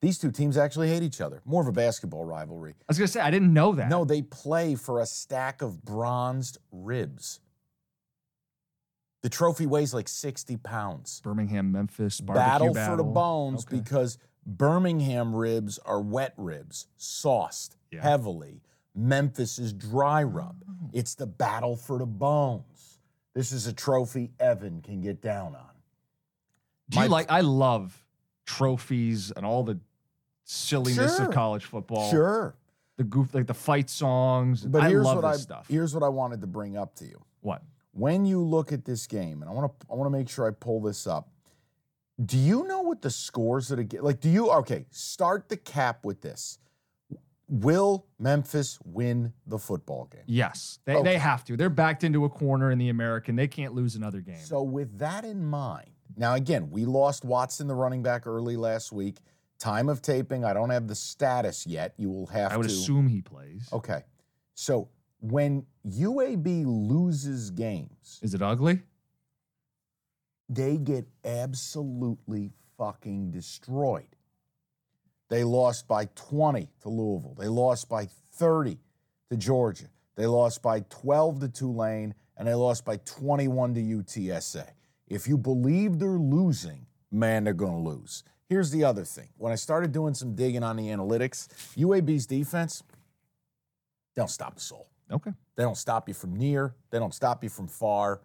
These 0.01 0.17
two 0.17 0.31
teams 0.31 0.57
actually 0.57 0.89
hate 0.89 1.03
each 1.03 1.19
other. 1.19 1.41
More 1.45 1.61
of 1.61 1.67
a 1.67 1.73
basketball 1.73 2.23
rivalry. 2.23 2.71
I 2.71 2.83
was 2.87 2.97
gonna 2.97 3.07
say 3.07 3.19
I 3.19 3.31
didn't 3.31 3.53
know 3.53 3.73
that. 3.73 3.89
No, 3.89 4.05
they 4.05 4.21
play 4.21 4.75
for 4.75 5.01
a 5.01 5.05
stack 5.05 5.61
of 5.61 5.83
bronzed 5.83 6.57
ribs. 6.71 7.41
The 9.21 9.29
trophy 9.29 9.65
weighs 9.65 9.93
like 9.93 10.07
60 10.07 10.55
pounds. 10.57 11.19
Birmingham, 11.21 11.71
Memphis, 11.73 12.21
barbecue 12.21 12.47
battle, 12.47 12.73
battle, 12.73 12.95
for 12.95 13.03
the 13.03 13.09
bones 13.09 13.65
Okay. 13.65 13.77
because 13.77 14.17
Birmingham 14.45 15.35
ribs 15.35 15.77
are 15.79 16.01
wet 16.01 16.33
ribs, 16.37 16.87
sauced 16.95 17.75
Yeah. 17.91 18.01
heavily. 18.01 18.61
Memphis 18.95 19.59
is 19.59 19.73
dry 19.73 20.23
oh. 20.23 20.27
rub. 20.27 20.63
Oh. 20.67 20.89
It's 20.93 21.15
the 21.15 21.27
battle 21.27 21.75
for 21.75 21.99
the 21.99 22.05
bones. 22.05 22.99
This 23.33 23.51
is 23.51 23.67
a 23.67 23.73
trophy 23.73 24.31
Evan 24.39 24.81
can 24.81 25.01
get 25.01 25.21
down 25.21 25.55
on. 25.55 25.65
Do 26.89 27.01
you 27.01 27.07
like? 27.07 27.29
I 27.29 27.41
love 27.41 28.03
trophies 28.45 29.31
and 29.31 29.45
all 29.45 29.63
the 29.63 29.79
silliness 30.53 31.17
Sure. 31.17 31.27
of 31.27 31.31
college 31.33 31.65
football. 31.65 32.09
Sure. 32.09 32.55
The 32.97 33.03
goof, 33.03 33.33
like 33.33 33.45
the 33.47 33.53
fight 33.53 33.89
songs. 33.89 34.65
But 34.65 34.81
I 34.83 34.89
here's 34.89 35.05
love 35.05 35.17
what 35.17 35.25
I 35.25 35.35
stuff. 35.37 35.67
here's 35.69 35.93
what 35.93 36.03
I 36.03 36.09
wanted 36.09 36.41
to 36.41 36.47
bring 36.47 36.75
up 36.75 36.95
to 36.95 37.05
you. 37.05 37.21
what? 37.41 37.61
When 37.91 38.23
you 38.25 38.41
look 38.41 38.71
at 38.71 38.85
this 38.85 39.07
game, 39.07 39.41
and 39.41 39.49
I 39.49 39.53
want 39.53 39.79
to 39.79 39.87
I 39.91 39.95
want 39.95 40.07
to 40.11 40.17
make 40.17 40.29
sure 40.29 40.47
I 40.47 40.51
pull 40.51 40.81
this 40.81 41.05
up. 41.07 41.29
Do 42.23 42.37
you 42.37 42.65
know 42.67 42.81
what 42.81 43.01
the 43.01 43.09
scores 43.09 43.69
that 43.69 43.79
it 43.79 44.03
like? 44.03 44.19
Do 44.19 44.29
you 44.29 44.49
okay? 44.51 44.85
Start 44.91 45.49
the 45.49 45.57
cap 45.57 46.03
with 46.05 46.21
this. 46.21 46.59
Will 47.47 48.05
Memphis 48.19 48.77
win 48.85 49.33
the 49.47 49.57
football 49.57 50.05
game? 50.11 50.21
Yes, 50.27 50.79
they, 50.85 50.95
Okay. 50.95 51.03
they 51.13 51.17
have 51.17 51.43
to. 51.45 51.57
They're 51.57 51.69
backed 51.69 52.03
into 52.03 52.23
a 52.25 52.29
corner 52.29 52.69
in 52.69 52.77
the 52.77 52.89
American. 52.89 53.35
They 53.35 53.47
can't 53.47 53.73
lose 53.73 53.95
another 53.95 54.21
game. 54.21 54.37
So, 54.43 54.61
with 54.61 54.99
that 54.99 55.25
in 55.25 55.43
mind, 55.43 55.89
now 56.15 56.35
again, 56.35 56.69
we 56.69 56.85
lost 56.85 57.25
Watson, 57.25 57.67
the 57.67 57.73
running 57.75 58.03
back, 58.03 58.27
early 58.27 58.55
last 58.55 58.91
week. 58.91 59.17
Time 59.59 59.89
of 59.89 60.01
taping, 60.01 60.45
I 60.45 60.53
don't 60.53 60.69
have 60.69 60.87
the 60.87 60.95
status 60.95 61.67
yet. 61.67 61.93
You 61.97 62.09
will 62.09 62.27
have 62.27 62.51
I 62.53 62.57
would 62.57 62.67
to. 62.67 62.73
assume 62.73 63.07
he 63.07 63.21
plays. 63.21 63.67
Okay. 63.73 64.03
So, 64.55 64.89
when 65.19 65.65
UAB 65.85 66.63
loses 66.65 67.51
games, 67.51 68.19
Is 68.21 68.33
it 68.33 68.41
ugly? 68.41 68.81
they 70.47 70.77
get 70.77 71.05
absolutely 71.25 72.51
fucking 72.77 73.31
destroyed. 73.31 74.15
They 75.29 75.43
lost 75.43 75.87
by 75.87 76.05
20 76.15 76.69
to 76.81 76.89
Louisville. 76.89 77.35
They 77.37 77.47
lost 77.49 77.87
by 77.89 78.07
30 78.33 78.79
to 79.29 79.37
Georgia. 79.37 79.85
They 80.15 80.25
lost 80.25 80.61
by 80.63 80.79
12 80.89 81.41
to 81.41 81.49
Tulane, 81.49 82.15
and 82.37 82.47
they 82.47 82.53
lost 82.55 82.83
by 82.85 82.97
21 82.97 83.73
to 83.75 83.81
UTSA. 83.81 84.69
If 85.07 85.27
you 85.27 85.37
believe 85.37 85.99
they're 85.99 86.11
losing, 86.17 86.85
man, 87.11 87.43
they're 87.43 87.53
going 87.53 87.83
to 87.83 87.89
lose. 87.89 88.23
Here's 88.49 88.71
the 88.71 88.83
other 88.83 89.05
thing. 89.05 89.29
When 89.37 89.51
I 89.51 89.55
started 89.55 89.91
doing 89.91 90.15
some 90.15 90.33
digging 90.33 90.63
on 90.63 90.75
the 90.75 90.87
analytics, 90.87 91.47
UAB's 91.77 92.25
defense, 92.25 92.83
they 94.15 94.21
don't 94.21 94.29
stop 94.29 94.57
a 94.57 94.59
soul. 94.59 94.89
Okay. 95.11 95.31
They 95.55 95.63
don't 95.63 95.77
stop 95.77 96.07
you 96.07 96.15
from 96.15 96.35
near. 96.35 96.73
They 96.89 96.97
don't 96.97 97.13
stop 97.13 97.43
you 97.43 97.49
from 97.49 97.67
far. 97.67 98.21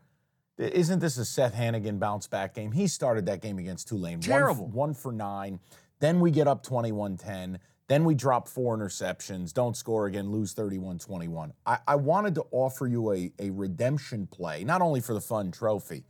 Isn't 0.57 1.01
this 1.01 1.19
a 1.19 1.25
Seth 1.25 1.55
Henigan 1.55 1.99
bounce 1.99 2.27
back 2.27 2.55
game? 2.55 2.73
He 2.73 2.87
started 2.87 3.27
that 3.27 3.43
game 3.43 3.59
against 3.59 3.89
Tulane. 3.89 4.15
One 4.15 4.21
Terrible. 4.21 4.67
One, 4.69 4.95
for 4.95 5.13
nine. 5.13 5.61
Then 6.01 6.21
we 6.21 6.31
get 6.31 6.49
up 6.49 6.63
21 6.63 7.17
10. 7.17 7.59
Then 7.87 8.05
we 8.05 8.15
drop 8.15 8.49
four 8.49 8.77
interceptions, 8.79 9.53
don't 9.53 9.77
score 9.77 10.07
again, 10.07 10.31
lose 10.31 10.55
31 10.55 10.99
21. 10.99 11.53
I, 11.67 11.79
I 11.87 11.97
wanted 11.97 12.35
to 12.37 12.47
offer 12.51 12.87
you 12.87 13.13
a, 13.13 13.31
a 13.39 13.51
redemption 13.51 14.27
play, 14.27 14.65
not 14.65 14.81
only 14.81 15.03
for 15.03 15.13
the 15.13 15.21
fun 15.21 15.51
trophy, 15.51 16.05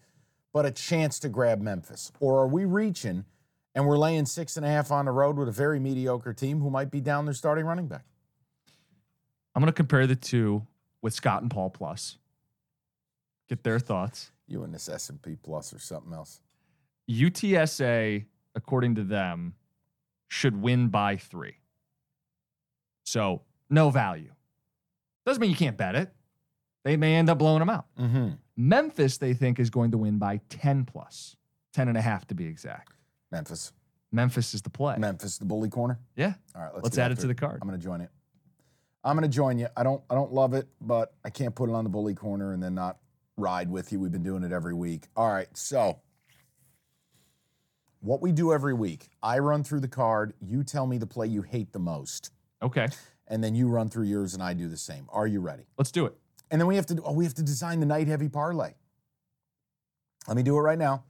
but 0.53 0.65
a 0.65 0.70
chance 0.70 1.19
to 1.20 1.28
grab 1.28 1.61
Memphis. 1.61 2.12
Or 2.20 2.39
are 2.39 2.47
we 2.47 2.65
reaching 2.65 3.24
and 3.74 3.86
we're 3.86 3.98
laying 3.98 4.26
six 4.26 4.56
and 4.56 4.64
a 4.64 4.68
half 4.68 4.90
on 4.90 5.06
the 5.06 5.10
road 5.10 5.36
with 5.36 5.48
a 5.48 5.52
very 5.52 5.80
mediocre 5.80 6.32
team 6.32 6.60
who 6.60 6.70
might 6.70 6.90
be 6.90 7.01
down 7.01 7.24
their 7.24 7.34
starting 7.34 7.64
running 7.64 7.88
back? 7.88 8.05
I'm 9.55 9.60
going 9.60 9.66
to 9.66 9.72
compare 9.72 10.06
the 10.06 10.16
two 10.16 10.66
with 11.02 11.14
Scott 11.14 11.42
and 11.42 11.51
Paul 11.51 11.70
Plus. 11.70 12.18
Get 13.48 13.62
their 13.62 13.78
thoughts. 13.78 14.30
You 14.46 14.62
and 14.62 14.74
this 14.74 14.88
S&P 14.88 15.36
Plus 15.42 15.72
or 15.72 15.78
something 15.78 16.12
else. 16.12 16.40
UTSA, 17.10 18.24
according 18.55 18.94
to 18.96 19.05
them, 19.05 19.55
should 20.28 20.60
win 20.60 20.88
by 20.88 21.16
three. 21.16 21.59
So 23.05 23.42
no 23.70 23.90
value. 23.90 24.32
Doesn't 25.26 25.40
mean 25.40 25.51
you 25.51 25.56
can't 25.56 25.76
bet 25.76 25.94
it. 25.94 26.12
They 26.84 26.96
may 26.96 27.14
end 27.14 27.30
up 27.30 27.38
blowing 27.38 27.60
them 27.60 27.70
out. 27.70 27.86
Mm-hmm. 27.98 28.30
Memphis, 28.56 29.18
they 29.18 29.34
think, 29.34 29.59
is 29.59 29.70
going 29.70 29.90
to 29.92 29.98
win 29.98 30.18
by 30.18 30.40
10 30.51 30.84
plus, 30.84 31.36
10 31.72 31.88
and 31.88 31.96
a 31.96 32.02
half 32.02 32.26
to 32.28 32.34
be 32.34 32.46
exact. 32.46 32.92
Memphis. 33.32 33.72
Memphis 34.12 34.55
is 34.55 34.62
the 34.62 34.70
play. 34.70 34.96
Memphis, 34.98 35.38
the 35.38 35.44
bully 35.44 35.68
corner. 35.68 35.98
yeah. 36.16 36.34
All 36.55 36.62
right, 36.62 36.70
let's, 36.74 36.84
Let's 36.84 36.98
add 36.98 37.10
it 37.10 37.18
to 37.20 37.26
the 37.26 37.34
card. 37.34 37.59
I'm 37.60 37.68
going 37.68 37.78
to 37.78 37.84
join 37.84 38.01
it. 38.01 38.10
I'm 39.02 39.16
going 39.16 39.28
to 39.28 39.34
join 39.34 39.59
you. 39.59 39.66
I 39.76 39.82
don't 39.82 40.02
I 40.09 40.14
don't 40.14 40.32
love 40.32 40.55
it, 40.55 40.66
but 40.80 41.14
I 41.24 41.30
can't 41.30 41.55
put 41.55 41.68
it 41.68 41.74
on 41.74 41.84
the 41.84 41.90
bully 41.90 42.14
corner 42.14 42.52
and 42.52 42.62
then 42.62 42.74
not 42.74 42.98
ride 43.36 43.68
with 43.70 43.92
you. 43.92 43.98
We've 44.01 44.12
been 44.12 44.22
doing 44.22 44.44
it 44.44 44.52
every 44.52 44.72
week. 44.72 45.09
All 45.16 45.30
right, 45.30 45.48
so 45.55 45.98
what 48.01 48.22
we 48.22 48.32
do 48.32 48.52
every 48.52 48.74
week, 48.74 49.09
I 49.22 49.38
run 49.40 49.64
through 49.64 49.80
the 49.80 49.88
card, 49.88 50.34
you 50.40 50.62
tell 50.62 50.86
me 50.86 50.98
the 50.98 51.06
play 51.06 51.26
you 51.26 51.42
hate 51.42 51.72
the 51.72 51.78
most, 51.78 52.30
Okay. 52.62 52.88
and 53.28 53.42
then 53.42 53.55
you 53.55 53.68
run 53.68 53.88
through 53.88 54.05
yours 54.05 54.34
and 54.34 54.42
I 54.42 54.52
do 54.55 54.68
the 54.68 54.76
same. 54.76 55.06
Are 55.10 55.26
you 55.26 55.40
ready? 55.40 55.64
Let's 55.78 55.90
do 55.90 56.05
it. 56.06 56.14
And 56.51 56.60
then 56.60 56.66
we 56.68 56.76
have 56.76 56.86
to 56.86 57.02
oh, 57.05 57.12
we 57.12 57.24
have 57.24 57.34
to 57.34 57.42
design 57.42 57.80
the 57.80 57.86
night 57.86 58.06
heavy 58.06 58.28
parlay. 58.28 58.72
Let 60.28 60.36
me 60.36 60.42
do 60.42 60.56
it 60.56 60.60
right 60.60 60.78
now. 60.78 61.05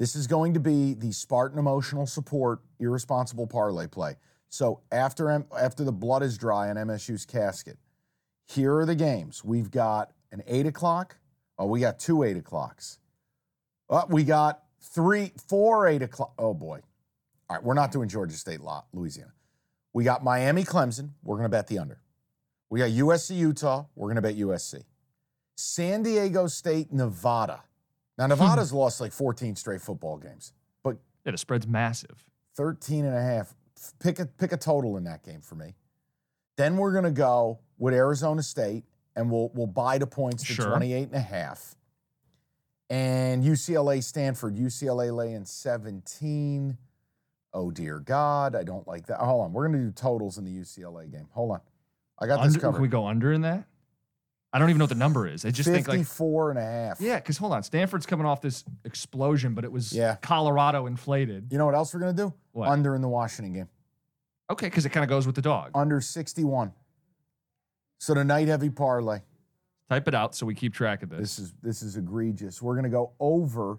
This 0.00 0.16
is 0.16 0.26
going 0.26 0.54
to 0.54 0.60
be 0.60 0.94
the 0.94 1.12
Spartan 1.12 1.58
emotional 1.58 2.06
support 2.06 2.60
irresponsible 2.78 3.46
parlay 3.46 3.86
play. 3.86 4.16
So 4.48 4.80
after 4.90 5.44
after 5.56 5.84
the 5.84 5.92
blood 5.92 6.22
is 6.22 6.38
dry 6.38 6.70
on 6.70 6.76
MSU's 6.76 7.26
casket, 7.26 7.76
here 8.48 8.78
are 8.78 8.86
the 8.86 8.94
games. 8.94 9.44
We've 9.44 9.70
got 9.70 10.12
an 10.32 10.42
eight 10.46 10.64
o'clock. 10.64 11.18
Oh, 11.58 11.66
we 11.66 11.80
got 11.80 11.98
two 11.98 12.22
eight 12.22 12.38
o'clocks. 12.38 12.98
Uh, 13.90 14.06
we 14.08 14.24
got 14.24 14.62
three, 14.80 15.32
four 15.46 15.86
eight 15.86 16.00
o'clock. 16.00 16.32
Oh 16.38 16.54
boy. 16.54 16.80
All 17.50 17.56
right, 17.56 17.62
we're 17.62 17.74
not 17.74 17.92
doing 17.92 18.08
Georgia 18.08 18.36
State, 18.36 18.62
Lo- 18.62 18.84
Louisiana. 18.94 19.34
We 19.92 20.04
got 20.04 20.24
Miami, 20.24 20.64
Clemson. 20.64 21.10
We're 21.22 21.36
going 21.36 21.44
to 21.44 21.50
bet 21.50 21.66
the 21.66 21.78
under. 21.78 22.00
We 22.70 22.78
got 22.78 22.88
USC, 22.88 23.36
Utah. 23.36 23.84
We're 23.94 24.06
going 24.06 24.16
to 24.16 24.22
bet 24.22 24.38
USC. 24.38 24.84
San 25.56 26.02
Diego 26.04 26.46
State, 26.46 26.90
Nevada. 26.90 27.64
Now, 28.20 28.26
hmm. 28.26 28.30
Nevada's 28.30 28.72
lost 28.72 29.00
like 29.00 29.12
14 29.12 29.56
straight 29.56 29.80
football 29.80 30.18
games, 30.18 30.52
but 30.82 30.98
Yeah, 31.24 31.32
the 31.32 31.38
spread's 31.38 31.66
massive. 31.66 32.22
13 32.54 33.06
and 33.06 33.16
a 33.16 33.22
half. 33.22 33.54
Pick 33.98 34.18
a, 34.18 34.26
pick 34.26 34.52
a 34.52 34.58
total 34.58 34.98
in 34.98 35.04
that 35.04 35.24
game 35.24 35.40
for 35.40 35.54
me. 35.54 35.74
Then 36.56 36.76
we're 36.76 36.92
going 36.92 37.04
to 37.04 37.10
go 37.10 37.60
with 37.78 37.94
Arizona 37.94 38.42
State 38.42 38.84
and 39.16 39.30
we'll, 39.30 39.50
we'll 39.54 39.66
buy 39.66 39.96
the 39.96 40.06
points 40.06 40.44
to 40.44 40.52
Sure. 40.52 40.66
28 40.66 41.04
and 41.04 41.14
a 41.14 41.20
half. 41.20 41.74
And 42.90 43.42
UCLA, 43.42 44.02
Stanford, 44.02 44.56
UCLA 44.56 45.14
laying 45.16 45.46
17. 45.46 46.76
Oh, 47.54 47.70
dear 47.70 48.00
God. 48.00 48.54
I 48.54 48.64
don't 48.64 48.86
like 48.86 49.06
that. 49.06 49.18
Hold 49.18 49.44
on. 49.46 49.52
We're 49.54 49.68
going 49.68 49.80
to 49.80 49.86
do 49.86 49.92
totals 49.92 50.36
in 50.36 50.44
the 50.44 50.50
UCLA 50.50 51.10
game. 51.10 51.28
Hold 51.30 51.52
on. 51.52 51.60
I 52.18 52.26
got 52.26 52.42
this 52.42 52.54
Under, 52.54 52.60
covered. 52.60 52.72
can 52.74 52.82
we 52.82 52.88
go 52.88 53.06
under 53.06 53.32
in 53.32 53.40
that? 53.42 53.64
I 54.52 54.58
don't 54.58 54.68
even 54.70 54.78
know 54.78 54.84
what 54.84 54.88
the 54.90 54.96
number 54.96 55.28
is. 55.28 55.44
I 55.44 55.50
just 55.50 55.68
think 55.68 55.86
like 55.86 55.98
54 55.98 56.50
and 56.50 56.58
a 56.58 56.62
half. 56.62 57.00
yeah, 57.00 57.16
because 57.16 57.38
hold 57.38 57.52
on, 57.52 57.62
Stanford's 57.62 58.04
coming 58.06 58.26
off 58.26 58.40
this 58.40 58.64
explosion, 58.84 59.54
but 59.54 59.64
it 59.64 59.70
was 59.70 59.92
Yeah. 59.92 60.16
Colorado 60.16 60.86
inflated. 60.86 61.48
You 61.52 61.58
know 61.58 61.66
what 61.66 61.74
else 61.76 61.94
we're 61.94 62.00
going 62.00 62.16
to 62.16 62.22
do? 62.24 62.34
What? 62.52 62.68
Under 62.68 62.94
in 62.96 63.00
the 63.02 63.08
Washington 63.08 63.52
game. 63.52 63.68
Okay, 64.50 64.66
because 64.66 64.84
it 64.84 64.88
kind 64.90 65.04
of 65.04 65.08
goes 65.10 65.24
with 65.26 65.36
the 65.36 65.42
dog. 65.42 65.70
Under 65.74 66.00
61. 66.00 66.72
So 68.00 68.14
the 68.14 68.24
night 68.24 68.48
heavy 68.48 68.70
parlay. 68.70 69.20
Type 69.88 70.08
it 70.08 70.14
out 70.14 70.34
so 70.34 70.46
we 70.46 70.54
keep 70.54 70.74
track 70.74 71.02
of 71.04 71.10
this. 71.10 71.18
This 71.20 71.38
is 71.38 71.52
this 71.62 71.82
is 71.82 71.96
egregious. 71.96 72.60
We're 72.62 72.74
going 72.74 72.84
to 72.84 72.90
go 72.90 73.12
over. 73.20 73.78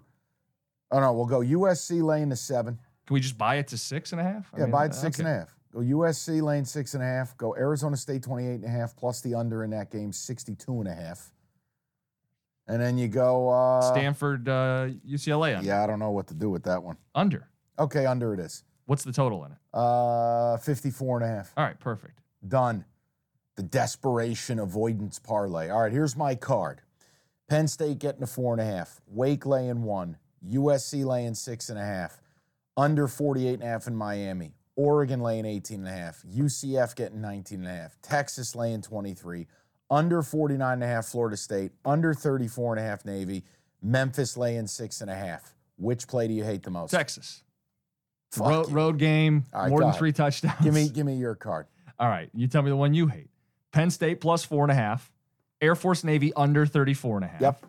Oh 0.90 1.00
no, 1.00 1.12
we'll 1.12 1.26
go 1.26 1.40
USC 1.40 2.02
laying 2.02 2.30
to 2.30 2.36
seven. 2.36 2.78
Can 3.06 3.14
we 3.14 3.20
just 3.20 3.36
buy 3.36 3.56
it 3.56 3.68
to 3.68 3.78
six 3.78 4.12
and 4.12 4.20
a 4.20 4.24
half? 4.24 4.50
I 4.54 4.58
Yeah, 4.58 4.64
mean, 4.64 4.72
buy 4.72 4.82
uh, 4.84 4.86
it 4.86 4.94
six 4.94 5.18
okay. 5.18 5.28
and 5.28 5.36
a 5.36 5.40
half. 5.40 5.56
Go 5.72 5.80
USC 5.80 6.42
lane 6.42 6.64
six 6.64 6.94
and 6.94 7.02
a 7.02 7.06
half. 7.06 7.36
Go 7.36 7.56
Arizona 7.56 7.96
State 7.96 8.22
28 8.22 8.54
and 8.56 8.64
a 8.64 8.68
half 8.68 8.94
plus 8.94 9.20
the 9.22 9.34
under 9.34 9.64
in 9.64 9.70
that 9.70 9.90
game 9.90 10.12
62 10.12 10.70
and 10.80 10.88
a 10.88 10.94
half. 10.94 11.32
And 12.68 12.80
then 12.80 12.98
you 12.98 13.08
go 13.08 13.48
uh 13.48 13.80
Stanford, 13.80 14.48
uh, 14.48 14.88
UCLA 15.08 15.56
under. 15.56 15.66
Yeah, 15.66 15.82
I 15.82 15.86
don't 15.86 15.98
know 15.98 16.10
what 16.10 16.26
to 16.28 16.34
do 16.34 16.50
with 16.50 16.64
that 16.64 16.82
one. 16.82 16.96
Under. 17.14 17.48
Okay, 17.78 18.04
under 18.06 18.34
it 18.34 18.40
is. 18.40 18.64
What's 18.84 19.04
the 19.04 19.12
total 19.12 19.44
in 19.44 19.52
it? 19.52 19.58
Uh 19.72 20.58
54 20.58 21.22
and 21.22 21.30
a 21.30 21.34
half. 21.36 21.52
All 21.56 21.64
right, 21.64 21.78
perfect. 21.80 22.20
Done. 22.46 22.84
The 23.56 23.62
desperation 23.62 24.58
avoidance 24.58 25.18
parlay. 25.18 25.70
All 25.70 25.82
right, 25.82 25.92
here's 25.92 26.16
my 26.16 26.34
card. 26.34 26.82
Penn 27.48 27.66
State 27.68 27.98
getting 27.98 28.22
a 28.22 28.26
four 28.26 28.52
and 28.54 28.60
a 28.60 28.64
half. 28.64 29.00
Wake 29.06 29.44
laying 29.46 29.82
one. 29.82 30.16
USC 30.46 31.04
laying 31.04 31.34
six 31.34 31.68
and 31.68 31.78
a 31.78 31.84
half. 31.84 32.20
Under 32.76 33.06
48 33.08 33.54
and 33.54 33.62
a 33.62 33.66
half 33.66 33.86
in 33.86 33.94
Miami. 33.94 34.54
Oregon 34.76 35.20
laying 35.20 35.44
18 35.44 35.80
and 35.80 35.88
a 35.88 35.92
half. 35.92 36.22
UCF 36.22 36.96
getting 36.96 37.20
19 37.20 37.60
and 37.60 37.68
a 37.68 37.70
half. 37.70 37.96
Texas 38.02 38.54
laying 38.54 38.82
23. 38.82 39.46
Under 39.90 40.22
49 40.22 40.72
and 40.72 40.82
a 40.82 40.86
half 40.86 41.06
Florida 41.06 41.36
State. 41.36 41.72
Under 41.84 42.14
34 42.14 42.76
and 42.76 42.80
a 42.80 42.88
half 42.88 43.04
Navy. 43.04 43.44
Memphis 43.82 44.36
laying 44.36 44.66
six 44.66 45.00
and 45.00 45.10
a 45.10 45.14
half. 45.14 45.54
Which 45.76 46.06
play 46.06 46.28
do 46.28 46.34
you 46.34 46.44
hate 46.44 46.62
the 46.62 46.70
most? 46.70 46.90
Texas. 46.92 47.42
Road, 48.38 48.70
road 48.70 48.98
game, 48.98 49.44
right, 49.52 49.68
more 49.68 49.80
than 49.80 49.92
three 49.92 50.12
touchdowns. 50.12 50.54
Give 50.62 50.72
me, 50.72 50.88
give 50.88 51.04
me 51.04 51.16
your 51.16 51.34
card. 51.34 51.66
All 51.98 52.08
right, 52.08 52.30
you 52.32 52.46
tell 52.46 52.62
me 52.62 52.70
the 52.70 52.76
one 52.76 52.94
you 52.94 53.06
hate. 53.06 53.28
Penn 53.72 53.90
State 53.90 54.20
plus 54.20 54.42
four 54.44 54.64
and 54.64 54.72
a 54.72 54.74
half. 54.74 55.10
Air 55.60 55.74
Force 55.74 56.02
Navy 56.02 56.32
under 56.34 56.64
34 56.64 57.16
and 57.16 57.24
a 57.24 57.28
half. 57.28 57.40
Yep. 57.40 57.66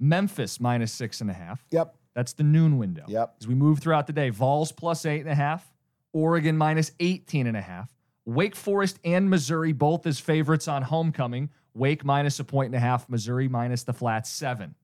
Memphis 0.00 0.60
minus 0.60 0.92
six 0.92 1.20
and 1.20 1.30
a 1.30 1.32
half. 1.32 1.64
Yep. 1.70 1.94
That's 2.14 2.32
the 2.32 2.42
noon 2.42 2.78
window. 2.78 3.04
Yep. 3.06 3.36
As 3.40 3.46
we 3.46 3.54
move 3.54 3.78
throughout 3.78 4.06
the 4.06 4.12
day, 4.12 4.30
Vols 4.30 4.72
plus 4.72 5.06
eight 5.06 5.20
and 5.20 5.30
a 5.30 5.34
half, 5.34 5.70
Oregon 6.12 6.56
minus 6.56 6.92
18 7.00 7.46
and 7.46 7.56
a 7.56 7.60
half, 7.60 7.90
Wake 8.24 8.54
Forest 8.56 8.98
and 9.04 9.30
Missouri 9.30 9.72
both 9.72 10.06
as 10.06 10.18
favorites 10.20 10.68
on 10.68 10.82
homecoming. 10.82 11.50
Wake 11.74 12.04
minus 12.04 12.40
a 12.40 12.44
point 12.44 12.66
and 12.66 12.74
a 12.74 12.80
half, 12.80 13.08
Missouri 13.08 13.48
minus 13.48 13.84
the 13.84 13.92
flat 13.92 14.26
seven. 14.26 14.74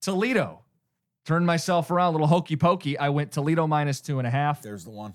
Toledo. 0.00 0.60
Turned 1.24 1.46
myself 1.46 1.90
around, 1.90 2.08
a 2.08 2.12
little 2.12 2.26
hokey 2.26 2.56
pokey. 2.56 2.98
I 2.98 3.08
went 3.10 3.30
Toledo 3.30 3.66
minus 3.66 4.00
two 4.00 4.18
and 4.18 4.26
a 4.26 4.30
half. 4.30 4.62
There's 4.62 4.84
the 4.84 4.90
one. 4.90 5.14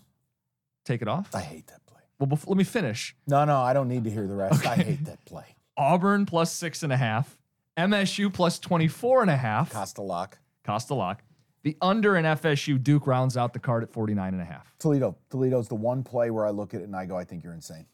Take 0.86 1.02
it 1.02 1.07
off. 1.10 1.34
I 1.36 1.41
hate 1.41 1.68
that 1.68 1.86
play. 1.86 1.99
Well, 2.19 2.28
before, 2.28 2.52
let 2.53 2.57
me 2.57 2.64
finish. 2.64 3.14
No, 3.28 3.44
no, 3.44 3.60
I 3.60 3.74
don't 3.74 3.90
need 3.90 4.06
to 4.06 4.10
hear 4.10 4.26
the 4.28 4.36
rest. 4.36 4.65
I 4.65 4.76
hate 4.76 5.03
that 5.06 5.24
play. 5.26 5.44
Auburn 5.76 6.26
plus 6.26 6.52
six 6.53 6.82
and 6.84 6.94
a 6.94 6.98
half, 6.98 7.38
MSU 7.78 8.34
plus 8.34 8.57
24 8.60 9.22
and 9.22 9.30
a 9.30 9.36
half. 9.38 9.72
Costa 9.72 10.02
lock. 10.02 10.40
Costa 10.65 10.94
lock. 10.94 11.24
The 11.68 11.76
under 11.81 12.15
in 12.15 12.23
FSU, 12.23 12.81
Duke 12.81 13.06
rounds 13.06 13.35
out 13.35 13.52
the 13.52 13.60
card 13.60 13.84
at 13.84 13.91
49 13.91 14.31
and 14.31 14.41
a 14.41 14.45
half. 14.45 14.73
Toledo. 14.80 15.18
Toledo's 15.30 15.68
the 15.68 15.76
one 15.76 16.02
play 16.02 16.31
where 16.31 16.45
I 16.45 16.49
look 16.49 16.73
at 16.73 16.80
it 16.80 16.85
and 16.85 16.95
I 16.95 17.06
go, 17.06 17.18
I 17.18 17.26
think 17.26 17.44
you're 17.44 17.53
insane. 17.53 17.85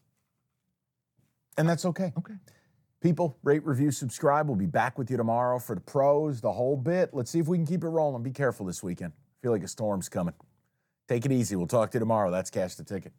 And 1.58 1.68
that's 1.68 1.84
okay. 1.86 2.14
Okay. 2.16 2.36
People, 3.02 3.36
rate, 3.42 3.66
review, 3.66 3.90
subscribe. 3.90 4.48
We'll 4.48 4.58
be 4.58 4.68
back 4.68 5.00
with 5.00 5.10
you 5.10 5.18
tomorrow 5.18 5.58
for 5.58 5.74
the 5.74 5.82
pros, 5.82 6.40
the 6.40 6.52
whole 6.52 6.78
bit. 6.78 7.16
Let's 7.16 7.32
see 7.32 7.40
if 7.40 7.48
we 7.48 7.58
can 7.58 7.66
keep 7.66 7.84
it 7.84 7.88
rolling. 7.88 8.22
Be 8.22 8.30
careful 8.30 8.68
this 8.68 8.84
weekend. 8.84 9.14
I 9.14 9.42
feel 9.42 9.52
like 9.52 9.64
a 9.64 9.68
storm's 9.68 10.08
coming. 10.08 10.36
Take 11.08 11.26
it 11.26 11.32
easy. 11.32 11.56
We'll 11.56 11.66
talk 11.66 11.90
to 11.90 11.96
you 11.96 12.00
tomorrow. 12.00 12.30
That's 12.30 12.52
Cash 12.52 12.76
the 12.76 12.84
Ticket. 12.84 13.14